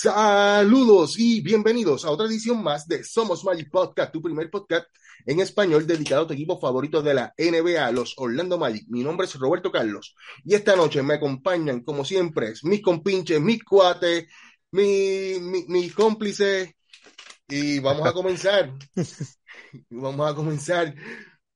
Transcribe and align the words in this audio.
Saludos 0.00 1.18
y 1.18 1.40
bienvenidos 1.40 2.04
a 2.04 2.12
otra 2.12 2.26
edición 2.26 2.62
más 2.62 2.86
de 2.86 3.02
Somos 3.02 3.42
Magic 3.42 3.68
Podcast, 3.68 4.12
tu 4.12 4.22
primer 4.22 4.48
podcast 4.48 4.86
en 5.26 5.40
español 5.40 5.88
dedicado 5.88 6.22
a 6.22 6.26
tu 6.28 6.34
equipo 6.34 6.60
favorito 6.60 7.02
de 7.02 7.14
la 7.14 7.34
NBA, 7.36 7.90
los 7.90 8.14
Orlando 8.16 8.58
Magic. 8.58 8.84
Mi 8.86 9.02
nombre 9.02 9.26
es 9.26 9.34
Roberto 9.34 9.72
Carlos 9.72 10.14
y 10.44 10.54
esta 10.54 10.76
noche 10.76 11.02
me 11.02 11.14
acompañan, 11.14 11.80
como 11.80 12.04
siempre, 12.04 12.52
mis 12.62 12.80
compinches, 12.80 13.40
mis 13.40 13.64
cuates, 13.64 14.28
mis 14.70 15.40
mi, 15.40 15.64
mi 15.66 15.90
cómplices 15.90 16.72
y 17.48 17.80
vamos 17.80 18.06
a 18.06 18.12
comenzar. 18.12 18.72
vamos 19.90 20.30
a 20.30 20.34
comenzar 20.36 20.94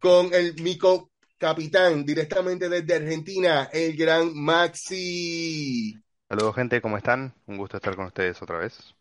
con 0.01 0.35
el 0.35 0.61
mico 0.61 1.13
capitán 1.39 2.05
directamente 2.05 2.69
desde 2.69 2.93
Argentina, 2.93 3.71
el 3.73 3.97
gran 3.97 4.35
Maxi. 4.35 5.97
Saludos 6.33 6.55
gente, 6.55 6.81
¿cómo 6.81 6.97
están? 6.97 7.35
Un 7.47 7.59
gusto 7.59 7.77
estar 7.77 7.95
con 7.95 8.07
ustedes 8.07 8.41
otra 8.41 8.57
vez. 8.57 8.95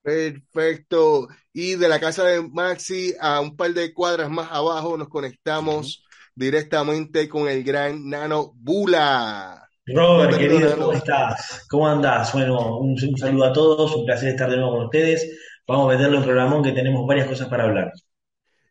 Perfecto. 0.00 1.28
Y 1.52 1.74
de 1.74 1.90
la 1.90 2.00
casa 2.00 2.24
de 2.24 2.40
Maxi 2.40 3.12
a 3.20 3.38
un 3.42 3.54
par 3.54 3.74
de 3.74 3.92
cuadras 3.92 4.30
más 4.30 4.48
abajo 4.50 4.96
nos 4.96 5.10
conectamos 5.10 6.02
directamente 6.34 7.28
con 7.28 7.50
el 7.50 7.62
gran 7.62 8.08
Nano 8.08 8.54
Bula. 8.54 9.68
Robert, 9.84 10.38
querido, 10.38 10.74
¿cómo 10.78 10.92
estás? 10.94 11.66
¿Cómo 11.68 11.86
andás? 11.86 12.32
Bueno, 12.32 12.78
un, 12.78 12.92
un 12.92 13.18
saludo 13.18 13.44
a 13.44 13.52
todos, 13.52 13.94
un 13.94 14.06
placer 14.06 14.30
estar 14.30 14.48
de 14.48 14.56
nuevo 14.56 14.76
con 14.76 14.84
ustedes. 14.86 15.38
Vamos 15.68 15.84
a 15.84 15.98
meterle 15.98 16.16
un 16.16 16.24
programón 16.24 16.62
que 16.62 16.72
tenemos 16.72 17.06
varias 17.06 17.26
cosas 17.26 17.48
para 17.48 17.64
hablar. 17.64 17.92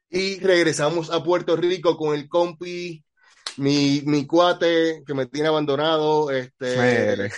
Y 0.09 0.39
regresamos 0.39 1.11
a 1.11 1.23
Puerto 1.23 1.55
Rico 1.55 1.95
con 1.95 2.15
el 2.15 2.27
compi 2.27 3.05
mi, 3.57 4.01
mi 4.05 4.25
cuate 4.25 5.03
que 5.05 5.13
me 5.13 5.25
tiene 5.25 5.49
abandonado, 5.49 6.31
este, 6.31 7.29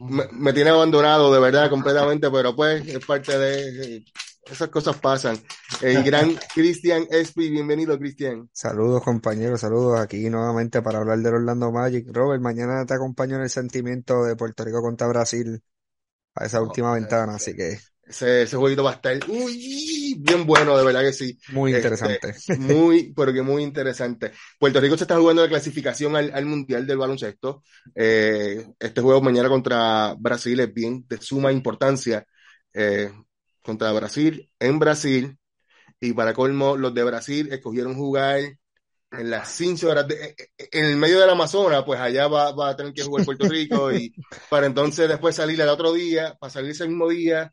me, 0.00 0.28
me, 0.32 0.52
tiene 0.52 0.70
abandonado 0.70 1.32
de 1.32 1.40
verdad 1.40 1.70
completamente, 1.70 2.30
pero 2.30 2.54
pues 2.54 2.86
es 2.86 3.04
parte 3.04 3.38
de 3.38 4.04
esas 4.50 4.68
cosas 4.68 4.96
pasan. 4.96 5.36
El 5.82 6.02
gran 6.04 6.34
Cristian 6.54 7.06
Espi, 7.10 7.50
bienvenido 7.50 7.98
Cristian. 7.98 8.48
Saludos 8.52 9.02
compañeros, 9.02 9.60
saludos 9.60 10.00
aquí 10.00 10.30
nuevamente 10.30 10.82
para 10.82 10.98
hablar 10.98 11.18
del 11.18 11.34
Orlando 11.34 11.72
Magic. 11.72 12.06
Robert, 12.12 12.42
mañana 12.42 12.86
te 12.86 12.94
acompaño 12.94 13.36
en 13.36 13.42
el 13.42 13.50
sentimiento 13.50 14.24
de 14.24 14.36
Puerto 14.36 14.64
Rico 14.64 14.80
contra 14.82 15.08
Brasil 15.08 15.60
a 16.34 16.44
esa 16.44 16.60
última 16.60 16.94
ventana, 16.94 17.34
así 17.34 17.54
que 17.54 17.78
ese, 18.06 18.42
ese 18.42 18.56
jueguito 18.56 18.84
va 18.84 18.92
a 18.92 18.94
estar 18.94 19.18
uy, 19.28 20.16
bien 20.18 20.46
bueno, 20.46 20.76
de 20.78 20.84
verdad 20.84 21.02
que 21.02 21.12
sí. 21.12 21.38
Muy 21.52 21.74
interesante. 21.74 22.30
Este, 22.30 22.56
muy, 22.58 23.12
pero 23.12 23.32
que 23.32 23.42
muy 23.42 23.62
interesante. 23.62 24.32
Puerto 24.58 24.80
Rico 24.80 24.96
se 24.96 25.04
está 25.04 25.16
jugando 25.16 25.42
de 25.42 25.48
clasificación 25.48 26.16
al, 26.16 26.32
al 26.32 26.46
Mundial 26.46 26.86
del 26.86 26.98
Baloncesto. 26.98 27.62
Eh, 27.94 28.64
este 28.78 29.00
juego 29.00 29.20
mañana 29.20 29.48
contra 29.48 30.14
Brasil 30.18 30.60
es 30.60 30.72
bien 30.72 31.04
de 31.08 31.20
suma 31.20 31.52
importancia. 31.52 32.24
Eh, 32.72 33.10
contra 33.66 33.92
Brasil, 33.92 34.50
en 34.60 34.78
Brasil. 34.78 35.36
Y 36.00 36.12
para 36.12 36.32
colmo, 36.34 36.76
los 36.76 36.94
de 36.94 37.04
Brasil 37.04 37.52
escogieron 37.52 37.94
jugar 37.94 38.40
en 39.10 39.30
las 39.30 39.56
15 39.56 39.86
horas, 39.86 40.06
de, 40.08 40.34
en 40.58 40.84
el 40.84 40.96
medio 40.96 41.20
del 41.20 41.30
Amazonas, 41.30 41.84
pues 41.84 41.98
allá 42.00 42.28
va, 42.28 42.52
va 42.52 42.70
a 42.70 42.76
tener 42.76 42.92
que 42.92 43.02
jugar 43.02 43.24
Puerto 43.24 43.48
Rico 43.48 43.92
y 43.92 44.12
para 44.50 44.66
entonces 44.66 45.08
después 45.08 45.34
salir 45.34 45.60
al 45.62 45.68
otro 45.68 45.92
día, 45.92 46.36
para 46.38 46.50
salir 46.50 46.72
ese 46.72 46.86
mismo 46.86 47.08
día 47.08 47.52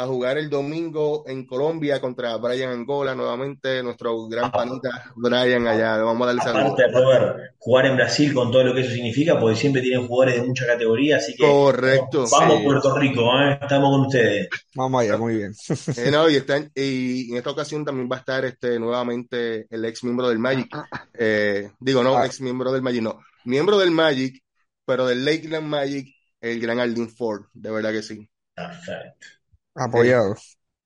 a 0.00 0.06
jugar 0.06 0.38
el 0.38 0.48
domingo 0.48 1.24
en 1.26 1.46
Colombia 1.46 2.00
contra 2.00 2.36
Brian 2.36 2.70
Angola, 2.70 3.14
nuevamente 3.14 3.82
nuestro 3.82 4.26
gran 4.28 4.46
ah. 4.46 4.52
panita 4.52 5.12
Brian 5.14 5.66
allá. 5.66 5.98
Vamos 5.98 6.22
a 6.22 6.26
darle 6.26 6.42
saludos. 6.42 6.78
Robert, 6.92 7.54
jugar 7.58 7.86
en 7.86 7.96
Brasil 7.96 8.32
con 8.32 8.50
todo 8.50 8.64
lo 8.64 8.74
que 8.74 8.80
eso 8.80 8.90
significa, 8.90 9.38
porque 9.38 9.56
siempre 9.56 9.82
tienen 9.82 10.06
jugadores 10.06 10.40
de 10.40 10.46
mucha 10.46 10.66
categoría, 10.66 11.18
así 11.18 11.34
que 11.34 11.46
Correcto. 11.46 12.24
vamos 12.30 12.58
sí. 12.58 12.64
Puerto 12.64 12.98
Rico, 12.98 13.22
¿eh? 13.40 13.58
estamos 13.60 13.90
con 13.90 14.00
ustedes. 14.06 14.48
Vamos 14.74 15.02
allá, 15.02 15.16
muy 15.16 15.36
bien. 15.36 15.54
Eh, 15.96 16.10
no, 16.10 16.28
y, 16.28 16.36
están, 16.36 16.70
y, 16.74 17.30
en 17.30 17.36
esta 17.36 17.50
ocasión 17.50 17.84
también 17.84 18.08
va 18.10 18.16
a 18.16 18.20
estar 18.20 18.44
este 18.44 18.78
nuevamente 18.78 19.66
el 19.70 19.84
ex 19.84 20.04
miembro 20.04 20.28
del 20.28 20.38
Magic. 20.38 20.68
Eh, 21.14 21.70
digo, 21.80 22.02
no, 22.02 22.16
ah. 22.16 22.26
ex 22.26 22.40
miembro 22.40 22.72
del 22.72 22.82
Magic, 22.82 23.02
no, 23.02 23.20
miembro 23.44 23.78
del 23.78 23.90
Magic, 23.90 24.42
pero 24.84 25.06
del 25.06 25.24
Lakeland 25.24 25.66
Magic, 25.66 26.14
el 26.40 26.60
gran 26.60 26.80
Aldin 26.80 27.08
Ford, 27.10 27.44
de 27.52 27.70
verdad 27.70 27.92
que 27.92 28.02
sí. 28.02 28.28
Perfecto. 28.54 29.39
Apoyado. 29.80 30.36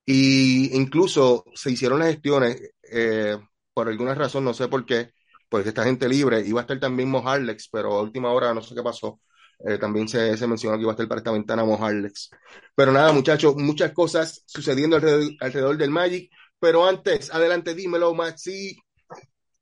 y 0.06 0.76
incluso 0.76 1.44
se 1.54 1.70
hicieron 1.72 1.98
las 1.98 2.12
gestiones, 2.12 2.60
eh, 2.90 3.38
por 3.72 3.88
alguna 3.88 4.14
razón, 4.14 4.44
no 4.44 4.54
sé 4.54 4.68
por 4.68 4.84
qué, 4.86 5.10
porque 5.48 5.70
esta 5.70 5.84
gente 5.84 6.08
libre, 6.08 6.40
iba 6.46 6.60
a 6.60 6.62
estar 6.62 6.78
también 6.80 7.10
Mojarlex, 7.10 7.68
pero 7.70 7.94
a 7.94 8.02
última 8.02 8.32
hora 8.32 8.54
no 8.54 8.62
sé 8.62 8.74
qué 8.74 8.82
pasó. 8.82 9.20
Eh, 9.66 9.78
también 9.78 10.08
se, 10.08 10.36
se, 10.36 10.46
mencionó 10.46 10.76
que 10.76 10.82
iba 10.82 10.90
a 10.90 10.94
estar 10.94 11.08
para 11.08 11.20
esta 11.20 11.30
ventana 11.32 11.64
Mojarlex. 11.64 12.30
Pero 12.74 12.92
nada, 12.92 13.12
muchachos, 13.12 13.56
muchas 13.56 13.92
cosas 13.92 14.42
sucediendo 14.46 14.96
alrededor, 14.96 15.30
alrededor 15.40 15.76
del 15.76 15.90
Magic. 15.90 16.30
Pero 16.58 16.86
antes, 16.86 17.32
adelante, 17.32 17.74
dímelo, 17.74 18.14
Maxi. 18.14 18.76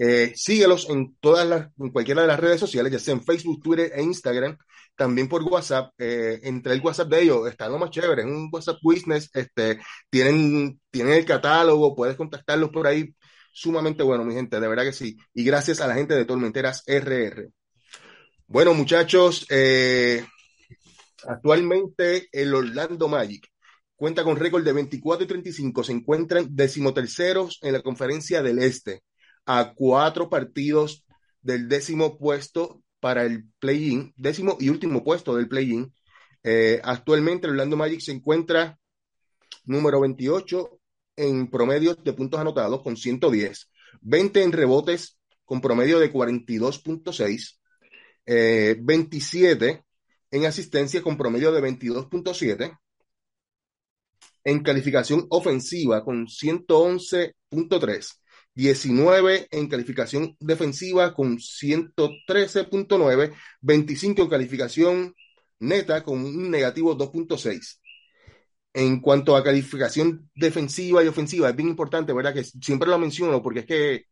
Eh, 0.00 0.32
síguelos 0.36 0.88
en 0.90 1.16
todas 1.20 1.46
las, 1.46 1.68
en 1.78 1.90
cualquiera 1.90 2.22
de 2.22 2.28
las 2.28 2.38
redes 2.38 2.60
sociales, 2.60 2.92
ya 2.92 2.98
sea 3.00 3.14
en 3.14 3.24
Facebook, 3.24 3.60
Twitter 3.62 3.90
e 3.94 4.02
Instagram, 4.02 4.56
también 4.96 5.28
por 5.28 5.42
WhatsApp. 5.42 5.92
Eh, 5.98 6.40
entre 6.44 6.74
el 6.74 6.80
WhatsApp 6.80 7.08
de 7.08 7.22
ellos 7.22 7.48
está 7.48 7.68
lo 7.68 7.78
más 7.78 7.90
chévere, 7.90 8.22
es 8.22 8.28
un 8.28 8.48
WhatsApp 8.52 8.78
Business, 8.82 9.30
este, 9.34 9.80
tienen, 10.10 10.80
tienen 10.90 11.14
el 11.14 11.24
catálogo, 11.24 11.94
puedes 11.96 12.16
contactarlos 12.16 12.70
por 12.70 12.86
ahí. 12.86 13.14
Sumamente 13.52 14.02
bueno, 14.04 14.24
mi 14.24 14.34
gente, 14.34 14.60
de 14.60 14.68
verdad 14.68 14.84
que 14.84 14.92
sí. 14.92 15.16
Y 15.34 15.44
gracias 15.44 15.80
a 15.80 15.88
la 15.88 15.94
gente 15.94 16.14
de 16.14 16.24
Tormenteras 16.24 16.84
RR. 16.86 17.50
Bueno, 18.50 18.72
muchachos, 18.72 19.46
eh, 19.50 20.24
actualmente 21.26 22.28
el 22.32 22.54
Orlando 22.54 23.06
Magic 23.06 23.46
cuenta 23.94 24.24
con 24.24 24.36
récord 24.36 24.64
de 24.64 24.72
24 24.72 25.24
y 25.24 25.28
35. 25.28 25.84
Se 25.84 25.92
encuentran 25.92 26.48
decimoterceros 26.50 27.58
en 27.60 27.74
la 27.74 27.82
conferencia 27.82 28.42
del 28.42 28.58
Este, 28.60 29.02
a 29.44 29.74
cuatro 29.74 30.30
partidos 30.30 31.04
del 31.42 31.68
décimo 31.68 32.16
puesto 32.16 32.82
para 33.00 33.24
el 33.26 33.44
play-in, 33.58 34.14
décimo 34.16 34.56
y 34.58 34.70
último 34.70 35.04
puesto 35.04 35.36
del 35.36 35.48
play-in. 35.48 35.92
Eh, 36.42 36.80
actualmente 36.82 37.46
el 37.46 37.52
Orlando 37.52 37.76
Magic 37.76 38.00
se 38.00 38.12
encuentra 38.12 38.78
número 39.66 40.00
28 40.00 40.80
en 41.16 41.50
promedios 41.50 42.02
de 42.02 42.14
puntos 42.14 42.40
anotados 42.40 42.82
con 42.82 42.96
110, 42.96 43.70
20 44.00 44.42
en 44.42 44.52
rebotes 44.52 45.18
con 45.44 45.60
promedio 45.60 45.98
de 45.98 46.10
42.6, 46.10 47.57
eh, 48.28 48.76
27 48.78 49.82
en 50.30 50.44
asistencia 50.44 51.02
con 51.02 51.16
promedio 51.16 51.50
de 51.50 51.62
22.7, 51.62 52.78
en 54.44 54.62
calificación 54.62 55.26
ofensiva 55.30 56.04
con 56.04 56.26
111.3, 56.26 58.20
19 58.54 59.48
en 59.50 59.68
calificación 59.68 60.36
defensiva 60.40 61.14
con 61.14 61.38
113.9, 61.38 63.34
25 63.62 64.22
en 64.22 64.28
calificación 64.28 65.14
neta 65.60 66.02
con 66.02 66.22
un 66.24 66.50
negativo 66.50 66.96
2.6. 66.96 67.80
En 68.74 69.00
cuanto 69.00 69.36
a 69.36 69.42
calificación 69.42 70.30
defensiva 70.34 71.02
y 71.02 71.08
ofensiva, 71.08 71.48
es 71.48 71.56
bien 71.56 71.70
importante, 71.70 72.12
¿verdad? 72.12 72.34
Que 72.34 72.44
siempre 72.44 72.88
lo 72.90 72.98
menciono 72.98 73.42
porque 73.42 73.60
es 73.60 73.66
que 73.66 74.04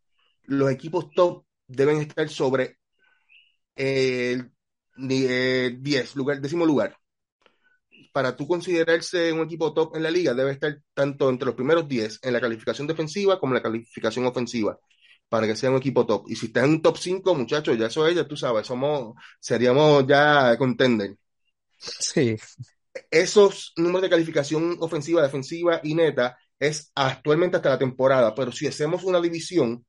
los 0.43 0.71
equipos 0.71 1.11
top 1.11 1.45
deben 1.67 1.97
estar 1.99 2.27
sobre 2.29 2.76
el 3.77 4.51
10, 4.97 6.15
lugar, 6.15 6.41
décimo 6.41 6.65
lugar. 6.65 6.97
Para 8.13 8.35
tú 8.35 8.47
considerarse 8.47 9.31
un 9.31 9.41
equipo 9.41 9.73
top 9.73 9.95
en 9.95 10.03
la 10.03 10.11
liga, 10.11 10.33
debe 10.33 10.51
estar 10.51 10.77
tanto 10.93 11.29
entre 11.29 11.45
los 11.47 11.55
primeros 11.55 11.87
10 11.87 12.19
en 12.23 12.33
la 12.33 12.41
calificación 12.41 12.87
defensiva 12.87 13.39
como 13.39 13.53
en 13.53 13.57
la 13.57 13.63
calificación 13.63 14.25
ofensiva, 14.25 14.79
para 15.29 15.47
que 15.47 15.55
sea 15.55 15.69
un 15.71 15.77
equipo 15.77 16.05
top. 16.05 16.25
Y 16.29 16.35
si 16.35 16.47
estás 16.47 16.65
en 16.65 16.71
un 16.71 16.81
top 16.81 16.97
5, 16.97 17.35
muchachos, 17.35 17.77
ya 17.77 17.87
eso 17.87 18.07
es, 18.07 18.15
ya 18.15 18.27
tú 18.27 18.35
sabes, 18.37 18.67
somos, 18.67 19.15
seríamos 19.39 20.05
ya 20.07 20.57
contender. 20.57 21.15
Sí, 21.79 22.37
Esos 23.11 23.73
números 23.77 24.03
de 24.03 24.09
calificación 24.09 24.77
ofensiva, 24.79 25.21
defensiva 25.21 25.79
y 25.83 25.95
neta 25.95 26.37
es 26.59 26.91
actualmente 26.95 27.57
hasta 27.57 27.69
la 27.69 27.79
temporada, 27.79 28.33
pero 28.35 28.51
si 28.51 28.67
hacemos 28.67 29.03
una 29.03 29.21
división 29.21 29.85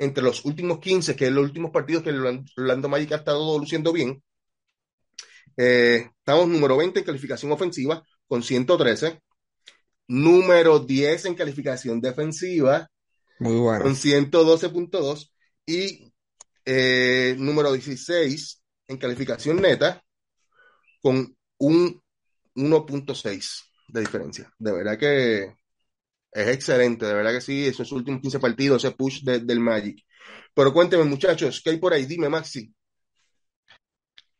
entre 0.00 0.24
los 0.24 0.46
últimos 0.46 0.78
15, 0.78 1.14
que 1.14 1.26
es 1.26 1.32
los 1.32 1.44
últimos 1.44 1.70
partidos 1.70 2.02
que 2.02 2.08
el 2.08 2.42
Orlando 2.56 2.88
Magic 2.88 3.12
ha 3.12 3.16
estado 3.16 3.58
luciendo 3.58 3.92
bien, 3.92 4.22
eh, 5.58 6.08
estamos 6.18 6.48
número 6.48 6.78
20 6.78 7.00
en 7.00 7.04
calificación 7.04 7.52
ofensiva 7.52 8.02
con 8.26 8.42
113, 8.42 9.20
número 10.08 10.78
10 10.78 11.26
en 11.26 11.34
calificación 11.34 12.00
defensiva 12.00 12.90
muy 13.40 13.56
bueno. 13.56 13.84
con 13.84 13.94
112.2 13.94 15.30
y 15.66 16.10
eh, 16.64 17.36
número 17.38 17.70
16 17.70 18.62
en 18.88 18.96
calificación 18.96 19.60
neta 19.60 20.02
con 21.02 21.36
un 21.58 22.02
1.6 22.54 23.62
de 23.88 24.00
diferencia. 24.00 24.50
De 24.58 24.72
verdad 24.72 24.98
que 24.98 25.59
es 26.32 26.48
excelente, 26.48 27.06
de 27.06 27.14
verdad 27.14 27.32
que 27.32 27.40
sí, 27.40 27.66
esos 27.66 27.92
últimos 27.92 28.20
15 28.22 28.38
partidos, 28.40 28.84
ese 28.84 28.94
push 28.96 29.22
de- 29.22 29.40
del 29.40 29.60
Magic. 29.60 29.98
Pero 30.54 30.72
cuénteme, 30.72 31.04
muchachos, 31.04 31.60
¿qué 31.62 31.70
hay 31.70 31.78
por 31.78 31.92
ahí? 31.94 32.06
Dime, 32.06 32.28
Maxi. 32.28 32.72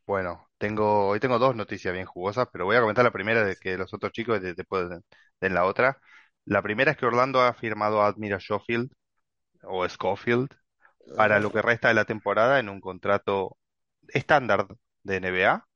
Bueno, 0.05 0.49
tengo, 0.57 1.07
hoy 1.09 1.19
tengo 1.19 1.39
dos 1.39 1.55
noticias 1.55 1.93
bien 1.93 2.05
jugosas, 2.05 2.47
pero 2.51 2.65
voy 2.65 2.75
a 2.75 2.81
comentar 2.81 3.05
la 3.05 3.11
primera 3.11 3.43
de 3.43 3.55
que 3.55 3.77
los 3.77 3.93
otros 3.93 4.11
chicos 4.11 4.41
de- 4.41 4.53
después 4.53 4.89
den, 4.89 5.03
den 5.39 5.53
la 5.53 5.65
otra. 5.65 5.99
La 6.45 6.61
primera 6.61 6.91
es 6.91 6.97
que 6.97 7.05
Orlando 7.05 7.41
ha 7.41 7.53
firmado 7.53 8.01
a 8.01 8.07
Admira 8.07 8.39
Schofield 8.39 8.91
o 9.63 9.87
Schofield 9.87 10.49
para 11.15 11.39
lo 11.39 11.51
que 11.51 11.61
resta 11.61 11.89
de 11.89 11.95
la 11.95 12.05
temporada 12.05 12.59
en 12.59 12.69
un 12.69 12.81
contrato 12.81 13.57
estándar 14.09 14.67
de 15.03 15.17
NBA. 15.17 15.67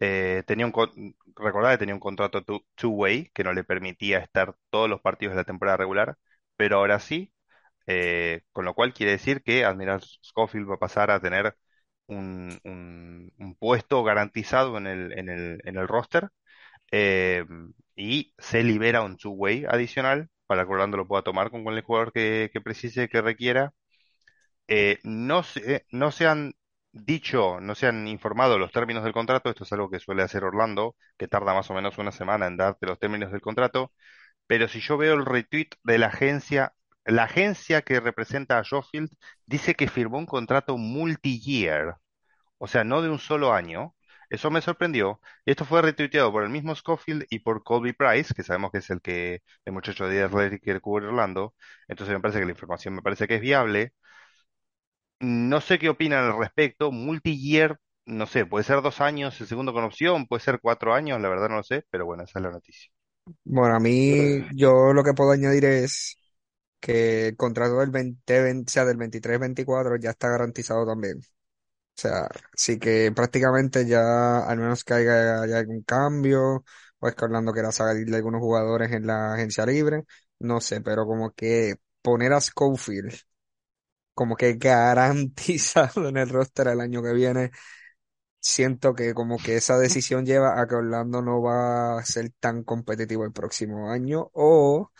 Eh, 0.00 0.42
tenía 0.46 0.66
un, 0.66 1.16
recordad 1.36 1.72
que 1.72 1.78
tenía 1.78 1.94
un 1.94 2.00
contrato 2.00 2.42
two- 2.44 2.64
two-way 2.74 3.30
que 3.34 3.44
no 3.44 3.52
le 3.52 3.64
permitía 3.64 4.18
estar 4.18 4.56
todos 4.70 4.88
los 4.90 5.00
partidos 5.00 5.34
de 5.34 5.40
la 5.42 5.44
temporada 5.44 5.76
regular, 5.78 6.16
pero 6.56 6.78
ahora 6.78 7.00
sí, 7.00 7.32
eh, 7.86 8.42
con 8.52 8.64
lo 8.66 8.74
cual 8.74 8.94
quiere 8.94 9.12
decir 9.12 9.42
que 9.42 9.64
Admiral 9.64 10.02
Schofield 10.02 10.70
va 10.70 10.76
a 10.76 10.78
pasar 10.78 11.10
a 11.10 11.20
tener 11.20 11.56
un, 12.08 12.58
un- 12.64 13.32
un 13.38 13.54
puesto 13.56 14.04
garantizado 14.04 14.78
en 14.78 14.86
el, 14.86 15.12
en 15.18 15.28
el, 15.30 15.60
en 15.64 15.76
el 15.78 15.88
roster 15.88 16.30
eh, 16.92 17.44
y 17.96 18.34
se 18.38 18.62
libera 18.64 19.02
un 19.02 19.16
two-way 19.16 19.64
adicional 19.68 20.28
para 20.46 20.64
que 20.66 20.72
Orlando 20.72 20.96
lo 20.98 21.08
pueda 21.08 21.22
tomar 21.22 21.50
con 21.50 21.62
cualquier 21.64 21.84
jugador 21.84 22.12
que, 22.12 22.50
que 22.52 22.60
precise, 22.60 23.08
que 23.08 23.22
requiera. 23.22 23.72
Eh, 24.68 24.98
no 25.04 25.42
se, 25.42 25.86
no 25.90 26.10
se 26.10 26.26
han 26.26 26.54
dicho, 26.94 27.60
no 27.60 27.74
se 27.74 27.86
han 27.86 28.06
informado 28.08 28.58
los 28.58 28.72
términos 28.72 29.04
del 29.04 29.12
contrato, 29.12 29.50
esto 29.50 29.64
es 29.64 29.72
algo 29.72 29.90
que 29.90 30.00
suele 30.00 30.22
hacer 30.22 30.44
Orlando, 30.44 30.96
que 31.18 31.28
tarda 31.28 31.54
más 31.54 31.70
o 31.70 31.74
menos 31.74 31.98
una 31.98 32.12
semana 32.12 32.46
en 32.46 32.56
darte 32.56 32.86
los 32.86 32.98
términos 32.98 33.32
del 33.32 33.40
contrato, 33.40 33.92
pero 34.46 34.68
si 34.68 34.80
yo 34.80 34.98
veo 34.98 35.14
el 35.14 35.26
retweet 35.26 35.68
de 35.84 35.98
la 35.98 36.08
agencia, 36.08 36.74
la 37.04 37.24
agencia 37.24 37.82
que 37.82 38.00
representa 38.00 38.58
a 38.58 38.64
Schofield 38.64 39.10
dice 39.46 39.74
que 39.74 39.88
firmó 39.88 40.18
un 40.18 40.26
contrato 40.26 40.78
multi-year, 40.78 41.96
o 42.58 42.66
sea, 42.68 42.84
no 42.84 43.02
de 43.02 43.10
un 43.10 43.18
solo 43.18 43.52
año. 43.52 43.94
Eso 44.30 44.50
me 44.50 44.60
sorprendió. 44.62 45.20
Esto 45.44 45.64
fue 45.64 45.82
retuiteado 45.82 46.32
por 46.32 46.42
el 46.44 46.50
mismo 46.50 46.74
Schofield 46.74 47.26
y 47.30 47.40
por 47.40 47.62
Colby 47.62 47.92
Price, 47.92 48.34
que 48.34 48.42
sabemos 48.42 48.72
que 48.72 48.78
es 48.78 48.90
el 48.90 49.00
que 49.00 49.42
el 49.64 49.72
muchacho 49.72 50.08
de 50.08 50.22
Athletic 50.22 50.62
que 50.62 50.80
cubre 50.80 51.06
Orlando. 51.06 51.54
Entonces 51.88 52.14
me 52.14 52.20
parece 52.20 52.40
que 52.40 52.46
la 52.46 52.52
información 52.52 52.94
me 52.94 53.02
parece 53.02 53.28
que 53.28 53.36
es 53.36 53.40
viable. 53.40 53.92
No 55.20 55.60
sé 55.60 55.78
qué 55.80 55.88
opinan 55.88 56.24
al 56.24 56.38
respecto. 56.38 56.92
Multi-year, 56.92 57.78
no 58.06 58.26
sé, 58.26 58.46
puede 58.46 58.64
ser 58.64 58.80
dos 58.82 59.00
años 59.00 59.40
el 59.40 59.46
segundo 59.48 59.72
con 59.72 59.82
opción, 59.84 60.26
puede 60.26 60.42
ser 60.42 60.60
cuatro 60.60 60.94
años, 60.94 61.20
la 61.20 61.28
verdad 61.28 61.48
no 61.48 61.56
lo 61.56 61.62
sé, 61.64 61.84
pero 61.90 62.06
bueno, 62.06 62.22
esa 62.24 62.38
es 62.38 62.42
la 62.44 62.50
noticia. 62.52 62.90
Bueno, 63.44 63.74
a 63.76 63.80
mí, 63.80 64.42
yo 64.54 64.92
lo 64.92 65.02
que 65.02 65.14
puedo 65.14 65.30
añadir 65.32 65.64
es 65.64 66.18
que 66.80 67.28
el 67.28 67.36
contrato 67.36 67.78
del 67.80 67.90
20, 67.90 68.42
20, 68.42 68.70
o 68.70 68.72
sea, 68.72 68.84
del 68.84 68.96
23-24 68.98 69.96
ya 69.96 70.10
está 70.10 70.28
garantizado 70.30 70.86
también. 70.86 71.18
O 71.18 71.22
sea, 72.00 72.28
sí 72.54 72.78
que 72.78 73.12
prácticamente 73.14 73.86
ya, 73.86 74.40
al 74.46 74.58
menos 74.58 74.84
que 74.84 74.94
haya, 74.94 75.42
haya 75.42 75.58
algún 75.60 75.82
cambio, 75.82 76.64
o 77.00 77.08
es 77.08 77.14
que 77.16 77.24
Orlando 77.26 77.52
quiera 77.52 77.72
salirle 77.72 78.16
algunos 78.16 78.40
jugadores 78.40 78.92
en 78.92 79.06
la 79.06 79.34
agencia 79.34 79.66
libre, 79.66 80.04
no 80.40 80.60
sé, 80.60 80.80
pero 80.82 81.06
como 81.06 81.32
que 81.32 81.76
poner 82.02 82.32
a 82.34 82.40
Schofield 82.40 83.14
como 84.14 84.36
que 84.36 84.54
garantizado 84.54 86.08
en 86.08 86.16
el 86.18 86.28
roster 86.30 86.68
el 86.68 86.80
año 86.80 87.02
que 87.02 87.12
viene, 87.12 87.50
siento 88.40 88.94
que 88.94 89.14
como 89.14 89.38
que 89.38 89.56
esa 89.56 89.78
decisión 89.78 90.26
lleva 90.26 90.60
a 90.60 90.66
que 90.66 90.74
Orlando 90.76 91.22
no 91.22 91.42
va 91.42 91.98
a 91.98 92.04
ser 92.04 92.32
tan 92.40 92.62
competitivo 92.64 93.24
el 93.24 93.32
próximo 93.32 93.90
año 93.90 94.30
o 94.34 94.90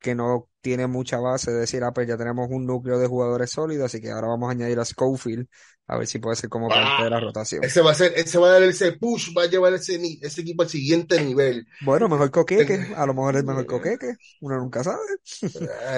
que 0.00 0.14
no 0.14 0.48
tiene 0.60 0.86
mucha 0.88 1.18
base 1.20 1.52
de 1.52 1.60
decir, 1.60 1.84
ah, 1.84 1.92
pues 1.92 2.08
ya 2.08 2.16
tenemos 2.16 2.48
un 2.50 2.66
núcleo 2.66 2.98
de 2.98 3.06
jugadores 3.08 3.50
sólidos, 3.50 3.86
así 3.86 4.00
que 4.00 4.10
ahora 4.10 4.28
vamos 4.28 4.48
a 4.48 4.52
añadir 4.52 4.78
a 4.80 4.84
Schofield 4.84 5.48
a 5.88 5.98
ver 5.98 6.06
si 6.06 6.18
puede 6.20 6.36
ser 6.36 6.50
como 6.50 6.68
parte 6.68 7.02
de 7.04 7.10
la 7.10 7.20
rotación. 7.20 7.62
Ese 7.62 7.80
va 7.82 7.92
a 7.92 7.94
ser, 7.94 8.12
ese 8.16 8.38
va 8.38 8.48
a 8.48 8.52
dar 8.52 8.62
ese 8.62 8.92
push, 8.92 9.32
va 9.36 9.42
a 9.44 9.46
llevar 9.46 9.72
ese, 9.74 10.00
ese 10.22 10.40
equipo 10.40 10.62
al 10.62 10.68
siguiente 10.68 11.20
nivel. 11.20 11.66
Bueno, 11.80 12.08
mejor 12.08 12.30
Coqueque, 12.30 12.74
a 12.96 13.06
lo 13.06 13.14
mejor 13.14 13.36
es 13.36 13.44
mejor 13.44 13.66
Coqueque, 13.66 14.14
uno 14.40 14.56
nunca 14.58 14.84
sabe, 14.84 14.98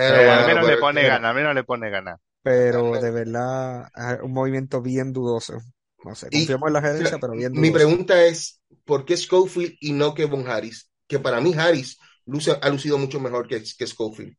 Pero 0.07 0.23
Eh, 0.23 0.31
al 0.31 0.45
bueno, 0.45 0.47
menos 0.47 0.67
le 0.67 0.77
pero 0.77 0.79
pone 0.79 1.01
que- 1.01 1.07
gana, 1.07 1.31
al 1.31 1.35
menos 1.35 1.55
le 1.55 1.65
pone 1.65 1.91
gana. 1.91 2.19
Pero 2.45 2.99
de 3.01 3.11
verdad 3.13 3.89
es 3.97 4.23
un 4.23 4.33
movimiento 4.35 4.83
bien 4.83 5.13
dudoso. 5.15 5.59
No 6.05 6.15
sé, 6.17 6.31
Y- 6.31 6.47
confiamos 6.47 6.69
en 6.69 6.75
la 6.75 6.83
gerencia, 6.83 7.19
pero 7.21 7.35
bien 7.35 7.55
Mi 7.55 7.71
dudoso. 7.71 7.73
pregunta 7.73 8.25
es, 8.27 8.61
¿por 8.85 9.05
qué 9.07 9.17
Schofield 9.17 9.77
y 9.81 9.93
no 9.93 10.15
Kevin 10.15 10.47
Harris? 10.49 10.91
Que 11.09 11.19
para 11.21 11.41
mí 11.41 11.55
Harris 11.55 11.99
luce- 12.27 12.59
ha 12.61 12.69
lucido 12.71 12.99
mucho 12.99 13.21
mejor 13.21 13.49
que, 13.49 13.63
que 13.79 13.87
Schofield. 13.87 14.37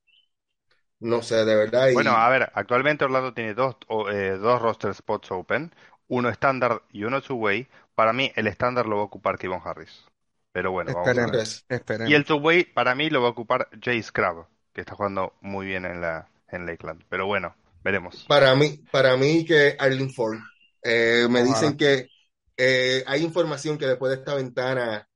No 0.99 1.21
sé, 1.23 1.45
de 1.45 1.55
verdad. 1.55 1.89
y- 1.91 1.93
Bueno, 1.93 2.11
a 2.11 2.29
ver, 2.29 2.51
actualmente 2.55 3.05
Orlando 3.05 3.33
tiene 3.33 3.53
dos, 3.53 3.77
o, 3.87 4.09
eh, 4.09 4.37
dos 4.37 4.61
roster 4.61 4.93
spots 4.93 5.31
open, 5.31 5.73
uno 6.07 6.29
estándar 6.29 6.83
y 6.91 7.03
uno 7.05 7.21
two-way. 7.21 7.67
Para 7.95 8.11
mí 8.13 8.31
el 8.35 8.47
estándar 8.47 8.85
lo 8.87 8.97
va 8.97 9.01
a 9.03 9.05
ocupar 9.05 9.37
Kevon 9.37 9.61
Harris. 9.63 10.05
Pero 10.51 10.71
bueno, 10.71 10.93
vamos 10.93 11.17
a 11.17 11.27
ver. 11.27 11.47
Esperemos. 11.69 12.11
Y 12.11 12.13
el 12.15 12.25
two-way 12.25 12.65
para 12.65 12.95
mí 12.95 13.09
lo 13.09 13.21
va 13.21 13.27
a 13.29 13.31
ocupar 13.31 13.69
Jay 13.81 14.01
Scrub, 14.03 14.47
que 14.73 14.81
está 14.81 14.95
jugando 14.95 15.33
muy 15.41 15.65
bien 15.67 15.85
en 15.85 16.01
la 16.01 16.29
en 16.49 16.65
Lakeland. 16.65 17.03
Pero 17.09 17.25
bueno, 17.27 17.55
veremos. 17.85 18.27
Para 18.27 18.55
mí, 18.55 18.79
para 18.91 19.15
mí 19.17 19.45
que 19.45 19.75
Arlene 19.77 20.11
Ford. 20.13 20.39
Eh, 20.83 21.27
me 21.29 21.41
Ojalá. 21.41 21.43
dicen 21.43 21.77
que 21.77 22.07
eh, 22.57 23.03
hay 23.07 23.23
información 23.23 23.77
que 23.77 23.87
después 23.87 24.11
de 24.11 24.17
esta 24.19 24.35
ventana, 24.35 25.07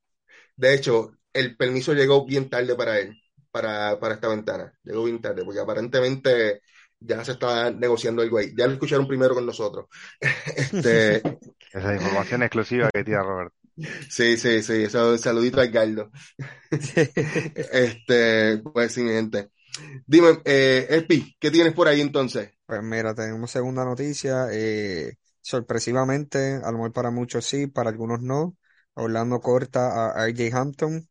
de 0.57 0.75
hecho, 0.75 1.13
el 1.33 1.57
permiso 1.57 1.93
llegó 1.93 2.25
bien 2.25 2.49
tarde 2.49 2.75
para 2.75 2.99
él, 2.99 3.15
para, 3.51 3.99
para 3.99 4.15
esta 4.15 4.29
ventana. 4.29 4.73
Llegó 4.83 5.05
bien 5.05 5.21
tarde, 5.21 5.45
porque 5.45 5.59
aparentemente 5.61 6.61
ya 6.99 7.23
se 7.25 7.33
está 7.33 7.71
negociando 7.71 8.23
el 8.23 8.29
güey. 8.31 8.53
Ya 8.57 8.67
lo 8.67 8.73
escucharon 8.73 9.07
primero 9.07 9.35
con 9.35 9.45
nosotros. 9.45 9.87
Este, 10.57 11.23
Esa 11.73 11.93
información 11.95 12.43
exclusiva 12.43 12.89
que 12.93 13.03
tira 13.03 13.23
Robert. 13.23 13.53
sí, 14.09 14.37
sí, 14.37 14.61
sí. 14.63 14.83
Eso, 14.83 15.17
saludito 15.17 15.59
a 15.61 15.65
Edgardo. 15.65 16.11
Este, 17.71 18.57
pues 18.59 18.93
sí, 18.93 19.01
mi 19.01 19.11
gente. 19.11 19.49
Dime, 20.05 20.39
eh, 20.45 20.87
Espi, 20.89 21.35
¿qué 21.39 21.51
tienes 21.51 21.73
por 21.73 21.87
ahí 21.87 22.01
entonces? 22.01 22.51
Pues 22.65 22.81
mira, 22.83 23.13
tenemos 23.13 23.51
segunda 23.51 23.85
noticia. 23.85 24.47
Eh, 24.51 25.13
sorpresivamente, 25.41 26.55
a 26.63 26.71
lo 26.71 26.77
mejor 26.77 26.93
para 26.93 27.11
muchos 27.11 27.45
sí, 27.45 27.67
para 27.67 27.89
algunos 27.89 28.21
no. 28.21 28.57
Orlando 28.93 29.39
corta 29.39 30.11
a 30.11 30.27
RJ 30.27 30.53
Hampton. 30.53 31.07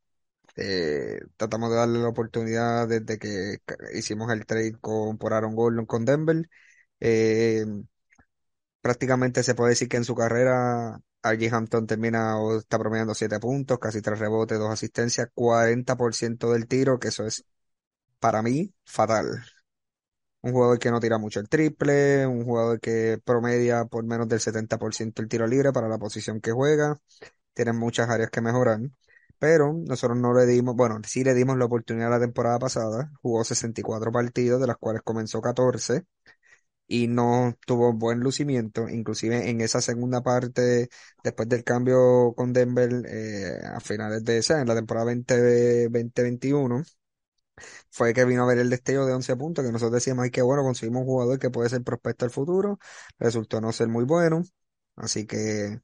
Eh, 0.57 1.21
tratamos 1.37 1.71
de 1.71 1.77
darle 1.77 2.01
la 2.01 2.09
oportunidad 2.09 2.89
desde 2.89 3.19
que 3.19 3.59
hicimos 3.95 4.31
el 4.33 4.45
trade 4.45 4.77
con, 4.81 5.19
por 5.19 5.33
Aaron 5.33 5.55
Gordon 5.55 5.87
con 5.87 6.05
Denver. 6.05 6.49
Eh, 7.01 7.65
prácticamente 8.81 9.43
se 9.43 9.55
puede 9.55 9.71
decir 9.71 9.89
que 9.89 9.97
en 9.97 10.05
su 10.05 10.15
carrera 10.15 11.01
RJ 11.23 11.53
Hampton 11.55 11.87
termina 11.87 12.39
o 12.39 12.59
está 12.59 12.79
promediando 12.79 13.15
7 13.15 13.39
puntos, 13.41 13.79
casi 13.79 14.01
3 14.03 14.19
rebotes, 14.19 14.59
2 14.59 14.71
asistencias, 14.71 15.29
40% 15.35 16.53
del 16.53 16.67
tiro, 16.69 16.99
que 16.99 17.09
eso 17.09 17.27
es 17.27 17.45
para 18.21 18.43
mí 18.43 18.75
fatal. 18.85 19.45
Un 20.41 20.53
jugador 20.53 20.79
que 20.79 20.91
no 20.91 21.01
tira 21.01 21.19
mucho 21.19 21.41
el 21.41 21.49
triple, 21.49 22.27
un 22.27 22.45
jugador 22.45 22.81
que 22.81 23.21
promedia 23.25 23.85
por 23.87 24.05
menos 24.05 24.29
del 24.29 24.41
70% 24.41 25.21
el 25.21 25.29
tiro 25.29 25.47
libre 25.47 25.73
para 25.73 25.89
la 25.89 25.99
posición 25.99 26.41
que 26.41 26.53
juega. 26.53 27.01
Tiene 27.55 27.73
muchas 27.73 28.09
áreas 28.11 28.31
que 28.31 28.41
mejorar. 28.41 28.81
Pero 29.39 29.73
nosotros 29.75 30.19
no 30.19 30.35
le 30.35 30.47
dimos, 30.47 30.77
bueno, 30.77 31.01
sí 31.07 31.25
le 31.25 31.35
dimos 31.35 31.59
la 31.59 31.67
oportunidad 31.67 32.11
la 32.11 32.21
temporada 32.21 32.59
pasada. 32.59 33.13
Jugó 33.23 33.45
64 33.45 34.13
partidos, 34.13 34.61
de 34.61 34.67
las 34.69 34.77
cuales 34.79 35.03
comenzó 35.03 35.41
14 35.43 36.05
y 36.87 37.07
no 37.09 37.55
tuvo 37.67 37.93
buen 37.93 38.21
lucimiento, 38.21 38.89
inclusive 38.89 39.51
en 39.51 39.61
esa 39.61 39.81
segunda 39.83 40.23
parte, 40.23 40.89
después 41.23 41.49
del 41.49 41.65
cambio 41.65 42.33
con 42.37 42.53
Denver 42.53 42.91
eh, 43.07 43.61
a 43.67 43.81
finales 43.81 44.25
de 44.25 44.39
esa, 44.39 44.61
en 44.61 44.69
la 44.69 44.75
temporada 44.75 45.07
2021, 45.15 46.83
fue 47.91 48.13
que 48.15 48.25
vino 48.25 48.45
a 48.45 48.47
ver 48.47 48.59
el 48.59 48.71
destello 48.71 49.07
de 49.07 49.13
11 49.15 49.37
puntos, 49.37 49.65
que 49.65 49.73
nosotros 49.73 49.95
decíamos, 49.95 50.25
ay, 50.25 50.31
qué 50.31 50.43
bueno, 50.43 50.63
conseguimos 50.63 51.03
un 51.03 51.07
jugador 51.07 51.39
que 51.39 51.51
puede 51.51 51.69
ser 51.71 51.83
prospecto 51.83 52.25
al 52.25 52.31
futuro, 52.31 52.79
resultó 53.19 53.61
no 53.61 53.73
ser 53.73 53.89
muy 53.89 54.05
bueno, 54.05 54.43
así 54.97 55.27
que 55.27 55.81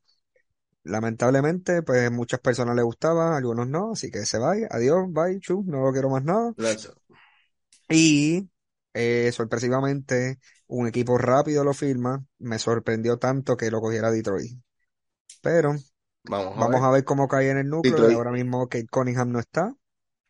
lamentablemente, 0.84 1.82
pues 1.82 2.10
muchas 2.10 2.40
personas 2.40 2.76
le 2.76 2.82
gustaba, 2.82 3.36
algunos 3.36 3.68
no, 3.68 3.92
así 3.92 4.10
que 4.10 4.26
se 4.26 4.38
va, 4.38 4.54
adiós, 4.70 5.06
bye, 5.10 5.38
chu, 5.40 5.64
no 5.66 5.82
lo 5.84 5.92
quiero 5.92 6.10
más 6.10 6.24
nada. 6.24 6.54
Y 7.88 8.48
eh, 8.94 9.30
sorpresivamente, 9.32 10.38
un 10.66 10.86
equipo 10.86 11.18
rápido 11.18 11.64
lo 11.64 11.74
firma, 11.74 12.24
me 12.38 12.58
sorprendió 12.58 13.18
tanto 13.18 13.56
que 13.56 13.70
lo 13.70 13.80
cogiera 13.80 14.10
Detroit. 14.10 14.58
Pero 15.42 15.74
Vamos 16.24 16.58
a 16.58 16.66
vamos 16.66 16.82
ver. 16.82 16.82
a 16.82 16.90
ver 16.90 17.04
cómo 17.04 17.28
cae 17.28 17.50
en 17.50 17.58
el 17.58 17.68
núcleo, 17.68 18.10
y 18.10 18.14
ahora 18.14 18.32
mismo 18.32 18.68
Kate 18.68 18.88
Cunningham 18.88 19.32
no 19.32 19.40
está, 19.40 19.74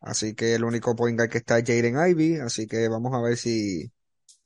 así 0.05 0.35
que 0.35 0.55
el 0.55 0.63
único 0.65 0.95
point 0.95 1.17
guard 1.17 1.29
que 1.31 1.39
está 1.39 1.59
es 1.59 1.65
Jaden 1.67 1.95
Ivey, 2.09 2.37
así 2.39 2.67
que 2.67 2.87
vamos 2.89 3.13
a 3.13 3.21
ver 3.21 3.37
si 3.37 3.91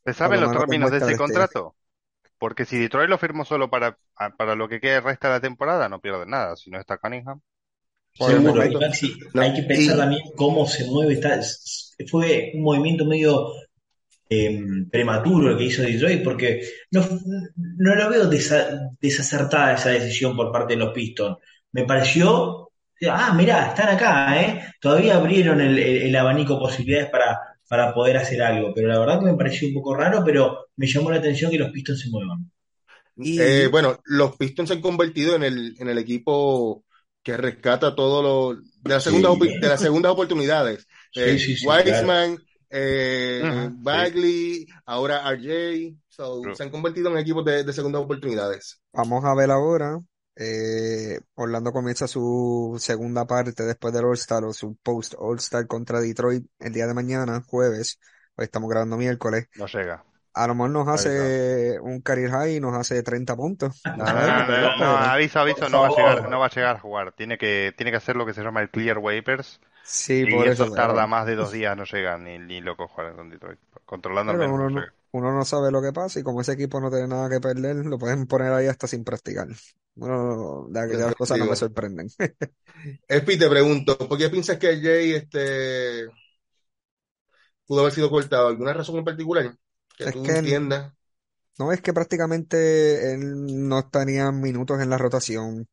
¿Se 0.06 0.14
saben 0.14 0.42
lo 0.42 0.50
los 0.50 0.52
términos 0.52 0.92
de 0.92 0.98
ese 1.00 1.16
destello. 1.16 1.18
contrato? 1.18 1.76
Porque 2.40 2.66
si 2.66 2.80
Detroit 2.80 3.10
lo 3.10 3.18
firmó 3.20 3.46
solo 3.46 3.70
para, 3.70 4.00
para 4.38 4.56
lo 4.56 4.70
que 4.70 4.82
quede 4.82 5.02
resta 5.02 5.30
de 5.30 5.36
la 5.36 5.42
temporada, 5.42 5.90
no 5.90 6.02
pierde 6.02 6.26
nada. 6.28 6.56
Si 6.58 6.70
no 6.72 6.80
está 6.80 6.98
Cunningham, 6.98 7.42
Seguro, 8.14 8.66
y 8.66 8.76
Maxi, 8.76 9.14
No, 9.34 9.42
hay 9.42 9.54
que 9.54 9.64
pensar 9.64 9.96
y 9.96 9.98
también 9.98 10.22
cómo 10.36 10.66
se 10.68 10.86
mueve. 10.86 11.14
Está, 11.14 11.40
fue 12.10 12.52
un 12.54 12.64
movimiento 12.64 13.06
medio 13.06 13.48
eh, 14.30 14.62
prematuro 14.92 15.52
el 15.52 15.58
que 15.58 15.66
hizo 15.66 15.84
Detroit, 15.84 16.24
porque 16.24 16.62
no, 16.92 17.02
no 17.56 17.96
lo 17.96 18.10
veo 18.10 18.30
desa- 18.30 18.90
desacertada 19.02 19.76
esa 19.76 19.90
decisión 19.92 20.36
por 20.36 20.52
parte 20.52 20.74
de 20.76 20.80
los 20.82 20.94
Pistons. 20.94 21.38
Me 21.74 21.86
pareció, 21.86 22.69
ah, 23.10 23.34
mirá, 23.36 23.68
están 23.70 23.90
acá, 23.96 24.42
¿eh? 24.42 24.64
Todavía 24.82 25.16
abrieron 25.18 25.62
el, 25.62 25.78
el- 25.80 26.02
el 26.04 26.16
abanico 26.16 26.54
de 26.56 26.60
posibilidades 26.60 27.10
para, 27.10 27.40
para 27.68 27.94
poder 27.94 28.18
hacer 28.18 28.42
algo, 28.42 28.74
pero 28.74 28.88
la 28.88 29.00
verdad 29.00 29.20
que 29.20 29.26
me 29.26 29.36
pareció 29.38 29.68
un 29.68 29.74
poco 29.76 29.96
raro, 29.96 30.24
pero 30.26 30.68
me 30.76 30.88
llamó 30.88 31.12
la 31.12 31.18
atención 31.18 31.52
que 31.52 31.58
los 31.60 31.72
Pistons 31.72 32.02
se 32.02 32.10
muevan. 32.10 32.50
Eh, 33.36 33.68
y 33.68 33.72
bueno, 33.72 34.00
los 34.06 34.36
Pistons 34.38 34.70
se 34.70 34.76
han 34.76 34.82
convertido 34.82 35.36
en 35.36 35.44
el, 35.44 35.76
en 35.80 35.90
el 35.90 35.98
equipo 35.98 36.84
que 37.24 37.38
rescata 37.38 37.96
todo 37.96 38.22
lo 38.56 38.62
de 38.82 38.94
las 38.94 39.04
segundas, 39.04 39.38
Sí, 39.38 39.50
de 39.60 39.68
las 39.70 39.82
segundas 39.82 40.12
oportunidades. 40.12 40.88
sí, 41.12 41.40
Eh, 41.40 41.56
sí, 41.58 41.78
claro. 41.84 42.14
Wiseman, 42.14 42.38
eh. 42.70 43.48
Bagley, 43.72 44.68
ahora 44.86 45.22
RJ, 45.32 45.98
so, 46.08 46.54
se 46.54 46.64
han 46.64 46.70
convertido 46.70 47.12
en 47.12 47.18
equipos 47.18 47.46
de, 47.46 47.64
de 47.64 47.74
segundas 47.74 48.02
oportunidades. 48.02 48.82
vamos 48.94 49.26
a 49.26 49.34
ver 49.36 49.50
ahora, 49.52 49.98
eh, 50.40 51.20
Orlando 51.36 51.74
comienza 51.74 52.08
su 52.08 52.78
segunda 52.80 53.28
parte 53.28 53.64
después 53.64 53.94
del 53.94 54.06
All-Star 54.06 54.46
o 54.46 54.54
su 54.54 54.78
post 54.78 55.14
All-Star 55.18 55.68
contra 55.68 56.00
Detroit 56.00 56.46
el 56.60 56.72
día 56.72 56.88
de 56.88 56.94
mañana, 56.94 57.44
jueves, 57.46 58.00
hoy 58.36 58.46
estamos 58.46 58.70
grabando 58.70 58.96
miércoles. 58.96 59.48
no 59.56 59.68
llega. 59.68 60.06
A 60.34 60.48
lo 60.48 60.56
mejor 60.56 60.70
nos 60.70 60.88
hace 60.88 61.78
un 61.82 62.00
career 62.00 62.30
high 62.30 62.56
y 62.56 62.60
nos 62.62 62.74
hace 62.74 63.04
30 63.04 63.36
puntos. 63.36 63.82
No 63.98 64.98
aviso, 64.98 65.40
aviso, 65.40 65.68
no 65.68 65.82
va 65.82 65.88
a 65.88 65.90
llegar, 65.90 66.30
no 66.30 66.40
va 66.40 66.46
a 66.46 66.50
llegar 66.50 66.76
a 66.78 66.80
jugar. 66.80 67.12
Tiene 67.12 67.38
que, 67.38 67.74
tiene 67.76 67.92
que 67.92 67.98
hacer 67.98 68.16
lo 68.16 68.26
que 68.26 68.34
se 68.34 68.42
llama 68.42 68.62
el 68.62 68.70
clear 68.70 69.00
waivers 69.00 69.60
sí, 69.84 70.24
y 70.26 70.32
por 70.32 70.48
eso 70.48 70.66
eso, 70.66 70.74
tarda 70.74 70.94
pero, 70.94 71.08
más 71.10 71.26
de 71.26 71.36
dos 71.36 71.52
días, 71.52 71.76
no 71.76 71.84
llega 71.84 72.18
ni, 72.18 72.40
ni 72.40 72.62
loco 72.62 72.88
jugar 72.88 73.14
con 73.16 73.30
Detroit. 73.30 73.60
Controlando 73.86 74.34
menos 74.34 74.58
no 74.58 74.70
no, 74.70 74.80
llega. 74.80 74.94
Uno 75.12 75.34
no 75.34 75.46
sabe 75.46 75.72
lo 75.72 75.82
que 75.82 75.94
pasa 75.94 76.20
y 76.20 76.24
como 76.24 76.42
ese 76.42 76.54
equipo 76.54 76.80
no 76.82 76.90
tiene 76.92 77.08
nada 77.08 77.30
que 77.30 77.40
perder, 77.42 77.78
lo 77.86 77.98
pueden 78.00 78.28
poner 78.28 78.54
ahí 78.54 78.68
hasta 78.68 78.88
sin 78.88 79.04
practicar. 79.04 79.48
Bueno, 79.96 80.68
las 80.72 81.16
cosas 81.16 81.38
no 81.40 81.48
me 81.48 81.56
sorprenden. 81.56 82.08
Espi, 83.08 83.38
te 83.38 83.50
pregunto, 83.50 83.98
¿por 83.98 84.18
qué 84.18 84.30
piensas 84.30 84.58
que 84.58 84.70
RJ 84.70 85.16
este, 85.18 86.06
pudo 87.66 87.82
haber 87.82 87.94
sido 87.94 88.10
cortado? 88.10 88.48
¿Alguna 88.48 88.74
razón 88.74 88.98
en 88.98 89.06
particular 89.06 89.58
que 89.98 90.08
Es 90.08 90.10
tú 90.10 90.26
que 90.26 90.32
entiendas? 90.32 90.94
no 91.58 91.72
es 91.74 91.82
que 91.82 91.94
prácticamente 91.94 93.14
él 93.14 93.68
no 93.68 93.90
tenía 93.90 94.32
minutos 94.32 94.82
en 94.82 94.90
la 94.90 94.98
rotación. 94.98 95.68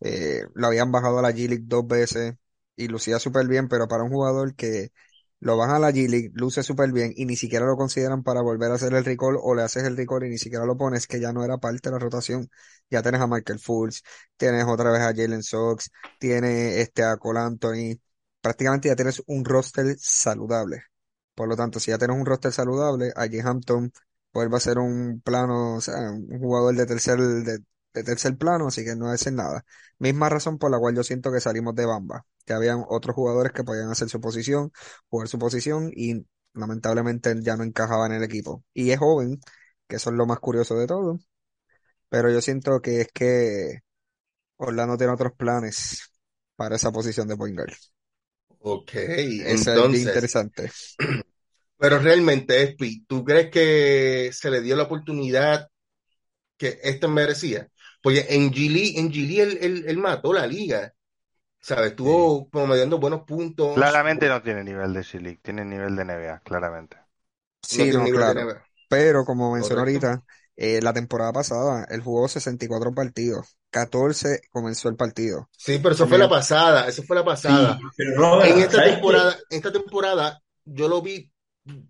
Eh, 0.00 0.44
lo 0.54 0.68
habían 0.68 0.92
bajado 0.92 1.18
a 1.20 1.22
la 1.22 1.32
G-League 1.32 1.64
dos 1.66 1.86
veces 1.88 2.36
y 2.76 2.88
lucía 2.88 3.18
súper 3.20 3.48
bien, 3.48 3.68
pero 3.68 3.88
para 3.88 4.04
un 4.04 4.10
jugador 4.10 4.54
que 4.56 4.92
lo 5.40 5.56
baja 5.56 5.76
a 5.76 5.78
la 5.78 5.90
G-League, 5.90 6.30
luce 6.34 6.62
súper 6.62 6.92
bien 6.92 7.12
y 7.16 7.26
ni 7.26 7.36
siquiera 7.36 7.66
lo 7.66 7.76
consideran 7.76 8.22
para 8.22 8.40
volver 8.42 8.70
a 8.70 8.74
hacer 8.74 8.94
el 8.94 9.04
recall 9.04 9.36
o 9.40 9.54
le 9.54 9.62
haces 9.62 9.84
el 9.84 9.96
recall 9.96 10.24
y 10.24 10.30
ni 10.30 10.38
siquiera 10.38 10.64
lo 10.64 10.76
pones, 10.76 11.06
que 11.06 11.20
ya 11.20 11.32
no 11.32 11.44
era 11.44 11.58
parte 11.58 11.88
de 11.88 11.92
la 11.92 11.98
rotación. 11.98 12.48
Ya 12.90 13.02
tienes 13.02 13.20
a 13.20 13.26
Michael 13.26 13.58
Fultz, 13.58 14.02
tienes 14.36 14.64
otra 14.66 14.90
vez 14.90 15.00
a 15.02 15.14
Jalen 15.14 15.42
Sox, 15.42 15.90
tienes 16.18 16.76
este 16.76 17.04
a 17.04 17.16
Cole 17.16 17.40
Anthony, 17.40 18.00
prácticamente 18.40 18.88
ya 18.88 18.96
tienes 18.96 19.22
un 19.26 19.44
roster 19.44 19.96
saludable. 19.98 20.84
Por 21.34 21.48
lo 21.48 21.56
tanto, 21.56 21.80
si 21.80 21.90
ya 21.90 21.98
tienes 21.98 22.16
un 22.16 22.26
roster 22.26 22.52
saludable, 22.52 23.12
allí 23.16 23.40
Hampton 23.40 23.92
vuelve 24.32 24.56
a 24.56 24.60
ser 24.60 24.78
un 24.78 25.20
plano, 25.20 25.76
o 25.76 25.80
sea, 25.80 26.10
un 26.10 26.38
jugador 26.40 26.74
de 26.76 26.86
tercer, 26.86 27.18
de, 27.18 27.58
de 27.96 28.04
tercer 28.04 28.36
plano, 28.38 28.68
así 28.68 28.84
que 28.84 28.96
no 28.96 29.12
es 29.12 29.30
nada. 29.32 29.64
Misma 29.98 30.28
razón 30.28 30.58
por 30.58 30.70
la 30.70 30.78
cual 30.78 30.94
yo 30.96 31.02
siento 31.04 31.32
que 31.32 31.40
salimos 31.40 31.74
de 31.74 31.86
Bamba, 31.86 32.26
que 32.44 32.52
habían 32.52 32.84
otros 32.88 33.14
jugadores 33.14 33.52
que 33.52 33.64
podían 33.64 33.90
hacer 33.90 34.08
su 34.08 34.20
posición, 34.20 34.72
jugar 35.08 35.28
su 35.28 35.38
posición 35.38 35.90
y 35.94 36.26
lamentablemente 36.54 37.34
ya 37.42 37.56
no 37.56 37.64
encajaba 37.64 38.06
en 38.06 38.12
el 38.12 38.22
equipo. 38.24 38.64
Y 38.74 38.90
es 38.90 38.98
joven, 38.98 39.40
que 39.88 39.96
eso 39.96 40.10
es 40.10 40.16
lo 40.16 40.26
más 40.26 40.40
curioso 40.40 40.76
de 40.76 40.86
todo, 40.86 41.18
pero 42.08 42.30
yo 42.30 42.40
siento 42.42 42.80
que 42.82 43.02
es 43.02 43.08
que 43.12 43.80
Orlando 44.58 44.96
tiene 44.98 45.12
otros 45.14 45.32
planes 45.34 46.12
para 46.56 46.76
esa 46.76 46.92
posición 46.92 47.28
de 47.28 47.36
point 47.36 47.56
guard. 47.56 47.74
Ok, 48.60 48.90
Eso 49.38 49.72
es 49.76 49.94
entonces, 49.94 50.02
interesante. 50.02 50.70
pero 51.78 51.98
realmente, 51.98 52.62
Espi, 52.62 53.04
¿tú 53.06 53.24
crees 53.24 53.50
que 53.50 54.30
se 54.32 54.50
le 54.50 54.60
dio 54.62 54.76
la 54.76 54.84
oportunidad 54.84 55.68
que 56.58 56.78
este 56.82 57.08
merecía? 57.08 57.68
Porque 58.06 58.26
en 58.30 58.52
Gili, 58.52 58.98
en 58.98 59.10
Gili 59.12 59.40
él, 59.40 59.58
él- 59.60 59.84
él 59.88 59.98
mató 59.98 60.32
la 60.32 60.46
liga, 60.46 60.94
¿sabes? 61.60 61.90
Estuvo 61.92 62.48
promediando 62.50 62.98
buenos 63.00 63.22
puntos, 63.24 64.04
Claramente 64.04 64.28
no 64.28 64.42
tiene 64.42 64.64
nivel 64.64 64.92
de 64.94 65.00
G-League, 65.02 65.40
tiene 65.42 65.64
nivel 65.64 65.94
de 65.96 66.02
NBA, 66.02 66.40
claramente. 66.40 66.96
Sí, 67.62 67.92
no, 67.92 68.10
claro. 68.10 68.48
Pero 68.88 69.24
como 69.24 69.52
mencioné 69.54 69.80
ahorita, 69.80 70.24
eh, 70.56 70.80
la 70.82 70.92
temporada 70.94 71.32
pasada 71.32 71.86
él 71.90 72.02
jugó 72.02 72.28
64 72.28 72.92
partidos, 72.94 73.58
14 73.70 74.40
comenzó 74.50 74.88
el 74.88 74.96
partido. 74.96 75.50
Sí, 75.56 75.78
pero 75.78 75.94
eso 75.94 76.06
fue 76.06 76.18
la 76.18 76.28
pasada, 76.28 76.86
eso 76.88 77.02
fue 77.02 77.16
la 77.16 77.24
Sí, 77.32 77.32
pasada. 77.32 77.78
En 78.40 78.58
esta 78.58 78.82
temporada, 78.82 79.34
en 79.50 79.56
esta 79.58 79.72
temporada, 79.72 80.42
yo 80.64 80.88
lo 80.88 81.02
vi, 81.02 81.32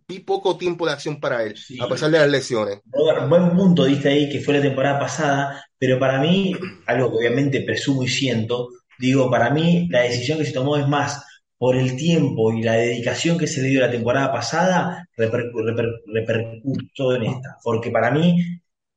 vi 0.09 0.21
poco 0.21 0.57
tiempo 0.57 0.87
de 0.87 0.93
acción 0.93 1.21
para 1.21 1.43
él, 1.45 1.55
a 1.81 1.89
pesar 1.89 2.11
de 2.11 2.19
las 2.19 2.29
lesiones. 2.29 2.81
Robert, 2.93 3.29
buen 3.29 3.57
punto 3.57 3.85
diste 3.85 4.09
ahí, 4.09 4.29
que 4.29 4.41
fue 4.41 4.55
la 4.55 4.63
temporada 4.63 4.99
pasada, 4.99 5.65
pero 5.79 5.99
para 5.99 6.21
mí, 6.21 6.55
algo 6.87 7.11
que 7.11 7.17
obviamente 7.19 7.61
presumo 7.63 8.03
y 8.03 8.09
siento, 8.09 8.69
digo, 8.99 9.31
para 9.31 9.51
mí 9.51 9.89
la 9.91 10.03
decisión 10.03 10.39
que 10.39 10.45
se 10.45 10.53
tomó 10.53 10.77
es 10.77 10.87
más 10.87 11.23
por 11.59 11.77
el 11.77 11.97
tiempo 11.97 12.53
y 12.53 12.63
la 12.63 12.75
dedicación 12.75 13.39
que 13.39 13.47
se 13.47 13.63
le 13.63 13.69
dio 13.69 13.81
la 13.81 13.91
temporada 13.91 14.33
pasada, 14.33 15.09
reper- 15.17 15.51
reper- 15.53 16.01
repercutó 16.07 17.15
en 17.15 17.25
esta, 17.25 17.57
porque 17.63 17.91
para 17.91 18.11
mí 18.11 18.43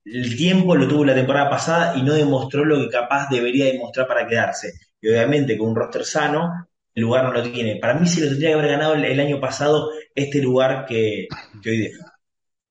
el 0.06 0.36
tiempo 0.38 0.76
lo 0.76 0.88
tuvo 0.88 1.06
la 1.06 1.16
temporada 1.16 1.50
pasada 1.50 1.96
y 1.98 2.04
no 2.04 2.14
demostró 2.14 2.66
lo 2.66 2.80
que 2.80 2.90
capaz 2.90 3.30
debería 3.30 3.66
demostrar 3.66 4.08
para 4.08 4.28
quedarse. 4.28 4.74
Y 5.02 5.10
obviamente 5.10 5.58
con 5.58 5.70
un 5.70 5.76
roster 5.76 6.04
sano, 6.06 6.68
el 6.96 7.04
lugar 7.04 7.24
no 7.26 7.32
lo 7.34 7.44
tiene. 7.44 7.78
Para 7.78 7.94
mí 7.94 8.08
se 8.08 8.22
lo 8.22 8.28
tendría 8.30 8.50
que 8.50 8.54
haber 8.56 8.72
ganado 8.72 8.96
el, 8.96 9.06
el 9.06 9.20
año 9.20 9.40
pasado 9.40 9.90
este 10.20 10.42
lugar 10.42 10.86
que, 10.86 11.28
que 11.62 11.70
hoy 11.70 11.80
deja. 11.80 12.20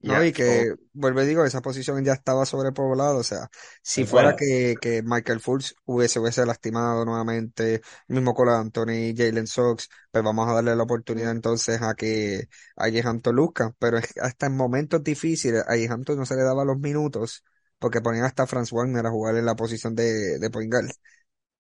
No, 0.01 0.23
y 0.23 0.33
que, 0.33 0.75
vuelvo 0.93 1.23
y 1.23 1.27
digo, 1.27 1.45
esa 1.45 1.61
posición 1.61 2.05
ya 2.05 2.13
estaba 2.13 2.47
sobrepoblada, 2.47 3.17
o 3.17 3.25
sea, 3.25 3.49
si 3.83 4.05
fuera 4.05 4.37
que, 4.37 4.77
que 4.81 5.03
Michael 5.03 5.41
Fultz 5.41 5.75
hubiese, 5.87 6.21
hubiese 6.21 6.47
lastimado 6.47 7.05
nuevamente, 7.05 7.75
el 8.07 8.15
mismo 8.15 8.33
Cole 8.33 8.53
Anthony, 8.53 9.13
Jalen 9.17 9.49
Sox, 9.49 9.89
pues 10.13 10.23
vamos 10.23 10.49
a 10.49 10.53
darle 10.55 10.77
la 10.77 10.85
oportunidad 10.85 11.33
entonces 11.33 11.83
a 11.83 11.95
que 11.95 12.49
a 12.77 12.89
luzca, 13.33 13.75
pero 13.81 13.99
es 13.99 14.13
que 14.13 14.21
hasta 14.21 14.47
en 14.47 14.57
momentos 14.57 15.03
difíciles 15.03 15.65
a 15.67 15.77
no 15.77 16.25
se 16.25 16.37
le 16.37 16.43
daba 16.45 16.65
los 16.65 16.79
minutos, 16.79 17.43
porque 17.81 18.01
ponían 18.01 18.25
hasta 18.25 18.45
a 18.45 18.47
Franz 18.47 18.71
Wagner 18.71 19.05
a 19.05 19.11
jugar 19.11 19.37
en 19.37 19.47
la 19.47 19.57
posición 19.57 19.97
de, 19.97 20.39
de 20.39 20.51
point 20.51 20.73
guard. 20.73 20.91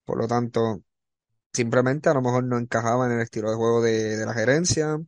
Por 0.04 0.16
lo 0.16 0.28
tanto, 0.28 0.82
simplemente 1.52 2.08
a 2.08 2.14
lo 2.14 2.22
mejor 2.22 2.44
no 2.44 2.58
encajaba 2.58 3.06
en 3.06 3.12
el 3.12 3.20
estilo 3.20 3.50
de 3.50 3.56
juego 3.56 3.82
de, 3.82 4.16
de 4.16 4.26
la 4.26 4.34
gerencia. 4.34 4.98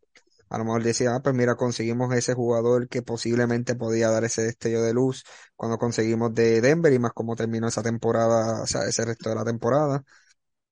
A 0.50 0.58
lo 0.58 0.64
mejor 0.64 0.82
decía, 0.84 1.14
ah, 1.16 1.22
pues 1.22 1.34
mira, 1.36 1.56
conseguimos 1.56 2.14
ese 2.14 2.34
jugador 2.34 2.88
que 2.88 3.02
posiblemente 3.02 3.76
podía 3.76 4.10
dar 4.10 4.24
ese 4.24 4.42
destello 4.42 4.82
de 4.82 4.92
luz 4.94 5.24
cuando 5.56 5.78
conseguimos 5.78 6.34
de 6.34 6.60
Denver 6.60 6.92
y 6.92 6.98
más 6.98 7.12
como 7.14 7.36
terminó 7.36 7.68
esa 7.68 7.82
temporada, 7.84 8.62
o 8.62 8.66
sea, 8.66 8.82
ese 8.84 9.04
resto 9.06 9.30
de 9.30 9.36
la 9.36 9.44
temporada. 9.44 10.04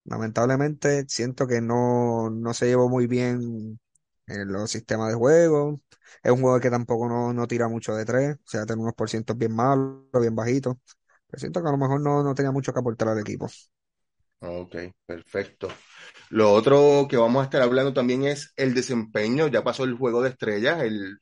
Lamentablemente 0.04 1.04
siento 1.08 1.46
que 1.46 1.60
no, 1.60 2.30
no 2.30 2.54
se 2.54 2.66
llevó 2.66 2.88
muy 2.88 3.06
bien 3.06 3.78
en 4.26 4.48
los 4.52 4.70
sistemas 4.70 5.08
de 5.10 5.14
juego. 5.16 5.80
Es 6.22 6.32
un 6.32 6.40
juego 6.40 6.60
que 6.60 6.70
tampoco 6.70 7.08
no, 7.08 7.32
no 7.34 7.46
tira 7.46 7.68
mucho 7.68 7.94
de 7.94 8.04
tres, 8.06 8.36
o 8.36 8.48
sea, 8.48 8.64
tiene 8.66 8.82
unos 8.82 8.94
porcientos 8.94 9.36
bien 9.38 9.54
malos, 9.54 10.02
bien 10.20 10.34
bajitos. 10.34 10.76
Pero 11.28 11.40
siento 11.40 11.62
que 11.62 11.68
a 11.68 11.72
lo 11.72 11.78
mejor 11.78 12.00
no, 12.00 12.22
no 12.22 12.34
tenía 12.34 12.52
mucho 12.52 12.72
que 12.72 12.80
aportar 12.80 13.08
al 13.08 13.20
equipo. 13.20 13.48
Ok, 14.40 14.74
perfecto. 15.06 15.68
Lo 16.30 16.52
otro 16.52 17.06
que 17.08 17.16
vamos 17.16 17.40
a 17.40 17.44
estar 17.44 17.62
hablando 17.62 17.92
también 17.92 18.24
es 18.24 18.52
el 18.56 18.74
desempeño. 18.74 19.48
Ya 19.48 19.64
pasó 19.64 19.84
el 19.84 19.94
juego 19.94 20.22
de 20.22 20.30
estrellas 20.30 20.82
el, 20.82 21.18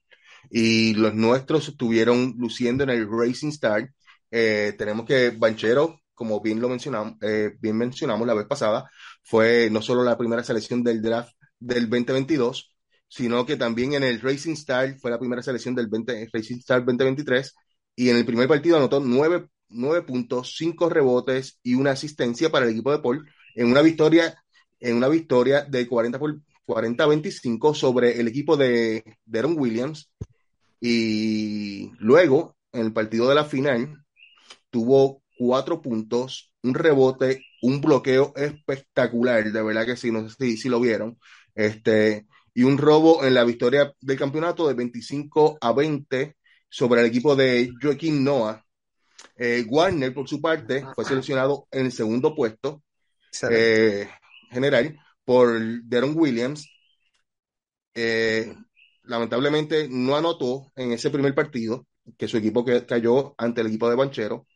y 0.51 0.95
los 0.95 1.15
nuestros 1.15 1.69
estuvieron 1.69 2.35
luciendo 2.39 2.85
en 2.85 2.91
el 2.91 3.09
Racing 3.11 3.49
Star. 3.49 3.91
Eh, 4.31 4.75
tenemos 4.79 5.07
que 5.07 5.31
Banchero, 5.31 6.01
como 6.15 6.41
bien 6.41 6.61
lo 6.61 6.69
mencionamos, 6.69 7.15
eh, 7.23 7.53
bien 7.61 7.77
mencionamos 7.77 8.27
la 8.27 8.35
vez 8.35 8.47
pasada, 8.47 8.91
fue 9.23 9.69
no 9.71 9.83
solo 9.83 10.03
la 10.05 10.19
primera 10.19 10.43
selección 10.43 10.83
del 10.83 11.03
draft 11.03 11.33
del 11.59 11.89
2022, 11.89 12.75
sino 13.09 13.47
que 13.47 13.57
también 13.57 13.95
en 13.95 14.03
el 14.03 14.21
Racing 14.21 14.55
Star 14.55 14.99
fue 14.99 15.11
la 15.11 15.19
primera 15.19 15.43
selección 15.43 15.75
del 15.75 15.89
20, 15.89 16.29
Racing 16.33 16.57
Star 16.59 16.85
2023 16.85 17.55
y 17.95 18.11
en 18.11 18.17
el 18.17 18.27
primer 18.27 18.49
partido 18.49 18.77
anotó 18.77 19.01
nueve, 19.01 19.49
nueve 19.69 20.03
puntos, 20.03 20.55
cinco 20.57 20.89
rebotes 20.89 21.59
y 21.63 21.75
una 21.75 21.93
asistencia 21.93 22.51
para 22.51 22.67
el 22.67 22.73
equipo 22.73 22.93
de 22.93 22.99
Paul 22.99 23.29
en 23.55 23.71
una 23.71 23.83
victoria, 23.83 24.35
en 24.81 24.97
una 24.97 25.09
victoria 25.09 25.63
de 25.63 25.87
40 25.87 26.19
por 26.19 26.41
40-25 26.67 27.75
sobre 27.75 28.21
el 28.21 28.29
equipo 28.29 28.57
de 28.57 29.05
Deron 29.25 29.59
Williams. 29.59 30.11
Y 30.81 31.93
luego, 31.99 32.57
en 32.73 32.83
el 32.87 32.93
partido 32.93 33.29
de 33.29 33.35
la 33.35 33.45
final, 33.45 34.05
tuvo 34.71 35.23
cuatro 35.39 35.81
puntos, 35.81 36.53
un 36.63 36.75
rebote, 36.75 37.45
un 37.63 37.81
bloqueo 37.81 38.33
espectacular, 38.37 39.51
de 39.51 39.63
verdad 39.63 39.87
que 39.87 39.97
sí, 39.97 40.11
no 40.11 40.29
sé 40.29 40.37
si, 40.39 40.57
si 40.57 40.69
lo 40.69 40.81
vieron. 40.81 41.19
Este, 41.55 42.27
y 42.53 42.63
un 42.63 42.79
robo 42.79 43.25
en 43.25 43.35
la 43.35 43.45
victoria 43.45 43.93
del 44.01 44.19
campeonato 44.19 44.67
de 44.67 44.75
25 44.75 45.59
a 45.61 45.73
20 45.73 46.37
sobre 46.69 47.01
el 47.01 47.07
equipo 47.07 47.37
de 47.37 47.71
Joaquín 47.81 48.25
Noah. 48.25 48.63
Eh, 49.37 49.65
Warner, 49.69 50.13
por 50.15 50.29
su 50.29 50.41
parte, 50.41 50.85
fue 50.95 51.05
seleccionado 51.05 51.67
en 51.71 51.87
el 51.87 51.93
segundo 51.93 52.35
puesto 52.35 52.83
eh, 53.51 54.09
general 54.51 54.99
por 55.25 55.59
Deron 55.85 56.13
Williams. 56.17 56.69
Eh, 57.95 58.55
lamentablemente 59.05 59.89
no 59.91 60.17
anotó 60.17 60.73
en 60.77 60.93
ese 60.93 61.11
primer 61.11 61.35
partido, 61.35 61.87
que 62.19 62.29
su 62.29 62.37
equipo 62.37 62.65
cayó 62.87 63.35
ante 63.39 63.61
el 63.63 63.69
equipo 63.69 63.89
de 63.89 63.97
Banchero, 63.97 64.47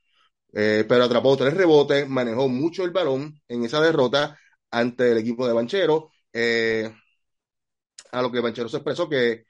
eh, 0.53 0.85
pero 0.89 1.05
atrapó 1.05 1.37
tres 1.37 1.55
rebotes, 1.55 2.09
manejó 2.09 2.49
mucho 2.49 2.85
el 2.85 2.91
balón 2.91 3.41
en 3.49 3.65
esa 3.65 3.81
derrota 3.81 4.39
ante 4.71 5.13
el 5.13 5.19
equipo 5.19 5.47
de 5.47 5.53
Banchero, 5.55 6.11
eh, 6.33 6.93
a 8.13 8.23
lo 8.23 8.31
que 8.31 8.41
Banchero 8.41 8.69
se 8.69 8.79
expresó 8.79 9.09
que 9.09 9.45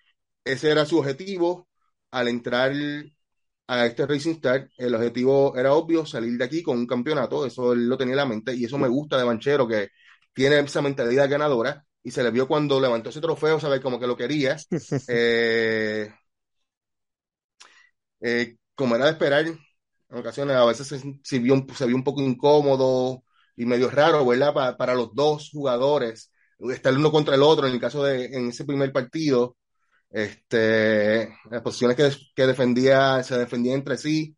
ese 0.45 0.71
era 0.71 0.87
su 0.87 0.99
objetivo 0.99 1.69
al 2.11 2.29
entrar 2.29 2.73
a 3.67 3.87
este 3.87 4.07
Racing 4.07 4.33
Star. 4.33 4.69
El 4.77 4.95
objetivo 4.95 5.57
era 5.57 5.75
obvio, 5.75 6.05
salir 6.07 6.37
de 6.39 6.45
aquí 6.45 6.63
con 6.63 6.79
un 6.79 6.87
campeonato, 6.87 7.47
eso 7.47 7.73
él 7.73 7.89
lo 7.89 7.97
tenía 7.97 8.13
en 8.15 8.17
la 8.19 8.27
mente 8.27 8.55
y 8.55 8.65
eso 8.65 8.79
me 8.79 8.89
gusta 8.89 9.17
de 9.19 9.25
Banchero, 9.25 9.67
que 9.69 9.89
tiene 10.33 10.61
esa 10.61 10.83
mentalidad 10.83 11.29
ganadora 11.31 11.85
y 12.03 12.11
se 12.13 12.23
le 12.23 12.31
vio 12.31 12.49
cuando 12.49 12.81
levantó 12.81 13.11
ese 13.11 13.21
trofeo, 13.21 13.61
saber 13.61 13.81
como 13.83 14.01
que 14.01 14.07
lo 14.07 14.17
quería. 14.17 14.57
Eh, 15.13 16.09
eh, 18.21 18.57
como 18.75 18.97
era 18.97 19.07
de 19.07 19.13
esperar, 19.13 19.47
en 19.47 19.59
ocasiones 20.19 20.57
a 20.57 20.65
veces 20.65 20.87
se, 20.89 21.01
se 21.23 21.39
vio, 21.39 21.55
un- 21.55 21.69
se 21.75 21.87
vio 21.87 21.97
un 21.97 22.05
poco 22.05 22.21
incómodo 22.23 23.25
y 23.57 23.67
medio 23.67 23.91
raro, 23.91 24.25
¿verdad? 24.27 24.53
Pa- 24.55 24.77
para 24.77 24.95
los 24.95 25.15
dos 25.15 25.51
jugadores, 25.53 26.33
estar 26.73 26.95
uno 26.97 27.11
contra 27.13 27.35
el 27.35 27.43
otro 27.43 27.67
en 27.67 27.75
el 27.75 27.81
caso 27.81 28.05
de 28.05 28.27
en 28.27 28.49
ese 28.49 28.65
primer 28.65 28.93
partido, 28.93 29.57
este, 30.11 31.35
las 31.51 31.63
posiciones 31.63 31.97
que, 31.99 32.11
que 32.37 32.47
defendía, 32.49 33.23
se 33.25 33.39
defendían 33.39 33.77
entre 33.81 33.99
sí, 33.99 34.37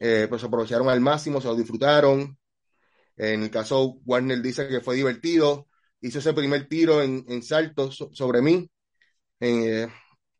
eh, 0.00 0.26
pues 0.30 0.42
se 0.42 0.48
aprovecharon 0.48 0.90
al 0.90 1.02
máximo, 1.02 1.40
se 1.42 1.48
lo 1.48 1.56
disfrutaron. 1.56 2.38
En 3.20 3.42
el 3.44 3.50
caso, 3.50 3.98
Warner 4.06 4.40
dice 4.42 4.68
que 4.68 4.80
fue 4.80 4.96
divertido, 4.96 5.68
hizo 6.00 6.20
ese 6.20 6.32
primer 6.34 6.68
tiro 6.68 7.02
en, 7.02 7.24
en 7.28 7.42
salto 7.42 7.92
so- 7.92 8.10
sobre 8.14 8.42
mí, 8.42 8.70
eh, 9.40 9.88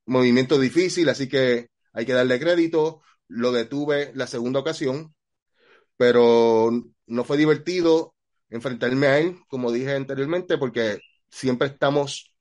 movimiento 0.06 0.58
difícil, 0.60 1.08
así 1.10 1.28
que 1.28 1.68
hay 1.92 2.06
que 2.06 2.12
darle 2.14 2.40
crédito. 2.40 3.02
Lo 3.28 3.52
detuve 3.52 4.12
la 4.14 4.26
segunda 4.28 4.60
ocasión, 4.60 5.14
pero 5.96 6.70
no 7.06 7.24
fue 7.24 7.36
divertido 7.36 8.14
enfrentarme 8.50 9.06
a 9.08 9.18
él, 9.18 9.38
como 9.48 9.72
dije 9.72 9.94
anteriormente, 9.94 10.58
porque 10.58 11.00
siempre 11.30 11.68
estamos 11.68 12.34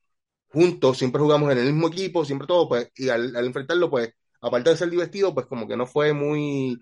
juntos, 0.48 0.98
siempre 0.98 1.20
jugamos 1.22 1.52
en 1.52 1.58
el 1.58 1.66
mismo 1.72 1.88
equipo, 1.88 2.24
siempre 2.24 2.46
todo, 2.48 2.68
pues, 2.68 2.90
y 2.96 3.08
al, 3.10 3.36
al 3.36 3.46
enfrentarlo, 3.46 3.90
pues, 3.90 4.12
aparte 4.42 4.70
de 4.70 4.76
ser 4.76 4.90
divertido, 4.90 5.34
pues 5.34 5.46
como 5.46 5.68
que 5.68 5.76
no 5.76 5.86
fue 5.86 6.12
muy, 6.14 6.78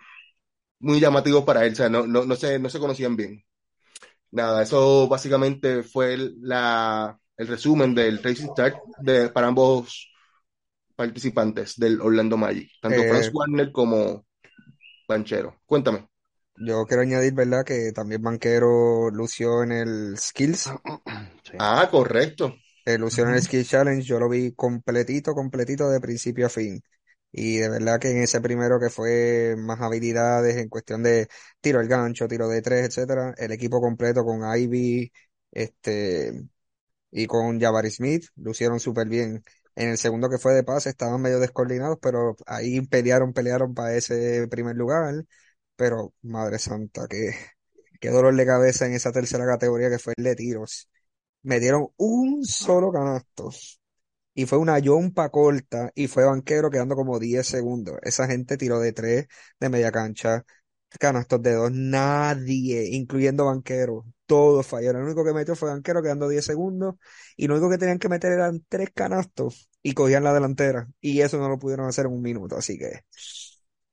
muy 0.81 1.01
llamativo 1.01 1.45
para 1.47 1.67
él, 1.67 1.73
o 1.75 1.77
sea, 1.77 1.89
no, 1.91 2.07
no, 2.07 2.25
no 2.27 2.37
se, 2.37 2.59
no 2.61 2.71
se 2.71 2.81
conocían 2.81 3.17
bien. 3.17 3.45
Nada, 4.31 4.63
eso 4.63 5.09
básicamente 5.09 5.83
fue 5.83 6.15
el, 6.15 6.37
la, 6.43 7.19
el 7.37 7.47
resumen 7.49 7.95
del 7.95 8.23
Racing 8.23 8.49
Start 8.49 8.77
de, 8.99 9.31
para 9.31 9.49
ambos 9.49 10.11
participantes 10.97 11.77
del 11.79 12.01
Orlando 12.01 12.37
Magic, 12.37 12.71
tanto 12.83 13.05
Eh, 13.05 13.07
Franz 13.07 13.31
Warner 13.33 13.73
como 13.73 14.27
Banchero. 15.09 15.61
Cuéntame. 15.67 16.09
yo 16.57 16.85
quiero 16.87 17.03
añadir, 17.03 17.33
¿verdad? 17.35 17.65
Que 17.65 17.93
también 17.93 18.23
Banquero 18.23 19.11
lució 19.11 19.63
en 19.63 19.73
el 19.73 20.19
Skills, 20.19 20.77
Sí. 21.45 21.59
Ah, 21.59 21.89
correcto. 21.91 22.55
eh, 22.85 22.99
lució 22.99 23.25
en 23.29 23.35
el. 23.35 23.43
Skills 23.43 23.69
Challenge, 23.69 24.03
yo 24.03 24.19
lo 24.19 24.29
vi 24.29 24.53
completito, 24.55 25.35
completito 25.35 25.89
de 25.91 26.01
principio 26.01 26.47
a 26.47 26.49
fin. 26.49 26.83
Y 27.33 27.59
de 27.59 27.69
verdad 27.69 28.01
que 28.01 28.11
en 28.11 28.19
ese 28.23 28.41
primero 28.41 28.81
que 28.81 28.91
fue 28.91 29.55
más 29.59 29.81
habilidades 29.81 30.57
en 30.57 30.69
cuestión 30.69 31.03
de 31.03 31.29
tiro 31.61 31.81
al 31.81 31.89
gancho, 31.89 32.27
tiro 32.29 32.49
de 32.49 32.63
tres, 32.63 32.87
etcétera, 32.89 33.35
el 33.37 33.53
equipo 33.53 33.81
completo 33.81 34.25
con 34.25 34.41
Ivy, 34.57 35.13
este, 35.53 36.33
y 37.11 37.27
con 37.27 37.61
Jabari 37.61 37.91
Smith 37.91 38.27
lucieron 38.37 38.81
súper 38.81 39.09
bien. 39.09 39.45
En 39.77 39.91
el 39.91 39.99
segundo 39.99 40.29
que 40.29 40.39
fue 40.39 40.55
de 40.55 40.65
pase 40.65 40.91
estaban 40.91 41.21
medio 41.23 41.39
descoordinados, 41.41 41.99
pero 42.01 42.37
ahí 42.47 42.81
pelearon, 42.83 43.33
pelearon 43.33 43.75
para 43.75 43.95
ese 43.97 44.47
primer 44.49 44.77
lugar. 44.77 45.15
Pero, 45.77 46.15
madre 46.23 46.59
santa, 46.59 47.07
qué, 47.09 47.33
qué 48.01 48.11
dolor 48.11 48.35
de 48.37 48.47
cabeza 48.47 48.87
en 48.87 48.95
esa 48.95 49.13
tercera 49.13 49.47
categoría 49.47 49.91
que 49.91 49.99
fue 49.99 50.15
el 50.17 50.25
de 50.25 50.37
tiros. 50.37 50.89
Me 51.43 51.61
dieron 51.61 51.89
un 51.97 52.45
solo 52.45 52.93
canasto 52.93 53.51
y 54.39 54.47
fue 54.47 54.59
una 54.59 54.79
yompa 54.79 55.31
corta 55.31 55.91
y 55.97 56.07
fue 56.07 56.25
banquero 56.25 56.71
quedando 56.71 56.95
como 56.95 57.19
10 57.19 57.45
segundos. 57.45 57.97
Esa 58.03 58.29
gente 58.29 58.57
tiró 58.57 58.79
de 58.79 58.93
tres 58.93 59.27
de 59.59 59.69
media 59.69 59.91
cancha, 59.91 60.45
canastos 61.01 61.43
de 61.43 61.55
dos, 61.55 61.73
nadie, 61.73 62.89
incluyendo 62.95 63.47
banquero, 63.47 64.07
todos 64.27 64.65
fallaron. 64.65 65.01
El 65.03 65.07
único 65.09 65.25
que 65.25 65.33
metió 65.33 65.57
fue 65.57 65.71
banquero 65.71 66.03
quedando 66.05 66.29
10 66.29 66.45
segundos 66.45 66.95
y 67.37 67.49
lo 67.49 67.55
único 67.55 67.69
que 67.69 67.79
tenían 67.79 67.99
que 67.99 68.09
meter 68.09 68.31
eran 68.31 68.65
tres 68.69 68.91
canastos 68.95 69.69
y 69.83 69.95
cogían 69.95 70.23
la 70.23 70.33
delantera 70.33 70.89
y 71.01 71.21
eso 71.21 71.39
no 71.39 71.49
lo 71.49 71.59
pudieron 71.59 71.89
hacer 71.89 72.07
en 72.07 72.13
un 72.13 72.23
minuto, 72.23 72.57
así 72.57 72.79
que 72.79 73.01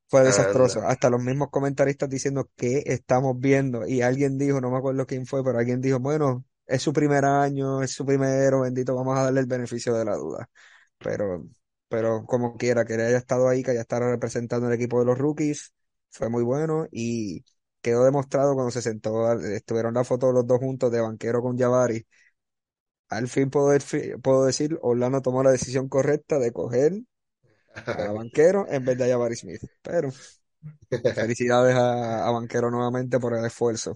fue 0.07 0.23
desastroso. 0.23 0.81
Hasta 0.83 1.09
los 1.09 1.23
mismos 1.23 1.49
comentaristas 1.49 2.07
diciendo 2.09 2.49
que 2.55 2.83
estamos 2.85 3.39
viendo 3.39 3.87
y 3.87 4.01
alguien 4.03 4.37
dijo, 4.37 4.61
no 4.61 4.69
me 4.69 4.77
acuerdo 4.77 5.07
quién 5.07 5.25
fue, 5.25 5.43
pero 5.43 5.57
alguien 5.57 5.81
dijo, 5.81 5.99
bueno, 5.99 6.45
es 6.65 6.81
su 6.81 6.93
primer 6.93 7.25
año, 7.25 7.81
es 7.81 7.91
su 7.91 8.05
primero, 8.05 8.61
bendito, 8.61 8.95
vamos 8.95 9.17
a 9.17 9.23
darle 9.23 9.41
el 9.41 9.45
beneficio 9.47 9.93
de 9.93 10.05
la 10.05 10.15
duda. 10.15 10.49
Pero, 10.97 11.45
pero 11.87 12.25
como 12.25 12.57
quiera, 12.57 12.85
que 12.85 12.93
haya 12.95 13.17
estado 13.17 13.47
ahí, 13.49 13.63
que 13.63 13.71
haya 13.71 13.81
estado 13.81 14.09
representando 14.11 14.67
el 14.67 14.73
equipo 14.73 14.99
de 14.99 15.05
los 15.05 15.17
rookies, 15.17 15.73
fue 16.09 16.29
muy 16.29 16.43
bueno 16.43 16.87
y 16.91 17.45
quedó 17.81 18.03
demostrado 18.05 18.55
cuando 18.55 18.71
se 18.71 18.81
sentó, 18.81 19.31
estuvieron 19.41 19.93
la 19.93 20.03
foto 20.03 20.31
los 20.31 20.47
dos 20.47 20.59
juntos 20.59 20.91
de 20.91 21.01
banquero 21.01 21.41
con 21.41 21.57
Jabari. 21.57 22.05
Al 23.09 23.27
fin 23.27 23.49
puedo, 23.49 23.69
decir, 23.69 24.79
Orlando 24.81 25.21
tomó 25.21 25.43
la 25.43 25.51
decisión 25.51 25.87
correcta 25.89 26.39
de 26.39 26.51
coger 26.51 26.93
a 27.73 28.11
Banquero 28.11 28.65
en 28.69 28.83
vez 28.83 28.97
de 28.97 29.05
a 29.05 29.07
Jabari 29.09 29.35
Smith. 29.35 29.61
Pero 29.81 30.09
felicidades 31.13 31.75
a 31.75 32.29
Banquero 32.31 32.71
nuevamente 32.71 33.19
por 33.19 33.35
el 33.35 33.45
esfuerzo. 33.45 33.95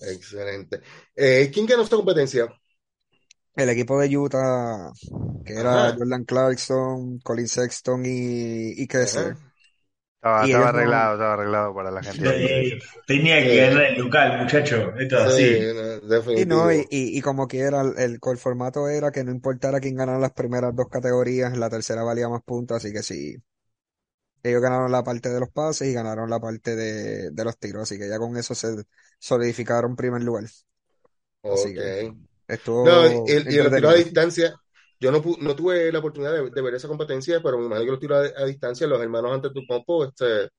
Excelente. 0.00 0.80
Eh, 1.14 1.50
¿quién 1.52 1.66
ganó 1.66 1.82
esta 1.82 1.96
competencia? 1.96 2.46
El 3.54 3.68
equipo 3.70 3.98
de 4.00 4.16
Utah, 4.16 4.92
que 5.44 5.54
era 5.54 5.72
Ajá, 5.72 5.96
Jordan 5.96 6.24
Clarkson, 6.24 7.18
Colin 7.20 7.48
Sexton 7.48 8.04
y, 8.06 8.82
y 8.82 8.86
Kessler. 8.88 9.38
Estaba, 10.18 10.44
Y 10.44 10.46
estaba 10.46 10.68
no, 10.70 10.70
arreglado, 10.70 11.14
estaba 11.14 11.34
arreglado 11.34 11.74
para 11.74 11.90
la 11.90 12.02
gente. 12.02 12.30
Eh, 12.32 12.78
tenía 13.06 13.42
que 13.42 13.56
Sí, 13.56 13.56
ganar 13.56 13.84
el 13.84 13.98
local, 13.98 14.38
muchacho. 14.42 14.92
Esto 14.98 15.16
es 15.18 15.22
sí, 15.24 15.34
así. 15.34 15.68
no, 15.74 16.12
y 16.34 16.46
no, 16.46 16.72
y, 16.72 16.86
y 16.90 17.20
como 17.22 17.46
quiera, 17.48 17.80
el, 17.82 17.98
el, 17.98 18.18
el 18.22 18.38
formato 18.38 18.88
era 18.88 19.10
que 19.10 19.24
no 19.24 19.30
importara 19.30 19.80
quién 19.80 19.96
ganara 19.96 20.18
las 20.18 20.32
primeras 20.32 20.74
dos 20.74 20.88
categorías, 20.90 21.56
la 21.56 21.70
tercera 21.70 22.02
valía 22.02 22.28
más 22.28 22.42
puntos, 22.42 22.78
así 22.78 22.92
que 22.92 23.02
sí, 23.02 23.36
ellos 24.42 24.62
ganaron 24.62 24.92
la 24.92 25.02
parte 25.04 25.28
de 25.30 25.40
los 25.40 25.50
pases 25.50 25.88
y 25.88 25.92
ganaron 25.94 26.30
la 26.30 26.38
parte 26.40 26.76
de, 26.76 27.30
de 27.30 27.44
los 27.44 27.58
tiros, 27.58 27.82
así 27.82 27.98
que 27.98 28.08
ya 28.08 28.18
con 28.18 28.36
eso 28.36 28.54
se 28.54 28.68
solidificaron 29.18 29.96
primer 29.96 30.22
lugar. 30.22 30.44
Así 31.48 31.72
Ok. 31.72 31.74
que 31.74 32.14
No, 32.82 33.06
estuvo 33.06 33.26
y, 33.26 33.56
y 33.56 33.62
los 33.62 33.74
tiros 33.74 33.92
a 33.92 33.96
distancia, 33.96 34.54
yo 35.00 35.12
no, 35.12 35.22
no 35.40 35.56
tuve 35.56 35.92
la 35.92 35.98
oportunidad 36.00 36.32
de, 36.34 36.50
de 36.50 36.62
ver 36.62 36.74
esa 36.74 36.88
competencia, 36.88 37.40
pero 37.42 37.58
me 37.58 37.66
imagino 37.66 37.86
que 37.86 37.90
los 37.92 38.00
tiros 38.00 38.32
a, 38.36 38.42
a 38.42 38.46
distancia, 38.46 38.86
los 38.86 39.00
hermanos 39.02 39.32
ante 39.32 39.50
tu 39.50 39.66
compo, 39.66 40.04
este, 40.04 40.50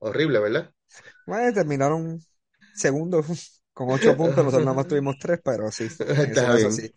horrible, 0.00 0.40
¿verdad? 0.40 0.72
Bueno, 1.26 1.52
terminaron 1.52 2.20
segundos 2.72 3.26
con 3.72 3.90
ocho 3.90 4.16
puntos, 4.16 4.44
nosotros 4.44 4.64
nada 4.64 4.74
más 4.74 4.86
tuvimos 4.86 5.16
tres, 5.18 5.40
pero 5.44 5.70
caso 6.34 6.70
sí. 6.70 6.90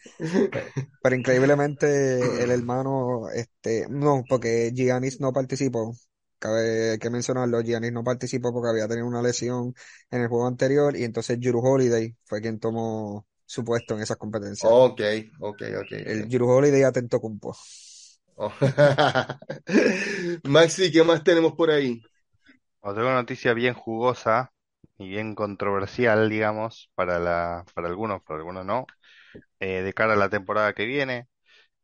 Pero 1.01 1.15
increíblemente 1.15 2.43
el 2.43 2.51
hermano, 2.51 3.29
este, 3.33 3.87
no, 3.89 4.23
porque 4.27 4.71
Giannis 4.73 5.19
no 5.19 5.33
participó. 5.33 5.93
Cabe 6.43 6.99
que 6.99 7.09
mencionarlo, 7.09 7.61
Giannis 7.61 7.93
no 7.93 8.03
participó 8.03 8.51
porque 8.51 8.67
había 8.67 8.85
tenido 8.85 9.07
una 9.07 9.21
lesión 9.21 9.73
en 10.11 10.23
el 10.23 10.27
juego 10.27 10.45
anterior 10.45 10.93
y 10.93 11.05
entonces 11.05 11.39
Jrue 11.41 11.61
Holiday 11.63 12.13
fue 12.25 12.41
quien 12.41 12.59
tomó 12.59 13.25
su 13.45 13.63
puesto 13.63 13.93
en 13.93 14.01
esas 14.01 14.17
competencias. 14.17 14.69
Ok, 14.69 14.99
ok, 15.39 15.61
ok, 15.77 15.91
El. 15.91 16.27
Jrue 16.29 16.53
Holiday 16.53 16.83
atento 16.83 17.21
cumpo. 17.21 17.55
Oh. 18.35 18.51
Maxi, 20.43 20.91
¿qué 20.91 21.01
más 21.05 21.23
tenemos 21.23 21.53
por 21.53 21.71
ahí? 21.71 22.01
Os 22.81 22.93
tengo 22.93 23.07
una 23.07 23.21
noticia 23.21 23.53
bien 23.53 23.73
jugosa 23.73 24.51
y 24.97 25.07
bien 25.07 25.35
controversial, 25.35 26.29
digamos, 26.29 26.91
para 26.93 27.19
la, 27.19 27.63
para 27.73 27.87
algunos, 27.87 28.21
para 28.21 28.39
algunos 28.39 28.65
no, 28.65 28.85
eh, 29.61 29.81
de 29.81 29.93
cara 29.93 30.11
a 30.11 30.17
la 30.17 30.27
temporada 30.27 30.73
que 30.73 30.85
viene. 30.85 31.29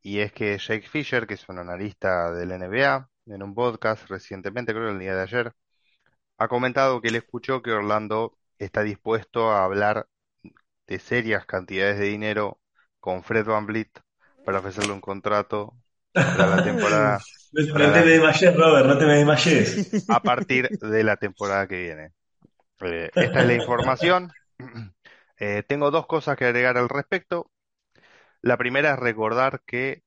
Y 0.02 0.20
es 0.20 0.34
que 0.34 0.58
Jake 0.58 0.90
Fisher, 0.90 1.28
que 1.28 1.36
es 1.36 1.48
un 1.48 1.60
analista 1.60 2.34
del 2.34 2.52
NBA, 2.52 3.08
en 3.30 3.44
un 3.44 3.54
podcast 3.56 4.10
recientemente, 4.10 4.74
creo 4.74 4.88
que 4.88 4.94
el 4.94 5.00
día 5.00 5.16
de 5.16 5.22
ayer, 5.22 5.54
ha 6.38 6.48
comentado 6.48 7.02
que 7.02 7.10
él 7.10 7.16
escuchó 7.16 7.62
que 7.62 7.72
Orlando 7.72 8.38
está 8.58 8.84
dispuesto 8.84 9.52
a 9.52 9.64
hablar 9.64 10.08
de 10.88 11.00
serias 11.00 11.46
cantidades 11.46 12.00
de 12.00 12.06
dinero 12.06 12.60
con 13.00 13.24
Fred 13.24 13.46
VanVleet 13.46 13.92
para 14.46 14.60
ofrecerle 14.60 14.94
un 14.94 15.02
contrato 15.02 15.76
para 16.14 16.48
la 16.48 16.64
temporada, 16.64 17.20
No, 17.52 17.74
para 17.74 17.88
no 17.88 17.94
te 17.94 18.00
la, 18.00 18.06
me 18.06 18.12
desmayes, 18.12 18.56
Robert, 18.56 18.86
no 18.86 18.98
te 18.98 19.06
me 19.06 19.16
desmayes. 19.16 20.06
a 20.08 20.20
partir 20.22 20.70
de 20.70 21.04
la 21.04 21.18
temporada 21.18 21.68
que 21.68 21.82
viene. 21.82 22.12
Eh, 22.82 23.10
esta 23.16 23.40
es 23.40 23.48
la 23.48 23.54
información. 23.54 24.32
Eh, 25.42 25.64
tengo 25.66 25.90
dos 25.90 26.06
cosas 26.06 26.36
que 26.36 26.44
agregar 26.44 26.78
al 26.78 26.90
respecto. 26.90 27.50
La 28.42 28.58
primera 28.58 28.92
es 28.92 29.00
recordar 29.00 29.62
que 29.66 30.04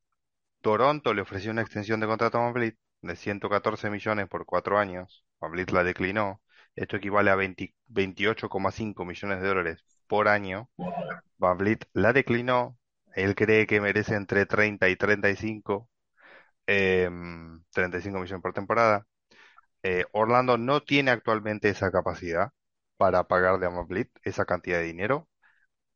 Toronto 0.60 1.14
le 1.14 1.22
ofreció 1.22 1.50
una 1.50 1.62
extensión 1.62 2.00
de 2.00 2.06
contrato 2.06 2.36
a 2.36 2.42
VanVleet 2.42 2.76
de 3.02 3.16
114 3.16 3.90
millones 3.90 4.28
por 4.28 4.46
cuatro 4.46 4.78
años. 4.78 5.24
VanVleet 5.40 5.70
la 5.72 5.84
declinó. 5.84 6.42
Esto 6.74 6.96
equivale 6.96 7.30
a 7.30 7.34
20 7.36 7.74
28,5 7.88 9.04
millones 9.04 9.40
de 9.42 9.48
dólares 9.48 9.84
por 10.06 10.28
año. 10.28 10.70
VanVleet 11.38 11.80
la 11.94 12.12
declinó. 12.12 12.78
Él 13.14 13.34
cree 13.34 13.66
que 13.66 13.80
merece 13.80 14.14
entre 14.14 14.46
30 14.46 14.88
y 14.88 14.96
35, 14.96 15.88
eh, 16.66 17.10
35 17.72 18.18
millones 18.20 18.42
por 18.42 18.54
temporada. 18.54 19.06
Eh, 19.82 20.04
Orlando 20.12 20.58
no 20.58 20.82
tiene 20.82 21.10
actualmente 21.10 21.68
esa 21.68 21.90
capacidad 21.90 22.50
para 22.96 23.24
pagar 23.28 23.58
de 23.60 23.68
VanVleet 23.68 24.10
esa 24.24 24.44
cantidad 24.46 24.78
de 24.78 24.84
dinero. 24.84 25.28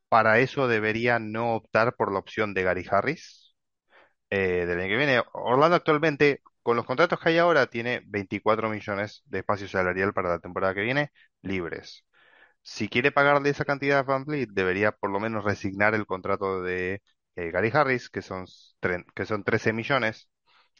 Para 0.09 0.39
eso 0.39 0.67
debería 0.67 1.19
no 1.19 1.55
optar 1.55 1.95
por 1.95 2.11
la 2.13 2.19
opción 2.19 2.53
de 2.53 2.63
Gary 2.63 2.85
Harris 2.89 3.55
eh, 4.29 4.65
del 4.65 4.79
año 4.79 4.89
que 4.89 4.97
viene. 4.97 5.23
Orlando 5.33 5.75
actualmente, 5.75 6.41
con 6.67 6.75
los 6.77 6.85
contratos 6.85 7.19
que 7.21 7.29
hay 7.29 7.37
ahora, 7.37 7.67
tiene 7.67 8.01
24 8.07 8.69
millones 8.69 9.23
de 9.27 9.39
espacio 9.39 9.69
salarial 9.69 10.13
para 10.13 10.29
la 10.31 10.39
temporada 10.39 10.73
que 10.75 10.81
viene 10.81 11.11
libres. 11.41 12.03
Si 12.63 12.89
quiere 12.89 13.11
pagarle 13.11 13.49
esa 13.51 13.65
cantidad 13.65 13.99
a 13.99 14.03
Van 14.03 14.25
Vliet, 14.25 14.49
debería 14.51 14.91
por 14.93 15.11
lo 15.11 15.19
menos 15.21 15.43
resignar 15.45 15.95
el 15.95 16.05
contrato 16.07 16.61
de 16.63 17.01
eh, 17.35 17.51
Gary 17.51 17.71
Harris, 17.73 18.09
que 18.09 18.21
son, 18.21 18.45
que 19.15 19.25
son 19.25 19.43
13 19.43 19.73
millones. 19.73 20.29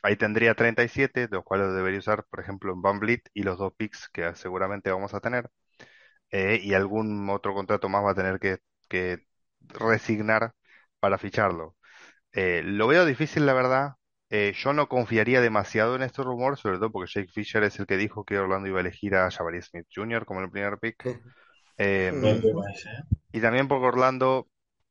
Ahí 0.03 0.17
tendría 0.17 0.55
37, 0.55 1.27
de 1.27 1.35
los 1.37 1.43
cuales 1.45 1.73
debería 1.73 1.99
usar, 1.99 2.25
por 2.29 2.39
ejemplo, 2.41 2.73
en 2.73 2.81
Van 2.81 2.99
Vliet 2.99 3.21
y 3.33 3.43
los 3.43 3.57
dos 3.59 3.73
picks 3.77 4.09
que 4.13 4.35
seguramente 4.35 4.91
vamos 4.91 5.13
a 5.13 5.21
tener. 5.21 5.49
Eh, 6.31 6.59
y 6.63 6.73
algún 6.73 7.29
otro 7.29 7.53
contrato 7.53 7.89
más 7.89 8.03
va 8.05 8.11
a 8.11 8.15
tener 8.15 8.39
que, 8.39 8.57
que 8.89 9.25
resignar 9.61 10.53
para 10.99 11.17
ficharlo. 11.17 11.75
Eh, 12.33 12.63
lo 12.65 12.87
veo 12.87 13.05
difícil, 13.05 13.45
la 13.47 13.53
verdad. 13.55 13.96
Eh, 14.29 14.53
yo 14.57 14.73
no 14.73 14.89
confiaría 14.89 15.39
demasiado 15.39 15.95
en 15.95 16.01
este 16.01 16.21
rumor, 16.21 16.57
sobre 16.57 16.77
todo 16.77 16.91
porque 16.91 17.11
Jake 17.13 17.31
Fisher 17.31 17.63
es 17.63 17.79
el 17.79 17.85
que 17.85 17.95
dijo 17.95 18.25
que 18.25 18.37
Orlando 18.37 18.67
iba 18.67 18.79
a 18.79 18.81
elegir 18.81 19.15
a 19.15 19.31
Jabari 19.31 19.61
Smith 19.61 19.87
Jr. 19.93 20.25
como 20.25 20.41
el 20.41 20.49
primer 20.49 20.77
pick. 20.79 21.05
Eh, 21.77 22.11
¿eh? 22.13 22.41
y 23.31 23.39
también 23.39 23.67
porque 23.67 23.85
Orlando, 23.85 24.47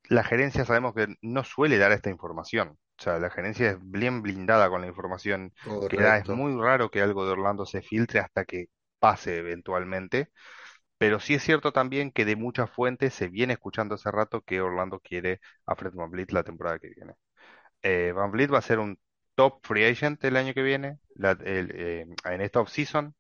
la 0.09 0.25
gerencia 0.25 0.65
sabemos 0.65 0.95
que 0.95 1.17
no 1.21 1.45
suele 1.45 1.77
dar 1.77 1.93
esta 1.93 2.09
información. 2.09 2.79
O 2.99 3.03
sea, 3.03 3.19
la 3.19 3.29
gerencia 3.29 3.73
es 3.73 3.77
bien 3.81 4.23
blindada 4.23 4.71
con 4.71 4.81
la 4.81 4.87
información 4.87 5.53
que 5.91 5.99
da. 5.99 6.17
Es 6.17 6.29
muy 6.29 6.59
raro 6.59 6.91
que 6.91 7.03
algo 7.03 7.27
de 7.27 7.33
Orlando 7.33 7.67
se 7.67 7.83
filtre 7.83 8.21
hasta 8.21 8.47
que 8.47 8.67
pase 8.99 9.37
eventualmente. 9.37 10.31
Pero 10.97 11.21
sí 11.21 11.35
es 11.35 11.43
cierto 11.43 11.73
también 11.73 12.11
que 12.11 12.25
de 12.25 12.37
muchas 12.37 12.71
fuentes 12.71 13.13
se 13.13 13.29
viene 13.29 13.53
escuchando 13.53 13.97
hace 13.97 14.11
rato 14.11 14.41
que 14.41 14.63
Orlando 14.63 14.99
quiere 15.01 15.41
a 15.67 15.77
Fred 15.77 15.93
VanVleet 15.93 16.33
la 16.33 16.43
temporada 16.43 16.79
que 16.79 16.89
viene. 16.89 17.13
Eh, 17.83 18.13
Van 18.13 18.31
Vliet 18.33 18.53
va 18.53 18.59
a 18.59 18.63
ser 18.63 18.79
un 18.81 18.99
top 19.37 19.61
free 19.67 19.87
agent 19.87 20.25
el 20.25 20.37
año 20.39 20.55
que 20.55 20.63
viene, 20.65 20.99
la- 21.17 21.33
el, 21.45 21.73
eh, 21.75 22.07
en 22.27 22.43
esta 22.43 22.61
offseason. 22.63 23.17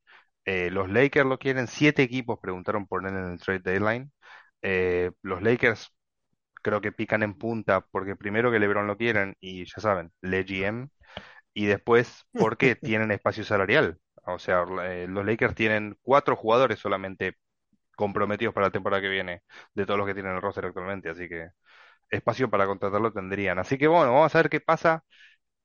Eh, 0.46 0.70
los 0.72 0.90
Lakers 0.90 1.26
lo 1.29 1.38
quieren, 1.40 1.68
siete 1.68 2.02
equipos 2.05 2.40
preguntaron 2.42 2.87
por 2.88 3.02
él 3.07 3.14
en 3.16 3.33
el 3.33 3.40
trade 3.40 3.61
deadline. 3.61 4.12
Eh, 4.62 5.12
los 5.22 5.42
Lakers 5.42 5.92
creo 6.62 6.81
que 6.81 6.92
pican 6.92 7.22
en 7.22 7.35
punta 7.35 7.81
porque 7.90 8.16
primero 8.16 8.50
que 8.50 8.59
LeBron 8.59 8.87
lo 8.87 8.96
quieren 8.96 9.37
y 9.40 9.64
ya 9.66 9.81
saben, 9.81 10.12
le 10.22 10.44
GM, 10.44 10.88
y 11.55 11.66
después 11.66 12.26
porque 12.37 12.74
tienen 12.76 13.11
espacio 13.12 13.44
salarial. 13.44 13.98
O 14.26 14.38
sea, 14.38 14.64
eh, 14.85 15.07
los 15.09 15.24
Lakers 15.24 15.55
tienen 15.55 15.96
cuatro 16.02 16.37
jugadores 16.37 16.79
solamente 16.81 17.37
comprometidos 17.96 18.55
para 18.55 18.66
la 18.68 18.72
temporada 18.72 19.02
que 19.02 19.09
viene 19.09 19.42
de 19.74 19.87
todos 19.87 19.98
los 19.98 20.07
que 20.09 20.14
tienen 20.14 20.35
el 20.37 20.42
roster 20.42 20.66
actualmente, 20.66 21.11
así 21.11 21.29
que 21.29 21.50
espacio 22.11 22.50
para 22.50 22.66
contratarlo 22.66 23.12
tendrían. 23.12 23.59
Así 23.59 23.79
que 23.79 23.88
bueno, 23.88 24.12
vamos 24.14 24.35
a 24.35 24.38
ver 24.38 24.50
qué 24.50 24.61
pasa. 24.61 25.05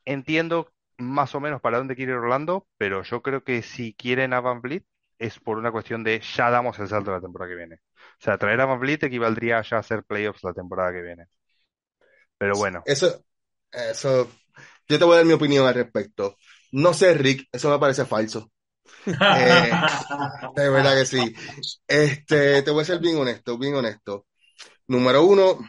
Entiendo 0.05 0.71
más 0.97 1.33
o 1.35 1.39
menos 1.39 1.61
para 1.61 1.77
dónde 1.77 1.95
quiere 1.95 2.11
ir 2.13 2.17
Orlando, 2.17 2.67
pero 2.77 3.03
yo 3.03 3.21
creo 3.21 3.43
que 3.43 3.61
si 3.61 3.93
quieren 3.93 4.33
a 4.33 4.41
Van 4.41 4.61
Vliet 4.61 4.85
es 5.19 5.39
por 5.39 5.57
una 5.57 5.71
cuestión 5.71 6.03
de 6.03 6.19
ya 6.21 6.49
damos 6.49 6.79
el 6.79 6.87
salto 6.87 7.11
la 7.11 7.21
temporada 7.21 7.49
que 7.51 7.57
viene. 7.57 7.75
O 7.75 8.21
sea, 8.23 8.37
traer 8.37 8.61
a 8.61 8.65
Van 8.65 8.79
Vliet 8.79 9.03
equivaldría 9.03 9.59
a 9.59 9.63
ya 9.63 9.77
hacer 9.79 10.03
playoffs 10.03 10.43
la 10.43 10.53
temporada 10.53 10.91
que 10.93 11.01
viene. 11.01 11.27
Pero 12.37 12.57
bueno, 12.57 12.83
Eso, 12.85 13.23
eso, 13.71 14.29
yo 14.87 14.99
te 14.99 15.05
voy 15.05 15.13
a 15.13 15.17
dar 15.17 15.25
mi 15.25 15.33
opinión 15.33 15.67
al 15.67 15.73
respecto. 15.75 16.37
No 16.71 16.93
sé, 16.93 17.13
Rick, 17.13 17.47
eso 17.51 17.69
me 17.69 17.79
parece 17.79 18.05
falso. 18.05 18.51
Eh, 19.33 19.71
de 20.55 20.69
verdad 20.69 20.95
que 20.95 21.05
sí. 21.05 21.33
Este, 21.87 22.61
te 22.63 22.71
voy 22.71 22.81
a 22.83 22.85
ser 22.85 22.99
bien 22.99 23.17
honesto, 23.17 23.57
bien 23.57 23.75
honesto. 23.75 24.27
Número 24.87 25.23
uno, 25.25 25.59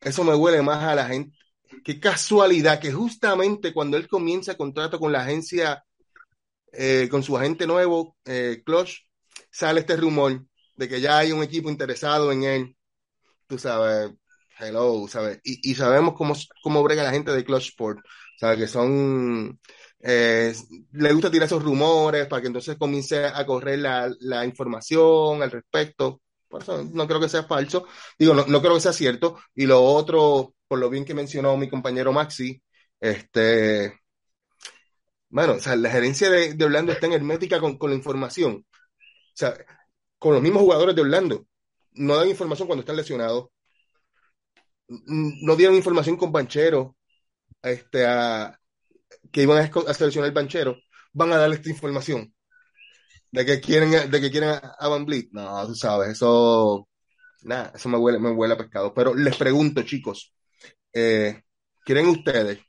eso 0.00 0.24
me 0.24 0.34
huele 0.34 0.62
más 0.62 0.82
a 0.84 0.94
la 0.94 1.06
gente. 1.06 1.36
Qué 1.84 2.00
casualidad 2.00 2.80
que 2.80 2.92
justamente 2.92 3.72
cuando 3.72 3.96
él 3.96 4.08
comienza 4.08 4.56
contrato 4.56 4.98
con 4.98 5.12
la 5.12 5.22
agencia, 5.22 5.84
eh, 6.72 7.08
con 7.10 7.22
su 7.22 7.36
agente 7.36 7.66
nuevo, 7.66 8.16
eh, 8.24 8.62
Clutch, 8.64 9.06
sale 9.50 9.80
este 9.80 9.96
rumor 9.96 10.44
de 10.76 10.88
que 10.88 11.00
ya 11.00 11.18
hay 11.18 11.32
un 11.32 11.42
equipo 11.42 11.70
interesado 11.70 12.32
en 12.32 12.44
él. 12.44 12.76
Tú 13.46 13.58
sabes, 13.58 14.12
hello, 14.58 15.06
¿sabes? 15.08 15.40
Y, 15.44 15.74
sabemos 15.74 16.14
cómo, 16.14 16.34
cómo 16.62 16.82
brega 16.82 17.02
la 17.04 17.12
gente 17.12 17.32
de 17.32 17.44
Clutch 17.44 17.68
Sport, 17.70 18.00
¿sabes? 18.38 18.58
Que 18.58 18.68
son, 18.68 19.58
eh, 20.00 20.54
le 20.92 21.12
gusta 21.12 21.30
tirar 21.30 21.46
esos 21.46 21.62
rumores 21.62 22.26
para 22.26 22.42
que 22.42 22.48
entonces 22.48 22.76
comience 22.78 23.24
a 23.26 23.44
correr 23.46 23.78
la, 23.80 24.12
la 24.20 24.44
información 24.44 25.42
al 25.42 25.50
respecto. 25.50 26.22
Por 26.50 26.62
eso 26.62 26.84
no 26.92 27.06
creo 27.06 27.20
que 27.20 27.28
sea 27.30 27.44
falso. 27.44 27.86
Digo, 28.18 28.34
no, 28.34 28.44
no 28.46 28.60
creo 28.60 28.74
que 28.74 28.80
sea 28.80 28.92
cierto. 28.92 29.38
Y 29.54 29.66
lo 29.66 29.82
otro, 29.82 30.54
por 30.68 30.78
lo 30.80 30.90
bien 30.90 31.04
que 31.04 31.14
mencionó 31.14 31.56
mi 31.56 31.70
compañero 31.70 32.12
Maxi, 32.12 32.62
este, 33.00 34.00
Mano, 35.30 35.54
o 35.54 35.60
sea, 35.60 35.76
la 35.76 35.90
gerencia 35.90 36.28
de, 36.30 36.54
de 36.54 36.64
Orlando 36.64 36.92
está 36.92 37.06
en 37.06 37.12
hermética 37.14 37.60
con, 37.60 37.78
con 37.78 37.90
la 37.90 37.96
información. 37.96 38.66
O 38.66 39.32
sea, 39.34 39.54
con 40.18 40.34
los 40.34 40.42
mismos 40.42 40.62
jugadores 40.62 40.94
de 40.96 41.02
Orlando. 41.02 41.46
No 41.92 42.16
dan 42.16 42.28
información 42.28 42.68
cuando 42.68 42.82
están 42.82 42.96
lesionados. 42.96 43.48
No 44.88 45.56
dieron 45.56 45.76
información 45.76 46.16
con 46.16 46.32
Banchero 46.32 46.96
este, 47.62 48.06
a, 48.06 48.58
que 49.32 49.42
iban 49.42 49.58
a, 49.58 49.94
seleccionar 49.94 50.28
el 50.28 50.34
Banchero. 50.34 50.76
Van 51.12 51.32
a 51.32 51.38
darle 51.38 51.56
esta 51.56 51.70
información 51.70 52.34
de 53.32 53.46
que 53.46 53.60
quieren, 53.60 54.10
de 54.10 54.20
que 54.20 54.30
quieren 54.30 54.50
a 54.78 54.88
Van 54.88 55.04
Vliet. 55.06 55.28
No, 55.32 55.66
tú 55.66 55.74
sabes, 55.74 56.10
eso, 56.10 56.88
nada, 57.42 57.72
eso 57.74 57.88
me 57.88 57.98
huele, 57.98 58.18
me 58.18 58.30
huele 58.32 58.54
a 58.54 58.58
pescado. 58.58 58.94
Pero 58.94 59.14
les 59.14 59.36
pregunto, 59.36 59.82
chicos, 59.82 60.34
eh, 60.92 61.42
¿quieren 61.84 62.08
ustedes, 62.08 62.60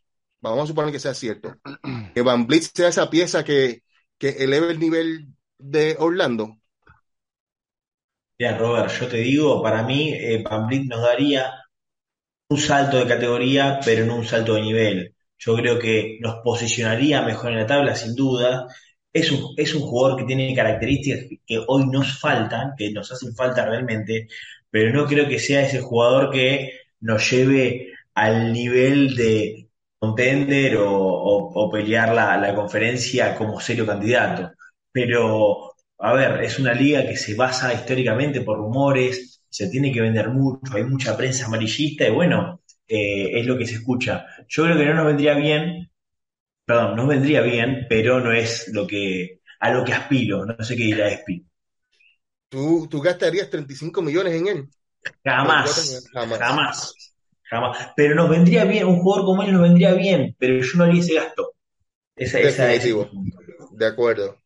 vamos 0.41 0.65
a 0.65 0.67
suponer 0.67 0.91
que 0.91 0.99
sea 0.99 1.13
cierto, 1.13 1.55
que 2.15 2.21
Van 2.21 2.47
Vliet 2.47 2.63
sea 2.75 2.89
esa 2.89 3.09
pieza 3.09 3.43
que, 3.43 3.83
que 4.17 4.29
eleve 4.29 4.71
el 4.71 4.79
nivel 4.79 5.27
de 5.59 5.95
Orlando? 5.99 6.57
Mira, 8.37 8.57
Robert, 8.57 8.91
yo 8.99 9.07
te 9.07 9.17
digo, 9.17 9.61
para 9.63 9.83
mí, 9.83 10.13
eh, 10.13 10.43
Van 10.43 10.67
nos 10.87 11.01
daría 11.01 11.53
un 12.49 12.57
salto 12.59 12.97
de 12.97 13.07
categoría, 13.07 13.79
pero 13.85 14.05
no 14.05 14.15
un 14.17 14.25
salto 14.25 14.53
de 14.55 14.61
nivel. 14.61 15.15
Yo 15.37 15.55
creo 15.55 15.79
que 15.79 16.17
nos 16.21 16.35
posicionaría 16.43 17.21
mejor 17.23 17.51
en 17.51 17.59
la 17.59 17.67
tabla, 17.67 17.95
sin 17.95 18.15
duda. 18.15 18.67
Es 19.13 19.31
un, 19.31 19.53
es 19.57 19.75
un 19.75 19.81
jugador 19.81 20.17
que 20.19 20.25
tiene 20.25 20.55
características 20.55 21.25
que 21.45 21.59
hoy 21.67 21.85
nos 21.87 22.19
faltan, 22.19 22.73
que 22.77 22.91
nos 22.91 23.11
hacen 23.11 23.35
falta 23.35 23.65
realmente, 23.65 24.27
pero 24.69 24.93
no 24.93 25.05
creo 25.07 25.27
que 25.27 25.39
sea 25.39 25.63
ese 25.63 25.81
jugador 25.81 26.31
que 26.31 26.71
nos 27.01 27.29
lleve 27.31 27.91
al 28.15 28.53
nivel 28.53 29.15
de 29.15 29.69
contender 29.99 30.77
o, 30.77 30.89
o- 30.93 31.69
pelear 31.71 32.13
la, 32.15 32.37
la 32.37 32.55
conferencia 32.55 33.35
como 33.35 33.59
serio 33.59 33.85
candidato. 33.85 34.51
Pero, 34.91 35.73
a 35.99 36.13
ver, 36.13 36.43
es 36.43 36.59
una 36.59 36.73
liga 36.73 37.05
que 37.05 37.17
se 37.17 37.35
basa 37.35 37.73
históricamente 37.73 38.41
por 38.41 38.57
rumores, 38.57 39.43
se 39.49 39.69
tiene 39.69 39.91
que 39.91 40.01
vender 40.01 40.29
mucho, 40.29 40.73
hay 40.75 40.83
mucha 40.85 41.15
prensa 41.17 41.45
amarillista 41.45 42.07
y 42.07 42.11
bueno, 42.11 42.61
eh, 42.87 43.39
es 43.39 43.45
lo 43.45 43.57
que 43.57 43.67
se 43.67 43.75
escucha. 43.75 44.25
Yo 44.47 44.63
creo 44.63 44.77
que 44.77 44.85
no 44.85 44.93
nos 44.95 45.05
vendría 45.05 45.33
bien, 45.35 45.90
perdón, 46.71 46.95
nos 46.95 47.07
vendría 47.07 47.41
bien, 47.41 47.85
pero 47.89 48.19
no 48.19 48.31
es 48.31 48.69
lo 48.73 48.87
que, 48.87 49.41
a 49.59 49.71
lo 49.73 49.83
que 49.83 49.93
aspiro, 49.93 50.45
no 50.45 50.63
sé 50.63 50.75
qué 50.75 50.83
dirá 50.83 51.09
Espi. 51.09 51.45
¿Tú, 52.49 52.87
tú 52.89 53.01
gastarías 53.01 53.49
35 53.49 54.01
millones 54.01 54.33
en 54.35 54.47
él? 54.47 54.69
Jamás, 55.25 56.09
Jamás. 56.13 56.39
jamás, 56.39 56.93
jamás. 57.49 57.89
Pero 57.95 58.15
nos 58.15 58.29
vendría 58.29 58.65
bien, 58.65 58.85
un 58.87 58.99
jugador 59.01 59.25
como 59.25 59.43
él 59.43 59.51
nos 59.53 59.61
vendría 59.63 59.93
bien, 59.93 60.35
pero 60.39 60.59
yo 60.63 60.77
no 60.77 60.83
haría 60.85 61.01
ese 61.01 61.15
gasto. 61.15 61.53
Esa, 62.15 62.39
esa, 62.39 62.65
Definitivo. 62.65 63.09
punto. 63.11 63.37
De 63.69 63.85
acuerdo. 63.85 64.37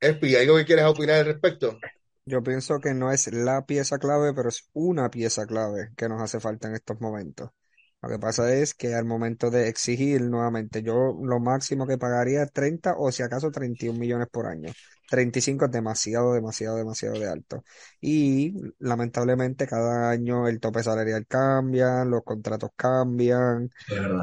Espi, 0.00 0.34
¿algo 0.34 0.56
que 0.56 0.64
quieras 0.64 0.86
opinar 0.90 1.20
al 1.20 1.26
respecto? 1.26 1.78
Yo 2.24 2.42
pienso 2.44 2.80
que 2.80 2.94
no 2.94 3.10
es 3.10 3.26
la 3.32 3.66
pieza 3.66 3.98
clave, 3.98 4.32
pero 4.34 4.50
es 4.50 4.68
una 4.72 5.10
pieza 5.10 5.46
clave 5.46 5.90
que 5.96 6.08
nos 6.08 6.22
hace 6.22 6.38
falta 6.40 6.68
en 6.68 6.74
estos 6.74 7.00
momentos. 7.00 7.50
Lo 8.00 8.08
que 8.08 8.18
pasa 8.18 8.52
es 8.54 8.74
que 8.74 8.94
al 8.94 9.04
momento 9.04 9.50
de 9.50 9.68
exigir 9.68 10.22
nuevamente, 10.22 10.82
yo 10.82 11.18
lo 11.20 11.40
máximo 11.40 11.86
que 11.86 11.98
pagaría 11.98 12.44
es 12.44 12.52
30 12.52 12.94
o 12.96 13.10
si 13.10 13.22
acaso 13.24 13.50
31 13.50 13.98
millones 13.98 14.28
por 14.30 14.46
año. 14.46 14.72
35 15.10 15.64
es 15.64 15.70
demasiado, 15.72 16.32
demasiado, 16.32 16.76
demasiado 16.76 17.18
de 17.18 17.28
alto. 17.28 17.64
Y 18.00 18.54
lamentablemente 18.78 19.66
cada 19.66 20.10
año 20.10 20.46
el 20.46 20.60
tope 20.60 20.82
salarial 20.82 21.26
cambia, 21.26 22.04
los 22.04 22.22
contratos 22.22 22.70
cambian, 22.76 23.70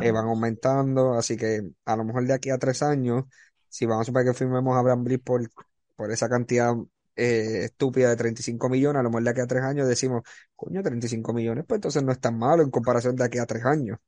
eh, 0.01 0.11
van 0.11 0.25
aumentando, 0.27 1.13
así 1.15 1.35
que 1.35 1.61
a 1.85 1.95
lo 1.97 2.05
mejor 2.05 2.25
de 2.27 2.33
aquí 2.33 2.51
a 2.51 2.57
tres 2.57 2.81
años, 2.81 3.25
si 3.67 3.85
vamos 3.85 4.03
a 4.03 4.05
suponer 4.05 4.27
que 4.27 4.37
firmemos 4.37 4.77
a 4.77 4.95
Bliss 4.95 5.19
por, 5.19 5.49
por 5.95 6.11
esa 6.11 6.29
cantidad 6.29 6.73
eh, 7.15 7.65
estúpida 7.65 8.09
de 8.09 8.15
35 8.17 8.69
millones, 8.69 8.99
a 8.99 9.03
lo 9.03 9.09
mejor 9.09 9.23
de 9.23 9.29
aquí 9.31 9.41
a 9.41 9.47
tres 9.47 9.63
años 9.63 9.87
decimos, 9.87 10.23
coño, 10.55 10.83
35 10.83 11.33
millones, 11.33 11.65
pues 11.67 11.77
entonces 11.79 12.03
no 12.03 12.11
es 12.11 12.19
tan 12.19 12.37
malo 12.37 12.63
en 12.63 12.71
comparación 12.71 13.15
de 13.15 13.25
aquí 13.25 13.37
a 13.39 13.45
tres 13.45 13.65
años. 13.65 13.99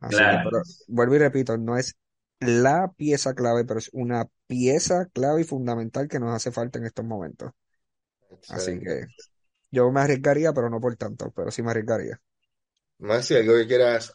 Así 0.00 0.28
que, 0.28 0.38
Claro. 0.38 0.50
pero 0.50 0.62
vuelvo 0.88 1.14
y 1.16 1.18
repito, 1.18 1.56
no 1.58 1.76
es 1.78 1.96
la 2.40 2.92
pieza 2.96 3.34
clave, 3.34 3.64
pero 3.64 3.78
es 3.80 3.90
una 3.92 4.26
pieza 4.46 5.06
clave 5.12 5.42
y 5.42 5.44
fundamental 5.44 6.08
que 6.08 6.20
nos 6.20 6.34
hace 6.34 6.52
falta 6.52 6.78
en 6.78 6.86
estos 6.86 7.04
momentos. 7.04 7.52
Así 8.48 8.80
que 8.80 9.06
yo 9.72 9.90
me 9.92 10.00
arriesgaría, 10.02 10.52
pero 10.54 10.70
no 10.70 10.80
por 10.80 10.96
tanto, 10.96 11.32
pero 11.32 11.50
sí 11.52 11.62
me 11.62 11.70
arriesgaría. 11.72 12.20
Más, 12.98 13.30
¿algo 13.30 13.54
que 13.54 13.66
quieras 13.66 14.12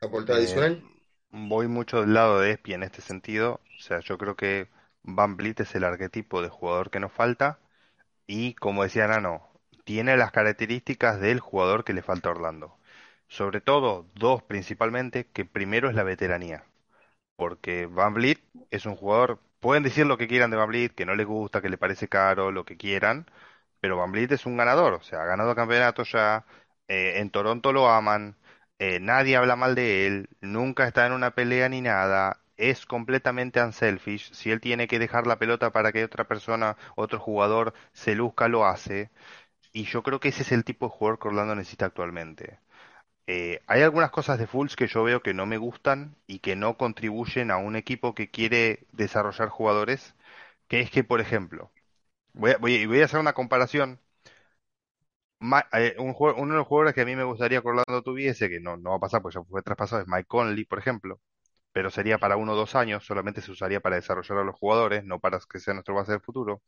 aportar 0.00 0.36
Eh, 0.36 0.36
adicional? 0.36 0.84
voy 1.30 1.68
mucho 1.68 2.00
del 2.00 2.14
lado 2.14 2.40
de 2.40 2.52
Espi 2.52 2.74
en 2.74 2.82
este 2.82 3.02
sentido. 3.02 3.60
O 3.78 3.82
sea, 3.82 4.00
yo 4.00 4.18
creo 4.18 4.36
que 4.36 4.68
Van 5.04 5.36
Vliet 5.36 5.60
es 5.60 5.74
el 5.76 5.84
arquetipo 5.84 6.42
de 6.42 6.48
jugador 6.48 6.90
que 6.90 7.00
nos 7.00 7.12
falta. 7.12 7.60
Y 8.26 8.54
como 8.54 8.84
decía 8.84 9.08
Nano, 9.08 9.48
tiene 9.84 10.16
las 10.16 10.32
características 10.32 11.20
del 11.20 11.40
jugador 11.40 11.84
que 11.84 11.94
le 11.94 12.02
falta 12.02 12.28
a 12.30 12.32
Orlando. 12.32 12.78
Sobre 13.28 13.60
todo, 13.60 14.06
dos 14.14 14.42
principalmente, 14.44 15.26
que 15.28 15.44
primero 15.46 15.88
es 15.90 15.94
la 15.96 16.04
veteranía. 16.04 16.64
Porque 17.36 17.86
Van 17.86 18.14
Vliet 18.14 18.40
es 18.70 18.86
un 18.86 18.96
jugador, 18.96 19.40
pueden 19.60 19.82
decir 19.82 20.06
lo 20.06 20.18
que 20.18 20.28
quieran 20.28 20.50
de 20.50 20.56
Van 20.56 20.68
Vliet, 20.68 20.94
que 20.94 21.06
no 21.06 21.14
les 21.14 21.26
gusta, 21.26 21.60
que 21.62 21.68
le 21.68 21.78
parece 21.78 22.08
caro, 22.08 22.52
lo 22.52 22.64
que 22.64 22.76
quieran, 22.76 23.26
pero 23.80 23.96
Van 23.96 24.12
Vliet 24.12 24.32
es 24.32 24.46
un 24.46 24.56
ganador, 24.56 24.94
o 24.94 25.02
sea, 25.02 25.22
ha 25.22 25.26
ganado 25.26 25.54
campeonatos 25.54 26.12
ya, 26.12 26.44
eh, 26.88 27.14
en 27.20 27.30
Toronto 27.30 27.72
lo 27.72 27.88
aman, 27.90 28.36
eh, 28.78 29.00
nadie 29.00 29.36
habla 29.36 29.56
mal 29.56 29.74
de 29.74 30.06
él, 30.06 30.28
nunca 30.40 30.86
está 30.86 31.06
en 31.06 31.12
una 31.12 31.32
pelea 31.34 31.68
ni 31.68 31.80
nada, 31.80 32.40
es 32.56 32.86
completamente 32.86 33.62
unselfish, 33.62 34.32
si 34.32 34.50
él 34.50 34.60
tiene 34.60 34.88
que 34.88 34.98
dejar 34.98 35.26
la 35.26 35.38
pelota 35.38 35.72
para 35.72 35.92
que 35.92 36.04
otra 36.04 36.26
persona, 36.28 36.76
otro 36.96 37.18
jugador 37.20 37.74
se 37.92 38.14
luzca, 38.14 38.48
lo 38.48 38.66
hace, 38.66 39.10
y 39.72 39.84
yo 39.84 40.02
creo 40.02 40.20
que 40.20 40.28
ese 40.30 40.42
es 40.42 40.52
el 40.52 40.64
tipo 40.64 40.86
de 40.86 40.92
jugador 40.92 41.18
que 41.20 41.28
Orlando 41.28 41.54
necesita 41.56 41.86
actualmente. 41.86 42.60
Eh, 43.26 43.62
hay 43.66 43.82
algunas 43.82 44.10
cosas 44.10 44.38
de 44.38 44.46
Fultz 44.46 44.76
que 44.76 44.86
yo 44.88 45.04
veo 45.04 45.22
que 45.22 45.34
no 45.34 45.46
me 45.46 45.58
gustan 45.58 46.16
y 46.26 46.40
que 46.40 46.56
no 46.56 46.76
contribuyen 46.78 47.50
a 47.50 47.56
un 47.58 47.76
equipo 47.76 48.14
que 48.14 48.30
quiere 48.30 48.86
desarrollar 48.92 49.48
jugadores, 49.48 50.14
que 50.68 50.80
es 50.80 50.90
que, 50.90 51.04
por 51.04 51.20
ejemplo, 51.22 51.72
voy 52.34 52.52
a, 52.52 52.58
voy 52.58 53.00
a- 53.02 53.06
hacer 53.06 53.20
una 53.20 53.34
comparación. 53.34 54.00
Eh, 55.72 55.94
un 55.98 56.14
uno 56.18 56.52
de 56.54 56.58
los 56.58 56.66
jugadores 56.66 56.94
que 56.94 57.02
a 57.02 57.04
mí 57.04 57.14
me 57.16 57.22
gustaría 57.24 57.60
que 57.60 57.68
Orlando 57.68 58.02
tuviese, 58.02 58.48
que 58.48 58.60
no, 58.60 58.76
no 58.76 58.90
va 58.90 58.96
a 58.96 59.00
pasar 59.00 59.20
porque 59.22 59.36
ya 59.38 59.44
fue 59.44 59.62
traspasado, 59.62 60.02
es 60.02 60.08
Mike 60.08 60.26
Conley, 60.26 60.64
por 60.64 60.78
ejemplo, 60.78 61.20
pero 61.74 61.90
sería 61.92 62.18
para 62.18 62.38
uno 62.38 62.54
o 62.54 62.56
dos 62.56 62.76
años, 62.76 63.04
solamente 63.06 63.42
se 63.42 63.52
usaría 63.52 63.80
para 63.82 63.96
desarrollar 63.98 64.38
a 64.40 64.44
los 64.44 64.56
jugadores, 64.56 65.04
no 65.04 65.20
para 65.20 65.40
que 65.50 65.60
sea 65.60 65.74
nuestro 65.74 65.96
base 65.96 66.12
del 66.14 66.22
futuro. 66.22 66.62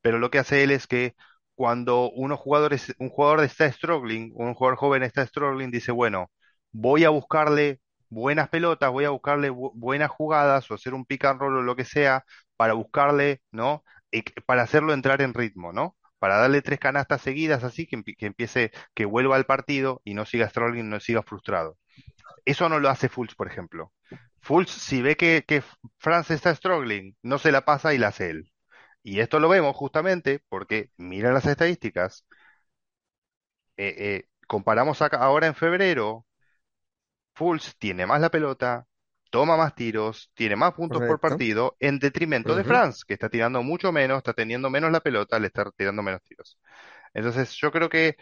Pero 0.00 0.18
lo 0.18 0.30
que 0.30 0.38
hace 0.38 0.62
él 0.64 0.70
es 0.70 0.86
que 0.86 1.14
cuando 1.54 2.10
jugadores, 2.38 2.94
un 2.98 3.10
jugador 3.10 3.44
está 3.44 3.70
struggling, 3.72 4.32
un 4.34 4.54
jugador 4.54 4.78
joven 4.78 5.02
está 5.02 5.26
struggling, 5.26 5.70
dice, 5.70 5.92
bueno, 5.92 6.30
voy 6.72 7.04
a 7.04 7.10
buscarle 7.10 7.80
buenas 8.08 8.48
pelotas, 8.48 8.90
voy 8.92 9.04
a 9.04 9.10
buscarle 9.10 9.50
bu- 9.52 9.72
buenas 9.74 10.10
jugadas 10.10 10.70
o 10.70 10.74
hacer 10.74 10.94
un 10.94 11.04
pick 11.06 11.24
and 11.24 11.40
roll 11.40 11.56
o 11.58 11.62
lo 11.62 11.76
que 11.76 11.84
sea 11.84 12.24
para 12.56 12.74
buscarle, 12.74 13.42
¿no? 13.52 13.84
Para 14.46 14.62
hacerlo 14.62 14.92
entrar 14.94 15.20
en 15.22 15.34
ritmo, 15.34 15.72
¿no? 15.72 15.96
Para 16.18 16.36
darle 16.38 16.62
tres 16.62 16.78
canastas 16.80 17.20
seguidas 17.22 17.64
así 17.64 17.86
que, 17.86 18.02
que 18.02 18.26
empiece, 18.26 18.72
que 18.94 19.04
vuelva 19.04 19.36
al 19.36 19.46
partido 19.46 20.00
y 20.04 20.14
no 20.14 20.24
siga 20.26 20.48
struggling, 20.48 20.88
no 20.90 21.00
siga 21.00 21.22
frustrado. 21.22 21.78
Eso 22.44 22.68
no 22.68 22.80
lo 22.80 22.90
hace 22.90 23.08
Fultz, 23.08 23.34
por 23.36 23.48
ejemplo. 23.48 23.92
Fultz, 24.40 24.70
si 24.72 25.02
ve 25.02 25.16
que, 25.16 25.44
que 25.46 25.62
Franz 25.98 26.30
está 26.30 26.54
struggling, 26.54 27.16
no 27.22 27.38
se 27.38 27.52
la 27.52 27.64
pasa 27.64 27.94
y 27.94 27.98
la 27.98 28.08
hace 28.08 28.30
él. 28.30 28.52
Y 29.02 29.20
esto 29.20 29.40
lo 29.40 29.48
vemos 29.48 29.76
justamente 29.76 30.42
porque, 30.48 30.90
mira 30.96 31.32
las 31.32 31.46
estadísticas, 31.46 32.24
eh, 33.76 33.94
eh, 33.98 34.28
comparamos 34.46 35.00
acá, 35.02 35.18
ahora 35.18 35.46
en 35.46 35.54
febrero, 35.54 36.26
Fultz 37.34 37.76
tiene 37.78 38.06
más 38.06 38.20
la 38.20 38.30
pelota, 38.30 38.86
toma 39.30 39.56
más 39.56 39.74
tiros, 39.74 40.30
tiene 40.34 40.56
más 40.56 40.74
puntos 40.74 41.02
por 41.02 41.20
partido, 41.20 41.76
en 41.78 41.98
detrimento 41.98 42.54
de. 42.54 42.64
Franz, 42.64 43.04
que 43.04 43.14
está 43.14 43.28
tirando 43.28 43.62
mucho 43.62 43.92
menos, 43.92 44.18
está 44.18 44.32
teniendo 44.32 44.70
menos 44.70 44.90
la 44.90 45.00
pelota, 45.00 45.38
le 45.38 45.46
está 45.46 45.70
tirando 45.76 46.02
menos 46.02 46.22
tiros. 46.22 46.58
Entonces, 47.14 47.52
yo 47.54 47.70
creo 47.70 47.88
que 47.88 48.16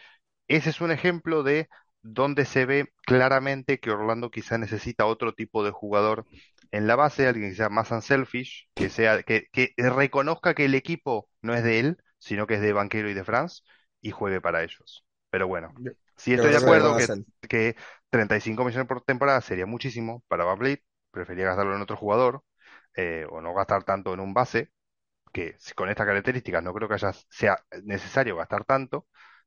ese 0.48 0.70
es 0.70 0.80
un 0.80 0.90
ejemplo 0.90 1.42
de 1.42 1.68
donde 2.06 2.44
se 2.44 2.66
ve 2.66 2.92
claramente 3.06 3.78
que 3.80 3.90
Orlando 3.90 4.30
quizá 4.30 4.58
necesita 4.58 5.06
otro 5.06 5.32
tipo 5.34 5.64
de 5.64 5.70
jugador 5.70 6.26
en 6.70 6.86
la 6.86 6.96
base, 6.96 7.26
alguien 7.26 7.50
que 7.50 7.56
sea 7.56 7.68
más 7.68 7.90
unselfish, 7.90 8.68
que 8.76 8.88
sea, 8.90 9.22
que, 9.22 9.46
que 9.52 9.72
reconozca 9.78 10.54
que 10.54 10.64
el 10.66 10.74
equipo 10.74 11.28
no 11.42 11.54
es 11.54 11.62
de 11.64 11.78
él, 11.80 11.98
sino 12.18 12.46
que 12.46 12.54
es 12.54 12.60
de 12.60 12.72
Banquero 12.72 13.08
y 13.10 13.14
de 13.14 13.24
Franz, 13.24 13.62
y 14.00 14.10
juegue 14.10 14.40
para 14.40 14.62
ellos. 14.64 15.04
Pero 15.30 15.46
bueno, 15.48 15.74
Yo, 15.78 15.92
sí 16.16 16.32
estoy 16.34 16.50
de 16.52 16.56
acuerdo 16.58 16.94
que, 16.94 17.08
que 17.48 17.76
35 18.10 18.64
millones 18.64 18.88
por 18.88 19.02
temporada 19.02 19.40
sería 19.40 19.66
muchísimo 19.66 20.22
para 20.28 20.44
Van 20.44 20.58
Vliet, 20.58 20.82
prefería 21.10 21.46
gastarlo 21.46 21.74
en 21.76 21.82
otro 21.82 21.96
jugador, 21.96 22.44
eh, 22.96 23.26
o 23.30 23.40
no 23.40 23.54
gastar 23.54 23.84
tanto 23.84 24.12
en 24.14 24.20
un 24.20 24.34
base, 24.34 24.70
que 25.32 25.54
si- 25.58 25.74
con 25.74 25.88
estas 25.90 26.06
características 26.06 26.62
no 26.62 26.72
creo 26.74 26.88
que 26.88 26.94
haya, 26.94 27.12
sea 27.30 27.58
necesario 27.84 28.36
gastar 28.36 28.64
tanto, 28.64 29.06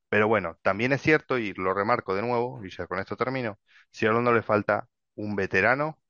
pero 0.09 0.27
bueno, 0.27 0.57
también 0.61 0.91
es 0.93 1.01
cierto, 1.01 1.37
y 1.37 1.53
lo 1.53 1.73
remarco 1.73 2.15
de 2.15 2.21
nuevo, 2.23 2.63
y 2.65 2.69
ya 2.71 2.87
con 2.87 2.99
esto 2.99 3.15
termino, 3.17 3.59
si 3.91 4.05
a 4.05 4.09
Orlando 4.09 4.33
le 4.33 4.41
falta 4.43 4.87
un 5.15 5.35
veterano 5.35 6.01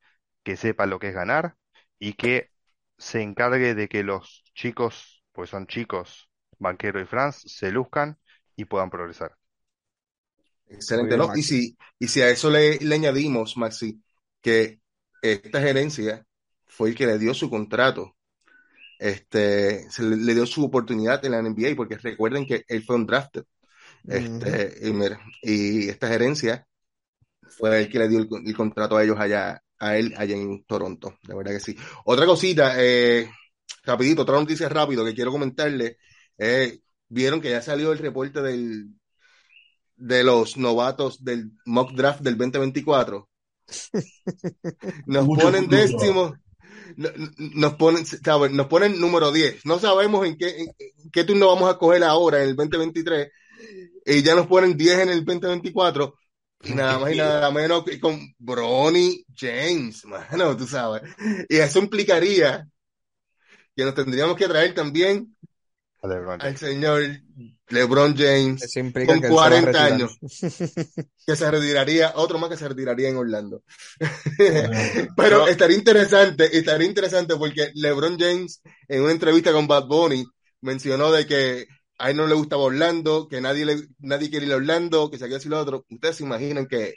que 0.42 0.56
sepa 0.56 0.86
lo 0.86 0.98
que 0.98 1.08
es 1.08 1.14
ganar 1.14 1.56
y 1.98 2.14
que 2.14 2.50
se 2.98 3.22
encargue 3.22 3.74
de 3.74 3.88
que 3.88 4.02
los 4.04 4.44
chicos, 4.54 5.24
pues 5.32 5.50
son 5.50 5.66
chicos, 5.66 6.30
Banquero 6.58 7.00
y 7.00 7.06
Franz, 7.06 7.42
se 7.46 7.70
luzcan 7.72 8.18
y 8.56 8.66
puedan 8.66 8.90
progresar. 8.90 9.36
Excelente, 10.68 11.16
¿no? 11.16 11.30
Y 11.34 11.42
si, 11.42 11.76
y 11.98 12.08
si 12.08 12.22
a 12.22 12.30
eso 12.30 12.48
le, 12.50 12.78
le 12.78 12.94
añadimos, 12.94 13.56
Maxi, 13.56 14.00
que 14.40 14.80
esta 15.20 15.60
gerencia 15.60 16.24
fue 16.66 16.90
el 16.90 16.94
que 16.94 17.06
le 17.06 17.18
dio 17.18 17.34
su 17.34 17.50
contrato, 17.50 18.16
este, 18.98 19.90
se 19.90 20.02
le, 20.04 20.16
le 20.16 20.34
dio 20.34 20.46
su 20.46 20.64
oportunidad 20.64 21.24
en 21.24 21.32
la 21.32 21.40
NBA, 21.40 21.76
porque 21.76 21.98
recuerden 21.98 22.46
que 22.46 22.64
él 22.68 22.84
fue 22.84 22.96
un 22.96 23.06
drafted. 23.06 23.44
Este, 24.06 24.88
y, 24.88 24.92
mira, 24.92 25.20
y 25.42 25.88
esta 25.88 26.08
gerencia 26.08 26.66
fue 27.58 27.80
el 27.82 27.88
que 27.90 27.98
le 27.98 28.08
dio 28.08 28.20
el, 28.20 28.28
el 28.46 28.56
contrato 28.56 28.96
a 28.96 29.04
ellos 29.04 29.18
allá, 29.20 29.62
a 29.78 29.96
él 29.96 30.14
allá 30.16 30.36
en 30.36 30.64
Toronto, 30.64 31.18
de 31.22 31.34
verdad 31.34 31.52
que 31.52 31.60
sí. 31.60 31.76
Otra 32.04 32.26
cosita, 32.26 32.74
eh, 32.78 33.30
rapidito, 33.84 34.22
otra 34.22 34.36
noticia 34.40 34.68
rápido 34.68 35.04
que 35.04 35.14
quiero 35.14 35.32
comentarle, 35.32 35.98
eh, 36.38 36.80
vieron 37.08 37.40
que 37.40 37.50
ya 37.50 37.62
salió 37.62 37.92
el 37.92 37.98
reporte 37.98 38.42
del, 38.42 38.88
de 39.96 40.24
los 40.24 40.56
novatos 40.56 41.22
del 41.24 41.52
mock 41.64 41.92
draft 41.92 42.22
del 42.22 42.36
2024. 42.36 43.28
Nos 45.06 45.26
Mucho 45.26 45.42
ponen 45.42 45.68
futuro. 45.68 46.34
no- 46.96 47.10
nos 47.54 47.74
ponen, 47.74 48.04
¿sabes? 48.06 48.50
nos 48.52 48.66
ponen 48.66 49.00
número 49.00 49.32
10. 49.32 49.64
No 49.64 49.78
sabemos 49.78 50.26
en 50.26 50.36
qué, 50.36 50.48
en 50.60 51.10
qué 51.12 51.24
turno 51.24 51.48
vamos 51.48 51.70
a 51.72 51.78
coger 51.78 52.04
ahora 52.04 52.42
en 52.42 52.50
el 52.50 52.56
2023. 52.56 53.28
Y 54.06 54.22
ya 54.22 54.34
nos 54.34 54.46
ponen 54.46 54.76
10 54.76 54.98
en 55.00 55.08
el 55.10 55.24
2024. 55.24 56.14
Y 56.62 56.72
nada 56.74 56.98
más 56.98 57.12
y 57.12 57.16
nada 57.16 57.50
menos 57.50 57.84
que 57.84 57.98
con 57.98 58.20
Bronny 58.38 59.24
James, 59.34 60.04
mano, 60.04 60.56
tú 60.56 60.66
sabes. 60.66 61.02
Y 61.48 61.56
eso 61.56 61.78
implicaría 61.78 62.66
que 63.74 63.84
nos 63.84 63.94
tendríamos 63.94 64.36
que 64.36 64.46
traer 64.48 64.74
también 64.74 65.34
LeBron 66.02 66.40
al 66.42 66.56
señor 66.56 67.02
LeBron 67.68 68.16
James 68.16 68.62
con 68.74 68.92
que 68.92 69.12
él 69.12 69.20
se 69.22 69.28
va 69.30 69.46
a 69.46 69.48
40 69.48 69.66
retirar. 69.66 69.92
años, 69.92 70.18
que 71.26 71.36
se 71.36 71.50
retiraría, 71.50 72.12
otro 72.16 72.38
más 72.38 72.50
que 72.50 72.56
se 72.56 72.68
retiraría 72.68 73.08
en 73.08 73.16
Orlando. 73.16 73.62
Bueno, 74.36 74.70
Pero 75.16 75.38
Yo- 75.46 75.48
estaría 75.48 75.76
interesante, 75.76 76.56
estaría 76.58 76.86
interesante 76.88 77.36
porque 77.36 77.70
LeBron 77.74 78.18
James 78.18 78.60
en 78.88 79.02
una 79.02 79.12
entrevista 79.12 79.52
con 79.52 79.66
Bad 79.68 79.86
Bunny 79.86 80.26
mencionó 80.62 81.10
de 81.12 81.26
que 81.26 81.66
a 82.00 82.10
él 82.10 82.16
no 82.16 82.26
le 82.26 82.34
gustaba 82.34 82.62
Orlando, 82.64 83.28
que 83.28 83.40
nadie 83.40 83.64
le, 83.66 83.76
nadie 83.98 84.30
quiere 84.30 84.46
ir 84.46 84.52
a 84.52 84.56
Orlando, 84.56 85.10
que 85.10 85.18
se 85.18 85.24
quiere 85.24 85.36
decir 85.36 85.50
lo 85.50 85.60
otro. 85.60 85.84
Ustedes 85.90 86.16
se 86.16 86.24
imaginan 86.24 86.66
que, 86.66 86.94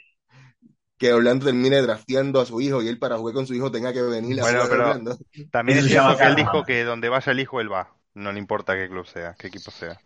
que 0.98 1.12
Orlando 1.12 1.46
termine 1.46 1.82
drafteando 1.82 2.40
a 2.40 2.46
su 2.46 2.60
hijo 2.60 2.82
y 2.82 2.88
él 2.88 2.98
para 2.98 3.18
jugar 3.18 3.34
con 3.34 3.46
su 3.46 3.54
hijo 3.54 3.70
tenga 3.70 3.92
que 3.92 4.02
venir 4.02 4.40
a 4.40 4.42
Bueno, 4.42 4.60
jugar 4.60 4.66
a 4.66 4.68
pero- 4.68 4.82
Orlando. 4.82 5.18
También 5.50 5.82
se 5.82 5.88
llama 5.90 6.14
cierto 6.14 6.18
que 6.18 6.26
él 6.26 6.34
karma. 6.36 6.36
dijo 6.36 6.64
que 6.66 6.84
donde 6.84 7.08
vaya 7.08 7.32
el 7.32 7.40
hijo, 7.40 7.60
él 7.60 7.72
va. 7.72 7.96
No 8.14 8.32
le 8.32 8.38
importa 8.38 8.74
qué 8.74 8.88
club 8.88 9.06
sea, 9.06 9.34
qué 9.38 9.48
equipo 9.48 9.70
sea. 9.70 10.00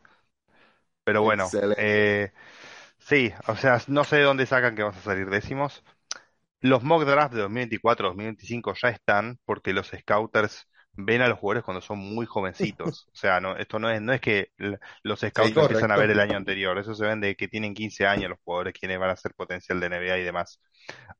Pero 1.04 1.22
bueno, 1.22 1.48
eh, 1.76 2.32
sí, 2.98 3.32
o 3.46 3.56
sea, 3.56 3.82
no 3.88 4.04
sé 4.04 4.16
de 4.16 4.22
dónde 4.24 4.46
sacan 4.46 4.74
que 4.76 4.82
vamos 4.82 4.98
a 4.98 5.02
salir 5.02 5.30
décimos. 5.30 5.82
Los 6.60 6.82
mock 6.84 7.04
drafts 7.04 7.34
de 7.36 7.42
2024, 7.42 8.08
2025 8.08 8.74
ya 8.82 8.88
están 8.90 9.38
porque 9.44 9.72
los 9.72 9.88
scouters 9.88 10.68
ven 11.00 11.22
a 11.22 11.28
los 11.28 11.38
jugadores 11.38 11.64
cuando 11.64 11.80
son 11.80 11.98
muy 11.98 12.26
jovencitos. 12.26 13.08
O 13.12 13.16
sea, 13.16 13.40
no, 13.40 13.56
esto 13.56 13.78
no 13.78 13.88
es, 13.88 14.02
no 14.02 14.12
es 14.12 14.20
que 14.20 14.50
los 15.02 15.20
scouts 15.20 15.56
empiezan 15.56 15.92
a 15.92 15.96
ver 15.96 16.10
el 16.10 16.20
año 16.20 16.36
anterior. 16.36 16.76
Eso 16.78 16.94
se 16.94 17.06
ven 17.06 17.20
de 17.20 17.36
que 17.36 17.48
tienen 17.48 17.74
15 17.74 18.06
años 18.06 18.30
los 18.30 18.38
jugadores 18.44 18.74
quienes 18.74 18.98
van 18.98 19.10
a 19.10 19.16
ser 19.16 19.32
potencial 19.34 19.78
de 19.80 19.86
NBA 19.86 20.18
y 20.18 20.24
demás. 20.24 20.60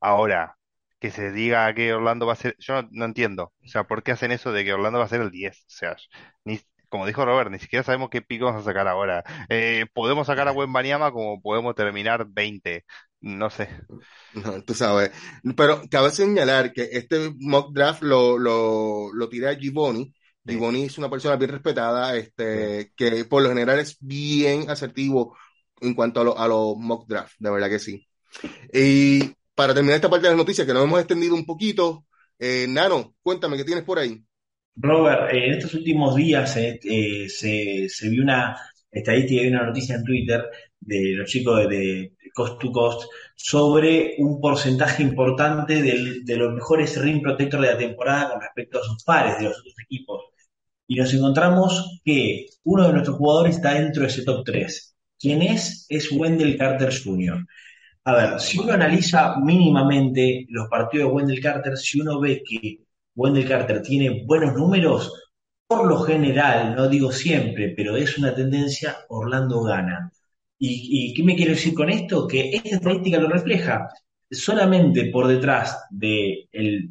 Ahora, 0.01 0.57
que 0.99 1.11
se 1.11 1.31
diga 1.31 1.73
que 1.73 1.93
Orlando 1.93 2.25
va 2.27 2.33
a 2.33 2.35
ser, 2.35 2.55
yo 2.59 2.81
no, 2.81 2.89
no 2.91 3.05
entiendo. 3.05 3.53
O 3.63 3.67
sea, 3.67 3.85
¿por 3.85 4.03
qué 4.03 4.11
hacen 4.11 4.31
eso 4.31 4.51
de 4.51 4.65
que 4.65 4.73
Orlando 4.73 4.99
va 4.99 5.05
a 5.05 5.09
ser 5.09 5.21
el 5.21 5.31
10? 5.31 5.57
O 5.57 5.69
sea, 5.69 5.95
ni, 6.43 6.59
como 6.89 7.05
dijo 7.05 7.23
Robert, 7.25 7.49
ni 7.49 7.59
siquiera 7.59 7.83
sabemos 7.83 8.09
qué 8.09 8.21
pico 8.21 8.45
vamos 8.45 8.63
a 8.63 8.65
sacar 8.65 8.87
ahora. 8.87 9.23
Eh, 9.49 9.85
podemos 9.93 10.27
sacar 10.27 10.47
a 10.49 10.51
Wembanyama 10.51 11.11
como 11.11 11.41
podemos 11.41 11.73
terminar 11.75 12.25
20. 12.27 12.83
No 13.21 13.49
sé. 13.49 13.67
No, 14.33 14.63
tú 14.63 14.73
sabes. 14.73 15.11
Pero 15.57 15.81
cabe 15.89 16.11
señalar 16.11 16.71
que 16.73 16.83
este 16.91 17.33
mock 17.39 17.73
draft 17.73 18.03
lo, 18.03 18.37
lo, 18.37 19.11
lo 19.13 19.29
tira 19.29 19.55
Givoni. 19.55 20.13
Sí. 20.45 20.53
Givoni 20.53 20.83
es 20.85 20.97
una 20.97 21.09
persona 21.09 21.35
bien 21.35 21.51
respetada, 21.51 22.15
este, 22.15 22.91
que 22.95 23.25
por 23.25 23.43
lo 23.43 23.49
general 23.49 23.79
es 23.79 23.97
bien 23.99 24.69
asertivo 24.69 25.37
en 25.81 25.93
cuanto 25.93 26.21
a, 26.21 26.23
lo- 26.23 26.37
a 26.37 26.47
los 26.47 26.75
mock 26.77 27.07
draft, 27.07 27.35
de 27.39 27.51
verdad 27.51 27.69
que 27.69 27.79
sí. 27.79 28.07
Y 28.73 29.33
para 29.55 29.73
terminar 29.73 29.97
esta 29.97 30.09
parte 30.09 30.27
de 30.27 30.31
las 30.33 30.37
noticias, 30.37 30.67
que 30.67 30.73
nos 30.73 30.83
hemos 30.85 30.99
extendido 30.99 31.35
un 31.35 31.45
poquito, 31.45 32.05
eh, 32.39 32.67
Nano, 32.69 33.15
cuéntame 33.23 33.57
qué 33.57 33.65
tienes 33.65 33.83
por 33.85 33.99
ahí. 33.99 34.23
Robert, 34.75 35.33
en 35.33 35.53
estos 35.53 35.73
últimos 35.73 36.15
días 36.15 36.55
eh, 36.57 36.79
eh, 36.83 37.27
se, 37.29 37.87
se 37.89 38.09
vio 38.09 38.23
una 38.23 38.55
estadística 38.91 39.43
y 39.43 39.47
una 39.47 39.65
noticia 39.65 39.95
en 39.95 40.03
Twitter 40.03 40.49
de 40.79 41.13
los 41.15 41.29
chicos 41.29 41.67
de, 41.69 42.13
Coast 42.33 42.59
to 42.59 42.71
Coast 42.71 43.09
sobre 43.35 44.15
un 44.19 44.39
porcentaje 44.39 45.03
importante 45.03 45.81
de 45.81 46.37
los 46.37 46.53
mejores 46.53 47.01
rim 47.01 47.21
protectors 47.21 47.63
de 47.63 47.71
la 47.73 47.77
temporada 47.77 48.29
con 48.31 48.41
respecto 48.41 48.79
a 48.79 48.83
sus 48.83 49.03
pares 49.03 49.37
de 49.37 49.45
los 49.45 49.59
otros 49.59 49.75
equipos. 49.83 50.23
Y 50.87 50.95
nos 50.95 51.13
encontramos 51.13 51.99
que 52.03 52.47
uno 52.63 52.87
de 52.87 52.93
nuestros 52.93 53.17
jugadores 53.17 53.55
está 53.55 53.73
dentro 53.73 54.01
de 54.01 54.07
ese 54.07 54.23
top 54.23 54.43
3. 54.45 54.95
¿Quién 55.19 55.41
es? 55.41 55.85
Es 55.89 56.11
Wendell 56.11 56.57
Carter 56.57 56.91
Jr. 57.03 57.45
A 58.05 58.13
ver, 58.15 58.39
si 58.39 58.57
uno 58.57 58.73
analiza 58.73 59.35
mínimamente 59.39 60.45
los 60.49 60.67
partidos 60.67 61.09
de 61.09 61.13
Wendell 61.13 61.41
Carter, 61.41 61.77
si 61.77 62.01
uno 62.01 62.19
ve 62.19 62.41
que 62.43 62.79
Wendell 63.15 63.47
Carter 63.47 63.81
tiene 63.81 64.23
buenos 64.25 64.53
números, 64.55 65.13
por 65.69 65.87
lo 65.87 65.99
general, 65.99 66.75
no 66.75 66.89
digo 66.89 67.11
siempre, 67.11 67.73
pero 67.77 67.95
es 67.95 68.17
una 68.17 68.33
tendencia, 68.33 68.97
Orlando 69.09 69.61
gana. 69.63 70.11
¿Y, 70.57 71.13
qué 71.13 71.23
me 71.23 71.35
quiero 71.35 71.51
decir 71.53 71.75
con 71.75 71.89
esto? 71.91 72.27
Que 72.27 72.49
esta 72.55 72.77
estadística 72.77 73.19
lo 73.19 73.29
refleja. 73.29 73.87
Solamente 74.31 75.11
por 75.11 75.27
detrás 75.27 75.85
del 75.91 76.89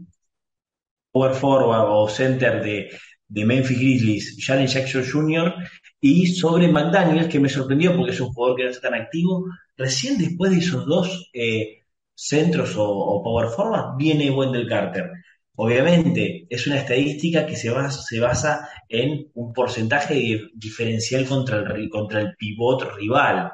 power 1.10 1.34
forward 1.34 1.88
o 1.90 2.08
center 2.08 2.62
de, 2.62 3.44
Memphis 3.44 3.78
Grizzlies, 3.80 4.36
Jalen 4.46 4.68
Jackson 4.68 5.04
Jr., 5.04 5.54
y 6.00 6.28
sobre 6.28 6.68
McDaniels, 6.68 7.28
que 7.28 7.40
me 7.40 7.48
sorprendió 7.48 7.96
porque 7.96 8.12
es 8.12 8.20
un 8.20 8.32
jugador 8.32 8.56
que 8.56 8.64
no 8.64 8.70
está 8.70 8.90
tan 8.90 9.00
activo, 9.00 9.44
recién 9.76 10.18
después 10.18 10.52
de 10.52 10.58
esos 10.58 10.86
dos 10.86 11.30
eh, 11.32 11.82
centros 12.14 12.76
o, 12.76 12.88
o 12.88 13.22
power 13.24 13.48
forward, 13.48 13.96
viene 13.98 14.30
Wendell 14.30 14.68
Carter. 14.68 15.10
Obviamente, 15.60 16.46
es 16.48 16.68
una 16.68 16.78
estadística 16.78 17.44
que 17.44 17.56
se 17.56 17.70
basa, 17.70 18.00
se 18.02 18.20
basa 18.20 18.68
en 18.88 19.28
un 19.34 19.52
porcentaje 19.52 20.50
diferencial 20.54 21.26
contra 21.26 21.58
el, 21.74 21.88
contra 21.90 22.20
el 22.20 22.36
pivot 22.36 22.94
rival. 22.94 23.50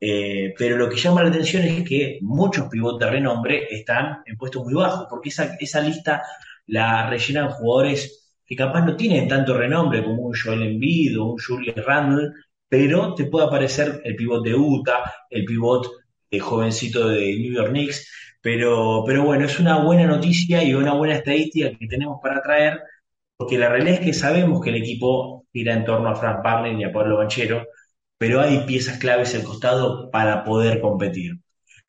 Eh, 0.00 0.52
pero 0.58 0.76
lo 0.76 0.88
que 0.88 0.96
llama 0.96 1.22
la 1.22 1.28
atención 1.28 1.62
es 1.62 1.88
que 1.88 2.18
muchos 2.22 2.68
pivots 2.68 2.98
de 2.98 3.08
renombre 3.08 3.68
están 3.70 4.18
en 4.26 4.36
puestos 4.36 4.64
muy 4.64 4.74
bajos, 4.74 5.06
porque 5.08 5.28
esa, 5.28 5.54
esa 5.60 5.80
lista 5.80 6.22
la 6.66 7.08
rellenan 7.08 7.50
jugadores 7.50 8.34
que 8.44 8.56
capaz 8.56 8.84
no 8.84 8.96
tienen 8.96 9.28
tanto 9.28 9.56
renombre 9.56 10.02
como 10.02 10.22
un 10.22 10.34
Joel 10.34 10.64
Embiid 10.64 11.20
o 11.20 11.34
un 11.34 11.38
Julius 11.38 11.76
Randle, 11.86 12.32
pero 12.68 13.14
te 13.14 13.26
puede 13.26 13.46
aparecer 13.46 14.02
el 14.04 14.16
pivot 14.16 14.44
de 14.44 14.56
Utah, 14.56 15.04
el 15.30 15.44
pivot 15.44 15.86
eh, 16.30 16.40
jovencito 16.40 17.10
de 17.10 17.38
New 17.38 17.52
York 17.52 17.70
Knicks, 17.70 18.08
pero, 18.44 19.04
pero 19.06 19.24
bueno, 19.24 19.46
es 19.46 19.58
una 19.58 19.82
buena 19.82 20.06
noticia 20.06 20.62
y 20.62 20.74
una 20.74 20.92
buena 20.92 21.14
estadística 21.14 21.70
que 21.78 21.86
tenemos 21.86 22.18
para 22.22 22.42
traer, 22.42 22.78
porque 23.38 23.56
la 23.56 23.70
realidad 23.70 24.00
es 24.00 24.04
que 24.04 24.12
sabemos 24.12 24.60
que 24.60 24.68
el 24.68 24.76
equipo 24.76 25.46
gira 25.50 25.72
en 25.72 25.86
torno 25.86 26.10
a 26.10 26.14
Frank 26.14 26.42
Barney 26.44 26.78
y 26.78 26.84
a 26.84 26.92
Pablo 26.92 27.16
Banchero, 27.16 27.64
pero 28.18 28.42
hay 28.42 28.58
piezas 28.66 28.98
claves 28.98 29.34
al 29.34 29.44
costado 29.44 30.10
para 30.10 30.44
poder 30.44 30.82
competir. 30.82 31.38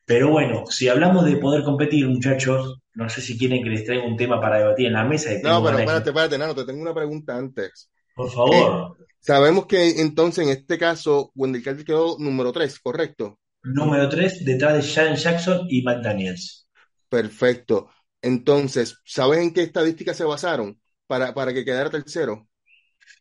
Pero 0.05 0.29
bueno, 0.29 0.63
si 0.69 0.87
hablamos 0.87 1.25
de 1.25 1.35
poder 1.35 1.61
competir, 1.63 2.07
muchachos, 2.07 2.79
no 2.93 3.09
sé 3.09 3.19
si 3.19 3.37
quieren 3.37 3.61
que 3.61 3.71
les 3.71 3.83
traiga 3.83 4.07
un 4.07 4.15
tema 4.15 4.39
para 4.39 4.59
debatir 4.59 4.85
en 4.87 4.93
la 4.93 5.03
mesa. 5.03 5.33
y 5.33 5.41
No, 5.41 5.61
pero 5.61 5.77
espérate, 5.77 6.11
espérate, 6.11 6.37
Nano, 6.37 6.55
te 6.55 6.63
tengo 6.63 6.81
una 6.81 6.93
pregunta 6.93 7.35
antes. 7.35 7.91
Por 8.15 8.31
favor, 8.31 8.95
Sabemos 9.19 9.65
que 9.65 9.99
entonces 9.99 10.45
en 10.45 10.51
este 10.51 10.77
caso 10.77 11.31
Wendell 11.35 11.63
Carter 11.63 11.83
quedó 11.83 12.15
número 12.17 12.53
3, 12.53 12.79
¿correcto? 12.79 13.39
Número 13.65 14.09
3, 14.09 14.45
detrás 14.45 14.75
de 14.75 14.93
Jalen 14.93 15.15
Jackson 15.15 15.67
y 15.69 15.81
McDaniels. 15.81 16.67
Perfecto. 17.09 17.89
Entonces, 18.21 18.97
¿sabes 19.05 19.39
en 19.39 19.53
qué 19.53 19.61
estadísticas 19.61 20.17
se 20.17 20.23
basaron 20.23 20.79
para, 21.07 21.33
para 21.33 21.53
que 21.53 21.65
quedara 21.65 21.89
tercero? 21.89 22.47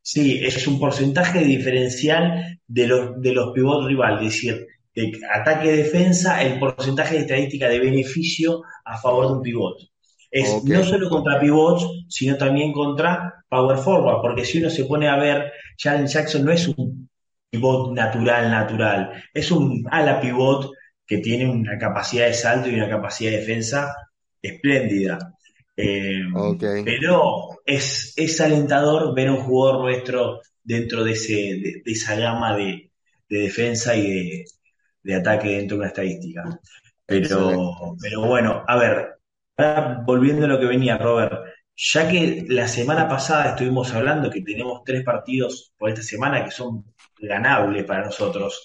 Sí, 0.02 0.40
es 0.42 0.66
un 0.66 0.78
porcentaje 0.78 1.40
diferencial 1.40 2.58
de 2.66 2.86
los, 2.86 3.20
de 3.20 3.32
los 3.32 3.52
pivots 3.52 3.86
rival, 3.86 4.18
es 4.18 4.32
decir, 4.32 4.66
de 4.94 5.12
ataque-defensa, 5.32 6.42
el 6.42 6.58
porcentaje 6.58 7.16
de 7.16 7.20
estadística 7.22 7.68
de 7.68 7.80
beneficio 7.80 8.62
a 8.84 8.98
favor 8.98 9.26
de 9.28 9.32
un 9.34 9.42
pivot. 9.42 9.78
Es 10.30 10.64
no 10.64 10.84
solo 10.84 11.08
contra 11.08 11.40
pivots, 11.40 11.86
sino 12.08 12.36
también 12.36 12.72
contra 12.72 13.44
power 13.48 13.78
forward, 13.78 14.20
porque 14.20 14.44
si 14.44 14.58
uno 14.58 14.68
se 14.68 14.84
pone 14.84 15.08
a 15.08 15.16
ver, 15.16 15.52
Jalen 15.78 16.06
Jackson 16.06 16.44
no 16.44 16.52
es 16.52 16.66
un 16.66 16.83
pivot 17.54 17.92
natural, 17.92 18.50
natural, 18.50 19.22
es 19.32 19.50
un 19.50 19.84
ala 19.90 20.20
pivot 20.20 20.72
que 21.06 21.18
tiene 21.18 21.48
una 21.48 21.78
capacidad 21.78 22.26
de 22.26 22.34
salto 22.34 22.68
y 22.68 22.74
una 22.74 22.88
capacidad 22.88 23.30
de 23.30 23.38
defensa 23.38 23.94
espléndida. 24.40 25.18
Eh, 25.76 26.22
pero 26.84 27.60
es, 27.64 28.12
es 28.16 28.40
alentador 28.40 29.14
ver 29.14 29.28
a 29.28 29.32
un 29.32 29.42
jugador 29.42 29.82
nuestro 29.82 30.40
dentro 30.62 31.04
de, 31.04 31.12
ese, 31.12 31.34
de, 31.34 31.82
esa 31.84 32.16
gama 32.16 32.56
de, 32.56 32.90
defensa 33.28 33.96
y 33.96 34.44
de, 35.02 35.14
ataque 35.14 35.48
dentro 35.48 35.76
de 35.76 35.80
una 35.80 35.88
estadística. 35.88 36.42
Pero, 37.06 37.96
pero 38.00 38.26
bueno, 38.26 38.64
a 38.66 38.76
ver, 38.76 39.18
volviendo 40.06 40.46
a 40.46 40.48
lo 40.48 40.58
que 40.58 40.66
venía, 40.66 40.96
Robert, 40.96 41.44
ya 41.76 42.08
que 42.08 42.44
la 42.48 42.68
semana 42.68 43.08
pasada 43.08 43.50
estuvimos 43.50 43.92
hablando 43.92 44.30
que 44.30 44.42
tenemos 44.42 44.82
tres 44.84 45.04
partidos 45.04 45.72
por 45.76 45.90
esta 45.90 46.02
semana 46.02 46.44
que 46.44 46.50
son 46.50 46.84
ganables 47.26 47.84
para 47.84 48.04
nosotros, 48.04 48.62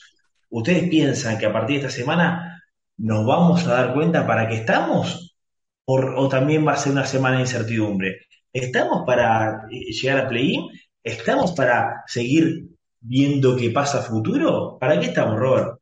¿ustedes 0.50 0.90
piensan 0.90 1.38
que 1.38 1.46
a 1.46 1.54
partir 1.54 1.80
de 1.80 1.88
esta 1.88 1.98
semana 1.98 2.64
nos 2.98 3.26
vamos 3.26 3.66
a 3.68 3.74
dar 3.74 3.94
cuenta 3.94 4.26
para 4.28 4.48
qué 4.48 4.56
estamos? 4.56 5.38
¿O, 5.86 6.30
también 6.30 6.68
va 6.68 6.74
a 6.74 6.78
ser 6.78 6.92
una 6.92 7.06
semana 7.06 7.38
de 7.38 7.44
incertidumbre? 7.44 8.28
¿Estamos 8.54 9.04
para 9.08 9.64
eh, 9.72 9.92
llegar 9.92 10.26
a 10.26 10.30
play-in? 10.30 10.68
¿Estamos 11.04 11.54
para 11.54 12.04
seguir 12.06 12.68
viendo 13.00 13.56
qué 13.56 13.72
pasa 13.72 14.00
a 14.00 14.04
futuro? 14.04 14.78
¿Para 14.80 15.00
qué 15.00 15.08
estamos, 15.08 15.40
Robert? 15.40 15.80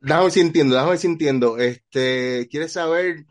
Déjame 0.00 0.24
ver 0.24 0.32
si 0.32 0.40
entiendo, 0.40 0.74
déjame 0.74 0.90
ver 0.90 0.98
si 0.98 1.06
entiendo. 1.06 1.58
Este, 1.58 2.48
¿quieres 2.50 2.72
saber 2.72 3.26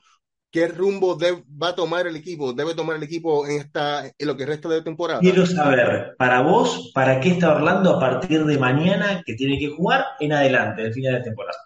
qué 0.52 0.68
rumbo 0.68 1.18
va 1.18 1.70
a 1.70 1.76
tomar 1.76 2.06
el 2.06 2.16
equipo? 2.16 2.54
¿Debe 2.54 2.76
tomar 2.76 2.98
el 2.98 3.04
equipo 3.04 3.48
en 3.48 3.60
esta, 3.60 4.06
en 4.06 4.28
lo 4.28 4.36
que 4.36 4.46
resta 4.46 4.70
de 4.70 4.82
temporada? 4.82 5.22
Quiero 5.22 5.46
saber, 5.46 6.16
para 6.18 6.42
vos, 6.42 6.92
¿para 6.94 7.20
qué 7.20 7.30
está 7.30 7.56
Orlando 7.56 7.96
a 7.96 8.00
partir 8.00 8.46
de 8.46 8.58
mañana 8.58 9.24
que 9.26 9.34
tiene 9.34 9.58
que 9.58 9.70
jugar 9.70 10.06
en 10.20 10.34
adelante, 10.34 10.84
el 10.84 10.94
final 10.94 11.14
de 11.16 11.22
temporada? 11.22 11.58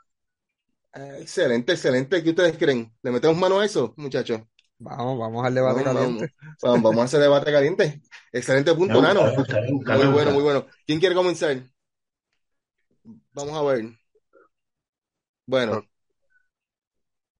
Eh, 0.93 1.17
excelente, 1.21 1.73
excelente. 1.73 2.23
¿Qué 2.23 2.29
ustedes 2.29 2.57
creen? 2.57 2.93
¿Le 3.01 3.11
metemos 3.11 3.35
mano 3.37 3.59
a 3.59 3.65
eso, 3.65 3.93
muchachos? 3.97 4.41
Vamos, 4.77 5.17
vamos 5.17 5.45
al 5.45 5.55
debate 5.55 5.83
caliente. 5.83 6.33
Vamos, 6.61 6.83
vamos, 6.83 6.99
a 6.99 7.03
hacer 7.05 7.21
debate 7.21 7.51
caliente. 7.51 8.01
Excelente 8.31 8.73
punto, 8.73 9.01
Nano. 9.01 9.23
muy 9.23 10.07
bueno, 10.07 10.31
muy 10.31 10.43
bueno. 10.43 10.65
¿Quién 10.85 10.99
quiere 10.99 11.15
comenzar? 11.15 11.61
Vamos 13.33 13.53
a 13.53 13.61
ver. 13.61 13.85
Bueno. 15.45 15.85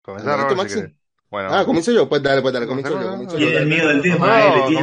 Comenzar 0.02 0.70
si 0.70 0.95
bueno. 1.30 1.50
Ah, 1.52 1.66
comienzo 1.66 1.92
yo. 1.92 2.08
Pues 2.08 2.22
dale, 2.22 2.42
pues 2.42 2.54
dale, 2.54 2.68
comienzo 2.68 3.02
yo. 3.02 3.10
Comienzo 3.10 3.38
yo. 3.38 3.48
el 3.48 3.68
miedo 3.68 3.88
del 3.90 4.02
tema, 4.02 4.28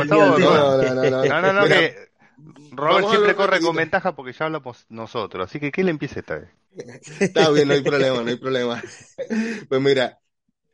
no, 0.04 0.38
no, 0.38 0.38
no, 0.38 1.42
no, 1.42 1.52
no, 1.52 1.66
que 1.66 2.12
Robert 2.72 3.08
siempre 3.08 3.34
corre 3.34 3.60
con 3.60 3.76
ventaja 3.76 4.14
porque 4.14 4.32
ya 4.32 4.46
hablamos 4.46 4.86
nosotros, 4.88 5.48
así 5.48 5.60
que 5.60 5.70
que 5.70 5.84
le 5.84 5.90
empiece 5.90 6.20
esta 6.20 6.36
vez. 6.36 6.48
Está 7.20 7.50
bien, 7.50 7.68
no 7.68 7.74
hay 7.74 7.82
problema, 7.82 8.22
no 8.22 8.28
hay 8.28 8.36
problema. 8.36 8.82
Pues 9.68 9.80
mira, 9.80 10.18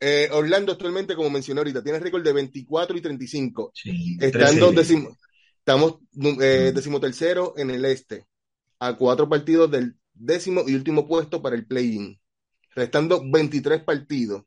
eh, 0.00 0.28
Orlando 0.32 0.72
actualmente, 0.72 1.16
como 1.16 1.30
mencioné 1.30 1.60
ahorita, 1.60 1.82
tiene 1.82 1.98
récord 1.98 2.22
de 2.22 2.32
24 2.32 2.96
y 2.96 3.00
35. 3.00 3.72
Sí, 3.74 4.16
Estando 4.20 4.72
decimo, 4.72 5.16
estamos 5.58 5.98
eh, 6.40 6.72
decimotercero 6.74 7.54
en 7.56 7.70
el 7.70 7.84
este, 7.84 8.26
a 8.78 8.96
cuatro 8.96 9.28
partidos 9.28 9.70
del 9.70 9.96
décimo 10.14 10.62
y 10.66 10.74
último 10.74 11.06
puesto 11.06 11.42
para 11.42 11.56
el 11.56 11.66
play-in, 11.66 12.18
restando 12.74 13.22
23 13.28 13.82
partidos, 13.82 14.44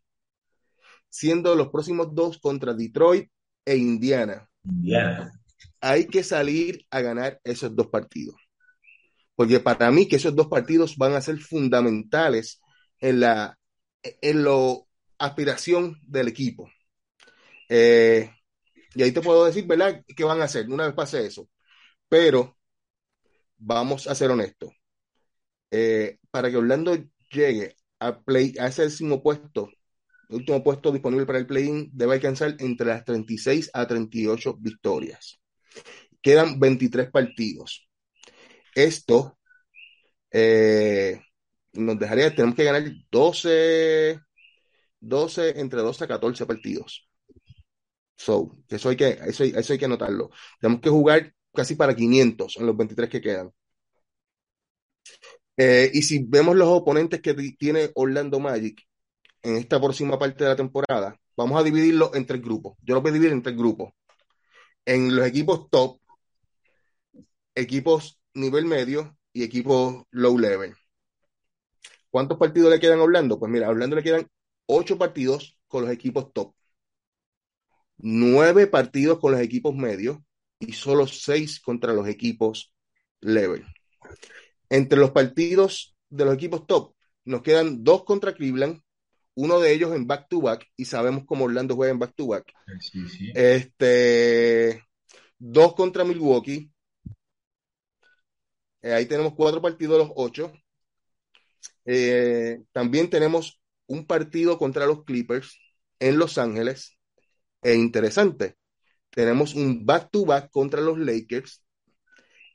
siendo 1.11 1.55
los 1.55 1.69
próximos 1.69 2.15
dos 2.15 2.39
contra 2.39 2.73
Detroit 2.73 3.29
e 3.65 3.75
Indiana. 3.75 4.49
Indiana. 4.63 5.31
Hay 5.81 6.07
que 6.07 6.23
salir 6.23 6.85
a 6.89 7.01
ganar 7.01 7.39
esos 7.43 7.75
dos 7.75 7.87
partidos. 7.87 8.35
Porque 9.35 9.59
para 9.59 9.91
mí 9.91 10.07
que 10.07 10.15
esos 10.15 10.35
dos 10.35 10.47
partidos 10.47 10.97
van 10.97 11.13
a 11.13 11.21
ser 11.21 11.37
fundamentales 11.39 12.61
en 12.99 13.19
la 13.19 13.57
en 14.03 14.43
lo 14.43 14.87
aspiración 15.19 15.99
del 16.03 16.27
equipo. 16.27 16.69
Eh, 17.69 18.31
y 18.95 19.03
ahí 19.03 19.11
te 19.11 19.21
puedo 19.21 19.45
decir, 19.45 19.65
¿verdad? 19.67 20.03
¿Qué 20.15 20.23
van 20.23 20.41
a 20.41 20.45
hacer 20.45 20.69
una 20.69 20.85
vez 20.85 20.93
pase 20.93 21.25
eso? 21.25 21.49
Pero 22.09 22.57
vamos 23.57 24.07
a 24.07 24.15
ser 24.15 24.31
honestos. 24.31 24.73
Eh, 25.69 26.19
para 26.31 26.49
que 26.49 26.57
Orlando 26.57 26.95
llegue 27.31 27.75
a, 27.99 28.19
play, 28.19 28.53
a 28.59 28.67
ese 28.67 28.83
décimo 28.83 29.23
puesto, 29.23 29.69
el 30.31 30.37
último 30.37 30.63
puesto 30.63 30.91
disponible 30.91 31.25
para 31.25 31.39
el 31.39 31.45
play-in, 31.45 31.89
debe 31.91 32.13
alcanzar 32.13 32.55
entre 32.59 32.87
las 32.87 33.03
36 33.03 33.69
a 33.73 33.85
38 33.85 34.55
victorias. 34.59 35.41
Quedan 36.21 36.57
23 36.57 37.11
partidos. 37.11 37.89
Esto 38.73 39.37
eh, 40.31 41.21
nos 41.73 41.99
dejaría, 41.99 42.33
tenemos 42.33 42.55
que 42.55 42.63
ganar 42.63 42.83
12, 43.11 44.21
12, 45.01 45.59
entre 45.59 45.81
12 45.81 46.03
a 46.05 46.07
14 46.07 46.45
partidos. 46.45 47.09
So, 48.15 48.55
eso 48.69 48.89
hay 48.89 48.95
que, 48.95 49.09
eso, 49.27 49.43
eso 49.43 49.73
hay 49.73 49.79
que 49.79 49.85
anotarlo. 49.85 50.29
Tenemos 50.61 50.81
que 50.81 50.89
jugar 50.89 51.33
casi 51.53 51.75
para 51.75 51.93
500 51.93 52.55
en 52.57 52.65
los 52.67 52.77
23 52.77 53.09
que 53.09 53.21
quedan. 53.21 53.51
Eh, 55.57 55.91
y 55.93 56.01
si 56.03 56.23
vemos 56.23 56.55
los 56.55 56.69
oponentes 56.69 57.21
que 57.21 57.33
tiene 57.33 57.91
Orlando 57.95 58.39
Magic 58.39 58.81
en 59.43 59.55
esta 59.55 59.79
próxima 59.79 60.17
parte 60.19 60.43
de 60.43 60.49
la 60.49 60.55
temporada, 60.55 61.19
vamos 61.35 61.59
a 61.59 61.63
dividirlo 61.63 62.13
en 62.13 62.25
tres 62.25 62.41
grupos. 62.41 62.77
Yo 62.81 62.95
lo 62.95 63.01
voy 63.01 63.11
a 63.11 63.13
dividir 63.13 63.33
en 63.33 63.41
tres 63.41 63.57
grupos. 63.57 63.93
En 64.85 65.15
los 65.15 65.25
equipos 65.25 65.69
top, 65.69 65.99
equipos 67.55 68.19
nivel 68.33 68.65
medio 68.65 69.17
y 69.33 69.43
equipos 69.43 70.03
low 70.11 70.37
level. 70.37 70.75
¿Cuántos 72.09 72.37
partidos 72.37 72.71
le 72.71 72.79
quedan 72.79 72.99
a 72.99 73.03
Orlando? 73.03 73.39
Pues 73.39 73.51
mira, 73.51 73.67
a 73.67 73.69
Orlando 73.69 73.95
le 73.95 74.03
quedan 74.03 74.27
ocho 74.65 74.97
partidos 74.97 75.57
con 75.67 75.83
los 75.83 75.91
equipos 75.91 76.33
top, 76.33 76.53
nueve 77.97 78.67
partidos 78.67 79.19
con 79.19 79.31
los 79.31 79.41
equipos 79.41 79.73
medios 79.75 80.17
y 80.59 80.73
solo 80.73 81.07
seis 81.07 81.59
contra 81.59 81.93
los 81.93 82.07
equipos 82.07 82.73
level. 83.21 83.65
Entre 84.69 84.99
los 84.99 85.11
partidos 85.11 85.95
de 86.09 86.25
los 86.25 86.33
equipos 86.33 86.67
top, 86.67 86.93
nos 87.25 87.41
quedan 87.41 87.83
dos 87.83 88.03
contra 88.03 88.33
Cleveland, 88.33 88.81
uno 89.41 89.59
de 89.59 89.73
ellos 89.73 89.95
en 89.95 90.05
back-to-back, 90.05 90.67
y 90.75 90.85
sabemos 90.85 91.23
cómo 91.25 91.45
Orlando 91.45 91.75
juega 91.75 91.91
en 91.91 91.97
back-to-back. 91.97 92.53
Este, 93.33 94.83
dos 95.39 95.73
contra 95.73 96.03
Milwaukee. 96.03 96.71
Eh, 98.83 98.93
ahí 98.93 99.07
tenemos 99.07 99.33
cuatro 99.33 99.59
partidos 99.59 99.97
de 99.97 100.03
los 100.05 100.13
ocho. 100.15 100.51
Eh, 101.85 102.61
también 102.71 103.09
tenemos 103.09 103.59
un 103.87 104.05
partido 104.05 104.59
contra 104.59 104.85
los 104.85 105.03
Clippers 105.05 105.57
en 105.99 106.19
Los 106.19 106.37
Ángeles. 106.37 106.99
E 107.63 107.73
interesante, 107.73 108.57
tenemos 109.09 109.55
un 109.55 109.85
back-to-back 109.87 110.51
contra 110.51 110.81
los 110.81 110.99
Lakers. 110.99 111.63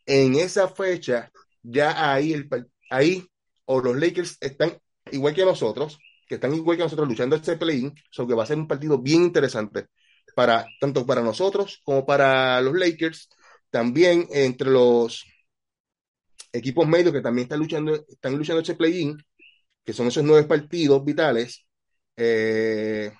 En 0.05 0.37
esa 0.37 0.69
fecha 0.69 1.33
ya 1.63 2.13
ahí, 2.13 2.33
el, 2.33 2.49
ahí 2.91 3.27
o 3.65 3.81
los 3.81 3.97
Lakers 3.97 4.37
están 4.41 4.79
igual 5.11 5.35
que 5.35 5.45
nosotros, 5.45 5.99
que 6.27 6.37
están 6.37 6.55
igual 6.55 6.77
que 6.77 6.83
nosotros 6.85 7.09
luchando 7.09 7.37
este 7.37 7.57
play-in, 7.57 7.95
que 7.95 8.35
va 8.35 8.43
a 8.43 8.47
ser 8.47 8.59
un 8.59 8.69
partido 8.69 8.99
bien 8.99 9.23
interesante 9.23 9.87
para 10.35 10.67
tanto 10.81 11.07
para 11.07 11.23
nosotros 11.23 11.81
como 11.85 12.05
para 12.07 12.61
los 12.61 12.75
Lakers, 12.75 13.29
también 13.71 14.27
entre 14.33 14.71
los 14.71 15.25
equipos 16.53 16.87
medios 16.89 17.13
que 17.13 17.21
también 17.21 17.45
están 17.45 17.61
luchando, 17.61 17.95
están 18.09 18.37
luchando 18.37 18.61
este 18.61 18.75
play-in, 18.75 19.17
que 19.85 19.93
son 19.93 20.09
esos 20.09 20.25
nueve 20.25 20.47
partidos 20.49 21.05
vitales. 21.05 21.67
Eh, 22.17 23.13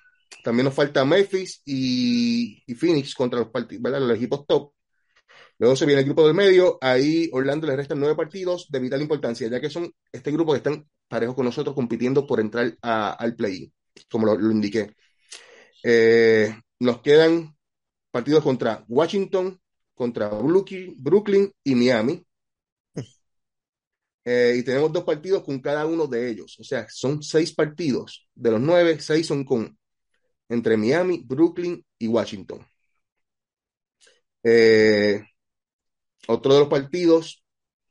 también 0.43 0.65
nos 0.65 0.73
falta 0.73 1.05
Memphis 1.05 1.61
y, 1.65 2.63
Phoenix 2.75 3.15
contra 3.15 3.39
los, 3.39 3.49
los 3.53 4.17
equipos 4.17 4.45
top. 4.47 4.73
Luego 5.59 5.75
se 5.75 5.85
viene 5.85 6.01
el 6.01 6.05
grupo 6.05 6.25
del 6.25 6.35
medio, 6.35 6.77
ahí 6.81 7.29
Orlando 7.33 7.65
le 7.67 7.75
restan 7.75 7.99
nueve 7.99 8.15
partidos 8.15 8.67
de 8.69 8.79
vital 8.79 9.01
importancia, 9.01 9.47
ya 9.47 9.59
que 9.59 9.69
son 9.69 9.91
este 10.11 10.31
grupo 10.31 10.51
que 10.51 10.57
están 10.57 10.87
parejos 11.07 11.35
con 11.35 11.45
nosotros 11.45 11.73
compitiendo 11.73 12.27
por 12.27 12.39
entrar 12.39 12.77
al 12.81 13.35
play, 13.35 13.71
como 14.09 14.27
lo, 14.27 14.51
indiqué. 14.51 14.95
Eh, 15.83 16.53
nos 16.79 17.01
quedan 17.01 17.55
partidos 18.11 18.43
contra 18.43 18.85
Washington, 18.87 19.59
contra 19.95 20.29
Brooklyn 20.29 21.51
y 21.63 21.75
Miami. 21.75 22.23
Eh, 24.29 24.57
y 24.57 24.63
tenemos 24.63 24.91
dos 24.91 25.05
partidos 25.05 25.41
con 25.41 25.61
cada 25.61 25.85
uno 25.85 26.05
de 26.05 26.29
ellos. 26.29 26.59
O 26.59 26.63
sea, 26.65 26.85
son 26.89 27.23
seis 27.23 27.53
partidos. 27.53 28.27
De 28.35 28.51
los 28.51 28.59
nueve, 28.59 28.99
seis 28.99 29.25
son 29.25 29.45
con 29.45 29.77
entre 30.49 30.75
Miami, 30.75 31.23
Brooklyn 31.25 31.85
y 31.97 32.07
Washington. 32.07 32.67
Eh, 34.43 35.23
otro 36.27 36.53
de 36.53 36.59
los 36.61 36.69
partidos 36.69 37.43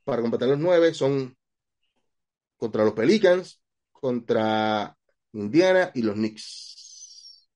para 0.03 0.21
completar 0.21 0.49
los 0.49 0.59
nueve 0.59 0.93
son 0.93 1.35
contra 2.57 2.83
los 2.83 2.93
Pelicans, 2.93 3.61
contra 3.91 4.95
Indiana 5.33 5.91
y 5.93 6.01
los 6.01 6.15
Knicks. 6.15 7.47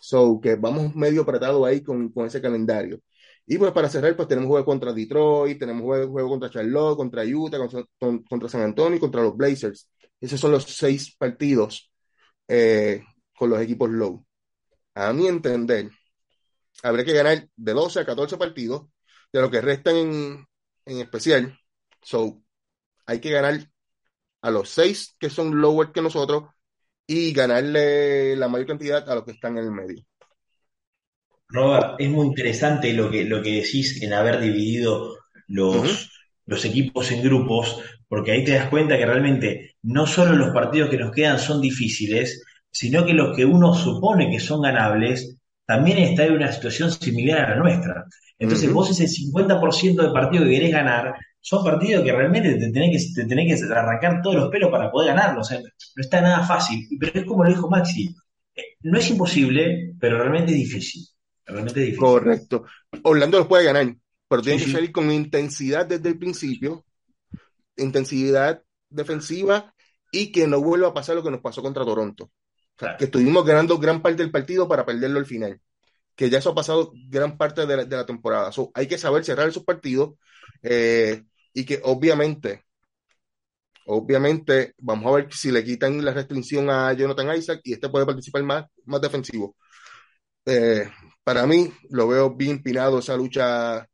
So, 0.00 0.40
que 0.40 0.56
vamos 0.56 0.94
medio 0.96 1.22
apretado 1.22 1.64
ahí 1.64 1.82
con, 1.82 2.12
ese 2.26 2.40
calendario. 2.40 3.00
Y 3.46 3.58
pues 3.58 3.72
para 3.72 3.88
cerrar, 3.88 4.16
pues 4.16 4.28
tenemos 4.28 4.48
juego 4.48 4.64
contra 4.64 4.92
Detroit, 4.92 5.58
tenemos 5.58 5.82
juego, 5.82 6.28
contra 6.28 6.50
Charlotte, 6.50 6.96
contra 6.96 7.24
Utah, 7.24 7.58
contra, 7.98 8.48
San 8.48 8.62
Antonio 8.62 8.96
y 8.96 9.00
contra 9.00 9.22
los 9.22 9.36
Blazers. 9.36 9.88
Esos 10.20 10.40
son 10.40 10.52
los 10.52 10.64
seis 10.64 11.14
partidos 11.16 11.92
eh, 12.48 13.02
con 13.36 13.50
los 13.50 13.60
equipos 13.60 13.90
low. 13.90 14.24
a 14.94 15.12
mi 15.12 15.26
entender, 15.26 15.90
habría 16.82 17.04
que 17.04 17.12
ganar 17.12 17.48
de 17.56 17.72
12 17.72 18.00
a 18.00 18.06
14 18.06 18.36
partidos, 18.36 18.86
de 19.32 19.40
lo 19.40 19.50
que 19.50 19.60
restan 19.60 19.96
en, 19.96 20.46
en 20.86 21.00
especial. 21.00 21.58
So, 22.02 22.42
hay 23.06 23.20
que 23.20 23.30
ganar 23.30 23.60
a 24.42 24.50
los 24.50 24.68
6 24.70 25.16
que 25.18 25.30
son 25.30 25.60
lower 25.60 25.92
que 25.92 26.02
nosotros 26.02 26.44
y 27.06 27.32
ganarle 27.32 28.36
la 28.36 28.48
mayor 28.48 28.68
cantidad 28.68 29.08
a 29.08 29.14
los 29.14 29.24
que 29.24 29.32
están 29.32 29.58
en 29.58 29.64
el 29.64 29.70
medio. 29.72 30.04
Robert, 31.48 31.96
es 31.98 32.08
muy 32.08 32.26
interesante 32.26 32.92
lo 32.92 33.10
que, 33.10 33.24
lo 33.24 33.42
que 33.42 33.60
decís 33.60 34.00
en 34.02 34.12
haber 34.12 34.40
dividido 34.40 35.16
los, 35.48 36.08
los 36.46 36.64
equipos 36.64 37.10
en 37.10 37.22
grupos, 37.22 37.82
porque 38.08 38.30
ahí 38.30 38.44
te 38.44 38.52
das 38.52 38.68
cuenta 38.68 38.96
que 38.96 39.06
realmente 39.06 39.74
no 39.82 40.06
solo 40.06 40.36
los 40.36 40.54
partidos 40.54 40.90
que 40.90 40.98
nos 40.98 41.10
quedan 41.10 41.40
son 41.40 41.60
difíciles, 41.60 42.44
sino 42.70 43.04
que 43.04 43.12
los 43.12 43.36
que 43.36 43.44
uno 43.44 43.74
supone 43.74 44.30
que 44.30 44.38
son 44.38 44.62
ganables, 44.62 45.36
también 45.72 45.98
está 45.98 46.24
en 46.24 46.32
una 46.34 46.52
situación 46.52 46.90
similar 46.90 47.40
a 47.46 47.50
la 47.50 47.56
nuestra. 47.56 48.04
Entonces 48.38 48.72
vos 48.72 48.90
ese 48.90 49.06
50% 49.08 50.02
de 50.02 50.12
partidos 50.12 50.46
que 50.46 50.52
querés 50.54 50.72
ganar, 50.72 51.14
son 51.40 51.64
partidos 51.64 52.04
que 52.04 52.12
realmente 52.12 52.54
te 52.56 52.70
tenés 52.72 53.14
que, 53.14 53.22
te 53.22 53.28
tenés 53.28 53.60
que 53.60 53.72
arrancar 53.74 54.20
todos 54.22 54.36
los 54.36 54.50
pelos 54.50 54.70
para 54.70 54.90
poder 54.90 55.14
ganarlos. 55.14 55.46
O 55.46 55.50
sea, 55.50 55.60
no 55.60 56.02
está 56.02 56.20
nada 56.20 56.46
fácil. 56.46 56.86
Pero 56.98 57.20
es 57.20 57.26
como 57.26 57.44
lo 57.44 57.50
dijo 57.50 57.68
Maxi, 57.70 58.14
eh, 58.56 58.62
no 58.82 58.98
es 58.98 59.10
imposible, 59.10 59.94
pero 60.00 60.18
realmente 60.18 60.52
es 60.52 60.58
difícil. 60.58 61.04
Realmente 61.46 61.80
es 61.82 61.86
difícil. 61.92 62.24
Correcto. 62.24 62.64
Orlando 63.02 63.38
los 63.38 63.46
puede 63.46 63.64
ganar, 63.64 63.94
pero 64.28 64.42
tiene 64.42 64.58
Sí, 64.58 64.64
que 64.64 64.66
sí. 64.66 64.72
salir 64.72 64.92
con 64.92 65.10
intensidad 65.10 65.86
desde 65.86 66.08
el 66.08 66.18
principio, 66.18 66.84
intensidad 67.76 68.62
defensiva 68.90 69.74
y 70.12 70.32
que 70.32 70.46
no 70.46 70.60
vuelva 70.62 70.88
a 70.88 70.94
pasar 70.94 71.16
lo 71.16 71.22
que 71.22 71.30
nos 71.30 71.40
pasó 71.40 71.62
contra 71.62 71.84
Toronto. 71.84 72.32
Claro. 72.80 72.96
que 72.96 73.04
estuvimos 73.04 73.44
ganando 73.44 73.78
gran 73.78 74.00
parte 74.00 74.22
del 74.22 74.30
partido 74.30 74.66
para 74.66 74.86
perderlo 74.86 75.18
al 75.18 75.26
final. 75.26 75.60
Que 76.16 76.30
ya 76.30 76.38
eso 76.38 76.50
ha 76.50 76.54
pasado 76.54 76.92
gran 77.08 77.36
parte 77.36 77.66
de 77.66 77.76
la, 77.76 77.84
de 77.84 77.96
la 77.96 78.06
temporada. 78.06 78.52
So, 78.52 78.70
hay 78.74 78.86
que 78.88 78.96
saber 78.96 79.22
cerrar 79.22 79.48
esos 79.50 79.64
partidos 79.64 80.14
eh, 80.62 81.22
y 81.52 81.66
que 81.66 81.80
obviamente, 81.84 82.64
obviamente, 83.84 84.74
vamos 84.78 85.12
a 85.12 85.16
ver 85.16 85.32
si 85.34 85.50
le 85.50 85.62
quitan 85.62 86.02
la 86.02 86.12
restricción 86.14 86.70
a 86.70 86.92
Jonathan 86.94 87.36
Isaac 87.36 87.60
y 87.64 87.74
este 87.74 87.90
puede 87.90 88.06
participar 88.06 88.42
más, 88.44 88.64
más 88.86 89.00
defensivo. 89.02 89.56
Eh, 90.46 90.90
para 91.22 91.46
mí, 91.46 91.70
lo 91.90 92.08
veo 92.08 92.34
bien 92.34 92.52
empinado 92.52 93.00
esa 93.00 93.14
lucha 93.16 93.86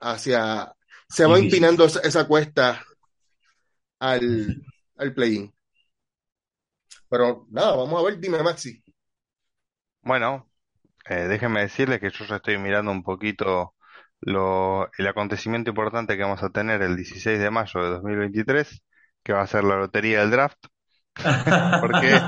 hacia. 0.00 0.72
Se 1.08 1.26
va 1.26 1.38
empinando 1.38 1.84
esa, 1.84 2.00
esa 2.00 2.26
cuesta 2.26 2.84
al, 4.00 4.62
al 4.96 5.14
play-in. 5.14 5.55
Pero 7.16 7.46
nada, 7.50 7.74
vamos 7.76 7.98
a 8.00 8.04
ver, 8.04 8.18
dime 8.20 8.42
Maxi. 8.42 8.82
Bueno, 10.02 10.48
eh, 11.08 11.26
déjenme 11.28 11.62
decirles 11.62 12.00
que 12.00 12.10
yo 12.10 12.24
ya 12.26 12.36
estoy 12.36 12.58
mirando 12.58 12.90
un 12.92 13.02
poquito 13.04 13.74
lo, 14.20 14.90
el 14.98 15.06
acontecimiento 15.08 15.70
importante 15.70 16.16
que 16.16 16.22
vamos 16.24 16.42
a 16.42 16.50
tener 16.50 16.82
el 16.82 16.96
16 16.96 17.38
de 17.40 17.50
mayo 17.50 17.82
de 17.82 17.90
2023, 17.90 18.82
que 19.24 19.32
va 19.34 19.42
a 19.42 19.46
ser 19.48 19.64
la 19.64 19.76
lotería 19.78 20.20
del 20.20 20.30
draft. 20.32 20.58
Porque 21.80 22.26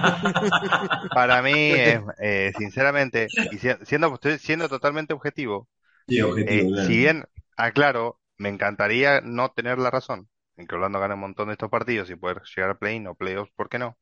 para 1.12 1.42
mí, 1.42 1.50
eh, 1.52 2.00
eh, 2.20 2.52
sinceramente, 2.56 3.34
y 3.48 3.58
si- 3.58 3.68
siendo, 3.84 4.18
siendo 4.38 4.68
totalmente 4.68 5.14
objetivo, 5.14 5.68
Sí, 6.08 6.20
eh, 6.46 6.70
objetivo, 6.70 6.72
claro. 6.72 6.94
si 6.94 6.98
bien, 6.98 7.26
aclaro, 7.56 8.20
me 8.38 8.48
encantaría 8.50 9.20
no 9.22 9.50
tener 9.52 9.78
la 9.78 9.90
razón 9.90 10.28
en 10.56 10.66
que 10.66 10.74
Orlando 10.76 11.00
gane 11.00 11.14
un 11.14 11.20
montón 11.20 11.48
de 11.48 11.54
estos 11.54 11.70
partidos 11.70 12.10
y 12.10 12.16
poder 12.16 12.42
llegar 12.56 12.70
a 12.72 12.78
play-in 12.78 13.06
o 13.08 13.14
playoffs, 13.16 13.52
¿por 13.56 13.68
qué 13.68 13.78
no? 13.80 13.98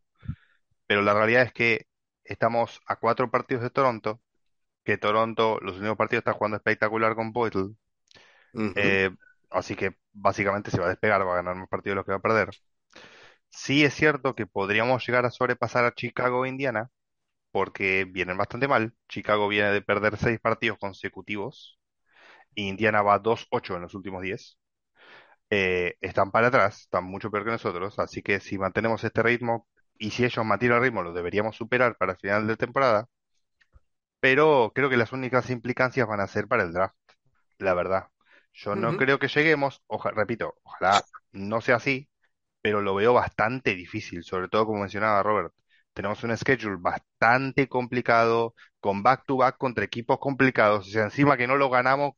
Pero 0.87 1.03
la 1.03 1.15
realidad 1.15 1.43
es 1.45 1.53
que 1.53 1.87
estamos 2.25 2.81
a 2.87 2.97
cuatro 2.97 3.31
partidos 3.31 3.63
de 3.65 3.71
Toronto, 3.71 4.21
que 4.85 4.99
Toronto, 4.99 5.59
los 5.63 5.79
únicos 5.79 5.97
partidos 5.99 6.23
está 6.23 6.35
jugando 6.35 6.57
espectacular 6.59 7.15
con 7.17 7.33
Ujú. 8.55 8.75
eh, 8.75 9.11
así 9.51 9.75
que 9.77 9.97
básicamente 10.13 10.71
se 10.71 10.79
va 10.81 10.87
a 10.87 10.89
despegar, 10.91 11.27
va 11.27 11.33
a 11.35 11.37
ganar 11.37 11.57
más 11.57 11.69
partidos 11.69 11.93
de 11.95 11.97
los 11.97 12.05
que 12.05 12.13
va 12.13 12.19
a 12.19 12.21
perder. 12.23 12.51
Sí 13.51 13.85
es 13.85 13.95
cierto 13.95 14.35
que 14.35 14.47
podríamos 14.47 15.07
llegar 15.07 15.25
a 15.27 15.31
sobrepasar 15.31 15.85
a 15.85 15.95
Chicago 15.95 16.45
e 16.45 16.49
Indiana, 16.51 16.91
porque 17.53 18.07
vienen 18.11 18.39
bastante 18.39 18.69
mal. 18.69 18.95
Chicago 19.09 19.49
viene 19.49 19.73
de 19.73 19.83
perder 19.83 20.17
seis 20.19 20.41
partidos 20.41 20.79
consecutivos, 20.79 21.81
Indiana 22.57 23.03
va 23.03 23.19
2-8 23.21 23.77
en 23.77 23.83
los 23.83 23.95
últimos 23.95 24.23
10. 24.23 24.59
Eh, 25.51 25.97
están 26.01 26.31
para 26.33 26.49
atrás, 26.49 26.83
están 26.83 27.05
mucho 27.05 27.31
peor 27.31 27.45
que 27.45 27.53
nosotros, 27.53 27.99
así 27.99 28.23
que 28.23 28.41
si 28.41 28.59
mantenemos 28.59 29.05
este 29.05 29.23
ritmo, 29.23 29.69
y 29.99 30.11
si 30.11 30.25
ellos 30.25 30.45
mantienen 30.45 30.79
el 30.79 30.85
ritmo, 30.85 31.03
lo 31.03 31.13
deberíamos 31.13 31.57
superar 31.57 31.97
para 31.97 32.13
el 32.13 32.19
final 32.19 32.47
de 32.47 32.57
temporada, 32.57 33.09
pero 34.21 34.73
creo 34.75 34.91
que 34.91 34.97
las 34.97 35.13
únicas 35.13 35.51
implicancias 35.51 36.07
van 36.09 36.21
a 36.21 36.27
ser 36.27 36.49
para 36.49 36.63
el 36.65 36.73
draft, 36.73 36.97
la 37.59 37.75
verdad. 37.75 38.09
Yo 38.55 38.77
no 38.77 38.97
creo 38.97 39.19
que 39.19 39.29
lleguemos, 39.29 39.83
oja- 39.87 40.11
repito, 40.13 40.57
ojalá 40.65 41.07
no 41.33 41.61
sea 41.61 41.77
así, 41.77 42.09
pero 42.63 42.83
lo 42.83 42.95
veo 42.95 43.15
bastante 43.15 43.75
difícil, 43.75 44.25
sobre 44.25 44.49
todo 44.49 44.67
como 44.67 44.81
mencionaba 44.83 45.23
Robert. 45.23 45.55
Tenemos 45.95 46.25
un 46.25 46.37
schedule 46.37 46.79
bastante 46.81 47.69
complicado, 47.69 48.55
con 48.81 49.03
back-to-back 49.03 49.59
contra 49.59 49.85
equipos 49.85 50.19
complicados, 50.21 50.89
o 50.89 50.91
sea, 50.91 51.05
encima 51.05 51.37
que 51.37 51.47
no 51.49 51.57
lo 51.57 51.71
ganamos, 51.71 52.15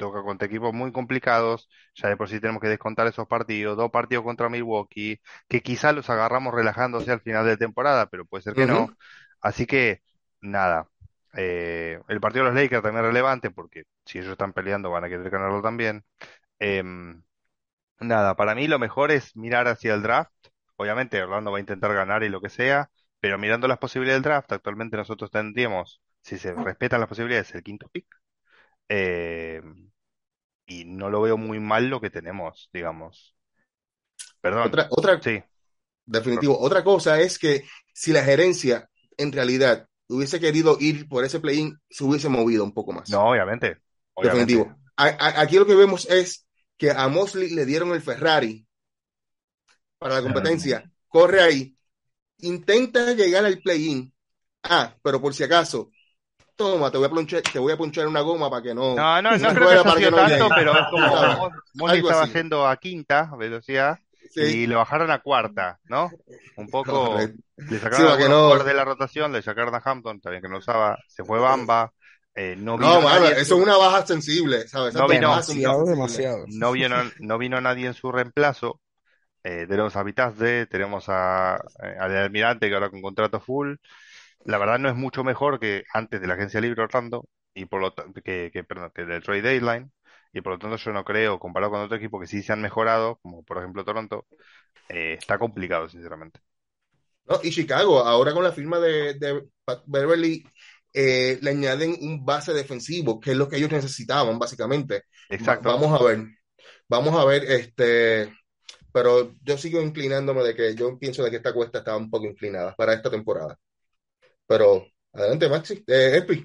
toca 0.00 0.22
contra 0.22 0.46
equipos 0.46 0.72
muy 0.72 0.92
complicados, 0.92 1.68
ya 1.94 2.08
de 2.08 2.16
por 2.16 2.28
sí 2.30 2.40
tenemos 2.40 2.62
que 2.62 2.68
descontar 2.68 3.06
esos 3.06 3.28
partidos, 3.28 3.76
dos 3.76 3.90
partidos 3.90 4.24
contra 4.24 4.48
Milwaukee, 4.48 5.20
que 5.46 5.60
quizá 5.60 5.92
los 5.92 6.08
agarramos 6.08 6.54
relajándose 6.54 7.12
al 7.12 7.20
final 7.20 7.44
de 7.44 7.58
temporada, 7.58 8.06
pero 8.06 8.24
puede 8.24 8.42
ser 8.42 8.54
que 8.54 8.66
no. 8.66 8.88
Así 9.42 9.66
que, 9.66 10.00
nada. 10.40 10.88
Eh, 11.34 12.00
el 12.08 12.20
partido 12.20 12.44
de 12.44 12.50
los 12.50 12.60
Lakers 12.60 12.82
también 12.82 13.04
es 13.04 13.08
relevante 13.08 13.50
porque 13.50 13.84
si 14.06 14.18
ellos 14.18 14.32
están 14.32 14.52
peleando 14.54 14.90
van 14.90 15.04
a 15.04 15.08
querer 15.10 15.28
ganarlo 15.30 15.60
también. 15.62 16.02
Em, 16.58 17.22
nada, 18.00 18.36
para 18.36 18.54
mí 18.54 18.68
lo 18.68 18.78
mejor 18.78 19.10
es 19.12 19.36
mirar 19.36 19.68
hacia 19.68 19.94
el 19.94 20.02
draft. 20.02 20.32
Obviamente 20.76 21.22
Orlando 21.22 21.52
va 21.52 21.58
a 21.58 21.60
intentar 21.60 21.94
ganar 21.94 22.22
y 22.24 22.30
lo 22.30 22.40
que 22.40 22.48
sea, 22.50 22.90
pero 23.20 23.38
mirando 23.38 23.68
las 23.68 23.78
posibilidades 23.78 24.22
del 24.22 24.30
draft, 24.30 24.52
actualmente 24.52 24.96
nosotros 24.96 25.30
tendríamos, 25.30 26.00
si 26.22 26.38
se 26.38 26.54
respetan 26.54 27.00
las 27.00 27.08
posibilidades, 27.08 27.54
el 27.54 27.62
quinto 27.62 27.88
pick. 27.90 28.19
Em, 28.90 29.90
y 30.66 30.84
no 30.86 31.10
lo 31.10 31.22
veo 31.22 31.36
muy 31.38 31.60
mal 31.60 31.88
lo 31.90 32.00
que 32.00 32.10
tenemos, 32.10 32.70
digamos. 32.72 33.36
Perdón, 34.40 34.68
Otra, 34.68 34.86
otra, 34.90 35.20
sí, 35.20 35.42
definitivo. 36.06 36.58
Otra 36.60 36.84
cosa 36.84 37.20
es 37.20 37.38
que 37.38 37.64
si 37.94 38.12
la 38.12 38.24
gerencia 38.24 38.90
en 39.18 39.32
realidad 39.32 39.88
hubiese 40.08 40.40
querido 40.40 40.76
ir 40.80 41.08
por 41.08 41.24
ese 41.24 41.40
play-in, 41.40 41.78
se 41.90 42.04
hubiese 42.04 42.28
movido 42.28 42.64
un 42.64 42.74
poco 42.74 42.92
más. 42.92 43.08
no, 43.08 43.28
obviamente, 43.30 43.78
obviamente. 44.14 44.58
Definitivo. 44.58 44.78
A- 44.96 45.08
a- 45.08 45.40
aquí 45.42 45.56
lo 45.58 45.66
que 45.66 45.74
vemos 45.74 46.08
es 46.10 46.46
que 46.78 46.90
a 46.90 47.08
Mosley 47.08 47.50
le 47.50 47.66
dieron 47.66 47.92
el 47.92 48.02
Ferrari 48.02 48.66
para 49.98 50.14
la 50.14 50.22
competencia. 50.22 50.84
Corre 51.08 51.42
ahí. 51.42 51.76
Intenta 52.38 53.12
llegar 53.14 53.44
al 53.46 53.60
play-in. 53.60 54.14
Ah, 54.64 54.96
pero 55.02 55.20
por 55.20 55.34
si 55.34 55.44
acaso, 55.44 55.90
toma, 56.60 56.90
te 56.90 56.98
voy 56.98 57.06
a 57.06 57.10
ponchar, 57.10 57.42
te 57.42 57.58
voy 57.58 57.72
a 57.72 57.76
ponchar 57.78 58.06
una 58.06 58.20
goma 58.20 58.50
para 58.50 58.62
que 58.62 58.74
no. 58.74 58.96
No, 58.96 59.22
no, 59.22 59.38
no 59.38 59.54
creo 59.54 59.70
que 59.70 59.84
para 59.84 60.00
sido 60.00 60.10
no 60.10 60.16
tanto, 60.16 60.48
llegue. 60.48 60.52
pero 60.52 60.76
es 60.78 60.86
como 60.88 61.08
¿Sabes? 61.12 61.36
Mo- 61.36 61.50
Mosley 61.74 62.00
Algo 62.00 62.00
estaba 62.00 62.26
así. 62.26 62.26
yendo 62.26 62.66
a 62.66 62.76
quinta 62.76 63.30
velocidad 63.36 64.00
Sí, 64.30 64.40
y 64.40 64.66
le 64.66 64.74
bajaron 64.74 65.10
a 65.10 65.20
cuarta, 65.20 65.80
¿no? 65.88 66.18
Un 66.56 66.68
poco, 66.68 67.32
le 67.68 67.78
sacaron 67.78 68.08
algunos 68.08 68.28
no. 68.28 68.64
de 68.64 68.74
la 68.74 68.84
rotación, 68.84 69.32
le 69.32 69.42
sacaron 69.42 69.74
a 69.74 69.82
Hampton, 69.84 70.20
bien 70.24 70.42
que 70.42 70.48
no 70.48 70.54
lo 70.54 70.58
usaba, 70.58 70.98
se 71.06 71.24
fue 71.24 71.38
Bamba, 71.38 71.92
eh, 72.34 72.56
no 72.58 72.78
No, 72.78 72.78
vino 72.78 73.02
mano, 73.02 73.26
nadie 73.26 73.32
en 73.32 73.38
eso 73.38 73.40
su, 73.40 73.56
es 73.56 73.62
una 73.62 73.76
baja 73.76 74.06
sensible, 74.06 74.66
¿sabes? 74.68 74.94
No 74.94 75.08
vino, 75.08 75.42
Demasiado, 75.86 76.46
no 76.46 76.72
vino, 76.72 76.96
no 77.18 77.38
vino 77.38 77.60
nadie 77.60 77.86
en 77.86 77.94
su 77.94 78.12
reemplazo. 78.12 78.80
Eh, 79.44 79.66
tenemos 79.68 79.96
a 79.96 80.02
Vitazde, 80.04 80.66
tenemos 80.66 81.06
a, 81.08 81.56
eh, 81.82 81.96
al 82.00 82.16
Almirante 82.16 82.68
que 82.68 82.74
ahora 82.74 82.90
con 82.90 83.02
contrato 83.02 83.40
full. 83.40 83.76
La 84.44 84.58
verdad 84.58 84.78
no 84.78 84.88
es 84.88 84.94
mucho 84.96 85.24
mejor 85.24 85.58
que 85.60 85.84
antes 85.92 86.20
de 86.20 86.26
la 86.26 86.34
agencia 86.34 86.60
libre 86.60 86.82
Orlando 86.82 87.28
y 87.54 87.66
por 87.66 87.80
lo 87.80 87.94
que, 88.24 88.50
que, 88.52 88.64
perdón, 88.64 88.90
que 88.94 89.04
del 89.04 89.22
trade 89.22 89.42
deadline 89.42 89.92
y 90.32 90.40
por 90.40 90.52
lo 90.54 90.58
tanto 90.58 90.76
yo 90.76 90.92
no 90.92 91.04
creo 91.04 91.38
comparado 91.38 91.72
con 91.72 91.80
otro 91.80 91.96
equipo 91.96 92.20
que 92.20 92.26
sí 92.26 92.42
se 92.42 92.52
han 92.52 92.62
mejorado 92.62 93.18
como 93.22 93.42
por 93.44 93.58
ejemplo 93.58 93.84
Toronto 93.84 94.26
eh, 94.88 95.14
está 95.18 95.38
complicado 95.38 95.88
sinceramente 95.88 96.40
¿no? 97.26 97.40
Y 97.42 97.50
Chicago, 97.50 98.00
ahora 98.00 98.32
con 98.32 98.44
la 98.44 98.52
firma 98.52 98.78
de, 98.78 99.14
de 99.14 99.46
Pat 99.64 99.82
Beverly, 99.86 100.44
eh, 100.92 101.38
le 101.40 101.50
añaden 101.50 101.96
un 102.00 102.24
base 102.24 102.52
defensivo, 102.52 103.20
que 103.20 103.32
es 103.32 103.36
lo 103.36 103.48
que 103.48 103.56
ellos 103.56 103.70
necesitaban, 103.70 104.38
básicamente. 104.38 105.04
Exacto 105.30 105.68
vamos 105.68 105.98
a 106.00 106.04
ver, 106.04 106.24
vamos 106.88 107.14
a 107.20 107.24
ver, 107.24 107.44
este, 107.44 108.32
pero 108.92 109.34
yo 109.42 109.58
sigo 109.58 109.80
inclinándome 109.82 110.42
de 110.44 110.54
que 110.54 110.74
yo 110.76 110.98
pienso 110.98 111.22
de 111.24 111.30
que 111.30 111.36
esta 111.38 111.54
cuesta 111.54 111.78
está 111.80 111.96
un 111.96 112.10
poco 112.10 112.26
inclinada 112.26 112.74
para 112.76 112.94
esta 112.94 113.10
temporada. 113.10 113.58
Pero 114.50 114.68
adelante, 115.12 115.48
Maxi, 115.48 115.74
eh, 115.86 116.16
Espi. 116.18 116.44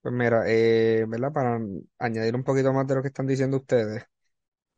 Pues 0.00 0.12
mira, 0.14 0.42
eh, 0.48 1.04
¿verdad? 1.08 1.32
Para 1.32 1.60
añadir 1.98 2.34
un 2.34 2.42
poquito 2.42 2.72
más 2.72 2.86
de 2.88 2.96
lo 2.96 3.02
que 3.02 3.08
están 3.08 3.26
diciendo 3.26 3.58
ustedes, 3.58 4.04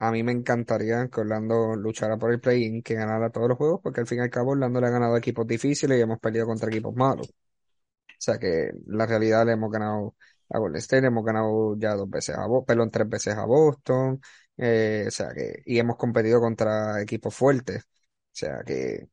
a 0.01 0.12
mí 0.12 0.22
me 0.22 0.33
encantaría 0.33 1.09
que 1.09 1.20
Orlando 1.22 1.77
luchara 1.77 2.18
por 2.18 2.33
el 2.33 2.41
play-in, 2.41 2.83
que 2.83 2.95
ganara 2.95 3.31
todos 3.31 3.49
los 3.49 3.59
juegos, 3.59 3.81
porque 3.83 4.01
al 4.03 4.07
fin 4.09 4.18
y 4.18 4.22
al 4.22 4.31
cabo 4.31 4.53
Orlando 4.53 4.81
le 4.81 4.89
ha 4.89 4.91
ganado 4.91 5.16
equipos 5.16 5.47
difíciles 5.47 5.99
y 5.99 6.03
hemos 6.03 6.20
perdido 6.20 6.47
contra 6.47 6.68
equipos 6.70 6.95
malos. 6.97 7.33
sea 8.18 8.39
que 8.39 8.72
la 8.89 9.07
realidad 9.07 9.47
le 9.47 9.53
hemos 9.53 9.70
ganado 9.72 10.16
a 10.51 10.59
Golden 10.59 10.79
State, 10.81 11.03
le 11.03 11.09
hemos 11.09 11.25
ganado 11.25 11.77
ya 11.79 11.95
dos 11.95 12.11
veces 12.11 12.37
a 12.37 12.47
Boston, 12.47 12.66
perdón, 12.66 12.91
tres 12.91 13.09
veces 13.09 13.35
a 13.37 13.45
Boston, 13.47 14.20
eh, 14.59 15.05
o 15.09 15.11
sea 15.11 15.29
que, 15.35 15.62
y 15.66 15.79
hemos 15.79 15.97
competido 15.97 16.41
contra 16.41 17.01
equipos 17.03 17.35
fuertes. 17.35 17.85
O 17.85 18.37
sea 18.37 18.62
que 18.66 19.09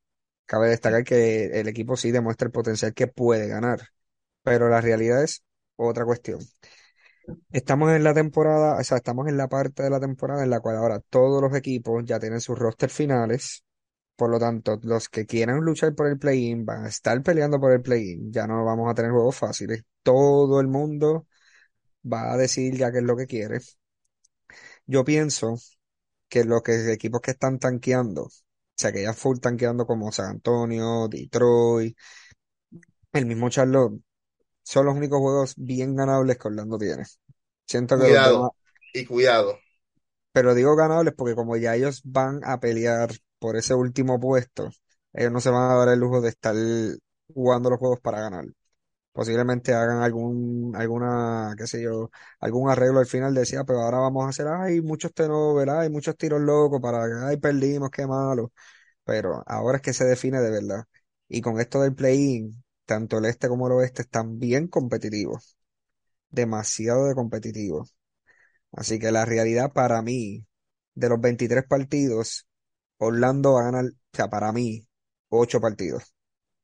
cabe 0.51 0.67
destacar 0.69 1.05
que 1.05 1.45
el 1.61 1.69
equipo 1.69 1.95
sí 1.95 2.11
demuestra 2.11 2.47
el 2.47 2.51
potencial 2.51 2.93
que 2.93 3.07
puede 3.07 3.47
ganar. 3.47 3.87
Pero 4.43 4.67
la 4.69 4.81
realidad 4.81 5.23
es 5.23 5.43
otra 5.77 6.03
cuestión. 6.05 6.39
Estamos 7.51 7.91
en 7.93 8.03
la 8.03 8.13
temporada, 8.13 8.77
o 8.77 8.83
sea, 8.83 8.97
estamos 8.97 9.27
en 9.29 9.37
la 9.37 9.47
parte 9.47 9.83
de 9.83 9.89
la 9.89 10.01
temporada 10.01 10.43
en 10.43 10.49
la 10.49 10.59
cual 10.59 10.75
ahora 10.75 10.99
todos 10.99 11.41
los 11.41 11.55
equipos 11.55 12.03
ya 12.05 12.19
tienen 12.19 12.41
sus 12.41 12.59
roster 12.59 12.89
finales. 12.89 13.63
Por 14.17 14.29
lo 14.29 14.39
tanto, 14.39 14.77
los 14.83 15.07
que 15.07 15.25
quieran 15.25 15.61
luchar 15.61 15.95
por 15.95 16.07
el 16.07 16.19
play-in 16.19 16.65
van 16.65 16.85
a 16.85 16.89
estar 16.89 17.21
peleando 17.23 17.59
por 17.59 17.71
el 17.71 17.81
play-in. 17.81 18.31
Ya 18.33 18.45
no 18.45 18.65
vamos 18.65 18.91
a 18.91 18.93
tener 18.93 19.11
juegos 19.11 19.37
fáciles. 19.37 19.85
Todo 20.03 20.59
el 20.59 20.67
mundo 20.67 21.27
va 22.11 22.33
a 22.33 22.37
decir 22.37 22.75
ya 22.77 22.91
qué 22.91 22.99
es 22.99 23.05
lo 23.05 23.15
que 23.17 23.27
quiere. 23.27 23.59
Yo 24.85 25.03
pienso 25.05 25.55
que 26.29 26.43
los 26.45 26.61
que, 26.63 26.91
equipos 26.93 27.21
que 27.21 27.31
están 27.31 27.59
tanqueando, 27.59 28.29
sea, 28.81 28.91
que 28.91 29.03
ya 29.03 29.13
full 29.13 29.39
tanqueando 29.39 29.85
como 29.85 30.11
San 30.11 30.27
Antonio, 30.31 31.07
Detroit, 31.09 31.97
el 33.13 33.25
mismo 33.25 33.49
Charlotte, 33.49 34.01
son 34.63 34.85
los 34.87 34.95
únicos 34.95 35.19
juegos 35.19 35.53
bien 35.57 35.95
ganables 35.95 36.37
que 36.37 36.49
Orlando 36.49 36.77
tiene. 36.77 37.05
Siento 37.67 37.97
que 37.97 38.03
Cuidado, 38.03 38.35
demás, 38.35 38.51
y 38.93 39.05
cuidado. 39.05 39.57
pero 40.31 40.53
digo 40.55 40.75
ganables 40.75 41.13
porque 41.15 41.35
como 41.35 41.57
ya 41.57 41.75
ellos 41.75 42.01
van 42.03 42.41
a 42.45 42.59
pelear 42.59 43.11
por 43.39 43.55
ese 43.57 43.73
último 43.73 44.19
puesto, 44.19 44.69
ellos 45.13 45.31
no 45.31 45.41
se 45.41 45.49
van 45.49 45.71
a 45.71 45.75
dar 45.75 45.89
el 45.89 45.99
lujo 45.99 46.21
de 46.21 46.29
estar 46.29 46.55
jugando 47.33 47.69
los 47.69 47.79
juegos 47.79 47.99
para 48.01 48.21
ganar. 48.21 48.45
Posiblemente 49.13 49.73
hagan 49.73 50.01
algún, 50.03 50.73
alguna, 50.75 51.53
qué 51.57 51.67
sé 51.67 51.81
yo, 51.83 52.09
algún 52.39 52.69
arreglo 52.69 52.99
al 52.99 53.05
final 53.07 53.33
decía, 53.33 53.63
pero 53.65 53.81
ahora 53.81 53.99
vamos 53.99 54.25
a 54.25 54.29
hacer, 54.29 54.47
ay, 54.47 54.81
muchos 54.81 55.13
tenovers, 55.13 55.71
hay 55.71 55.89
muchos 55.89 56.15
tiros 56.17 56.39
locos 56.41 56.79
para, 56.81 57.27
ay, 57.27 57.37
perdimos, 57.37 57.89
qué 57.91 58.07
malo. 58.07 58.51
Pero 59.05 59.43
ahora 59.47 59.77
es 59.77 59.83
que 59.83 59.93
se 59.93 60.05
define 60.05 60.41
de 60.41 60.51
verdad. 60.51 60.85
Y 61.29 61.41
con 61.41 61.59
esto 61.59 61.81
del 61.81 61.95
play-in, 61.95 62.63
tanto 62.85 63.17
el 63.19 63.25
este 63.25 63.49
como 63.49 63.67
el 63.67 63.73
oeste 63.73 64.03
están 64.03 64.39
bien 64.39 64.67
competitivos, 64.67 65.57
demasiado 66.29 67.07
de 67.07 67.15
competitivos. 67.15 67.95
Así 68.71 68.99
que 68.99 69.11
la 69.11 69.25
realidad 69.25 69.71
para 69.73 70.01
mí, 70.01 70.45
de 70.95 71.09
los 71.09 71.21
23 71.21 71.65
partidos, 71.67 72.47
Orlando 72.97 73.53
va 73.53 73.61
a 73.61 73.65
ganar, 73.65 73.85
o 73.87 73.89
sea, 74.17 74.29
para 74.29 74.51
mí, 74.53 74.87
8 75.29 75.61
partidos. 75.61 76.13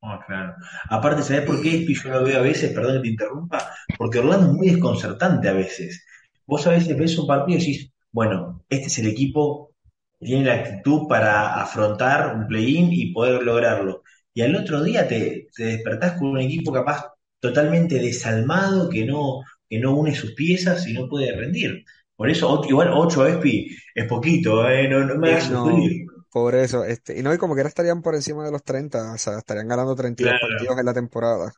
Ah, 0.10 0.20
claro. 0.26 0.56
Aparte, 0.90 1.22
¿sabes 1.24 1.44
por 1.46 1.62
qué 1.62 1.76
Espi, 1.78 1.94
yo 1.96 2.10
lo 2.10 2.24
veo 2.24 2.40
a 2.40 2.42
veces? 2.42 2.72
Perdón 2.74 2.96
que 2.98 3.02
te 3.02 3.08
interrumpa, 3.10 3.74
porque 3.98 4.20
Orlando 4.20 4.48
es 4.48 4.54
muy 4.54 4.68
desconcertante 4.70 5.50
a 5.50 5.54
veces. 5.54 6.06
Vos 6.46 6.66
a 6.68 6.72
veces 6.72 6.98
ves 6.98 7.18
un 7.18 7.28
partido 7.28 7.58
y 7.58 7.62
decís, 7.62 7.92
bueno, 8.12 8.64
este 8.70 8.88
es 8.88 9.00
el 9.00 9.08
equipo 9.08 9.74
que 10.20 10.28
tiene 10.28 10.46
la 10.46 10.54
actitud 10.56 11.08
para 11.10 11.62
afrontar 11.62 12.36
un 12.36 12.48
play-in 12.48 12.90
y 12.94 13.12
poder 13.12 13.44
lograrlo. 13.44 14.04
Y 14.34 14.42
al 14.42 14.56
otro 14.56 14.82
día 14.84 15.08
te, 15.08 15.48
te 15.54 15.64
despertás 15.66 16.14
con 16.18 16.30
un 16.30 16.40
equipo 16.40 16.72
capaz 16.72 17.06
totalmente 17.40 17.96
desalmado, 18.00 18.90
que 18.90 19.06
no, 19.06 19.42
que 19.70 19.80
no 19.80 19.96
une 19.96 20.16
sus 20.16 20.34
piezas 20.36 20.88
y 20.88 20.94
no 20.94 21.10
puede 21.10 21.36
rendir. 21.36 21.84
Por 22.16 22.30
eso, 22.30 22.62
igual 22.70 22.92
8 22.94 23.28
Espi 23.28 23.76
es 23.94 24.06
poquito, 24.08 24.68
¿eh? 24.70 24.88
No, 24.88 25.02
no 25.06 25.16
me 25.18 25.30
hagas 25.30 25.46
No, 25.50 25.64
sufrir. 25.64 26.06
Por 26.42 26.56
eso, 26.56 26.84
este, 26.86 27.18
y 27.20 27.24
no, 27.24 27.34
y 27.34 27.38
como 27.38 27.54
quiera 27.54 27.70
estarían 27.70 28.02
por 28.02 28.16
encima 28.16 28.46
de 28.46 28.52
los 28.52 28.64
30, 28.64 29.14
o 29.14 29.18
sea, 29.18 29.38
estarían 29.40 29.68
ganando 29.68 29.96
32 29.96 30.38
Claro, 30.40 30.48
partidos 30.48 30.80
en 30.80 30.86
la 30.86 30.94
temporada. 30.94 31.52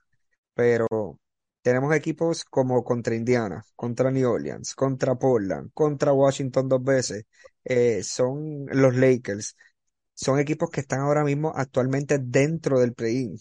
Pero 0.53 0.87
tenemos 1.61 1.95
equipos 1.95 2.45
como 2.45 2.83
contra 2.83 3.15
Indiana, 3.15 3.63
contra 3.75 4.11
New 4.11 4.29
Orleans, 4.31 4.75
contra 4.75 5.15
Portland, 5.15 5.71
contra 5.73 6.13
Washington 6.13 6.69
dos 6.69 6.83
veces, 6.83 7.25
eh, 7.65 8.03
son 8.03 8.65
los 8.67 8.95
Lakers, 8.95 9.55
son 10.13 10.39
equipos 10.39 10.69
que 10.69 10.81
están 10.81 11.01
ahora 11.01 11.23
mismo 11.23 11.53
actualmente 11.55 12.19
dentro 12.19 12.79
del 12.79 12.93
play-in. 12.93 13.37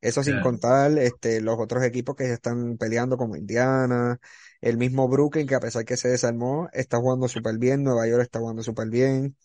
Eso 0.00 0.24
sin 0.24 0.40
contar 0.40 0.98
este, 0.98 1.40
los 1.40 1.58
otros 1.60 1.84
equipos 1.84 2.16
que 2.16 2.32
están 2.32 2.76
peleando 2.76 3.16
como 3.16 3.36
Indiana, 3.36 4.18
el 4.60 4.76
mismo 4.76 5.08
Brooklyn 5.08 5.46
que 5.46 5.54
a 5.54 5.60
pesar 5.60 5.84
que 5.84 5.96
se 5.96 6.08
desarmó, 6.08 6.68
está 6.72 6.98
jugando 6.98 7.28
súper 7.28 7.58
bien, 7.58 7.84
Nueva 7.84 8.08
York 8.08 8.22
está 8.22 8.40
jugando 8.40 8.62
súper 8.64 8.88
bien, 8.88 9.36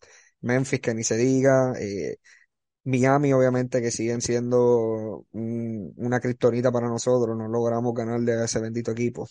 Memphis 0.42 0.82
que 0.82 0.94
ni 0.94 1.04
se 1.04 1.18
diga, 1.18 1.74
eh, 1.80 2.18
Miami 2.86 3.34
obviamente 3.34 3.82
que 3.82 3.92
siguen 3.92 4.22
siendo 4.22 5.26
un- 5.34 5.94
una 5.98 6.20
kriptonita 6.22 6.72
para 6.72 6.88
nosotros, 6.90 7.38
no 7.38 7.48
logramos 7.50 7.94
ganarle 7.96 8.34
a 8.34 8.46
ese 8.46 8.60
bendito 8.62 8.92
equipo. 8.92 9.28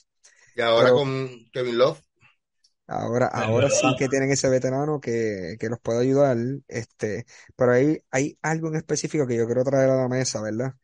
Y 0.55 0.61
ahora 0.61 0.91
Pero 0.91 0.93
con 0.93 1.49
Kevin 1.53 1.79
Love, 1.79 2.01
Ahora, 2.89 3.27
ahora 3.27 3.69
sí 3.71 3.97
que 3.97 4.09
tienen 4.09 4.31
ese 4.31 4.49
veterano 4.49 5.01
que, 5.01 5.57
que 5.59 5.69
los 5.69 5.81
puede 5.81 6.01
ayudar, 6.03 6.37
este, 6.69 7.27
pero 7.57 7.73
hay, 7.73 8.01
hay 8.13 8.39
algo 8.43 8.69
en 8.69 8.77
específico 8.77 9.27
que 9.27 9.37
yo 9.37 9.47
quiero 9.47 9.65
traer 9.65 9.91
a 9.91 9.97
la 9.97 10.09
mesa, 10.09 10.41
¿verdad? 10.41 10.75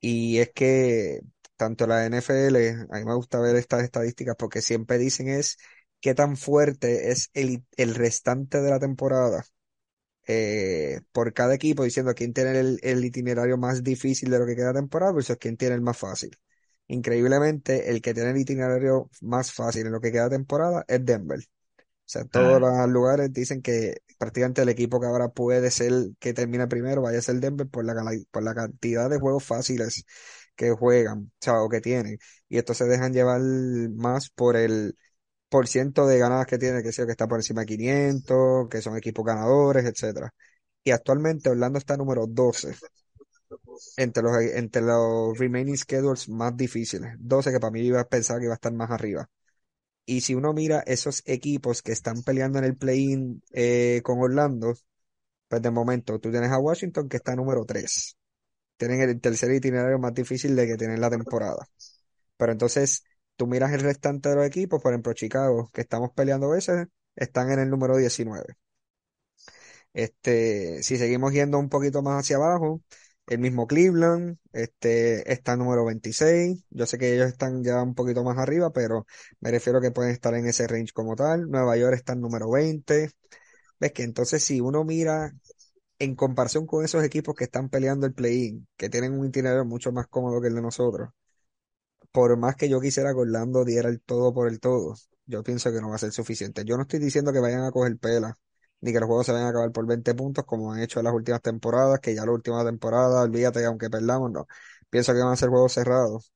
Y 0.00 0.38
es 0.38 0.50
que 0.54 1.20
tanto 1.56 1.86
la 1.86 2.06
NFL, 2.06 2.70
a 2.90 2.98
mí 2.98 3.04
me 3.06 3.14
gusta 3.14 3.40
ver 3.40 3.56
estas 3.56 3.84
estadísticas 3.84 4.36
porque 4.38 4.62
siempre 4.62 4.98
dicen 4.98 5.28
es 5.28 5.58
qué 6.00 6.14
tan 6.14 6.36
fuerte 6.36 7.10
es 7.12 7.30
el, 7.34 7.64
el 7.76 7.94
restante 7.96 8.62
de 8.62 8.70
la 8.70 8.80
temporada 8.80 9.44
eh, 10.32 11.00
por 11.12 11.32
cada 11.32 11.54
equipo, 11.54 11.84
diciendo 11.84 12.14
quién 12.14 12.32
tiene 12.32 12.58
el, 12.60 12.78
el 12.82 13.04
itinerario 13.04 13.58
más 13.58 13.82
difícil 13.82 14.30
de 14.30 14.38
lo 14.38 14.46
que 14.46 14.56
queda 14.56 14.72
temporada 14.74 15.12
versus 15.12 15.36
quién 15.38 15.56
tiene 15.56 15.74
el 15.76 15.80
más 15.82 15.98
fácil. 15.98 16.30
Increíblemente, 16.88 17.90
el 17.90 18.02
que 18.02 18.14
tiene 18.14 18.30
el 18.30 18.38
itinerario 18.38 19.10
más 19.22 19.52
fácil 19.52 19.86
en 19.86 19.92
lo 19.92 20.00
que 20.00 20.12
queda 20.12 20.30
temporada 20.30 20.84
es 20.88 21.04
Denver. 21.04 21.40
O 21.40 22.12
sea, 22.12 22.24
todos 22.24 22.60
Claro. 22.60 22.60
los 22.60 22.88
lugares 22.88 23.32
dicen 23.32 23.62
que 23.62 23.98
prácticamente 24.18 24.62
el 24.62 24.68
equipo 24.68 25.00
que 25.00 25.06
ahora 25.06 25.28
puede 25.28 25.70
ser 25.70 25.92
que 26.18 26.34
termine 26.34 26.66
primero 26.66 27.02
vaya 27.02 27.18
a 27.20 27.22
ser 27.22 27.36
Denver 27.40 27.68
por 27.68 27.84
la, 27.84 27.94
por 28.32 28.42
la 28.42 28.54
cantidad 28.54 29.08
de 29.08 29.18
juegos 29.20 29.44
fáciles 29.44 30.04
que 30.56 30.70
juegan, 30.72 31.18
o 31.20 31.30
sea, 31.40 31.62
o 31.62 31.68
que 31.68 31.80
tienen. 31.80 32.18
Y 32.48 32.58
estos 32.58 32.76
se 32.78 32.84
dejan 32.86 33.12
llevar 33.12 33.40
más 33.40 34.30
por 34.30 34.56
el 34.56 34.96
por 35.50 35.68
ciento 35.68 36.06
de 36.06 36.18
ganadas 36.18 36.46
que 36.46 36.58
tiene, 36.58 36.82
que 36.82 36.92
sea 36.92 37.06
que 37.06 37.12
está 37.12 37.28
por 37.28 37.38
encima 37.40 37.62
de 37.62 37.66
500, 37.68 38.68
que 38.70 38.82
son 38.82 38.96
equipos 38.96 39.24
ganadores, 39.26 39.84
etcétera. 39.84 40.32
Y 40.84 40.92
actualmente 40.92 41.50
Orlando 41.50 41.78
está 41.78 41.96
número 41.96 42.26
12 42.26 42.74
entre 43.96 44.22
los, 44.22 44.36
entre 44.54 44.82
los 44.82 45.38
remaining 45.38 45.76
schedules 45.76 46.28
más 46.28 46.56
difíciles. 46.56 47.14
12 47.18 47.52
que 47.52 47.60
para 47.60 47.70
mí 47.70 47.80
iba 47.80 48.00
a 48.00 48.08
pensar 48.08 48.38
que 48.38 48.44
iba 48.44 48.54
a 48.54 48.56
estar 48.56 48.72
más 48.72 48.90
arriba. 48.90 49.28
Y 50.06 50.22
si 50.22 50.34
uno 50.34 50.52
mira 50.52 50.80
esos 50.86 51.22
equipos 51.26 51.82
que 51.82 51.92
están 51.92 52.22
peleando 52.22 52.58
en 52.58 52.64
el 52.64 52.76
play-in 52.76 53.42
eh, 53.52 54.00
con 54.04 54.20
Orlando, 54.20 54.74
pues 55.48 55.62
de 55.62 55.70
momento 55.70 56.18
tú 56.20 56.30
tienes 56.30 56.50
a 56.52 56.58
Washington 56.58 57.08
que 57.08 57.18
está 57.18 57.36
número 57.36 57.64
3. 57.64 58.16
Tienen 58.76 59.02
el 59.02 59.20
tercer 59.20 59.52
itinerario 59.52 59.98
más 59.98 60.14
difícil 60.14 60.56
de 60.56 60.66
que 60.66 60.76
tienen 60.76 61.00
la 61.00 61.10
temporada. 61.10 61.68
Pero 62.36 62.52
entonces 62.52 63.04
tú 63.40 63.46
miras 63.46 63.72
el 63.72 63.80
restante 63.80 64.28
de 64.28 64.36
los 64.36 64.44
equipos, 64.46 64.82
por 64.82 64.92
ejemplo 64.92 65.14
Chicago, 65.14 65.70
que 65.72 65.80
estamos 65.80 66.10
peleando 66.14 66.48
a 66.48 66.56
veces, 66.56 66.88
están 67.16 67.50
en 67.50 67.60
el 67.60 67.70
número 67.70 67.96
19. 67.96 68.56
Este, 69.94 70.82
si 70.82 70.98
seguimos 70.98 71.32
yendo 71.32 71.58
un 71.58 71.70
poquito 71.70 72.02
más 72.02 72.20
hacia 72.20 72.36
abajo, 72.36 72.82
el 73.26 73.38
mismo 73.38 73.66
Cleveland, 73.66 74.36
este, 74.52 75.32
está 75.32 75.56
número 75.56 75.86
26. 75.86 76.64
Yo 76.68 76.84
sé 76.86 76.98
que 76.98 77.14
ellos 77.14 77.28
están 77.28 77.64
ya 77.64 77.82
un 77.82 77.94
poquito 77.94 78.22
más 78.24 78.36
arriba, 78.38 78.70
pero 78.72 79.06
me 79.40 79.50
refiero 79.50 79.80
que 79.80 79.90
pueden 79.90 80.12
estar 80.12 80.34
en 80.34 80.46
ese 80.46 80.66
range 80.66 80.92
como 80.92 81.16
tal. 81.16 81.48
Nueva 81.50 81.76
York 81.78 81.94
está 81.94 82.12
en 82.12 82.20
número 82.20 82.50
20. 82.50 83.10
Ves 83.80 83.92
que 83.92 84.02
entonces 84.04 84.44
si 84.44 84.60
uno 84.60 84.84
mira 84.84 85.32
en 85.98 86.16
comparación 86.16 86.66
con 86.66 86.84
esos 86.84 87.04
equipos 87.04 87.34
que 87.34 87.44
están 87.44 87.70
peleando 87.70 88.06
el 88.06 88.14
play-in, 88.14 88.68
que 88.76 88.90
tienen 88.90 89.14
un 89.18 89.26
itinerario 89.26 89.64
mucho 89.64 89.92
más 89.92 90.08
cómodo 90.08 90.40
que 90.42 90.48
el 90.48 90.56
de 90.56 90.62
nosotros, 90.62 91.10
por 92.12 92.36
más 92.36 92.56
que 92.56 92.68
yo 92.68 92.80
quisiera 92.80 93.12
que 93.12 93.20
Orlando 93.20 93.64
diera 93.64 93.88
el 93.88 94.00
todo 94.00 94.32
por 94.34 94.48
el 94.48 94.60
todo, 94.60 94.94
yo 95.26 95.42
pienso 95.42 95.72
que 95.72 95.80
no 95.80 95.90
va 95.90 95.96
a 95.96 95.98
ser 95.98 96.12
suficiente. 96.12 96.64
Yo 96.64 96.76
no 96.76 96.82
estoy 96.82 96.98
diciendo 97.00 97.32
que 97.32 97.40
vayan 97.40 97.62
a 97.64 97.70
coger 97.72 97.98
pela, 97.98 98.36
ni 98.80 98.92
que 98.92 99.00
los 99.00 99.06
juegos 99.06 99.26
se 99.26 99.32
vayan 99.32 99.48
a 99.48 99.50
acabar 99.50 99.72
por 99.72 99.86
20 99.86 100.14
puntos 100.14 100.44
como 100.44 100.72
han 100.72 100.80
hecho 100.80 101.00
en 101.00 101.04
las 101.04 101.14
últimas 101.14 101.42
temporadas, 101.42 102.00
que 102.00 102.14
ya 102.14 102.24
la 102.24 102.32
última 102.32 102.64
temporada, 102.64 103.22
olvídate, 103.22 103.64
aunque 103.64 103.90
perdamos, 103.90 104.30
no. 104.32 104.46
Pienso 104.90 105.12
que 105.12 105.20
van 105.20 105.32
a 105.32 105.36
ser 105.36 105.50
juegos 105.50 105.72
cerrados, 105.72 106.32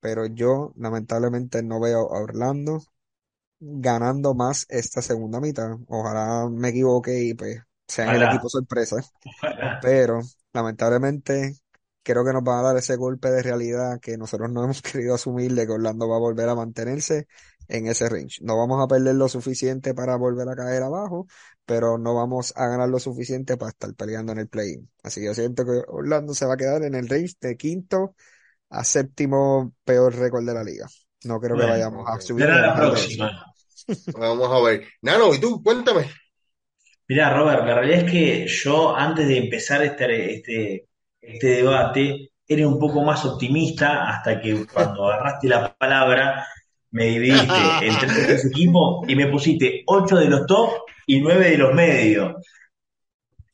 pero 0.00 0.26
yo 0.26 0.72
lamentablemente 0.76 1.62
no 1.62 1.80
veo 1.80 2.00
a 2.14 2.20
Orlando 2.20 2.80
ganando 3.60 4.34
más 4.34 4.66
esta 4.68 5.02
segunda 5.02 5.40
mitad. 5.40 5.76
Ojalá 5.88 6.48
me 6.50 6.68
equivoque 6.70 7.22
y 7.24 7.34
pues 7.34 7.60
sean 7.86 8.14
el 8.14 8.22
equipo 8.22 8.48
sorpresa, 8.48 8.96
pero 9.82 10.20
lamentablemente 10.52 11.54
creo 12.08 12.24
que 12.24 12.32
nos 12.32 12.42
van 12.42 12.60
a 12.60 12.68
dar 12.68 12.76
ese 12.78 12.96
golpe 12.96 13.30
de 13.30 13.42
realidad 13.42 14.00
que 14.00 14.16
nosotros 14.16 14.50
no 14.50 14.64
hemos 14.64 14.80
querido 14.80 15.14
asumir 15.14 15.52
de 15.52 15.66
que 15.66 15.72
Orlando 15.72 16.08
va 16.08 16.16
a 16.16 16.20
volver 16.20 16.48
a 16.48 16.54
mantenerse 16.54 17.28
en 17.68 17.86
ese 17.86 18.08
range. 18.08 18.38
No 18.40 18.56
vamos 18.56 18.82
a 18.82 18.88
perder 18.88 19.14
lo 19.14 19.28
suficiente 19.28 19.92
para 19.92 20.16
volver 20.16 20.48
a 20.48 20.56
caer 20.56 20.82
abajo, 20.82 21.26
pero 21.66 21.98
no 21.98 22.14
vamos 22.14 22.54
a 22.56 22.66
ganar 22.66 22.88
lo 22.88 22.98
suficiente 22.98 23.58
para 23.58 23.70
estar 23.70 23.92
peleando 23.94 24.32
en 24.32 24.38
el 24.38 24.48
play-in. 24.48 24.88
Así 25.02 25.20
que 25.20 25.26
yo 25.26 25.34
siento 25.34 25.66
que 25.66 25.82
Orlando 25.88 26.32
se 26.32 26.46
va 26.46 26.54
a 26.54 26.56
quedar 26.56 26.82
en 26.82 26.94
el 26.94 27.08
range 27.08 27.34
de 27.42 27.58
quinto 27.58 28.14
a 28.70 28.84
séptimo 28.84 29.74
peor 29.84 30.16
récord 30.16 30.46
de 30.46 30.54
la 30.54 30.64
liga. 30.64 30.86
No 31.24 31.38
creo 31.38 31.58
que 31.58 31.66
vayamos 31.66 32.08
a 32.08 32.18
subir. 32.20 32.46
será 32.46 32.68
la 32.68 32.74
próxima. 32.74 33.44
Vamos 34.18 34.50
a 34.50 34.64
ver. 34.64 34.84
Nano, 35.02 35.34
¿y 35.34 35.40
tú? 35.40 35.62
Cuéntame. 35.62 36.06
Mirá, 37.06 37.34
Robert, 37.34 37.66
la 37.66 37.74
realidad 37.74 38.04
es 38.06 38.10
que 38.10 38.46
yo 38.46 38.96
antes 38.96 39.26
de 39.26 39.38
empezar 39.38 39.82
este, 39.82 40.34
este, 40.34 40.87
este 41.20 41.46
debate 41.48 42.30
era 42.46 42.66
un 42.66 42.78
poco 42.78 43.02
más 43.02 43.24
optimista 43.24 44.08
hasta 44.08 44.40
que 44.40 44.66
cuando 44.66 45.06
agarraste 45.06 45.48
la 45.48 45.74
palabra 45.76 46.46
me 46.90 47.04
dividiste 47.06 47.52
entre 47.82 48.08
tres 48.24 48.44
equipos 48.46 49.04
y 49.08 49.14
me 49.14 49.26
pusiste 49.26 49.82
ocho 49.86 50.16
de 50.16 50.28
los 50.28 50.46
top 50.46 50.70
y 51.06 51.20
nueve 51.20 51.50
de 51.50 51.58
los 51.58 51.74
medios. 51.74 52.34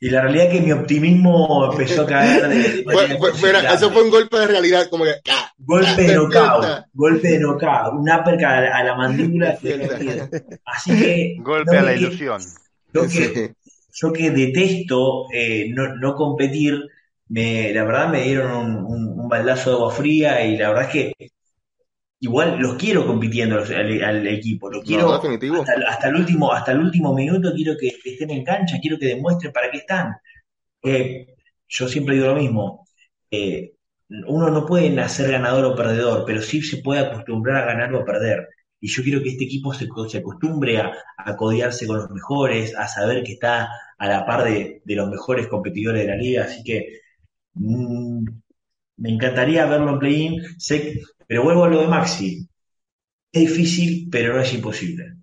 Y 0.00 0.10
la 0.10 0.20
realidad 0.20 0.46
es 0.48 0.52
que 0.52 0.60
mi 0.60 0.72
optimismo 0.72 1.70
empezó 1.72 2.02
a 2.02 2.06
caer. 2.06 2.48
de- 2.48 2.84
considerable. 3.18 3.68
eso 3.74 3.90
fue 3.90 4.02
un 4.02 4.10
golpe 4.10 4.38
de 4.38 4.46
realidad, 4.48 4.86
como 4.90 5.04
que, 5.04 5.14
¡ah! 5.30 5.50
Golpe 5.56 6.02
de 6.02 6.14
knockout, 6.14 6.84
golpe 6.92 7.28
de 7.28 7.38
knockout, 7.38 7.94
un 7.94 8.10
uppercut 8.10 8.44
a 8.44 8.60
la, 8.60 8.76
a 8.76 8.84
la 8.84 8.96
mandíbula. 8.96 9.58
Así 10.66 10.98
que 10.98 11.36
Golpe 11.40 11.72
no 11.74 11.78
a 11.80 11.82
la 11.82 11.94
ilusión. 11.94 12.42
Yo 12.92 13.02
que, 13.02 13.08
Sí. 13.08 13.50
yo 13.94 14.12
que 14.12 14.30
detesto 14.30 15.26
eh, 15.32 15.70
no, 15.70 15.96
no 15.96 16.14
competir, 16.14 16.82
me, 17.28 17.72
la 17.72 17.84
verdad 17.84 18.08
me 18.10 18.22
dieron 18.22 18.52
un, 18.52 18.76
un- 18.86 19.20
un 19.20 19.28
baldazo 19.28 19.70
de 19.70 19.76
agua 19.76 19.92
fría 19.94 20.44
y 20.44 20.56
la 20.56 20.68
verdad 20.70 20.84
es 20.86 20.90
que 21.16 21.30
igual 22.20 22.58
los 22.58 22.74
quiero 22.76 23.06
compitiendo 23.06 23.56
los- 23.56 23.70
al, 23.70 24.02
al 24.02 24.26
equipo, 24.26 24.70
lo 24.70 24.82
quiero 24.82 25.20
hasta, 25.50 25.74
el- 25.74 25.84
hasta 25.84 26.08
el 26.08 26.16
último, 26.16 26.52
hasta 26.52 26.72
el 26.72 26.80
último 26.80 27.14
minuto, 27.14 27.52
quiero 27.54 27.74
que, 27.78 27.90
que 28.02 28.12
estén 28.12 28.30
en 28.30 28.44
cancha, 28.44 28.78
quiero 28.80 28.98
que 28.98 29.06
demuestren 29.06 29.52
para 29.52 29.70
qué 29.70 29.78
están. 29.78 30.12
Eh, 30.84 31.26
yo 31.68 31.88
siempre 31.88 32.14
digo 32.16 32.28
lo 32.28 32.36
mismo, 32.36 32.86
eh, 33.30 33.74
uno 34.28 34.50
no 34.50 34.66
puede 34.66 34.90
nacer 34.90 35.30
ganador 35.32 35.64
o 35.66 35.76
perdedor, 35.76 36.24
pero 36.26 36.42
sí 36.42 36.62
se 36.62 36.78
puede 36.78 37.00
acostumbrar 37.02 37.64
a 37.64 37.66
ganar 37.66 37.94
o 37.94 38.00
a 38.02 38.04
perder. 38.04 38.48
Y 38.80 38.88
yo 38.88 39.02
quiero 39.02 39.22
que 39.22 39.30
este 39.30 39.44
equipo 39.44 39.72
se, 39.74 39.88
se 40.10 40.18
acostumbre 40.18 40.78
a, 40.78 40.92
a 41.18 41.36
codearse 41.36 41.86
con 41.86 41.98
los 41.98 42.10
mejores, 42.10 42.76
a 42.76 42.88
saber 42.88 43.24
que 43.24 43.32
está 43.34 43.68
a 43.98 44.08
la 44.08 44.26
par 44.26 44.44
de, 44.44 44.82
de 44.84 44.94
los 44.96 45.08
mejores 45.10 45.48
competidores 45.48 46.02
de 46.02 46.08
la 46.08 46.16
liga. 46.16 46.44
Así 46.44 46.62
que 46.64 47.00
mm, 47.54 48.24
me 48.98 49.10
encantaría 49.10 49.66
verlo 49.66 49.92
en 49.94 49.98
play-in, 50.00 50.42
sé- 50.58 51.00
pero 51.28 51.44
vuelvo 51.44 51.64
a 51.64 51.68
lo 51.70 51.80
de 51.82 51.88
Maxi. 51.88 52.48
Es 53.32 53.42
difícil, 53.50 54.08
pero 54.12 54.34
no 54.34 54.40
es 54.42 54.54
imposible. 54.54 55.16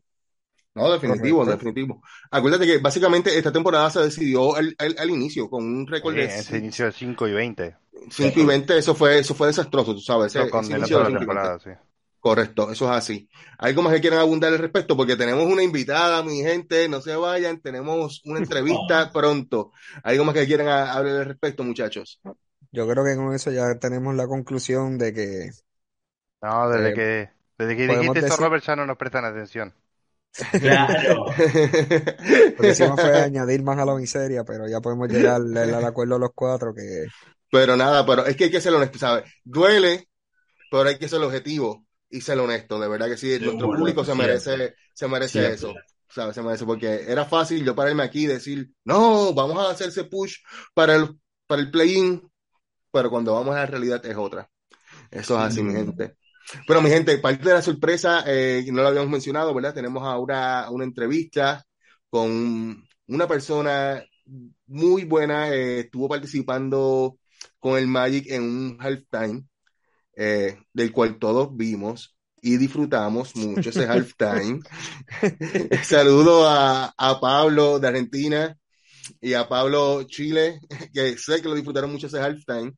No, 0.74 0.90
definitivo, 0.92 1.46
Correcto. 1.46 1.46
definitivo. 1.46 2.02
Acuérdate 2.32 2.66
que 2.66 2.78
básicamente 2.78 3.38
esta 3.38 3.52
temporada 3.52 3.90
se 3.90 4.00
decidió 4.02 4.56
al, 4.56 4.74
al, 4.80 4.96
al 4.98 5.10
inicio 5.10 5.50
con 5.50 5.66
un 5.66 5.86
récord 5.88 6.16
Sí, 6.16 6.18
de 6.18 6.40
ese 6.40 6.58
inicio 6.58 6.86
de 6.86 6.94
5 6.94 7.28
y 7.28 7.34
20. 7.34 7.76
5 8.10 8.40
y 8.40 8.46
20, 8.46 8.78
eso 8.78 8.96
fue, 8.96 9.20
eso 9.20 9.36
fue 9.36 9.48
desastroso, 9.48 9.94
tú 9.94 10.00
sabes. 10.02 10.36
Ese, 10.36 10.54
inicio 10.76 10.88
toda 10.90 11.04
de 11.04 11.06
la 11.06 11.12
5 11.12 11.24
y 11.24 11.28
20. 11.28 11.52
temporada, 11.52 11.60
sí. 11.60 11.70
Correcto, 12.22 12.72
eso 12.72 12.86
es 12.86 12.92
así. 12.98 13.28
¿Algo 13.58 13.82
más 13.82 13.94
que 13.94 14.02
quieran 14.02 14.20
abundar 14.20 14.54
al 14.54 14.60
respecto? 14.60 14.96
Porque 14.96 15.16
tenemos 15.16 15.44
una 15.46 15.64
invitada, 15.64 16.22
mi 16.22 16.42
gente, 16.44 16.88
no 16.88 17.02
se 17.02 17.16
vayan, 17.16 17.60
tenemos 17.60 18.22
una 18.26 18.38
entrevista 18.40 19.10
pronto. 19.14 19.72
¿Algo 20.04 20.24
más 20.26 20.36
que 20.36 20.46
quieran 20.46 20.68
hablar 20.68 21.16
al 21.22 21.26
respecto, 21.26 21.64
muchachos? 21.64 22.22
Yo 22.72 22.88
creo 22.88 23.04
que 23.04 23.16
con 23.16 23.34
eso 23.34 23.52
ya 23.52 23.74
tenemos 23.80 24.14
la 24.16 24.28
conclusión 24.28 25.00
de 25.00 25.14
que 25.14 25.50
No, 26.44 26.70
desde 26.70 26.90
Eh, 26.90 26.94
que, 26.94 27.30
desde 27.58 27.76
que 27.78 27.88
podemos 27.88 28.16
dijiste 28.16 28.20
eso, 28.20 28.28
decir- 28.36 28.46
Robert, 28.46 28.64
ya 28.64 28.76
no 28.76 28.86
nos 28.86 28.98
prestan 28.98 29.26
atención. 29.26 29.74
Claro. 30.60 31.26
lo 32.58 32.62
que 32.62 32.70
hicimos 32.70 33.02
fue 33.02 33.22
añadir 33.22 33.64
más 33.64 33.78
a 33.80 33.86
la 33.86 33.96
miseria, 33.96 34.44
pero 34.44 34.68
ya 34.68 34.80
podemos 34.80 35.10
llegar 35.10 35.36
al, 35.36 35.58
al 35.58 35.86
acuerdo 35.86 36.20
los 36.20 36.32
cuatro 36.36 36.74
que 36.74 37.08
Pero 37.50 37.76
nada, 37.76 38.06
pero 38.06 38.26
es 38.26 38.36
que 38.36 38.46
hay 38.46 38.52
que 38.52 38.62
ser 38.62 38.74
honesto, 38.74 38.98
¿sabes? 39.00 39.26
Duele, 39.44 40.08
pero 40.72 40.90
hay 40.90 40.98
que 40.98 41.10
ser 41.10 41.22
objetivo 41.22 41.86
y 42.12 42.22
ser 42.22 42.40
honesto, 42.40 42.80
de 42.80 42.88
verdad 42.90 43.08
que 43.08 43.18
sí, 43.18 43.40
nuestro 43.42 43.72
público 43.72 44.04
se 44.06 44.16
siempre. 44.16 44.16
merece, 44.16 44.76
se 44.94 45.08
merece 45.08 45.54
Siempre. 45.54 45.54
eso, 45.54 45.84
¿sabes? 46.10 46.36
Se 46.36 46.42
merece, 46.44 46.66
porque 46.66 47.06
era 47.08 47.26
fácil 47.26 47.66
yo 47.66 47.76
pararme 47.76 48.04
aquí 48.04 48.24
y 48.24 48.28
decir, 48.28 48.72
no, 48.86 49.34
vamos 49.34 49.58
a 49.60 49.72
hacer 49.72 49.90
ese 49.90 50.06
push 50.06 50.38
para 50.74 50.96
el, 50.96 51.18
para 51.48 51.62
el 51.62 51.72
play-in, 51.72 52.22
pero 52.92 53.10
cuando 53.10 53.34
vamos 53.34 53.56
a 53.56 53.60
la 53.60 53.66
realidad 53.68 54.06
es 54.06 54.18
otra. 54.18 54.50
Eso 55.12 55.36
es 55.38 55.42
así, 55.42 55.64
mi 55.64 55.74
gente. 55.74 56.18
Bueno, 56.68 56.82
mi 56.82 56.90
gente, 56.90 57.18
parte 57.20 57.48
de 57.50 57.54
la 57.56 57.62
sorpresa, 57.62 58.24
eh, 58.28 58.66
no 58.72 58.82
lo 58.82 58.88
habíamos 58.90 59.10
mencionado, 59.12 59.54
¿verdad? 59.54 59.74
Tenemos 59.74 60.04
ahora 60.04 60.70
una 60.72 60.84
entrevista 60.86 61.64
con 62.10 62.84
una 63.08 63.28
persona 63.28 64.04
muy 64.68 65.06
buena, 65.06 65.50
eh, 65.54 65.82
estuvo 65.82 66.08
participando 66.10 67.18
con 67.60 67.78
el 67.78 67.88
Magic 67.88 68.28
en 68.32 68.44
un 68.44 68.78
halftime, 68.80 69.46
eh, 70.16 70.58
del 70.74 70.92
cual 70.92 71.20
todos 71.20 71.56
vimos 71.56 72.16
y 72.42 72.58
disfrutamos 72.58 73.36
mucho 73.36 73.70
ese 73.70 73.86
halftime. 73.86 74.62
Saludo 75.84 76.48
a, 76.48 76.94
a 76.98 77.20
Pablo 77.20 77.80
de 77.80 77.88
Argentina 77.88 78.58
y 79.22 79.34
a 79.34 79.48
Pablo 79.48 80.04
Chile, 80.04 80.60
que 80.94 81.18
sé 81.18 81.42
que 81.42 81.50
lo 81.50 81.56
disfrutaron 81.56 81.92
mucho 81.92 82.08
ese 82.08 82.20
halftime. 82.20 82.74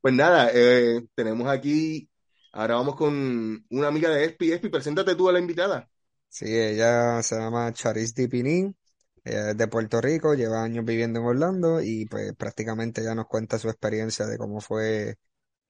Pues 0.00 0.14
nada, 0.14 0.50
eh, 0.54 1.02
tenemos 1.14 1.48
aquí, 1.48 2.08
ahora 2.52 2.76
vamos 2.76 2.96
con 2.96 3.64
una 3.70 3.88
amiga 3.88 4.10
de 4.10 4.24
Espi. 4.26 4.52
Espi, 4.52 4.68
preséntate 4.68 5.14
tú 5.16 5.28
a 5.28 5.32
la 5.32 5.40
invitada. 5.40 5.88
sí, 6.28 6.46
ella 6.46 7.22
se 7.22 7.36
llama 7.36 7.72
Charis 7.72 8.14
Dipinin, 8.14 8.76
ella 9.24 9.50
es 9.50 9.56
de 9.56 9.68
Puerto 9.68 10.00
Rico, 10.00 10.34
lleva 10.34 10.62
años 10.62 10.84
viviendo 10.84 11.20
en 11.20 11.26
Orlando 11.26 11.80
y 11.82 12.06
pues 12.06 12.34
prácticamente 12.36 13.02
ya 13.02 13.14
nos 13.14 13.26
cuenta 13.26 13.58
su 13.58 13.68
experiencia 13.68 14.26
de 14.26 14.38
cómo 14.38 14.60
fue 14.60 15.16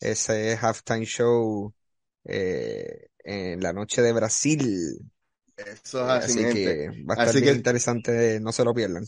ese 0.00 0.56
halftime 0.60 1.04
show 1.06 1.74
eh, 2.24 3.08
en 3.24 3.60
la 3.60 3.72
noche 3.72 4.02
de 4.02 4.12
Brasil. 4.12 4.98
Eso 5.56 6.02
es 6.04 6.10
así, 6.10 6.32
Así 6.32 6.38
gente. 6.40 6.54
que 6.54 6.88
va 7.04 7.14
a 7.14 7.16
estar 7.16 7.28
Así 7.28 7.40
bien 7.40 7.54
que- 7.54 7.58
interesante, 7.58 8.40
no 8.40 8.52
se 8.52 8.64
lo 8.64 8.74
pierdan. 8.74 9.04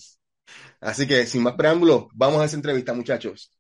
Así 0.81 1.07
que 1.07 1.27
sin 1.27 1.43
más 1.43 1.55
preámbulos, 1.55 2.07
vamos 2.15 2.41
a 2.43 2.45
esa 2.45 2.57
entrevista, 2.57 2.93
muchachos. 2.93 3.51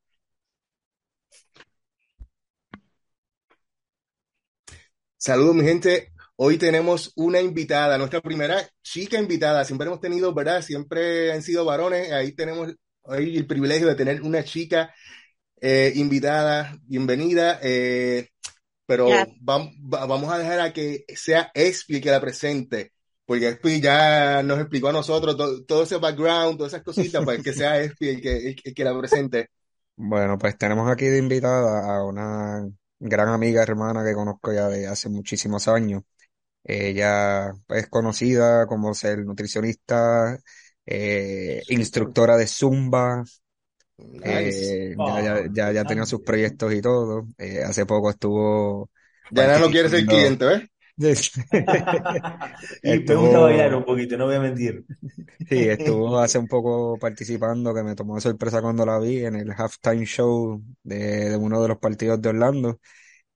Saludos, 5.16 5.54
mi 5.54 5.62
gente. 5.64 6.12
Hoy 6.36 6.58
tenemos 6.58 7.12
una 7.16 7.40
invitada, 7.40 7.96
nuestra 7.98 8.20
primera 8.20 8.68
chica 8.82 9.18
invitada. 9.18 9.64
Siempre 9.64 9.86
hemos 9.86 10.00
tenido, 10.00 10.34
¿verdad? 10.34 10.62
Siempre 10.62 11.32
han 11.32 11.42
sido 11.42 11.64
varones. 11.64 12.10
Ahí 12.12 12.32
tenemos 12.32 12.72
hoy 13.02 13.36
el 13.36 13.46
privilegio 13.46 13.86
de 13.88 13.94
tener 13.94 14.22
una 14.22 14.42
chica 14.44 14.92
eh, 15.62 15.92
invitada. 15.96 16.76
Bienvenida. 16.84 17.60
eh, 17.62 18.28
pero 18.86 19.08
Ya. 19.08 19.26
vam- 19.40 19.72
va- 19.92 20.06
vamos 20.06 20.32
a 20.32 20.38
dejar 20.38 20.60
a 20.60 20.72
que 20.72 21.04
sea 21.16 21.50
Espi 21.54 22.00
que 22.00 22.10
la 22.10 22.20
presente. 22.20 22.92
Porque 23.24 23.48
Espi 23.50 23.80
ya 23.80 24.42
nos 24.42 24.58
explicó 24.60 24.88
a 24.88 24.92
nosotros 24.92 25.36
to- 25.36 25.64
todo 25.64 25.84
ese 25.84 25.96
background, 25.98 26.58
todas 26.58 26.72
esas 26.74 26.84
cositas, 26.84 27.24
pues 27.24 27.42
que 27.42 27.52
sea 27.54 27.80
Espi 27.80 28.08
el 28.08 28.20
que, 28.20 28.36
el- 28.36 28.56
el 28.64 28.74
que 28.74 28.84
la 28.84 28.98
presente. 28.98 29.48
Bueno, 29.96 30.36
pues 30.38 30.58
tenemos 30.58 30.90
aquí 30.90 31.06
de 31.06 31.18
invitada 31.18 31.96
a 31.96 32.04
una 32.04 32.68
gran 32.98 33.28
amiga 33.28 33.62
hermana 33.62 34.04
que 34.04 34.14
conozco 34.14 34.52
ya 34.52 34.68
de 34.68 34.86
hace 34.88 35.08
muchísimos 35.08 35.68
años. 35.68 36.02
Ella 36.64 37.52
es 37.68 37.88
conocida 37.88 38.66
como 38.66 38.94
ser 38.94 39.20
nutricionista, 39.24 40.38
eh, 40.86 41.62
instructora 41.68 42.36
de 42.36 42.46
Zumba, 42.46 43.24
Nice. 44.24 44.78
eh, 44.82 44.96
ya, 45.03 45.20
ya, 45.22 45.42
ya, 45.53 45.72
ya 45.72 45.84
tenía 45.86 46.07
sus 46.07 46.22
proyectos 46.22 46.72
y 46.74 46.80
todo. 46.82 47.28
Eh, 47.38 47.62
hace 47.64 47.86
poco 47.86 48.11
estuvo 48.11 48.90
Ya 49.30 49.59
no 49.59 49.70
quiere 49.70 49.88
ser 49.88 50.07
cliente, 50.07 50.44
¿ves? 50.44 50.62
y 52.82 52.98
me 53.00 53.14
Estuvo- 53.14 53.16
gusta 53.16 53.40
bailar 53.40 53.74
un 53.74 53.84
poquito, 53.84 54.16
no 54.16 54.26
voy 54.26 54.36
a 54.36 54.40
mentir. 54.40 54.84
Sí, 55.48 55.68
estuvo 55.68 56.18
hace 56.18 56.38
un 56.38 56.48
poco 56.48 56.98
participando, 56.98 57.74
que 57.74 57.82
me 57.82 57.94
tomó 57.94 58.14
de 58.14 58.22
sorpresa 58.22 58.62
cuando 58.62 58.86
la 58.86 58.98
vi 58.98 59.24
en 59.26 59.36
el 59.36 59.50
halftime 59.53 60.07
show 60.07 60.62
de, 60.82 61.30
de 61.30 61.36
uno 61.36 61.61
de 61.61 61.68
los 61.68 61.78
partidos 61.78 62.22
de 62.22 62.30
Orlando. 62.30 62.80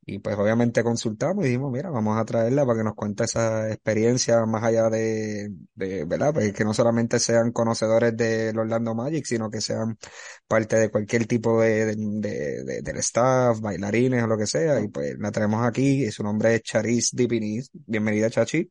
Y 0.08 0.20
pues 0.20 0.36
obviamente 0.38 0.84
consultamos 0.84 1.44
y 1.44 1.48
dijimos, 1.48 1.72
mira, 1.72 1.90
vamos 1.90 2.16
a 2.16 2.24
traerla 2.24 2.64
para 2.64 2.78
que 2.78 2.84
nos 2.84 2.94
cuente 2.94 3.24
esa 3.24 3.68
experiencia 3.72 4.46
más 4.46 4.62
allá 4.62 4.88
de, 4.88 5.50
de, 5.74 6.04
¿verdad? 6.04 6.32
Pues 6.32 6.52
que 6.52 6.64
no 6.64 6.72
solamente 6.72 7.18
sean 7.18 7.50
conocedores 7.50 8.16
del 8.16 8.56
Orlando 8.56 8.94
Magic, 8.94 9.24
sino 9.26 9.50
que 9.50 9.60
sean 9.60 9.98
parte 10.46 10.76
de 10.76 10.90
cualquier 10.90 11.26
tipo 11.26 11.60
de, 11.60 11.86
de, 11.86 11.96
de- 11.96 12.64
de- 12.64 12.82
del 12.82 12.96
staff, 12.98 13.60
bailarines 13.60 14.22
o 14.22 14.28
lo 14.28 14.38
que 14.38 14.46
sea. 14.46 14.80
Y 14.80 14.86
pues 14.88 15.16
la 15.18 15.32
traemos 15.32 15.66
aquí, 15.66 16.04
y 16.04 16.10
su 16.12 16.22
nombre 16.22 16.54
es 16.54 16.62
Charis 16.62 17.10
Dipinis. 17.12 17.68
Bienvenida, 17.72 18.30
Chachi. 18.30 18.70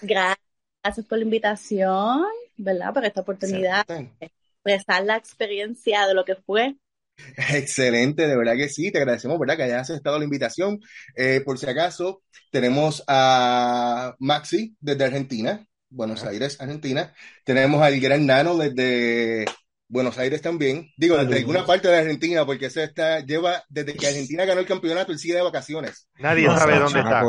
Gracias 0.00 1.06
por 1.08 1.18
la 1.18 1.24
invitación, 1.24 2.24
¿verdad? 2.56 2.92
Por 2.94 3.04
esta 3.04 3.20
oportunidad 3.22 3.86
de 4.20 4.26
expresar 4.64 5.04
la 5.04 5.16
experiencia 5.16 6.06
de 6.06 6.14
lo 6.14 6.24
que 6.24 6.36
fue. 6.36 6.76
Excelente, 7.54 8.26
de 8.26 8.36
verdad 8.36 8.56
que 8.56 8.68
sí, 8.68 8.90
te 8.90 8.98
agradecemos, 8.98 9.38
¿verdad? 9.38 9.56
Que 9.56 9.62
hayas 9.64 9.90
aceptado 9.90 10.18
la 10.18 10.24
invitación. 10.24 10.80
Eh, 11.14 11.42
por 11.44 11.58
si 11.58 11.66
acaso, 11.66 12.22
tenemos 12.50 13.02
a 13.06 14.14
Maxi 14.18 14.76
desde 14.80 15.04
Argentina, 15.04 15.66
Buenos. 15.88 16.24
Aires, 16.24 16.60
Argentina. 16.60 17.14
Tenemos 17.44 17.80
al 17.80 17.98
gran 18.00 18.26
Nano 18.26 18.56
desde 18.56 19.46
Buenos 19.88 20.18
Aires 20.18 20.42
también. 20.42 20.90
Digo, 20.96 21.16
desde 21.16 21.38
alguna 21.38 21.64
parte 21.64 21.88
de 21.88 21.96
Argentina, 21.96 22.44
porque 22.44 22.66
eso 22.66 22.80
está, 22.82 23.20
lleva, 23.20 23.62
desde 23.68 23.94
que 23.94 24.06
Argentina 24.06 24.44
ganó 24.44 24.60
el 24.60 24.66
campeonato, 24.66 25.12
él 25.12 25.18
sigue 25.18 25.34
de 25.34 25.42
vacaciones. 25.42 26.08
Nadie 26.18 26.46
sabe 26.46 26.78
dónde 26.78 26.98
está. 26.98 27.22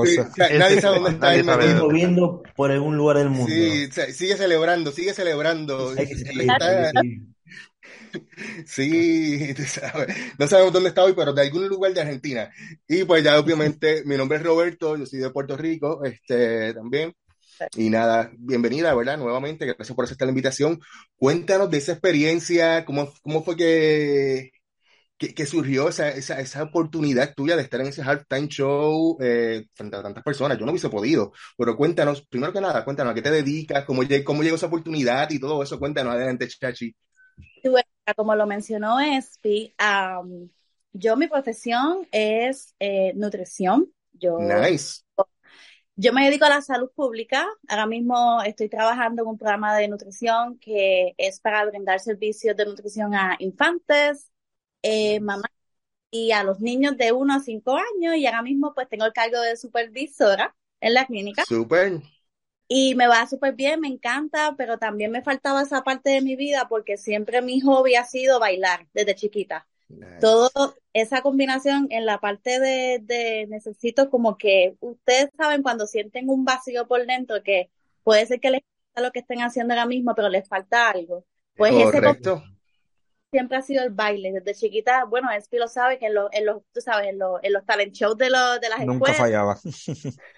nadie 0.58 0.82
sabe 0.82 0.96
dónde 1.00 1.12
está. 1.12 1.44
Nadie 1.44 1.76
moviendo 1.76 2.42
por 2.56 2.72
algún 2.72 2.98
lugar 2.98 3.18
del 3.18 3.30
mundo. 3.30 3.48
Sí, 3.48 3.90
sigue 4.12 4.36
celebrando, 4.36 4.92
sigue 4.92 5.14
celebrando. 5.14 5.94
Sí, 5.96 6.04
no 10.40 10.48
sabemos 10.48 10.74
dónde 10.74 10.90
está 10.90 11.04
hoy, 11.04 11.14
pero 11.16 11.34
de 11.34 11.42
algún 11.42 11.68
lugar 11.68 11.94
de 11.94 12.02
Argentina. 12.02 12.52
Y 12.88 13.04
pues 13.04 13.24
ya 13.24 13.40
obviamente 13.40 14.04
mi 14.06 14.18
nombre 14.18 14.38
es 14.38 14.44
Roberto, 14.44 14.98
yo 14.98 15.06
soy 15.06 15.20
de 15.20 15.30
Puerto 15.30 15.58
Rico, 15.58 16.04
este 16.04 16.74
también. 16.74 17.14
Y 17.76 17.90
nada, 17.90 18.32
bienvenida, 18.38 18.94
¿verdad? 18.94 19.18
Nuevamente, 19.18 19.66
gracias 19.66 19.96
por 19.96 20.06
aceptar 20.06 20.28
la 20.28 20.32
invitación. 20.32 20.80
Cuéntanos 21.18 21.70
de 21.72 21.78
esa 21.78 21.94
experiencia, 21.94 22.86
cómo, 22.86 23.12
cómo 23.24 23.44
fue 23.44 23.58
que, 23.58 24.52
que, 25.18 25.46
surgió 25.48 25.90
esa, 25.90 26.10
esa, 26.10 26.40
esa, 26.40 26.64
oportunidad 26.64 27.34
tuya 27.36 27.56
de 27.56 27.64
estar 27.64 27.82
en 27.82 27.88
ese 27.88 28.04
halftime 28.04 28.48
show 28.48 29.18
eh, 29.22 29.66
frente 29.74 29.98
a 29.98 30.04
tantas 30.04 30.24
personas. 30.24 30.60
Yo 30.60 30.66
no 30.66 30.72
hubiese 30.72 30.90
podido, 30.90 31.34
pero 31.58 31.76
cuéntanos, 31.76 32.22
primero 32.28 32.54
que 32.54 32.62
nada, 32.62 32.86
cuéntanos 32.86 33.12
a 33.12 33.16
qué 33.16 33.24
te 33.24 33.32
dedicas, 33.32 33.86
cómo, 33.86 34.04
cómo 34.24 34.44
llegó 34.44 34.56
esa 34.56 34.68
oportunidad 34.68 35.30
y 35.32 35.40
todo 35.40 35.64
eso. 35.64 35.80
Cuéntanos, 35.80 36.14
adelante, 36.14 36.48
Chachi. 36.48 36.96
Como 38.16 38.36
lo 38.36 38.46
mencionó 38.46 39.00
Espi, 39.00 39.74
yo 40.94 41.16
mi 41.16 41.28
profesión 41.28 42.08
es 42.12 42.76
eh, 42.80 43.14
nutrición. 43.16 43.92
Yo, 44.14 44.40
nice. 44.40 45.04
Yo 45.96 46.14
me 46.14 46.26
dedico 46.26 46.46
a 46.46 46.50
la 46.50 46.62
salud 46.62 46.92
pública. 46.96 47.48
Ahora 47.68 47.88
mismo 47.88 48.42
estoy 48.44 48.70
trabajando 48.70 49.24
en 49.24 49.30
un 49.30 49.38
programa 49.38 49.76
de 49.76 49.88
nutrición 49.88 50.60
que 50.60 51.16
es 51.18 51.40
para 51.40 51.66
brindar 51.66 52.00
servicios 52.00 52.56
de 52.56 52.66
nutrición 52.66 53.16
a 53.16 53.36
infantes, 53.40 54.32
eh, 54.84 55.20
mamás 55.20 55.52
y 56.12 56.32
a 56.32 56.44
los 56.44 56.60
niños 56.60 56.98
de 56.98 57.12
1 57.12 57.34
a 57.34 57.40
5 57.40 57.76
años. 57.76 58.16
Y 58.16 58.26
ahora 58.28 58.44
mismo 58.44 58.74
pues 58.76 58.88
tengo 58.90 59.06
el 59.06 59.14
cargo 59.14 59.42
de 59.42 59.58
supervisora 59.58 60.56
en 60.82 60.94
la 60.94 61.06
clínica. 61.06 61.44
Súper. 61.46 62.02
Y 62.68 62.96
me 62.96 63.08
va 63.08 63.26
súper 63.28 63.54
bien, 63.54 63.80
me 63.80 63.88
encanta, 63.88 64.56
pero 64.58 64.78
también 64.78 65.12
me 65.12 65.22
faltaba 65.22 65.62
esa 65.62 65.84
parte 65.84 66.10
de 66.10 66.22
mi 66.22 66.36
vida 66.36 66.68
porque 66.68 66.98
siempre 66.98 67.42
mi 67.42 67.62
hobby 67.62 67.96
ha 67.96 68.04
sido 68.04 68.40
bailar 68.40 68.88
desde 68.94 69.16
chiquita. 69.16 69.68
Todo 70.20 70.50
esa 70.92 71.22
combinación 71.22 71.88
en 71.92 72.06
la 72.06 72.20
parte 72.20 72.60
de, 72.60 73.48
necesito 73.48 74.10
como 74.10 74.38
que 74.38 74.76
ustedes 74.82 75.30
saben 75.38 75.64
cuando 75.64 75.88
sienten 75.88 76.30
un 76.30 76.44
vacío 76.44 76.88
por 76.88 77.06
dentro 77.06 77.42
que 77.42 77.70
puede 78.04 78.26
ser 78.26 78.42
que 78.42 78.52
les 78.52 78.62
falta 78.94 79.08
lo 79.08 79.12
que 79.14 79.20
estén 79.20 79.42
haciendo 79.42 79.74
ahora 79.74 79.86
mismo, 79.86 80.14
pero 80.14 80.28
les 80.28 80.48
falta 80.48 80.90
algo. 80.90 81.24
Pues 81.56 81.72
Correcto. 81.72 82.44
ese 82.44 82.58
siempre 83.32 83.58
ha 83.58 83.62
sido 83.62 83.84
el 83.84 83.92
baile. 83.92 84.32
Desde 84.32 84.54
chiquita, 84.56 85.06
bueno, 85.06 85.30
es 85.32 85.48
que 85.48 85.58
lo 85.58 85.68
sabe 85.68 86.00
que 86.00 86.08
en 86.08 86.16
los, 86.16 86.30
en 86.34 86.46
los 86.46 86.64
tú 86.74 86.82
sabes, 86.82 87.08
en 87.08 87.20
los, 87.20 87.40
en 87.44 87.54
los 87.54 87.66
talent 87.66 87.94
shows 87.94 88.18
de, 88.18 88.30
los, 88.30 88.60
de 88.60 88.70
las 88.70 88.86
Nunca 88.86 89.14
fallaba. 89.14 89.58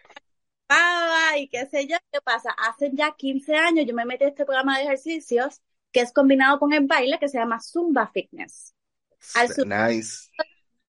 y 1.41 1.47
qué 1.47 1.65
sé 1.65 1.87
yo, 1.87 1.97
¿qué 2.11 2.19
pasa? 2.21 2.51
Hace 2.51 2.91
ya 2.93 3.15
15 3.17 3.55
años 3.55 3.85
yo 3.85 3.93
me 3.93 4.05
metí 4.05 4.23
a 4.23 4.29
este 4.29 4.45
programa 4.45 4.77
de 4.77 4.83
ejercicios 4.83 5.61
que 5.91 6.01
es 6.01 6.11
combinado 6.11 6.59
con 6.59 6.73
el 6.73 6.85
baile 6.85 7.17
que 7.19 7.27
se 7.27 7.37
llama 7.37 7.59
Zumba 7.59 8.07
Fitness. 8.07 8.75
Al 9.35 9.49
nice. 9.65 10.29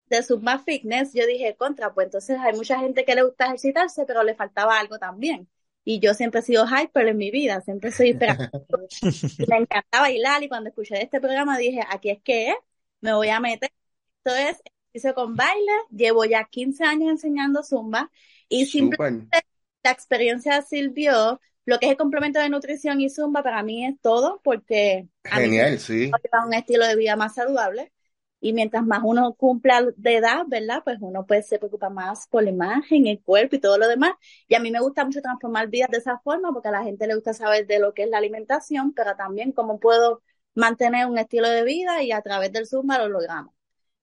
De 0.06 0.22
Zumba 0.22 0.58
Fitness, 0.58 1.12
yo 1.14 1.26
dije, 1.26 1.56
contra, 1.56 1.94
pues 1.94 2.06
entonces 2.06 2.38
hay 2.38 2.54
mucha 2.54 2.78
gente 2.78 3.04
que 3.04 3.14
le 3.14 3.22
gusta 3.22 3.46
ejercitarse, 3.46 4.04
pero 4.06 4.22
le 4.22 4.34
faltaba 4.34 4.78
algo 4.78 4.98
también. 4.98 5.48
Y 5.84 6.00
yo 6.00 6.14
siempre 6.14 6.40
he 6.40 6.42
sido 6.42 6.66
hyper 6.66 7.08
en 7.08 7.16
mi 7.16 7.30
vida, 7.30 7.60
siempre 7.62 7.90
soy 7.90 8.14
me 9.48 9.56
encanta 9.56 10.00
bailar 10.00 10.42
y 10.42 10.48
cuando 10.48 10.68
escuché 10.68 11.02
este 11.02 11.20
programa 11.20 11.56
dije, 11.56 11.80
aquí 11.88 12.10
es 12.10 12.22
que 12.22 12.54
me 13.00 13.14
voy 13.14 13.28
a 13.28 13.40
meter. 13.40 13.70
Esto 14.18 14.36
es 14.36 14.60
ejercicio 14.92 15.14
con 15.14 15.36
baile, 15.36 15.72
llevo 15.90 16.24
ya 16.24 16.44
15 16.44 16.84
años 16.84 17.10
enseñando 17.10 17.62
Zumba 17.62 18.10
y 18.48 18.66
simplemente 18.66 19.38
la 19.82 19.90
experiencia 19.90 20.62
sirvió 20.62 21.40
lo 21.64 21.78
que 21.78 21.86
es 21.86 21.92
el 21.92 21.98
complemento 21.98 22.38
de 22.40 22.48
nutrición 22.48 23.00
y 23.00 23.10
Zumba 23.10 23.42
para 23.42 23.62
mí 23.62 23.86
es 23.86 24.00
todo 24.00 24.40
porque 24.42 25.08
Genial, 25.24 25.78
sí. 25.78 26.10
un 26.44 26.54
estilo 26.54 26.86
de 26.86 26.96
vida 26.96 27.16
más 27.16 27.34
saludable 27.34 27.92
y 28.40 28.52
mientras 28.54 28.84
más 28.84 29.00
uno 29.04 29.34
cumpla 29.34 29.86
de 29.96 30.16
edad, 30.16 30.44
¿verdad? 30.48 30.82
Pues 30.82 30.98
uno 31.00 31.26
pues 31.26 31.46
se 31.46 31.58
preocupa 31.58 31.90
más 31.90 32.26
por 32.28 32.42
la 32.42 32.50
imagen, 32.50 33.06
el 33.06 33.20
cuerpo 33.22 33.56
y 33.56 33.60
todo 33.60 33.76
lo 33.78 33.86
demás. 33.86 34.12
Y 34.48 34.54
a 34.54 34.60
mí 34.60 34.70
me 34.70 34.80
gusta 34.80 35.04
mucho 35.04 35.20
transformar 35.20 35.68
vidas 35.68 35.90
de 35.90 35.98
esa 35.98 36.18
forma 36.20 36.52
porque 36.52 36.68
a 36.68 36.72
la 36.72 36.82
gente 36.82 37.06
le 37.06 37.14
gusta 37.14 37.34
saber 37.34 37.66
de 37.66 37.78
lo 37.78 37.92
que 37.92 38.04
es 38.04 38.08
la 38.08 38.18
alimentación, 38.18 38.92
pero 38.94 39.14
también 39.14 39.52
cómo 39.52 39.78
puedo 39.78 40.22
mantener 40.54 41.06
un 41.06 41.18
estilo 41.18 41.48
de 41.48 41.64
vida 41.64 42.02
y 42.02 42.12
a 42.12 42.22
través 42.22 42.50
del 42.52 42.66
Zumba 42.66 42.98
lo 42.98 43.08
logramos. 43.08 43.54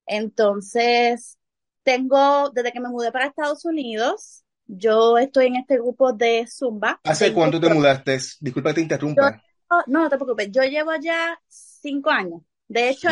Entonces, 0.05 1.37
tengo, 1.83 2.49
desde 2.51 2.71
que 2.71 2.79
me 2.79 2.89
mudé 2.89 3.11
para 3.11 3.25
Estados 3.25 3.65
Unidos, 3.65 4.45
yo 4.67 5.17
estoy 5.17 5.47
en 5.47 5.55
este 5.55 5.75
grupo 5.75 6.13
de 6.13 6.45
Zumba. 6.47 6.99
¿Hace 7.03 7.33
cuánto 7.33 7.59
te 7.59 7.73
mudaste? 7.73 8.17
Disculpa 8.39 8.69
que 8.69 8.75
te 8.75 8.81
interrumpa. 8.81 9.41
no, 9.69 9.83
no 9.87 10.09
te 10.09 10.17
preocupes. 10.17 10.49
Yo 10.51 10.63
llevo 10.63 10.91
ya 11.01 11.39
cinco 11.47 12.09
años. 12.09 12.41
De 12.67 12.89
hecho, 12.89 13.09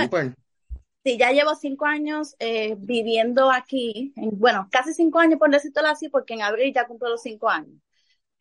sí, 1.04 1.18
ya 1.18 1.32
llevo 1.32 1.56
cinco 1.56 1.86
años 1.86 2.36
eh, 2.40 2.76
viviendo 2.78 3.52
aquí. 3.52 4.14
bueno, 4.16 4.68
casi 4.72 4.94
cinco 4.94 5.20
años 5.20 5.40
por 5.40 5.50
decirlo 5.50 5.88
así, 5.88 6.10
porque 6.10 6.34
en 6.34 6.42
abril 6.42 6.74
ya 6.74 6.88
cumplo 6.88 7.10
los 7.10 7.22
cinco 7.22 7.50
años. 7.50 7.76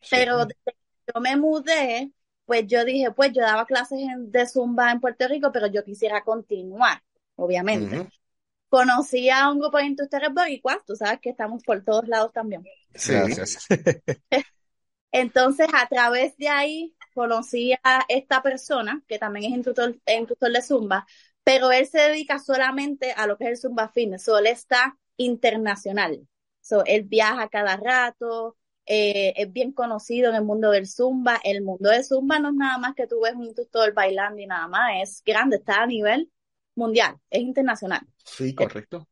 Pero 0.09 0.45
desde 0.45 0.61
que 0.65 1.13
yo 1.13 1.21
me 1.21 1.35
mudé, 1.37 2.11
pues 2.45 2.67
yo 2.67 2.83
dije, 2.83 3.11
pues 3.11 3.31
yo 3.31 3.41
daba 3.41 3.65
clases 3.65 3.99
de 4.17 4.45
Zumba 4.45 4.91
en 4.91 4.99
Puerto 4.99 5.27
Rico, 5.27 5.51
pero 5.51 5.67
yo 5.67 5.83
quisiera 5.83 6.23
continuar, 6.23 7.01
obviamente 7.35 8.09
conocí 8.75 9.29
a 9.29 9.49
un 9.49 9.59
grupo 9.59 9.77
de 9.77 9.85
industriales 9.85 10.33
boricuas, 10.33 10.79
tú 10.85 10.97
sabes 10.97 11.21
que 11.21 11.29
estamos 11.29 11.63
por 11.63 11.81
todos 11.85 12.09
lados 12.09 12.33
también. 12.33 12.65
Sí. 12.93 13.13
Gracias. 13.13 13.67
Entonces, 15.13 15.67
a 15.73 15.87
través 15.87 16.35
de 16.35 16.49
ahí, 16.49 16.93
conocí 17.13 17.73
a 17.83 18.03
esta 18.09 18.43
persona, 18.43 19.01
que 19.07 19.17
también 19.17 19.45
es 19.45 19.55
instructor, 19.55 19.97
instructor 20.05 20.51
de 20.51 20.61
Zumba, 20.61 21.07
pero 21.45 21.71
él 21.71 21.87
se 21.87 21.99
dedica 21.99 22.37
solamente 22.37 23.13
a 23.13 23.27
lo 23.27 23.37
que 23.37 23.45
es 23.45 23.51
el 23.51 23.57
Zumba 23.57 23.87
Fitness, 23.87 24.23
so, 24.23 24.37
él 24.37 24.47
está 24.47 24.97
internacional. 25.15 26.27
So, 26.59 26.83
él 26.83 27.03
viaja 27.03 27.47
cada 27.47 27.77
rato, 27.77 28.57
eh, 28.85 29.31
es 29.37 29.53
bien 29.53 29.71
conocido 29.71 30.31
en 30.31 30.35
el 30.35 30.43
mundo 30.43 30.71
del 30.71 30.85
Zumba. 30.85 31.39
El 31.45 31.61
mundo 31.61 31.91
del 31.91 32.03
Zumba 32.03 32.39
no 32.39 32.49
es 32.49 32.55
nada 32.55 32.77
más 32.77 32.93
que 32.93 33.07
tú 33.07 33.21
ves 33.21 33.35
un 33.35 33.45
instructor 33.45 33.93
bailando 33.93 34.41
y 34.41 34.47
nada 34.47 34.67
más, 34.67 35.01
es 35.01 35.23
grande, 35.25 35.55
está 35.55 35.83
a 35.83 35.87
nivel 35.87 36.29
mundial, 36.75 37.17
es 37.29 37.41
internacional. 37.41 38.01
Sí, 38.23 38.53
correcto. 38.53 39.07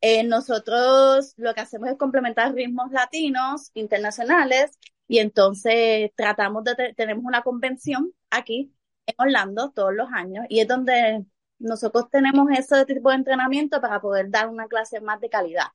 Eh, 0.00 0.22
nosotros 0.24 1.32
lo 1.36 1.54
que 1.54 1.62
hacemos 1.62 1.88
es 1.88 1.96
complementar 1.96 2.52
ritmos 2.52 2.90
latinos, 2.92 3.70
internacionales, 3.74 4.78
y 5.08 5.18
entonces 5.18 6.10
tratamos 6.14 6.64
de, 6.64 6.94
tenemos 6.94 7.24
una 7.24 7.42
convención 7.42 8.12
aquí 8.30 8.74
en 9.06 9.14
Orlando 9.18 9.70
todos 9.70 9.94
los 9.94 10.08
años, 10.12 10.44
y 10.48 10.60
es 10.60 10.68
donde 10.68 11.24
nosotros 11.58 12.10
tenemos 12.10 12.48
ese 12.50 12.84
tipo 12.84 13.10
de 13.10 13.16
entrenamiento 13.16 13.80
para 13.80 14.00
poder 14.00 14.30
dar 14.30 14.48
una 14.48 14.66
clase 14.66 15.00
más 15.00 15.20
de 15.20 15.30
calidad 15.30 15.68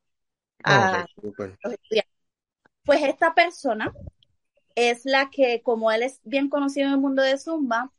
a 0.64 1.06
los 1.22 1.74
estudiantes. 1.74 2.14
Pues 2.84 3.04
esta 3.04 3.34
persona 3.34 3.94
es 4.76 5.06
la 5.06 5.30
que, 5.30 5.62
como 5.64 5.92
él 5.92 6.04
es 6.04 6.20
bien 6.24 6.50
conocido 6.50 6.88
en 6.88 6.94
el 6.94 7.00
mundo 7.00 7.22
de 7.22 7.38
Zumba, 7.38 7.92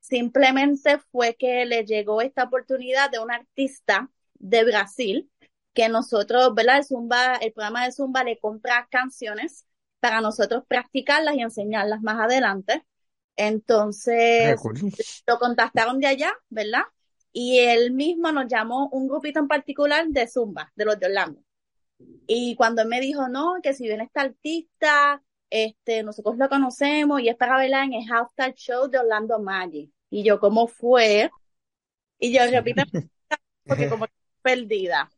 Simplemente 0.00 0.98
fue 1.12 1.36
que 1.36 1.64
le 1.66 1.84
llegó 1.84 2.20
esta 2.22 2.44
oportunidad 2.44 3.10
de 3.10 3.20
un 3.20 3.30
artista 3.30 4.10
de 4.34 4.64
Brasil 4.64 5.30
que 5.72 5.88
nosotros, 5.88 6.54
¿verdad? 6.54 6.78
El 6.78 6.84
Zumba, 6.84 7.36
el 7.36 7.52
programa 7.52 7.84
de 7.84 7.92
Zumba 7.92 8.24
le 8.24 8.38
compra 8.38 8.88
canciones 8.90 9.66
para 10.00 10.20
nosotros 10.20 10.64
practicarlas 10.66 11.36
y 11.36 11.42
enseñarlas 11.42 12.02
más 12.02 12.18
adelante. 12.20 12.84
Entonces, 13.36 14.60
lo 15.26 15.38
contactaron 15.38 16.00
de 16.00 16.08
allá, 16.08 16.32
¿verdad? 16.48 16.82
Y 17.32 17.58
él 17.60 17.92
mismo 17.92 18.32
nos 18.32 18.46
llamó 18.48 18.88
un 18.90 19.06
grupito 19.06 19.38
en 19.38 19.48
particular 19.48 20.06
de 20.08 20.26
Zumba, 20.26 20.72
de 20.74 20.84
los 20.84 20.98
de 20.98 21.06
Orlando. 21.06 21.40
Y 22.26 22.56
cuando 22.56 22.82
él 22.82 22.88
me 22.88 23.00
dijo, 23.00 23.28
no, 23.28 23.56
que 23.62 23.74
si 23.74 23.84
viene 23.84 24.04
esta 24.04 24.22
artista, 24.22 25.22
este, 25.50 26.02
nosotros 26.04 26.38
lo 26.38 26.48
conocemos 26.48 27.20
y 27.20 27.28
es 27.28 27.36
para 27.36 27.58
verla 27.58 27.84
en 27.84 27.94
el 27.94 28.10
Halftime 28.10 28.54
Show 28.54 28.88
de 28.88 28.98
Orlando 28.98 29.38
Magic. 29.40 29.90
Y 30.08 30.22
yo, 30.22 30.38
¿cómo 30.38 30.68
fue? 30.68 31.30
Y 32.18 32.32
yo 32.32 32.46
repito, 32.50 32.82
porque 33.64 33.88
como 33.88 34.06
perdida. 34.42 35.10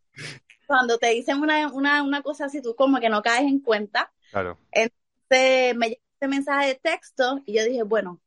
Cuando 0.66 0.98
te 0.98 1.08
dicen 1.08 1.40
una, 1.40 1.68
una, 1.68 2.02
una 2.02 2.22
cosa 2.22 2.46
así, 2.46 2.62
tú 2.62 2.74
como 2.74 2.98
que 2.98 3.10
no 3.10 3.22
caes 3.22 3.42
en 3.42 3.60
cuenta. 3.60 4.12
Claro. 4.30 4.58
Entonces 4.70 5.76
me 5.76 5.88
llegó 5.90 6.02
este 6.14 6.28
mensaje 6.28 6.68
de 6.68 6.74
texto 6.76 7.40
y 7.44 7.54
yo 7.54 7.64
dije, 7.64 7.82
bueno, 7.82 8.20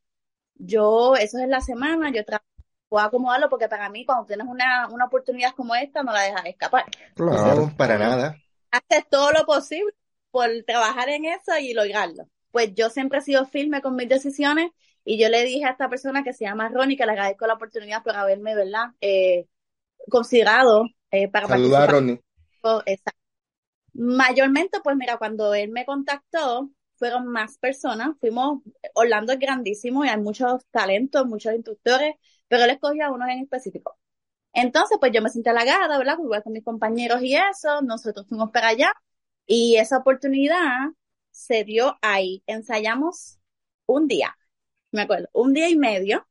yo, 0.55 1.15
eso 1.15 1.39
es 1.39 1.47
la 1.47 1.61
semana, 1.61 2.11
yo 2.11 2.21
puedo 2.87 3.05
acomodarlo 3.05 3.49
porque 3.49 3.67
para 3.67 3.89
mí 3.89 4.05
cuando 4.05 4.25
tienes 4.25 4.47
una, 4.47 4.87
una 4.89 5.05
oportunidad 5.05 5.53
como 5.55 5.75
esta 5.75 6.03
no 6.03 6.13
la 6.13 6.21
dejas 6.21 6.45
escapar. 6.45 6.85
Claro, 7.15 7.71
para 7.75 7.97
nada. 7.97 8.37
Haces 8.71 9.09
todo 9.09 9.31
lo 9.31 9.45
posible 9.45 9.93
por 10.35 10.49
trabajar 10.67 11.07
en 11.07 11.23
eso 11.23 11.57
y 11.61 11.73
lograrlo. 11.73 12.27
Pues 12.51 12.73
yo 12.75 12.89
siempre 12.89 13.19
he 13.19 13.21
sido 13.21 13.45
firme 13.45 13.81
con 13.81 13.95
mis 13.95 14.09
decisiones 14.09 14.69
Y 15.05 15.17
yo 15.17 15.29
le 15.29 15.45
dije 15.45 15.63
a 15.63 15.69
esta 15.69 15.87
persona 15.87 16.23
que 16.25 16.33
se 16.33 16.43
llama 16.43 16.67
Ronnie, 16.67 16.97
que 16.97 17.05
le 17.05 17.13
agradezco 17.13 17.47
la 17.47 17.53
oportunidad 17.53 18.03
por 18.03 18.17
haberme, 18.17 18.53
¿verdad? 18.53 18.87
Eh, 18.99 19.47
considerado 20.09 20.87
eh, 21.09 21.29
para 21.29 21.47
Saluda 21.47 21.83
a 21.83 21.87
participar. 21.87 21.89
Ronnie. 21.89 22.21
Exacto. 22.85 23.21
Mayormente, 23.93 24.79
pues 24.83 24.97
mira, 24.97 25.17
cuando 25.17 25.53
él 25.53 25.69
me 25.71 25.85
contactó, 25.85 26.69
fueron 26.97 27.27
más 27.27 27.57
personas. 27.59 28.09
Fuimos, 28.19 28.61
Orlando 28.93 29.31
es 29.31 29.39
grandísimo 29.39 30.03
y 30.03 30.09
hay 30.09 30.19
muchos 30.19 30.65
talentos, 30.71 31.25
muchos 31.27 31.53
instructores, 31.53 32.15
pero 32.49 32.65
él 32.65 32.71
escogió 32.71 33.05
a 33.05 33.11
unos 33.11 33.29
en 33.29 33.39
específico. 33.39 33.97
Entonces, 34.51 34.97
pues 34.99 35.13
yo 35.13 35.21
me 35.21 35.29
sentí 35.29 35.49
halagada, 35.49 35.97
¿verdad? 35.97 36.17
Igual 36.21 36.43
con 36.43 36.51
mis 36.51 36.65
compañeros 36.65 37.21
y 37.21 37.35
eso, 37.37 37.81
nosotros 37.83 38.27
fuimos 38.27 38.51
para 38.51 38.67
allá 38.69 38.91
y 39.47 39.77
esa 39.77 39.97
oportunidad 39.97 40.89
se 41.31 41.63
dio 41.63 41.97
ahí. 42.01 42.43
Ensayamos 42.47 43.39
un 43.85 44.07
día, 44.07 44.37
me 44.91 45.03
acuerdo, 45.03 45.29
un 45.33 45.53
día 45.53 45.69
y 45.69 45.77
medio 45.77 46.27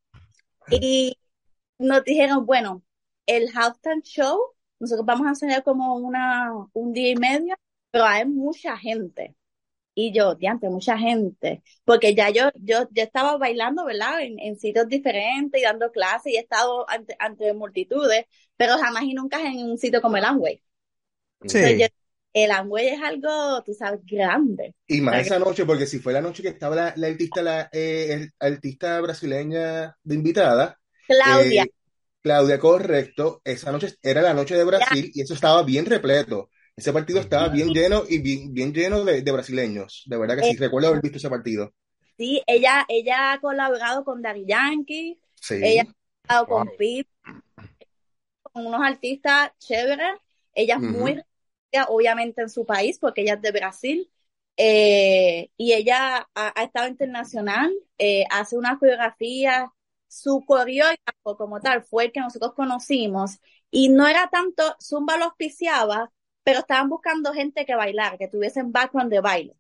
y 0.71 1.19
nos 1.79 2.05
dijeron, 2.05 2.47
bueno, 2.47 2.83
el 3.27 3.49
halftime 3.55 4.03
show, 4.03 4.39
nosotros 4.81 5.07
vamos 5.07 5.27
a 5.27 5.31
ensayar 5.31 5.63
como 5.65 5.97
una, 5.97 6.51
un 6.73 6.93
día 6.93 7.11
y 7.11 7.17
medio, 7.17 7.57
pero 7.91 8.05
hay 8.07 8.27
mucha 8.27 8.77
gente. 8.79 9.37
Y 9.97 10.13
yo, 10.13 10.35
diante, 10.37 10.69
mucha 10.71 10.99
gente, 10.99 11.63
porque 11.85 12.15
ya 12.17 12.31
yo, 12.31 12.51
yo, 12.57 12.89
yo 12.91 13.03
estaba 13.05 13.37
bailando, 13.39 13.85
¿verdad? 13.85 14.23
En, 14.23 14.39
en 14.41 14.59
sitios 14.59 14.89
diferentes 14.89 15.61
y 15.61 15.65
dando 15.65 15.93
clases 15.93 16.33
y 16.33 16.37
he 16.37 16.41
estado 16.41 16.89
ante, 16.91 17.17
ante 17.21 17.53
multitudes, 17.55 18.27
pero 18.57 18.79
jamás 18.79 19.05
y 19.05 19.15
nunca 19.15 19.41
en 19.43 19.59
un 19.71 19.79
sitio 19.79 20.03
como 20.03 20.17
el 20.17 20.25
Amway. 20.25 20.63
Entonces, 21.41 21.77
Sí. 21.77 21.79
yo- 21.79 21.87
el 22.35 22.51
Amway 22.53 22.89
es 22.89 23.03
algo, 23.03 23.63
tú 23.65 23.75
sabes, 23.75 24.01
grande. 24.07 24.75
Y 24.87 25.01
O 25.03 25.03
más 25.03 25.21
sea, 25.21 25.23
esa 25.23 25.39
noche, 25.39 25.65
porque 25.65 25.87
si 25.87 25.99
fue 25.99 26.13
la 26.13 26.21
noche 26.21 26.43
que 26.43 26.51
estaba 26.51 26.77
la, 26.77 26.93
la 26.97 27.07
artista, 27.09 27.43
la 27.43 27.69
eh, 27.73 28.13
el- 28.13 28.33
artista 28.39 29.01
brasileña 29.01 29.97
de 30.03 30.15
invitada, 30.15 30.79
Claudia, 31.07 31.65
eh, 31.65 31.71
Claudia, 32.23 32.59
correcto, 32.59 33.41
esa 33.45 33.73
noche 33.73 33.95
era 34.03 34.21
la 34.23 34.35
noche 34.35 34.57
de 34.57 34.65
Brasil 34.65 35.11
y 35.15 35.23
eso 35.23 35.35
estaba 35.35 35.63
bien 35.65 35.87
repleto. 35.87 36.51
Ese 36.77 36.93
partido 36.93 37.21
estaba 37.21 37.49
bien 37.49 37.73
lleno 37.73 38.05
y 38.09 38.19
bien, 38.21 38.53
bien 38.53 38.73
lleno 38.75 39.05
de, 39.05 39.23
de 39.23 39.33
brasileños. 39.33 40.03
De 40.07 40.19
verdad 40.19 40.37
que 40.37 40.45
sí, 40.45 40.57
eh, 40.57 40.57
recuerdo 40.59 40.89
haber 40.89 41.03
visto 41.03 41.19
ese 41.19 41.31
partido. 41.31 41.73
sí, 42.17 42.43
ella, 42.47 42.85
ella 42.89 43.33
ha 43.33 43.41
colaborado 43.41 44.05
con 44.05 44.23
Daddy 44.23 44.47
Yankee, 44.47 45.21
ella 45.61 45.83
Sí. 45.83 45.95
ha 46.29 46.45
colaborado 46.45 46.49
con. 46.49 46.77
Pip, 46.77 47.09
con 48.43 48.67
unos 48.67 48.81
artistas 48.83 49.53
chéveres. 49.59 50.19
Ella 50.55 50.77
es 50.77 50.83
muy 50.83 51.21
Obviamente, 51.89 52.43
en 52.43 52.49
su 52.51 52.65
país, 52.67 52.99
porque 52.99 53.23
ella 53.23 53.35
es 53.35 53.43
de 53.43 53.53
Brasil. 53.53 54.11
Eh, 54.57 55.51
y 55.57 55.73
ella 55.73 56.29
ha, 56.35 56.61
ha 56.61 56.63
estado 56.65 56.89
internacional, 56.89 57.73
eh, 57.99 58.25
hace 58.31 58.57
una 58.57 58.79
coreografía, 58.79 59.73
su 60.09 60.45
coreógrafo 60.47 61.37
como 61.37 61.61
tal 61.61 61.83
fue 61.83 62.05
el 62.07 62.13
que 62.13 62.21
nosotros 62.21 62.55
conocimos. 62.55 63.39
Y 63.71 63.89
no 63.89 64.07
era 64.07 64.29
tanto, 64.31 64.77
Zumba 64.81 65.17
lo 65.17 65.25
auspiciaba, 65.27 66.13
pero 66.45 66.61
estaban 66.61 66.89
buscando 66.89 67.33
gente 67.33 67.67
que 67.67 67.75
bailara, 67.75 68.17
que 68.19 68.29
tuviesen 68.29 68.71
background 68.73 69.11
de 69.13 69.21
baile. 69.21 69.57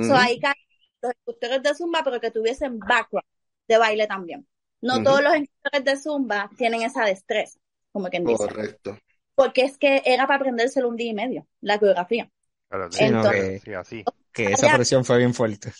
So, 0.00 0.16
Ujú, 0.16 0.16
ahí 0.16 0.38
caen 0.40 0.54
los 1.02 1.12
instructores 1.14 1.62
de 1.62 1.74
Zumba, 1.74 2.02
pero 2.04 2.20
que 2.20 2.30
tuviesen 2.30 2.78
background 2.80 3.26
de 3.68 3.78
baile 3.78 4.06
también. 4.06 4.48
No 4.80 5.02
todos 5.02 5.22
los 5.22 5.36
instructores 5.36 5.84
de 5.84 5.96
Zumba 5.98 6.50
tienen 6.56 6.82
esa 6.82 7.04
destreza, 7.04 7.58
como 7.92 8.08
quien 8.08 8.26
dice. 8.26 8.48
Correcto. 8.48 8.96
Porque 9.34 9.62
es 9.62 9.78
que 9.78 10.02
era 10.04 10.26
para 10.26 10.38
aprendérselo 10.38 10.88
un 10.88 10.96
día 10.96 11.10
y 11.10 11.14
medio, 11.14 11.46
la 11.60 11.78
coreografía. 11.78 12.30
Claro, 12.68 12.90
Sí, 12.92 13.04
no, 13.08 13.16
Entonces, 13.18 13.62
que, 13.62 13.70
sí, 13.70 13.74
así. 13.74 14.04
que 14.32 14.44
esa 14.52 14.76
presión 14.76 15.04
fue 15.04 15.18
bien 15.18 15.34
fuerte. 15.34 15.72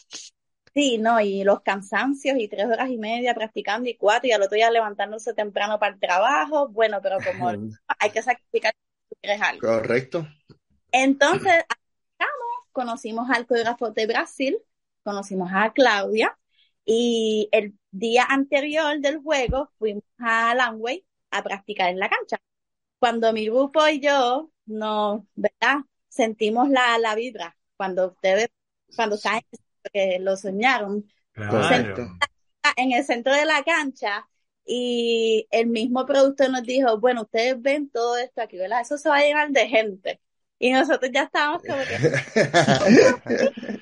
sí, 0.75 0.99
no, 0.99 1.21
y 1.21 1.45
los 1.45 1.61
cansancios 1.61 2.37
y 2.39 2.49
tres 2.49 2.67
horas 2.67 2.89
y 2.91 2.99
media 2.99 3.35
practicando 3.35 3.89
y 3.89 3.97
cuatro 3.97 4.29
y 4.29 4.33
al 4.33 4.43
otro 4.43 4.57
día 4.57 4.71
levantándose 4.71 5.35
temprano 5.35 5.79
para 5.79 5.95
el 5.95 6.01
trabajo. 6.01 6.69
Bueno, 6.69 7.01
pero 7.03 7.19
como 7.19 7.49
hay 7.99 8.11
que 8.11 8.23
sacrificar 8.23 8.73
si 8.73 9.15
tú 9.15 9.17
quieres 9.21 9.43
algo. 9.43 9.61
Correcto. 9.61 10.27
Entonces, 10.93 11.65
conocimos 12.73 13.29
al 13.31 13.47
coreógrafo 13.47 13.91
de 13.91 14.07
Brasil, 14.07 14.59
conocimos 15.03 15.51
a 15.53 15.73
Claudia 15.73 16.39
y 16.85 17.49
el 17.53 17.75
día 17.91 18.25
anterior 18.29 19.01
del 19.01 19.19
juego 19.19 19.71
fuimos 19.79 20.05
a 20.19 20.55
Langway 20.55 21.05
a 21.31 21.43
practicar 21.43 21.91
en 21.91 21.99
la 21.99 22.09
cancha. 22.09 22.39
Cuando 23.01 23.33
mi 23.35 23.47
grupo 23.47 23.89
y 23.89 24.01
yo 24.01 24.53
nos, 24.67 25.23
¿verdad? 25.37 25.79
Sentimos 26.11 26.71
la, 26.71 26.99
la 27.01 27.17
vibra, 27.17 27.59
cuando 27.79 28.09
ustedes, 28.11 28.51
cuando 28.97 29.19
saben 29.19 29.43
que 29.93 30.19
lo 30.21 30.37
soñaron, 30.39 31.07
Claro. 31.33 32.21
En 32.77 32.93
el 32.93 33.05
centro 33.05 33.33
de 33.35 33.45
la 33.47 33.63
cancha 33.65 34.29
y 34.65 35.47
el 35.51 35.67
mismo 35.69 36.07
productor 36.07 36.51
nos 36.51 36.63
dijo, 36.65 36.99
bueno, 37.01 37.23
ustedes 37.23 37.61
ven 37.61 37.91
todo 37.91 38.19
esto 38.19 38.43
aquí, 38.43 38.57
¿verdad? 38.59 38.83
Eso 38.83 38.99
se 38.99 39.09
va 39.09 39.17
a 39.19 39.23
llenar 39.23 39.51
de 39.51 39.69
gente. 39.69 40.21
Y 40.59 40.73
nosotros 40.73 41.11
ya 41.13 41.25
estábamos 41.25 41.65
como 41.65 41.87
que, 41.87 42.05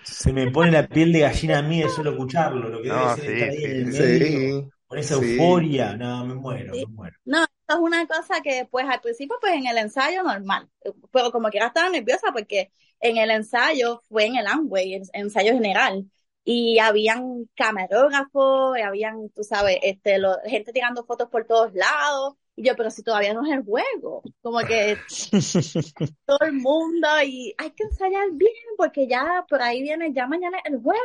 Se 0.03 0.33
me 0.33 0.51
pone 0.51 0.71
la 0.73 0.89
piel 0.89 1.13
de 1.13 1.21
gallina 1.21 1.59
a 1.59 1.63
mí 1.63 1.81
de 1.83 1.89
solo 1.89 2.11
escucharlo, 2.11 2.69
lo 2.69 2.83
que 2.83 2.91
debe 2.91 3.09
No, 3.09 3.11
ser 3.11 3.27
sí, 3.27 3.29
estar 3.29 3.49
ahí 3.51 3.65
en 3.65 3.73
el 3.73 3.87
sí, 3.91 4.03
medio, 4.03 4.41
Sí, 4.63 4.71
con 4.87 4.99
esa 4.99 5.15
sí. 5.19 5.25
euforia. 5.25 5.97
No, 5.97 6.25
me 6.27 6.35
muero, 6.35 6.75
sí. 6.75 6.85
me 6.87 6.87
muero. 6.89 7.17
No, 7.25 7.47
esto 7.69 7.75
es 7.75 7.81
una 7.81 8.07
cosa 8.07 8.41
que 8.43 8.67
pues 8.71 8.87
al 8.89 9.01
principio 9.01 9.37
pues 9.41 9.53
en 9.55 9.67
el 9.67 9.79
ensayo 9.79 10.23
normal, 10.23 10.71
pero 11.13 11.31
como 11.33 11.51
quiera 11.51 11.67
estaba 11.69 11.91
nerviosa 11.91 12.29
porque 12.33 12.73
en 13.01 13.17
el 13.19 13.31
ensayo 13.31 14.03
fue 14.09 14.27
en 14.27 14.37
el 14.37 14.47
Amway, 14.47 14.95
en- 14.95 15.03
ensayo 15.13 15.53
general, 15.53 16.11
y 16.45 16.79
habían 16.79 17.45
camarógrafos, 17.55 18.79
y 18.79 18.81
habían, 18.83 19.29
tú 19.31 19.45
sabes, 19.45 19.79
este, 19.83 20.19
lo- 20.19 20.39
gente 20.47 20.73
tirando 20.73 21.05
fotos 21.05 21.29
por 21.29 21.45
todos 21.47 21.75
lados, 21.75 22.35
y 22.57 22.65
yo, 22.67 22.75
pero 22.77 22.91
si 22.91 23.03
todavía 23.03 23.35
no 23.35 23.45
es 23.47 23.53
el 23.53 23.65
juego, 23.65 24.27
como 24.43 24.65
que 24.65 25.05
todo 26.27 26.39
el 26.43 26.53
mundo 26.55 27.09
y 27.25 27.55
hay 27.59 27.71
que 27.73 27.85
ensayar 27.85 28.31
bien 28.33 28.53
porque 28.77 29.07
ya 29.09 29.45
por 29.49 29.63
ahí 29.63 29.83
viene, 29.83 30.13
ya 30.13 30.27
mañana 30.27 30.59
el 30.65 30.79
juego 30.81 31.01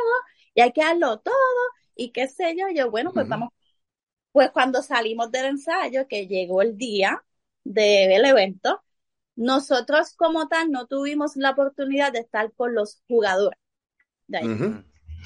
y 0.53 0.61
hay 0.61 0.71
que 0.73 0.81
darlo 0.83 1.19
todo 1.19 1.33
y 1.95 2.11
qué 2.11 2.27
sé 2.27 2.55
yo, 2.57 2.65
yo, 2.75 2.89
bueno, 2.91 3.13
pues 3.13 3.27
Ujú. 3.27 3.29
vamos, 3.29 3.49
pues 4.33 4.51
cuando 4.51 4.83
salimos 4.83 5.31
del 5.31 5.45
ensayo, 5.45 6.07
que 6.09 6.27
llegó 6.27 6.61
el 6.61 6.77
día 6.77 7.23
del 7.63 8.25
evento, 8.25 8.83
nosotros 9.35 10.15
como 10.15 10.47
tal 10.49 10.71
no 10.71 10.87
tuvimos 10.87 11.37
la 11.37 11.51
oportunidad 11.51 12.11
de 12.13 12.19
estar 12.19 12.51
con 12.53 12.75
los 12.75 13.01
jugadores 13.07 13.59
de 14.27 14.39
ahí, 14.39 14.53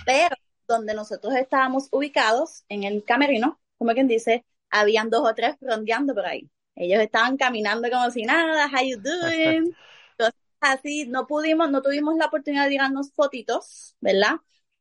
pero 0.06 0.36
donde 0.68 0.94
nosotros 0.94 1.36
estábamos 1.36 1.90
ubicados 1.92 2.66
en 2.70 2.84
el 2.84 3.04
camerino, 3.06 3.60
como 3.78 3.94
quien 3.94 4.08
dice, 4.08 4.46
habían 4.70 5.10
dos 5.10 5.22
o 5.30 5.34
tres 5.36 5.56
rondeando 5.62 6.14
por 6.14 6.26
ahí. 6.26 6.50
Ellos 6.76 7.02
estaban 7.02 7.38
caminando 7.38 7.90
como 7.90 8.12
si 8.12 8.24
nada, 8.24 8.68
how 8.68 8.86
you 8.86 8.98
doing? 9.02 9.74
Cosas 10.18 10.36
así, 10.60 11.08
no 11.08 11.28
pudimos, 11.28 11.72
no 11.72 11.82
tuvimos 11.82 12.18
la 12.18 12.28
oportunidad 12.28 12.66
de 12.66 12.72
tirarnos 12.72 13.14
fotitos, 13.14 13.96
¿verdad? 14.02 14.36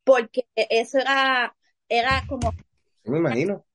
Porque 0.04 0.46
eso 0.54 0.98
era, 0.98 1.56
era 1.88 2.24
como 2.28 2.52
Me 3.04 3.18
imagino. 3.18 3.65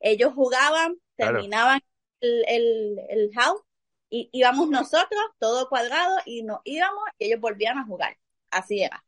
Ellos 0.00 0.32
jugaban, 0.34 0.96
Claro. 1.18 1.38
terminaban 1.38 1.80
el, 2.20 2.44
el, 2.48 3.00
el 3.08 3.30
house, 3.34 3.62
y 4.10 4.28
íbamos 4.32 4.68
nosotros, 4.70 5.20
todo 5.38 5.68
cuadrado, 5.68 6.16
y 6.26 6.42
nos 6.42 6.60
íbamos 6.64 7.02
y 7.18 7.26
ellos 7.26 7.40
volvían 7.40 7.78
a 7.78 7.86
jugar. 7.86 8.18
Así 8.50 8.82
era. 8.82 9.04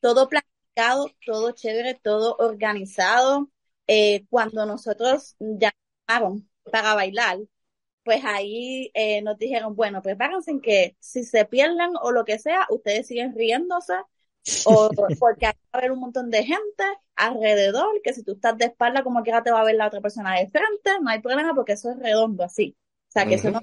Todo 0.00 0.28
planificado, 0.28 1.10
todo 1.26 1.52
chévere, 1.52 1.94
todo 1.94 2.36
organizado. 2.38 3.50
Eh, 3.86 4.26
cuando 4.30 4.66
nosotros 4.66 5.36
llamaron 5.40 6.48
para 6.72 6.94
bailar, 6.94 7.38
pues 8.04 8.24
ahí 8.24 8.90
eh, 8.94 9.22
nos 9.22 9.38
dijeron, 9.38 9.76
bueno, 9.76 10.02
prepárense 10.02 10.50
en 10.52 10.60
que 10.60 10.96
si 11.00 11.24
se 11.24 11.44
pierden 11.44 11.92
o 12.02 12.12
lo 12.12 12.24
que 12.24 12.38
sea, 12.38 12.66
ustedes 12.70 13.06
siguen 13.06 13.34
riéndose, 13.36 13.94
o 14.64 14.90
porque 15.18 15.46
hay 15.46 15.52
va 15.52 15.58
a 15.72 15.78
haber 15.78 15.92
un 15.92 16.00
montón 16.00 16.30
de 16.30 16.44
gente 16.44 16.84
alrededor, 17.16 18.00
que 18.02 18.12
si 18.12 18.22
tú 18.22 18.32
estás 18.32 18.56
de 18.56 18.66
espalda, 18.66 19.02
como 19.02 19.22
quiera 19.22 19.42
te 19.42 19.50
va 19.50 19.60
a 19.60 19.64
ver 19.64 19.76
la 19.76 19.86
otra 19.86 20.00
persona 20.00 20.34
de 20.34 20.48
frente, 20.48 20.90
no 21.02 21.10
hay 21.10 21.20
problema 21.20 21.54
porque 21.54 21.72
eso 21.72 21.90
es 21.90 21.98
redondo 21.98 22.44
así. 22.44 22.76
O 23.08 23.12
sea, 23.12 23.26
que 23.26 23.34
eso 23.34 23.50
no... 23.50 23.60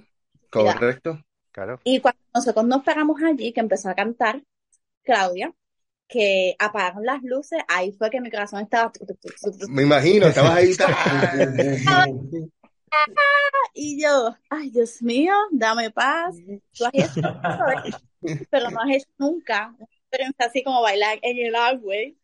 Correcto. 0.50 1.22
Claro. 1.52 1.80
Y 1.84 2.00
cuando 2.00 2.20
nosotros 2.34 2.66
nos 2.66 2.84
paramos 2.84 3.22
allí, 3.24 3.52
que 3.52 3.60
empezó 3.60 3.90
a 3.90 3.96
cantar 3.96 4.44
Claudia, 5.04 5.52
que 6.08 6.56
apagaron 6.60 7.04
las 7.04 7.24
luces, 7.24 7.60
ahí 7.68 7.92
fue 7.92 8.10
que 8.10 8.22
mi 8.22 8.30
corazón 8.30 8.62
estaba... 8.62 8.92
Me 9.70 9.84
imagino, 9.84 10.28
estabas 10.28 10.52
ahí. 10.52 10.72
Y 13.74 14.02
yo, 14.02 14.36
ay, 14.50 14.72
Dios 14.72 15.02
mío, 15.04 15.34
dame 15.52 15.92
paz. 15.92 16.36
Tú 16.78 16.86
has 16.86 16.94
hecho 16.94 17.22
esto, 17.86 18.48
pero 18.50 18.72
no 18.72 18.82
has 18.82 18.90
hecho 18.90 19.10
nunca 19.20 19.76
experiencia 20.08 20.46
así 20.46 20.64
como 20.64 20.82
bailar 20.82 21.20
en 21.22 21.46
el 21.46 21.56
Agway. 21.56 22.18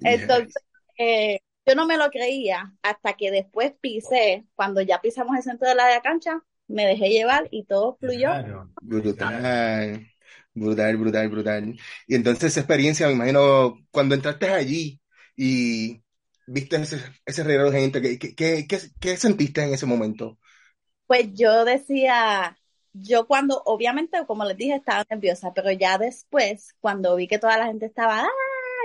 Entonces, 0.00 0.54
eh, 0.98 1.40
yo 1.66 1.74
no 1.74 1.86
me 1.86 1.96
lo 1.96 2.10
creía 2.10 2.72
hasta 2.82 3.14
que 3.14 3.30
después 3.30 3.72
pisé, 3.80 4.44
cuando 4.54 4.80
ya 4.80 5.00
pisamos 5.00 5.36
el 5.36 5.42
centro 5.42 5.68
de 5.68 5.74
la 5.74 6.00
cancha, 6.02 6.42
me 6.68 6.86
dejé 6.86 7.10
llevar 7.10 7.48
y 7.50 7.64
todo 7.64 7.96
fluyó. 7.96 8.28
Claro. 8.28 8.70
Brutal, 8.80 10.06
brutal, 10.54 10.96
brutal, 10.96 11.28
brutal. 11.28 11.76
Y 12.06 12.14
entonces 12.14 12.44
esa 12.44 12.60
experiencia, 12.60 13.06
me 13.06 13.14
imagino, 13.14 13.78
cuando 13.90 14.14
entraste 14.14 14.48
allí 14.48 15.00
y 15.36 16.02
viste 16.46 16.76
ese, 16.76 16.98
ese 17.24 17.44
de 17.44 17.72
gente, 17.72 18.02
¿qué, 18.02 18.18
qué, 18.18 18.66
qué, 18.66 18.78
qué 19.00 19.16
sentiste 19.16 19.62
en 19.62 19.74
ese 19.74 19.86
momento? 19.86 20.38
Pues 21.06 21.28
yo 21.34 21.64
decía, 21.64 22.56
yo 22.92 23.26
cuando, 23.26 23.62
obviamente, 23.64 24.24
como 24.26 24.44
les 24.44 24.56
dije, 24.56 24.74
estaba 24.74 25.04
nerviosa, 25.08 25.52
pero 25.54 25.70
ya 25.72 25.98
después, 25.98 26.74
cuando 26.80 27.16
vi 27.16 27.26
que 27.28 27.38
toda 27.38 27.56
la 27.56 27.66
gente 27.66 27.86
estaba 27.86 28.22
¡ah! 28.22 28.28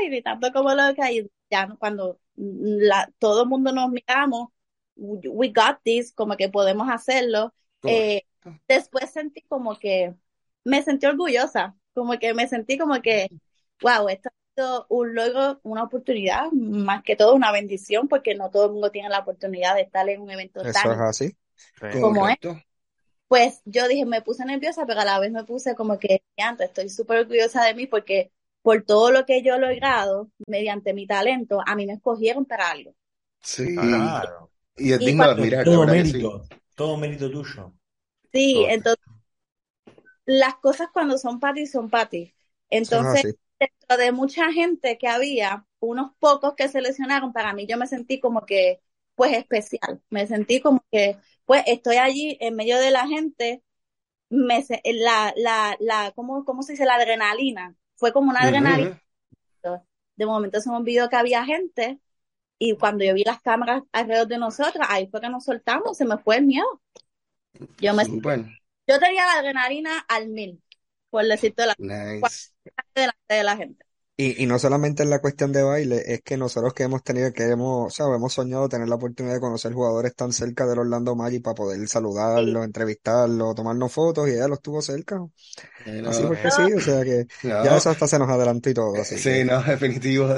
gritando 0.08 0.52
como 0.54 0.74
loca, 0.74 1.12
y 1.12 1.30
ya 1.50 1.76
cuando 1.80 2.20
la, 2.36 3.12
todo 3.20 3.44
el 3.44 3.50
mundo 3.50 3.72
nos 3.72 3.90
miramos, 3.90 4.50
we 4.96 5.50
got 5.50 5.80
this, 5.84 6.14
como 6.14 6.38
que 6.38 6.50
podemos 6.50 6.90
hacerlo. 6.90 7.54
Eh, 7.84 8.24
después 8.68 9.12
sentí 9.12 9.42
como 9.44 9.78
que, 9.78 10.16
me 10.64 10.84
sentí 10.84 11.06
orgullosa, 11.06 11.76
como 11.94 12.18
que 12.18 12.34
me 12.34 12.48
sentí 12.48 12.78
como 12.78 13.02
que, 13.02 13.28
wow, 13.82 14.08
esto 14.10 14.30
ha 14.30 14.56
sido 14.56 14.86
un 14.90 15.16
logro, 15.16 15.60
una 15.64 15.84
oportunidad, 15.84 16.52
más 16.52 17.04
que 17.04 17.16
todo 17.16 17.36
una 17.36 17.52
bendición, 17.52 18.08
porque 18.08 18.36
no 18.36 18.50
todo 18.50 18.68
el 18.68 18.72
mundo 18.74 18.92
tiene 18.92 19.10
la 19.10 19.20
oportunidad 19.20 19.76
de 19.76 19.82
estar 19.82 20.08
en 20.10 20.22
un 20.22 20.32
evento 20.32 20.62
Eso 20.62 20.70
es 20.70 21.00
así. 21.00 21.38
como 22.02 22.28
esto. 22.28 22.58
Pues 23.28 23.62
yo 23.66 23.88
dije, 23.88 24.06
me 24.06 24.22
puse 24.22 24.46
nerviosa, 24.46 24.86
pero 24.86 25.02
a 25.02 25.06
la 25.06 25.20
vez 25.20 25.32
me 25.32 25.44
puse 25.44 25.76
como 25.76 26.00
que, 26.00 26.24
antes 26.38 26.68
estoy 26.68 26.90
súper 26.90 27.20
orgullosa 27.20 27.64
de 27.66 27.74
mí 27.74 27.88
porque 27.88 28.32
por 28.62 28.84
todo 28.84 29.12
lo 29.12 29.26
que 29.26 29.44
yo 29.44 29.56
he 29.56 29.60
logrado 29.60 30.30
mediante 30.46 30.94
mi 30.94 31.08
talento, 31.08 31.62
a 31.66 31.76
mí 31.76 31.86
me 31.86 31.94
escogieron 31.94 32.46
para 32.46 32.72
algo. 32.72 32.96
Sí, 33.42 33.76
claro. 33.76 34.52
Y 34.76 34.92
es 34.92 35.00
digno 35.00 35.24
de 35.26 35.32
admirar. 35.32 35.66
Todo 35.66 35.86
mérito, 35.86 36.44
todo 36.76 36.98
mérito 36.98 37.32
tuyo. 37.32 37.74
Sí, 38.32 38.66
entonces, 38.68 39.04
las 40.26 40.56
cosas 40.56 40.90
cuando 40.94 41.18
son 41.18 41.40
para 41.40 41.54
ti, 41.56 41.66
son 41.66 41.90
para 41.90 42.10
ti. 42.10 42.34
Entonces, 42.70 43.38
dentro 43.60 43.98
de 43.98 44.12
mucha 44.12 44.52
gente 44.52 44.98
que 44.98 45.08
había, 45.08 45.66
unos 45.80 46.12
pocos 46.20 46.54
que 46.56 46.68
seleccionaron, 46.68 47.34
para 47.34 47.54
mí 47.54 47.66
yo 47.66 47.78
me 47.78 47.88
sentí 47.88 48.20
como 48.20 48.46
que, 48.46 48.82
pues 49.16 49.34
especial. 49.36 50.02
Me 50.10 50.28
sentí 50.28 50.60
como 50.60 50.84
que, 50.92 51.18
pues 51.48 51.64
estoy 51.66 51.96
allí 51.96 52.38
en 52.42 52.56
medio 52.56 52.78
de 52.78 52.92
la 52.92 53.08
gente, 53.08 53.64
me, 54.30 54.66
la, 54.84 55.34
la, 55.38 55.78
la, 55.80 56.12
¿cómo, 56.12 56.44
¿cómo 56.44 56.62
se 56.62 56.74
dice? 56.74 56.86
La 56.86 56.96
adrenalina 56.96 57.74
fue 57.96 58.12
como 58.12 58.30
una 58.30 58.42
adrenalina. 58.42 59.02
De 60.18 60.26
momento 60.26 60.60
se 60.60 60.70
me 60.70 60.76
olvidó 60.76 61.10
que 61.10 61.16
había 61.16 61.46
gente 61.46 62.00
y 62.60 62.76
cuando 62.76 63.06
yo 63.06 63.14
vi 63.14 63.24
las 63.24 63.42
cámaras 63.42 63.84
alrededor 63.94 64.28
de 64.28 64.38
nosotros, 64.40 64.86
ahí 64.90 65.08
fue 65.08 65.22
que 65.22 65.30
nos 65.30 65.46
soltamos, 65.46 65.98
se 65.98 66.04
me 66.04 66.18
fue 66.18 66.36
el 66.36 66.46
miedo. 66.46 66.82
Yo 67.80 67.94
me 67.94 68.04
yo 68.06 69.00
tenía 69.00 69.26
la 69.26 69.40
adrenalina 69.40 70.00
al 70.10 70.28
mil, 70.28 70.62
por 71.10 71.26
decirte 71.26 71.66
la 71.66 71.76
nice. 71.78 72.52
delante 72.94 73.34
de 73.34 73.44
la 73.44 73.56
gente. 73.56 73.87
Y, 74.20 74.44
y 74.44 74.48
no 74.48 74.58
solamente 74.58 75.04
en 75.04 75.12
la 75.12 75.20
cuestión 75.22 75.52
de 75.52 75.62
baile, 75.62 76.02
es 76.08 76.22
que 76.24 76.38
nosotros 76.38 76.74
que 76.74 76.82
hemos 76.84 77.04
tenido, 77.04 77.32
que 77.32 77.44
hemos, 77.44 77.88
o 77.88 77.90
sea, 77.92 78.08
hemos 78.16 78.34
soñado 78.34 78.68
tener 78.68 78.90
la 78.90 78.96
oportunidad 78.96 79.36
de 79.36 79.40
conocer 79.40 79.74
jugadores 79.74 80.16
tan 80.16 80.34
cerca 80.34 80.66
del 80.66 80.80
Orlando 80.80 81.16
Magic 81.16 81.44
para 81.44 81.54
poder 81.54 81.88
saludarlos, 81.88 82.66
entrevistarlos, 82.66 83.54
tomarnos 83.54 83.92
fotos 83.94 84.28
y 84.28 84.32
ella 84.32 84.48
los 84.48 84.60
tuvo 84.62 84.82
cerca. 84.82 85.20
así 86.04 86.26
porque 86.26 86.52
sí, 86.52 86.74
o 86.74 86.82
sea 86.82 87.04
que 87.04 87.26
ya 87.62 87.78
eso 87.78 87.90
hasta 87.92 88.08
se 88.08 88.20
nos 88.20 88.30
adelantó 88.30 88.70
y 88.70 88.74
todo. 88.74 89.02
Así 89.02 89.16
sí, 89.16 89.44
no, 89.44 89.62
definitivo. 89.64 90.36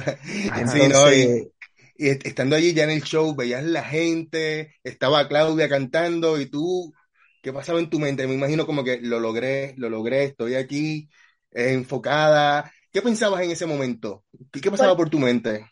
sí, 0.66 0.88
no, 0.88 1.12
y, 1.14 1.52
y 1.98 2.10
estando 2.10 2.56
allí 2.56 2.74
ya 2.74 2.84
en 2.86 2.92
el 2.92 3.04
show, 3.04 3.36
veías 3.36 3.64
la 3.64 3.84
gente, 3.84 4.76
estaba 4.84 5.28
Claudia 5.28 5.70
cantando 5.70 6.40
y 6.40 6.48
tú, 6.48 6.94
¿qué 7.42 7.54
pasaba 7.54 7.80
en 7.80 7.90
tu 7.90 8.00
mente? 8.00 8.28
Me 8.28 8.34
imagino 8.36 8.66
como 8.66 8.84
que 8.84 9.00
lo 9.02 9.20
logré, 9.20 9.74
lo 9.78 9.90
logré, 9.90 10.26
estoy 10.26 10.56
aquí, 10.56 11.10
enfocada 11.52 12.72
¿Qué 12.92 13.02
pensabas 13.02 13.42
en 13.42 13.52
ese 13.52 13.66
momento? 13.66 14.24
¿Qué, 14.52 14.72
pasaba 14.72 14.96
por 14.98 15.10
tu 15.10 15.20
mente? 15.20 15.70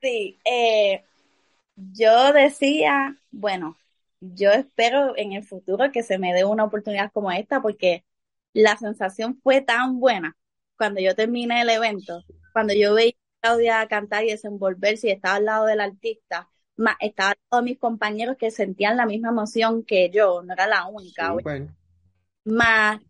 Sí, 0.00 0.38
eh, 0.44 1.04
yo 1.74 2.32
decía, 2.32 3.16
bueno, 3.30 3.76
yo 4.20 4.50
espero 4.50 5.16
en 5.16 5.32
el 5.32 5.44
futuro 5.44 5.90
que 5.92 6.02
se 6.02 6.18
me 6.18 6.34
dé 6.34 6.44
una 6.44 6.64
oportunidad 6.64 7.10
como 7.12 7.32
esta 7.32 7.62
porque 7.62 8.04
la 8.52 8.76
sensación 8.76 9.40
fue 9.42 9.62
tan 9.62 10.00
buena 10.00 10.36
cuando 10.76 11.00
yo 11.00 11.14
terminé 11.14 11.62
el 11.62 11.70
evento, 11.70 12.22
cuando 12.52 12.74
yo 12.74 12.94
veía 12.94 13.12
a 13.12 13.40
Claudia 13.40 13.88
cantar 13.88 14.24
y 14.24 14.30
desenvolverse 14.30 15.08
y 15.08 15.10
estaba 15.10 15.36
al 15.36 15.44
lado 15.44 15.66
del 15.66 15.80
artista, 15.80 16.48
más 16.76 16.96
estaba 17.00 17.36
todos 17.48 17.62
mis 17.62 17.78
compañeros 17.78 18.36
que 18.38 18.50
sentían 18.50 18.96
la 18.96 19.06
misma 19.06 19.28
emoción 19.28 19.84
que 19.84 20.10
yo, 20.10 20.42
no 20.42 20.52
era 20.52 20.66
la 20.66 20.86
única. 20.86 21.34
Más 22.44 23.00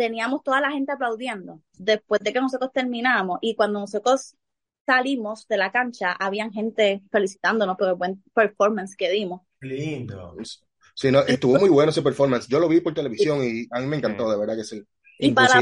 teníamos 0.00 0.42
toda 0.42 0.62
la 0.62 0.70
gente 0.70 0.92
aplaudiendo 0.92 1.60
después 1.76 2.22
de 2.22 2.32
que 2.32 2.40
nosotros 2.40 2.72
terminamos 2.72 3.38
y 3.42 3.54
cuando 3.54 3.80
nosotros 3.80 4.34
salimos 4.86 5.46
de 5.46 5.58
la 5.58 5.70
cancha, 5.70 6.12
habían 6.18 6.50
gente 6.50 7.02
felicitándonos 7.12 7.76
por 7.76 7.88
el 7.88 7.96
buen 7.96 8.24
performance 8.32 8.96
que 8.96 9.10
dimos. 9.10 9.42
Lindo. 9.60 10.34
Sí, 10.94 11.12
no, 11.12 11.20
estuvo 11.20 11.58
muy 11.58 11.68
bueno 11.68 11.90
ese 11.90 12.00
performance. 12.00 12.48
Yo 12.48 12.58
lo 12.58 12.66
vi 12.66 12.80
por 12.80 12.94
televisión 12.94 13.44
y 13.44 13.66
a 13.70 13.80
mí 13.80 13.86
me 13.86 13.96
encantó, 13.96 14.30
de 14.30 14.38
verdad 14.38 14.56
que 14.56 14.64
sí. 14.64 14.82
Y 15.18 15.32
para, 15.32 15.60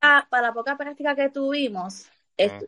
para 0.00 0.46
la 0.46 0.54
poca 0.54 0.78
práctica 0.78 1.14
que 1.14 1.28
tuvimos, 1.28 2.06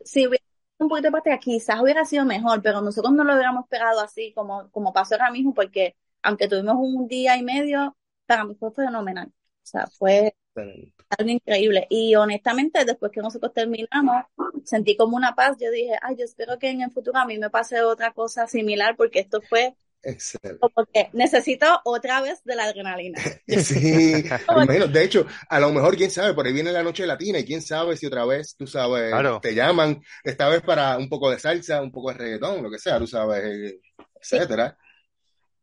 si 0.05 0.27
hubiera 0.27 0.45
un 0.77 0.89
poquito 0.89 1.07
de 1.07 1.11
práctica, 1.11 1.39
quizás 1.39 1.81
hubiera 1.81 2.05
sido 2.05 2.23
mejor, 2.23 2.61
pero 2.61 2.81
nosotros 2.81 3.11
no 3.13 3.23
lo 3.23 3.33
hubiéramos 3.33 3.67
pegado 3.67 3.99
así 3.99 4.31
como, 4.33 4.69
como 4.69 4.93
pasó 4.93 5.15
ahora 5.15 5.31
mismo, 5.31 5.55
porque 5.55 5.95
aunque 6.21 6.47
tuvimos 6.47 6.75
un 6.77 7.07
día 7.07 7.35
y 7.35 7.41
medio, 7.41 7.97
para 8.27 8.45
mí 8.45 8.53
fue 8.53 8.71
fenomenal. 8.71 9.27
O 9.27 9.65
sea, 9.65 9.87
fue 9.87 10.35
algo 10.55 11.31
increíble. 11.31 11.87
Y 11.89 12.15
honestamente, 12.15 12.85
después 12.85 13.11
que 13.11 13.21
nosotros 13.21 13.53
terminamos, 13.53 14.25
sentí 14.63 14.95
como 14.95 15.15
una 15.17 15.35
paz. 15.35 15.57
Yo 15.59 15.71
dije, 15.71 15.97
ay, 16.01 16.15
yo 16.17 16.25
espero 16.25 16.59
que 16.59 16.69
en 16.69 16.81
el 16.81 16.91
futuro 16.91 17.17
a 17.17 17.25
mí 17.25 17.37
me 17.37 17.49
pase 17.49 17.81
otra 17.81 18.11
cosa 18.11 18.47
similar, 18.47 18.95
porque 18.95 19.19
esto 19.19 19.41
fue 19.41 19.75
Excelente. 20.05 20.59
Como 20.59 20.85
que 20.87 21.09
necesito 21.13 21.65
otra 21.85 22.21
vez 22.21 22.43
de 22.43 22.55
la 22.55 22.65
adrenalina. 22.65 23.19
Sí, 23.47 24.23
De 24.23 25.03
hecho, 25.03 25.25
a 25.49 25.59
lo 25.59 25.71
mejor, 25.71 25.95
quién 25.95 26.11
sabe, 26.11 26.33
por 26.33 26.45
ahí 26.45 26.51
viene 26.51 26.71
la 26.71 26.83
noche 26.83 27.07
latina 27.07 27.39
y 27.39 27.45
quién 27.45 27.61
sabe 27.61 27.95
si 27.95 28.05
otra 28.05 28.25
vez, 28.25 28.55
tú 28.57 28.67
sabes, 28.67 29.13
te 29.41 29.55
llaman, 29.55 30.01
esta 30.23 30.49
vez 30.49 30.61
para 30.61 30.97
un 30.97 31.07
poco 31.07 31.31
de 31.31 31.39
salsa, 31.39 31.81
un 31.81 31.91
poco 31.91 32.11
de 32.11 32.17
reggaetón, 32.17 32.63
lo 32.63 32.69
que 32.69 32.79
sea, 32.79 32.99
tú 32.99 33.07
sabes, 33.07 33.75
etcétera. 34.21 34.77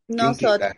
Nosotros, 0.08 0.72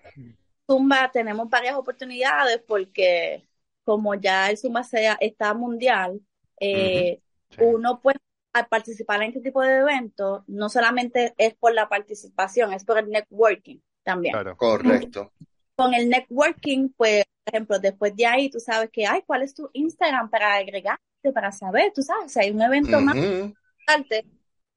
Zumba, 0.67 1.11
tenemos 1.13 1.49
varias 1.49 1.77
oportunidades 1.77 2.61
porque 2.67 3.49
como 3.85 4.15
ya 4.15 4.51
el 4.51 4.59
Zumba 4.59 4.85
sea, 4.85 5.17
está 5.21 5.55
mundial, 5.55 6.21
eh, 6.61 7.21
uno 7.59 8.01
puede 8.01 8.19
al 8.53 8.67
participar 8.67 9.23
en 9.23 9.29
este 9.29 9.41
tipo 9.41 9.63
de 9.63 9.79
eventos, 9.79 10.43
no 10.47 10.69
solamente 10.69 11.35
es 11.39 11.55
por 11.55 11.73
la 11.73 11.89
participación, 11.89 12.73
es 12.73 12.85
por 12.85 12.99
el 12.99 13.09
networking 13.09 13.79
también. 14.03 14.33
Claro. 14.33 14.57
Correcto. 14.57 15.33
Con 15.75 15.95
el 15.95 16.09
networking, 16.09 16.91
pues, 16.91 17.25
por 17.45 17.55
ejemplo, 17.55 17.79
después 17.79 18.15
de 18.15 18.27
ahí, 18.27 18.51
tú 18.51 18.61
sabes 18.61 18.91
que, 18.91 19.07
ay, 19.07 19.23
¿cuál 19.27 19.43
es 19.43 19.55
tu 19.55 19.71
Instagram 19.73 20.29
para 20.29 20.57
agregarte, 20.57 21.33
para 21.33 21.51
saber, 21.51 21.93
tú 21.95 22.03
sabes, 22.03 22.33
si 22.33 22.41
hay 22.41 22.51
un 22.51 22.61
evento 22.61 23.01
más 23.01 23.17
importante. 23.17 24.27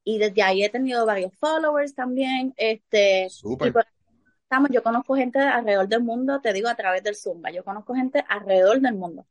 Y 0.04 0.18
desde 0.18 0.42
ahí 0.42 0.62
he 0.62 0.70
tenido 0.70 1.04
varios 1.04 1.32
followers 1.38 1.94
también. 1.94 2.54
Este, 2.56 3.28
Súper 3.28 3.72
estamos, 4.46 4.70
yo 4.72 4.82
conozco 4.82 5.16
gente 5.16 5.40
alrededor 5.40 5.88
del 5.88 6.02
mundo, 6.02 6.40
te 6.40 6.52
digo 6.52 6.68
a 6.68 6.76
través 6.76 7.02
del 7.02 7.16
Zumba, 7.16 7.50
yo 7.50 7.64
conozco 7.64 7.94
gente 7.94 8.24
alrededor 8.28 8.80
del 8.80 8.94
mundo. 8.94 9.26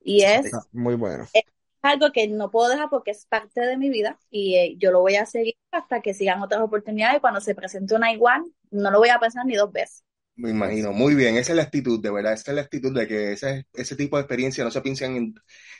Y 0.00 0.22
es, 0.22 0.50
muy 0.72 0.96
bueno. 0.96 1.26
Es 1.32 1.44
algo 1.82 2.10
que 2.12 2.26
no 2.26 2.50
puedo 2.50 2.68
dejar 2.68 2.90
porque 2.90 3.12
es 3.12 3.24
parte 3.26 3.60
de 3.60 3.76
mi 3.76 3.88
vida 3.88 4.18
y 4.30 4.56
eh, 4.56 4.74
yo 4.78 4.90
lo 4.90 5.00
voy 5.00 5.14
a 5.14 5.26
seguir 5.26 5.54
hasta 5.70 6.00
que 6.00 6.12
sigan 6.12 6.42
otras 6.42 6.60
oportunidades. 6.60 7.20
Cuando 7.20 7.40
se 7.40 7.54
presente 7.54 7.94
una 7.94 8.12
igual, 8.12 8.44
no 8.70 8.90
lo 8.90 8.98
voy 8.98 9.10
a 9.10 9.20
pensar 9.20 9.46
ni 9.46 9.54
dos 9.54 9.70
veces. 9.70 10.04
Me 10.38 10.50
imagino, 10.50 10.92
muy 10.92 11.16
bien, 11.16 11.36
esa 11.36 11.50
es 11.52 11.56
la 11.56 11.64
actitud, 11.64 12.00
de 12.00 12.12
verdad, 12.12 12.32
esa 12.34 12.52
es 12.52 12.54
la 12.54 12.62
actitud 12.62 12.94
de 12.94 13.08
que 13.08 13.32
ese, 13.32 13.66
ese 13.72 13.96
tipo 13.96 14.16
de 14.16 14.22
experiencia 14.22 14.62
no 14.62 14.70
se 14.70 14.80
piensan 14.82 15.34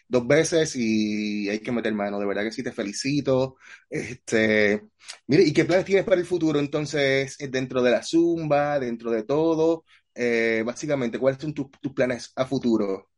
dos 0.09 0.27
veces 0.27 0.75
y 0.75 1.49
hay 1.49 1.61
que 1.61 1.71
meter 1.71 1.95
mano, 1.95 2.19
de 2.19 2.27
verdad 2.27 2.43
que 2.43 2.51
sí, 2.51 2.65
te 2.65 2.73
felicito. 2.73 3.57
Este, 3.89 4.83
mire, 5.29 5.45
¿y 5.45 5.53
qué 5.53 5.65
planes 5.65 5.85
tienes 5.87 6.05
para 6.05 6.17
el 6.21 6.27
futuro 6.27 6.59
entonces 6.59 7.37
dentro 7.51 7.83
de 7.83 7.93
la 7.93 8.03
Zumba, 8.03 8.81
dentro 8.81 9.13
de 9.13 9.23
todo? 9.23 9.85
Eh, 10.13 10.65
básicamente, 10.67 11.21
¿cuáles 11.21 11.41
son 11.41 11.55
tus, 11.55 11.71
tus 11.81 11.93
planes 11.95 12.33
a 12.35 12.45
futuro? 12.45 13.11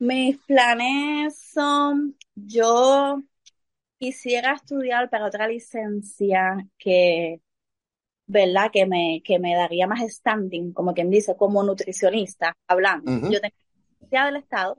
Mis 0.00 0.38
planes 0.46 1.38
son, 1.52 2.16
yo 2.34 3.22
quisiera 3.98 4.54
estudiar 4.54 5.10
para 5.10 5.26
otra 5.26 5.48
licencia 5.48 6.56
que 6.78 7.40
¿verdad? 8.28 8.70
Que 8.72 8.86
me, 8.86 9.22
que 9.24 9.38
me 9.38 9.54
daría 9.56 9.86
más 9.88 10.00
standing, 10.08 10.72
como 10.72 10.94
quien 10.94 11.10
dice, 11.10 11.34
como 11.36 11.62
nutricionista, 11.64 12.56
hablando. 12.68 13.10
Yo 13.30 13.40
tengo 13.40 13.56
licencia 13.90 14.26
del 14.26 14.36
Estado, 14.36 14.78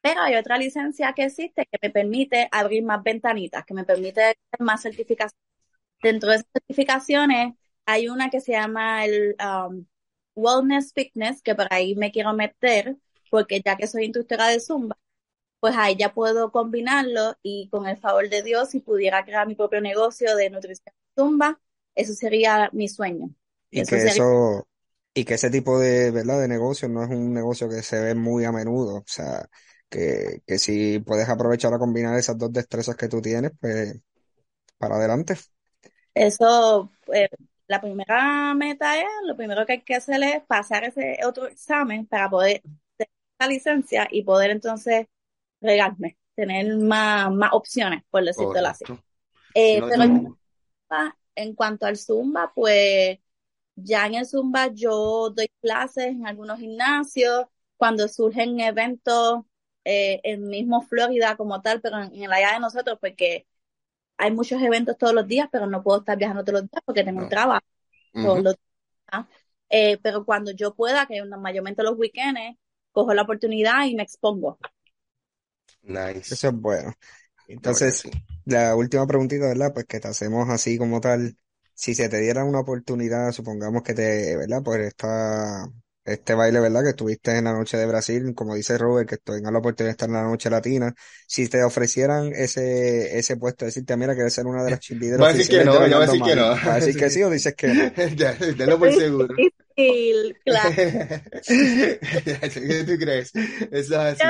pero 0.00 0.22
hay 0.22 0.34
otra 0.36 0.56
licencia 0.58 1.12
que 1.12 1.24
existe 1.24 1.66
que 1.70 1.78
me 1.82 1.90
permite 1.90 2.48
abrir 2.50 2.82
más 2.84 3.02
ventanitas, 3.02 3.64
que 3.64 3.74
me 3.74 3.84
permite 3.84 4.36
más 4.58 4.82
certificaciones. 4.82 5.38
Dentro 6.02 6.30
de 6.30 6.36
esas 6.36 6.48
certificaciones 6.52 7.54
hay 7.84 8.08
una 8.08 8.30
que 8.30 8.40
se 8.40 8.52
llama 8.52 9.04
el 9.04 9.36
um, 9.40 9.86
Wellness 10.34 10.92
Fitness, 10.94 11.42
que 11.42 11.54
por 11.54 11.66
ahí 11.70 11.94
me 11.96 12.10
quiero 12.10 12.32
meter, 12.32 12.96
porque 13.30 13.60
ya 13.64 13.76
que 13.76 13.86
soy 13.86 14.04
instructora 14.04 14.48
de 14.48 14.60
Zumba, 14.60 14.96
pues 15.60 15.74
ahí 15.76 15.96
ya 15.96 16.14
puedo 16.14 16.50
combinarlo 16.50 17.36
y 17.42 17.68
con 17.70 17.86
el 17.86 17.98
favor 17.98 18.28
de 18.30 18.42
Dios, 18.42 18.70
si 18.70 18.80
pudiera 18.80 19.24
crear 19.24 19.46
mi 19.46 19.54
propio 19.54 19.80
negocio 19.80 20.34
de 20.36 20.50
nutrición 20.50 20.94
Zumba, 21.18 21.60
eso 21.96 22.14
sería 22.14 22.70
mi 22.72 22.88
sueño. 22.88 23.30
Y 23.70 23.84
Eso 23.84 23.86
que 23.86 23.98
sería, 23.98 24.22
eso, 24.22 24.68
y 25.14 25.24
que 25.24 25.34
ese 25.34 25.50
tipo 25.50 25.78
de, 25.78 26.10
¿verdad? 26.10 26.40
de 26.40 26.48
negocio 26.48 26.88
no 26.88 27.02
es 27.04 27.10
un 27.10 27.32
negocio 27.34 27.68
que 27.68 27.82
se 27.82 28.00
ve 28.00 28.14
muy 28.14 28.44
a 28.44 28.52
menudo. 28.52 28.98
O 28.98 29.04
sea, 29.06 29.48
que, 29.88 30.42
que 30.46 30.58
si 30.58 30.98
puedes 31.00 31.28
aprovechar 31.28 31.74
a 31.74 31.78
combinar 31.78 32.18
esas 32.18 32.38
dos 32.38 32.52
destrezas 32.52 32.96
que 32.96 33.08
tú 33.08 33.20
tienes, 33.22 33.52
pues 33.60 34.00
para 34.78 34.96
adelante. 34.96 35.36
eso, 36.14 36.90
eh, 37.12 37.28
la 37.66 37.80
primera 37.80 38.54
meta 38.54 38.98
es, 39.00 39.06
lo 39.26 39.36
primero 39.36 39.66
que 39.66 39.74
hay 39.74 39.82
que 39.82 39.94
hacer 39.96 40.22
es 40.22 40.42
pasar 40.44 40.84
ese 40.84 41.18
otro 41.26 41.46
examen 41.46 42.06
para 42.06 42.30
poder 42.30 42.62
tener 42.96 43.10
la 43.38 43.46
licencia 43.48 44.08
y 44.10 44.22
poder 44.24 44.50
entonces 44.50 45.06
regarme, 45.60 46.18
tener 46.34 46.76
más, 46.78 47.32
más 47.32 47.50
opciones, 47.52 48.04
por 48.10 48.24
decírtelo 48.24 48.68
así. 48.68 48.86
Correcto. 48.86 49.04
Eh, 49.54 49.78
Si 49.78 49.78
no, 49.78 49.88
pero 49.88 50.06
en 51.36 51.54
cuanto 51.54 51.86
al 51.86 51.96
Zumba, 51.98 52.52
pues 52.54 53.18
ya 53.76 54.06
en 54.06 54.14
el 54.16 54.26
Zumba 54.26 54.68
yo 54.74 55.30
doy 55.30 55.48
clases 55.62 56.06
en 56.08 56.26
algunos 56.26 56.58
gimnasios, 56.60 57.46
cuando 57.76 58.08
surgen 58.08 58.60
eventos 58.60 59.44
eh, 59.84 60.20
en 60.24 60.48
mismo 60.48 60.82
Florida 60.82 61.36
como 61.36 61.62
tal, 61.62 61.80
pero 61.82 61.98
en, 62.02 62.14
en 62.14 62.24
el 62.24 62.32
área 62.32 62.54
de 62.54 62.60
nosotros, 62.60 62.98
porque 63.00 63.46
hay 64.18 64.32
muchos 64.32 64.62
eventos 64.62 64.98
todos 64.98 65.14
los 65.14 65.26
días, 65.28 65.48
pero 65.52 65.66
no 65.66 65.82
puedo 65.82 66.00
estar 66.00 66.18
viajando 66.18 66.44
todos 66.44 66.62
los 66.62 66.70
días 66.70 66.82
porque 66.86 67.04
tengo 67.04 67.20
un 67.20 67.28
trabajo 67.28 67.66
todos 68.20 68.40
Ujú. 68.40 68.44
los 68.44 68.54
días. 68.56 69.26
Eh, 69.70 69.98
pero 70.02 70.24
cuando 70.24 70.52
yo 70.52 70.74
pueda, 70.74 71.06
que 71.06 71.22
mayormente 71.24 71.82
los 71.82 71.98
weekends, 71.98 72.58
cojo 72.92 73.14
la 73.14 73.22
oportunidad 73.22 73.84
y 73.86 73.94
me 73.96 74.02
expongo. 74.02 74.58
Nice. 75.82 76.34
Eso 76.34 76.48
es 76.48 76.54
bueno. 76.54 76.92
Entonces, 77.48 77.98
sí. 77.98 78.10
La 78.46 78.74
última 78.76 79.06
preguntita, 79.06 79.46
¿verdad? 79.48 79.72
Pues 79.74 79.86
que 79.86 80.00
te 80.00 80.08
hacemos 80.08 80.48
así 80.48 80.78
como 80.78 81.00
tal. 81.00 81.36
Si 81.74 81.94
se 81.94 82.08
te 82.08 82.20
diera 82.20 82.44
una 82.44 82.60
oportunidad, 82.60 83.32
supongamos 83.32 83.82
que 83.82 83.92
te, 83.94 84.36
¿verdad? 84.36 84.62
Pues 84.64 84.80
esta, 84.80 85.66
este 86.06 86.34
baile, 86.34 86.60
¿verdad? 86.60 86.82
Que 86.84 86.90
estuviste 86.90 87.36
en 87.36 87.44
la 87.44 87.52
noche 87.52 87.76
de 87.76 87.86
Brasil, 87.86 88.34
como 88.34 88.54
dice 88.54 88.78
Robert, 88.78 89.08
que 89.08 89.18
tengas 89.18 89.52
la 89.52 89.58
oportunidad 89.58 89.88
de 89.88 89.92
estar 89.92 90.08
en 90.08 90.14
la 90.14 90.22
noche 90.22 90.48
latina. 90.48 90.94
Si 91.26 91.48
te 91.48 91.62
ofrecieran 91.64 92.32
ese, 92.32 93.18
ese 93.18 93.36
puesto, 93.36 93.66
decirte, 93.66 93.96
mira, 93.96 94.14
quieres 94.14 94.32
ser 94.32 94.46
una 94.46 94.64
de 94.64 94.70
las 94.70 94.80
cheerleaders 94.80 95.22
Va 95.22 95.28
a 95.28 95.32
decir 95.34 95.48
que 95.48 95.64
oficiales 95.64 95.72
de 95.72 95.78
no, 95.80 95.86
ya 95.86 95.98
va 95.98 96.04
a 96.04 96.06
Orlando 96.06 96.12
decir 96.12 96.22
que 96.22 96.36
no. 96.36 96.48
¿Vas 96.48 96.66
a 96.66 96.74
decir 96.76 96.96
que 96.96 97.10
sí 97.10 97.22
o 97.24 97.30
dices 97.30 97.54
que 97.54 97.68
no? 97.68 97.92
Ya, 98.16 98.38
tenlo 98.38 98.78
por 98.78 98.92
seguro. 98.92 99.34
Difícil, 99.34 100.38
claro. 100.44 100.70
¿Qué 101.46 102.84
tú 102.86 102.96
crees? 102.98 103.32
Eso 103.70 104.06
es 104.06 104.20
así. 104.22 104.24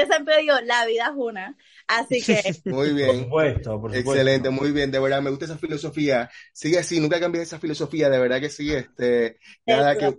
Yo 0.00 0.06
siempre 0.06 0.38
digo, 0.40 0.54
la 0.64 0.86
vida 0.86 1.04
es 1.06 1.12
una. 1.16 1.56
Así 1.86 2.24
que 2.24 2.42
Muy 2.68 2.92
Por 3.04 3.16
bien. 3.16 3.18
supuesto, 3.18 3.80
por 3.80 3.92
Excelente, 3.92 4.50
supuesto. 4.50 4.50
muy 4.50 4.72
bien, 4.72 4.90
de 4.90 5.00
verdad, 5.00 5.22
me 5.22 5.30
gusta 5.30 5.46
esa 5.46 5.58
filosofía. 5.58 6.30
Sigue 6.52 6.78
así, 6.78 7.00
nunca 7.00 7.20
cambies 7.20 7.44
esa 7.44 7.58
filosofía, 7.60 8.10
de 8.10 8.18
verdad 8.20 8.40
que 8.40 8.50
sí. 8.50 8.72
Este, 8.72 9.38
nada, 9.66 9.98
que, 9.98 10.16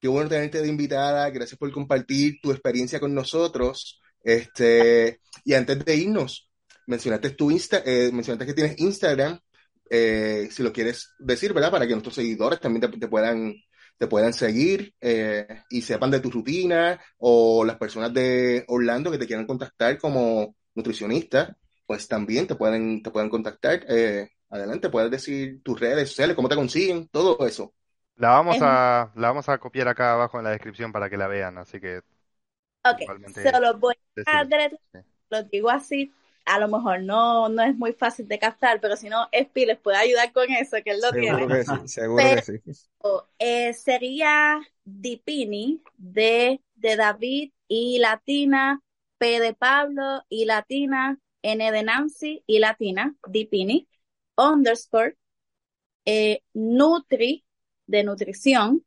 qué 0.00 0.08
bueno 0.08 0.28
tenerte 0.30 0.62
de 0.62 0.68
invitada, 0.68 1.30
gracias 1.30 1.58
por 1.58 1.72
compartir 1.72 2.40
tu 2.42 2.52
experiencia 2.52 3.00
con 3.00 3.14
nosotros. 3.14 4.00
Este, 4.22 5.20
y 5.44 5.54
antes 5.54 5.84
de 5.84 5.96
irnos, 5.96 6.50
mencionaste 6.86 7.30
tu 7.30 7.50
Insta, 7.50 7.82
eh, 7.84 8.10
mencionaste 8.12 8.46
que 8.46 8.54
tienes 8.54 8.78
Instagram, 8.80 9.40
eh, 9.90 10.48
si 10.50 10.62
lo 10.62 10.72
quieres 10.72 11.10
decir, 11.18 11.52
¿verdad? 11.52 11.70
Para 11.72 11.86
que 11.86 11.92
nuestros 11.92 12.14
seguidores 12.14 12.60
también 12.60 12.90
te, 12.90 12.98
te 12.98 13.08
puedan, 13.08 13.54
te 14.00 14.08
puedan 14.08 14.32
seguir 14.34 14.94
eh, 15.02 15.46
y 15.70 15.82
sepan 15.82 16.10
de 16.10 16.20
tu 16.20 16.32
rutina 16.32 17.00
o 17.18 17.64
las 17.66 17.76
personas 17.78 18.14
de 18.14 18.64
Orlando 18.68 19.12
que 19.12 19.18
te 19.18 19.28
quieran 19.28 19.46
contactar 19.46 19.98
como 19.98 20.56
nutricionista, 20.74 21.56
pues 21.86 22.08
también 22.08 22.48
te 22.48 22.56
pueden, 22.56 23.02
te 23.04 23.12
pueden 23.12 23.30
contactar. 23.30 23.84
Eh, 23.90 24.30
adelante, 24.50 24.90
puedes 24.90 25.12
decir 25.12 25.62
tus 25.62 25.78
redes 25.80 26.08
sociales, 26.10 26.36
cómo 26.36 26.48
te 26.48 26.56
consiguen, 26.56 27.08
todo 27.10 27.46
eso. 27.46 27.74
La 28.16 28.30
vamos 28.30 28.58
Es- 28.58 28.62
a, 28.62 29.10
la 29.16 29.28
vamos 29.28 29.48
a 29.48 29.58
copiar 29.58 29.88
acá 29.88 30.12
abajo 30.12 30.38
en 30.38 30.44
la 30.44 30.50
descripción 30.50 30.92
para 30.92 31.10
que 31.10 31.16
la 31.16 31.26
vean, 31.26 31.58
así 31.58 31.80
que 31.80 32.02
Ok, 32.84 33.00
se 33.26 33.52
los 33.60 33.78
voy 33.78 33.94
a 34.26 34.44
Sí. 34.92 35.00
lo 35.30 35.42
digo 35.44 35.70
así, 35.70 36.12
a 36.50 36.58
lo 36.58 36.68
mejor 36.68 37.02
no, 37.02 37.48
no 37.48 37.62
es 37.62 37.76
muy 37.76 37.92
fácil 37.92 38.26
de 38.26 38.38
captar, 38.38 38.80
pero 38.80 38.96
si 38.96 39.08
no, 39.08 39.28
Espi 39.30 39.66
les 39.66 39.78
puede 39.78 39.98
ayudar 39.98 40.32
con 40.32 40.50
eso, 40.50 40.76
que 40.84 40.90
él 40.90 41.00
lo 41.00 41.10
Seguro 41.10 41.20
tiene. 41.20 41.46
que 41.46 41.64
sí, 41.64 41.76
seguro 41.86 42.24
que 42.30 42.42
sí. 42.42 42.52
Eh, 43.38 43.72
sería 43.72 44.60
Dipini, 44.84 45.82
D 45.96 46.60
de 46.74 46.96
David 46.96 47.52
y 47.68 47.98
latina, 47.98 48.82
P 49.18 49.38
de 49.40 49.54
Pablo 49.54 50.24
y 50.28 50.44
latina, 50.44 51.18
N 51.42 51.70
de 51.72 51.82
Nancy 51.82 52.42
y 52.46 52.58
latina, 52.58 53.14
Dipini, 53.28 53.88
underscore, 54.36 55.16
eh, 56.04 56.42
Nutri 56.54 57.44
de 57.86 58.04
nutrición, 58.04 58.84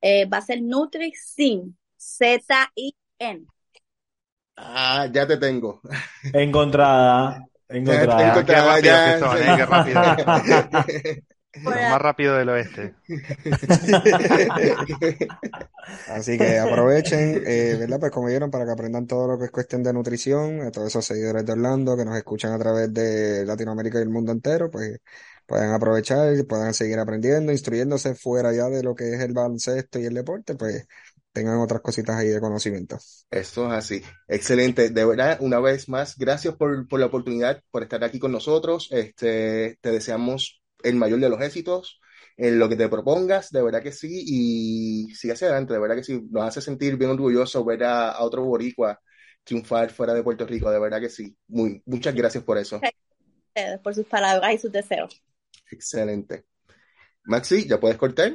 eh, 0.00 0.26
va 0.26 0.38
a 0.38 0.42
ser 0.42 0.62
Nutricin, 0.62 1.76
Z-I-N. 1.96 3.46
Ah, 4.60 5.06
ya 5.12 5.26
te 5.26 5.36
tengo. 5.38 5.80
Encontrada, 7.68 7.68
Ya 7.68 8.16
te 8.16 8.24
encontrada. 8.24 8.80
Qué 8.80 8.86
ya. 8.86 9.04
que 9.04 9.18
son, 9.18 9.38
eh, 9.38 9.52
qué 9.56 9.66
rápido. 9.66 10.02
Los 11.64 11.88
más 11.88 12.00
rápidos 12.00 12.38
del 12.38 12.48
oeste. 12.50 12.94
Así 16.06 16.38
que 16.38 16.58
aprovechen, 16.58 17.42
eh, 17.46 17.76
¿verdad? 17.78 17.98
Pues 18.00 18.12
como 18.12 18.28
vieron, 18.28 18.50
para 18.50 18.64
que 18.64 18.72
aprendan 18.72 19.06
todo 19.06 19.26
lo 19.26 19.38
que 19.38 19.46
es 19.46 19.50
cuestión 19.50 19.82
de 19.82 19.92
nutrición, 19.92 20.60
a 20.62 20.70
todos 20.70 20.88
esos 20.88 21.04
seguidores 21.04 21.44
de 21.46 21.52
Orlando 21.52 21.96
que 21.96 22.04
nos 22.04 22.16
escuchan 22.16 22.52
a 22.52 22.58
través 22.58 22.92
de 22.92 23.44
Latinoamérica 23.46 23.98
y 23.98 24.02
el 24.02 24.10
mundo 24.10 24.32
entero, 24.32 24.70
pues 24.70 25.00
pueden 25.46 25.70
aprovechar 25.72 26.34
y 26.36 26.42
puedan 26.44 26.74
seguir 26.74 26.98
aprendiendo, 26.98 27.52
instruyéndose 27.52 28.14
fuera 28.14 28.52
ya 28.52 28.68
de 28.68 28.82
lo 28.82 28.94
que 28.94 29.14
es 29.14 29.20
el 29.20 29.32
baloncesto 29.32 29.98
y 29.98 30.04
el 30.06 30.14
deporte, 30.14 30.54
pues 30.54 30.86
tengan 31.32 31.58
otras 31.58 31.80
cositas 31.80 32.16
ahí 32.16 32.28
de 32.28 32.40
conocimiento. 32.40 32.98
Eso 33.30 33.66
es 33.66 33.72
así. 33.72 34.02
Excelente. 34.26 34.90
De 34.90 35.04
verdad, 35.04 35.38
una 35.40 35.60
vez 35.60 35.88
más, 35.88 36.16
gracias 36.16 36.56
por, 36.56 36.88
por 36.88 37.00
la 37.00 37.06
oportunidad, 37.06 37.62
por 37.70 37.82
estar 37.82 38.02
aquí 38.04 38.18
con 38.18 38.32
nosotros. 38.32 38.88
Este, 38.90 39.78
te 39.80 39.90
deseamos 39.90 40.62
el 40.82 40.96
mayor 40.96 41.20
de 41.20 41.28
los 41.28 41.40
éxitos 41.40 42.00
en 42.36 42.58
lo 42.58 42.68
que 42.68 42.76
te 42.76 42.88
propongas, 42.88 43.50
de 43.50 43.62
verdad 43.62 43.82
que 43.82 43.90
sí, 43.90 44.22
y 44.24 45.14
sigue 45.14 45.32
hacia 45.32 45.48
adelante, 45.48 45.72
de 45.72 45.80
verdad 45.80 45.96
que 45.96 46.04
sí. 46.04 46.22
Nos 46.30 46.44
hace 46.44 46.60
sentir 46.60 46.96
bien 46.96 47.10
orgullosos 47.10 47.64
ver 47.66 47.84
a, 47.84 48.10
a 48.12 48.22
otro 48.22 48.44
boricua 48.44 49.00
triunfar 49.42 49.90
fuera 49.90 50.14
de 50.14 50.22
Puerto 50.22 50.46
Rico, 50.46 50.70
de 50.70 50.78
verdad 50.78 51.00
que 51.00 51.08
sí. 51.08 51.36
Muy, 51.48 51.82
muchas 51.86 52.14
gracias 52.14 52.44
por 52.44 52.58
eso. 52.58 52.80
ustedes 53.48 53.80
por 53.80 53.94
sus 53.94 54.06
palabras 54.06 54.54
y 54.54 54.58
sus 54.58 54.70
deseos. 54.70 55.22
Excelente. 55.70 56.44
Maxi, 57.24 57.66
¿ya 57.66 57.78
puedes 57.80 57.96
cortar? 57.98 58.34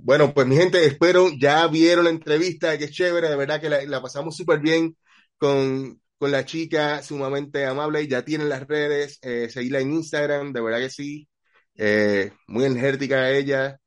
Bueno, 0.00 0.32
pues 0.32 0.46
mi 0.46 0.56
gente, 0.56 0.84
espero, 0.86 1.28
ya 1.38 1.66
vieron 1.66 2.04
la 2.04 2.10
entrevista, 2.10 2.78
que 2.78 2.88
chévere, 2.88 3.28
de 3.28 3.36
verdad 3.36 3.60
que 3.60 3.68
la, 3.68 3.84
la 3.84 4.00
pasamos 4.00 4.36
súper 4.36 4.60
bien 4.60 4.96
con, 5.36 6.00
con 6.18 6.30
la 6.30 6.44
chica, 6.44 7.02
sumamente 7.02 7.66
amable, 7.66 8.06
ya 8.08 8.24
tienen 8.24 8.48
las 8.48 8.66
redes, 8.66 9.18
eh, 9.22 9.48
seguirla 9.50 9.80
en 9.80 9.92
Instagram, 9.92 10.52
de 10.52 10.60
verdad 10.62 10.78
que 10.80 10.90
sí, 10.90 11.28
eh, 11.76 12.32
muy 12.46 12.64
energética 12.64 13.30
ella, 13.30 13.78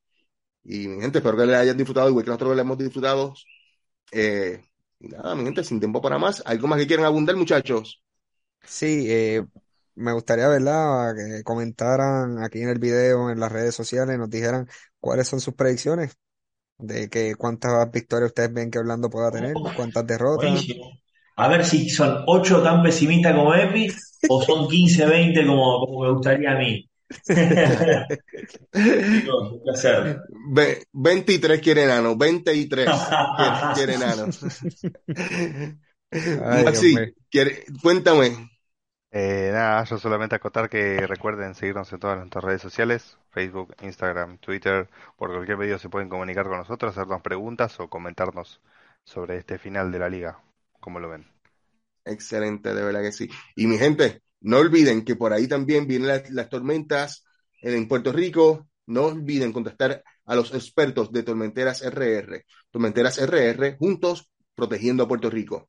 y 0.64 0.88
mi 0.88 1.00
gente, 1.02 1.18
espero 1.18 1.36
que 1.38 1.46
la 1.46 1.60
hayan 1.60 1.76
disfrutado, 1.78 2.08
igual 2.10 2.24
que 2.24 2.30
nosotros 2.30 2.56
la 2.56 2.62
hemos 2.62 2.78
disfrutado, 2.78 3.34
eh, 4.12 4.62
y 5.00 5.08
nada, 5.08 5.34
mi 5.36 5.44
gente, 5.44 5.64
sin 5.64 5.80
tiempo 5.80 6.02
para 6.02 6.18
más, 6.18 6.42
¿algo 6.46 6.68
más 6.68 6.78
que 6.80 6.86
quieran 6.88 7.06
abundar, 7.06 7.36
muchachos? 7.36 8.02
Sí, 8.64 9.06
eh, 9.10 9.44
me 9.94 10.12
gustaría, 10.12 10.48
¿verdad? 10.48 11.14
Que 11.14 11.42
comentaran 11.42 12.42
aquí 12.42 12.60
en 12.62 12.68
el 12.70 12.78
video, 12.78 13.30
en 13.30 13.40
las 13.40 13.52
redes 13.52 13.74
sociales, 13.74 14.18
nos 14.18 14.30
dijeran 14.30 14.68
cuáles 15.02 15.28
son 15.28 15.40
sus 15.40 15.54
predicciones 15.54 16.16
de 16.78 17.10
que 17.10 17.34
cuántas 17.34 17.90
victorias 17.90 18.30
ustedes 18.30 18.52
ven 18.54 18.70
que 18.70 18.78
Orlando 18.78 19.10
pueda 19.10 19.30
tener, 19.30 19.52
cuántas 19.76 20.06
derrotas. 20.06 20.50
Buenísimo. 20.50 20.90
A 21.36 21.48
ver 21.48 21.64
si 21.64 21.90
son 21.90 22.22
8 22.26 22.62
tan 22.62 22.82
pesimistas 22.82 23.34
como 23.34 23.54
Epi 23.54 23.88
o 24.28 24.42
son 24.42 24.68
15, 24.70 25.06
20 25.06 25.46
como, 25.46 25.80
como 25.86 26.04
me 26.04 26.12
gustaría 26.12 26.52
a 26.52 26.58
mí. 26.58 26.88
Chicos, 28.72 29.52
un 29.52 29.62
placer. 29.62 30.20
Ve- 30.52 30.86
23 30.92 31.60
quiere 31.60 31.84
enano, 31.84 32.16
23 32.16 32.88
quiere, 33.36 33.74
quiere 33.74 33.94
enano. 33.94 34.26
Maxi, 36.64 36.94
quiere- 37.30 37.64
cuéntame. 37.82 38.48
Eh, 39.14 39.50
nada, 39.52 39.84
yo 39.84 39.98
solamente 39.98 40.36
acotar 40.36 40.70
que 40.70 41.06
recuerden 41.06 41.54
seguirnos 41.54 41.92
en 41.92 42.00
todas 42.00 42.16
nuestras 42.16 42.42
redes 42.42 42.62
sociales, 42.62 43.18
Facebook, 43.30 43.74
Instagram, 43.82 44.38
Twitter, 44.38 44.88
por 45.18 45.30
cualquier 45.30 45.58
medio 45.58 45.78
se 45.78 45.90
pueden 45.90 46.08
comunicar 46.08 46.48
con 46.48 46.56
nosotros, 46.56 46.96
hacernos 46.96 47.20
preguntas 47.20 47.78
o 47.78 47.90
comentarnos 47.90 48.62
sobre 49.04 49.36
este 49.36 49.58
final 49.58 49.92
de 49.92 49.98
la 49.98 50.08
liga, 50.08 50.42
como 50.80 50.98
lo 50.98 51.10
ven. 51.10 51.26
Excelente, 52.06 52.72
de 52.72 52.82
verdad 52.82 53.02
que 53.02 53.12
sí. 53.12 53.28
Y 53.54 53.66
mi 53.66 53.76
gente, 53.76 54.22
no 54.40 54.58
olviden 54.58 55.04
que 55.04 55.14
por 55.14 55.34
ahí 55.34 55.46
también 55.46 55.86
vienen 55.86 56.08
las, 56.30 56.48
tormentas 56.48 57.24
en 57.60 57.86
Puerto 57.88 58.12
Rico. 58.12 58.66
No 58.86 59.06
olviden 59.06 59.52
contactar 59.52 60.02
a 60.24 60.34
los 60.34 60.54
expertos 60.54 61.12
de 61.12 61.22
Tormenteras 61.22 61.82
RR. 61.82 62.44
Tormenteras 62.70 63.18
RR, 63.18 63.76
juntos 63.76 64.30
protegiendo 64.54 65.04
a 65.04 65.08
Puerto 65.08 65.28
Rico. 65.28 65.68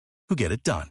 who 0.31 0.35
get 0.37 0.53
it 0.53 0.63
done. 0.63 0.87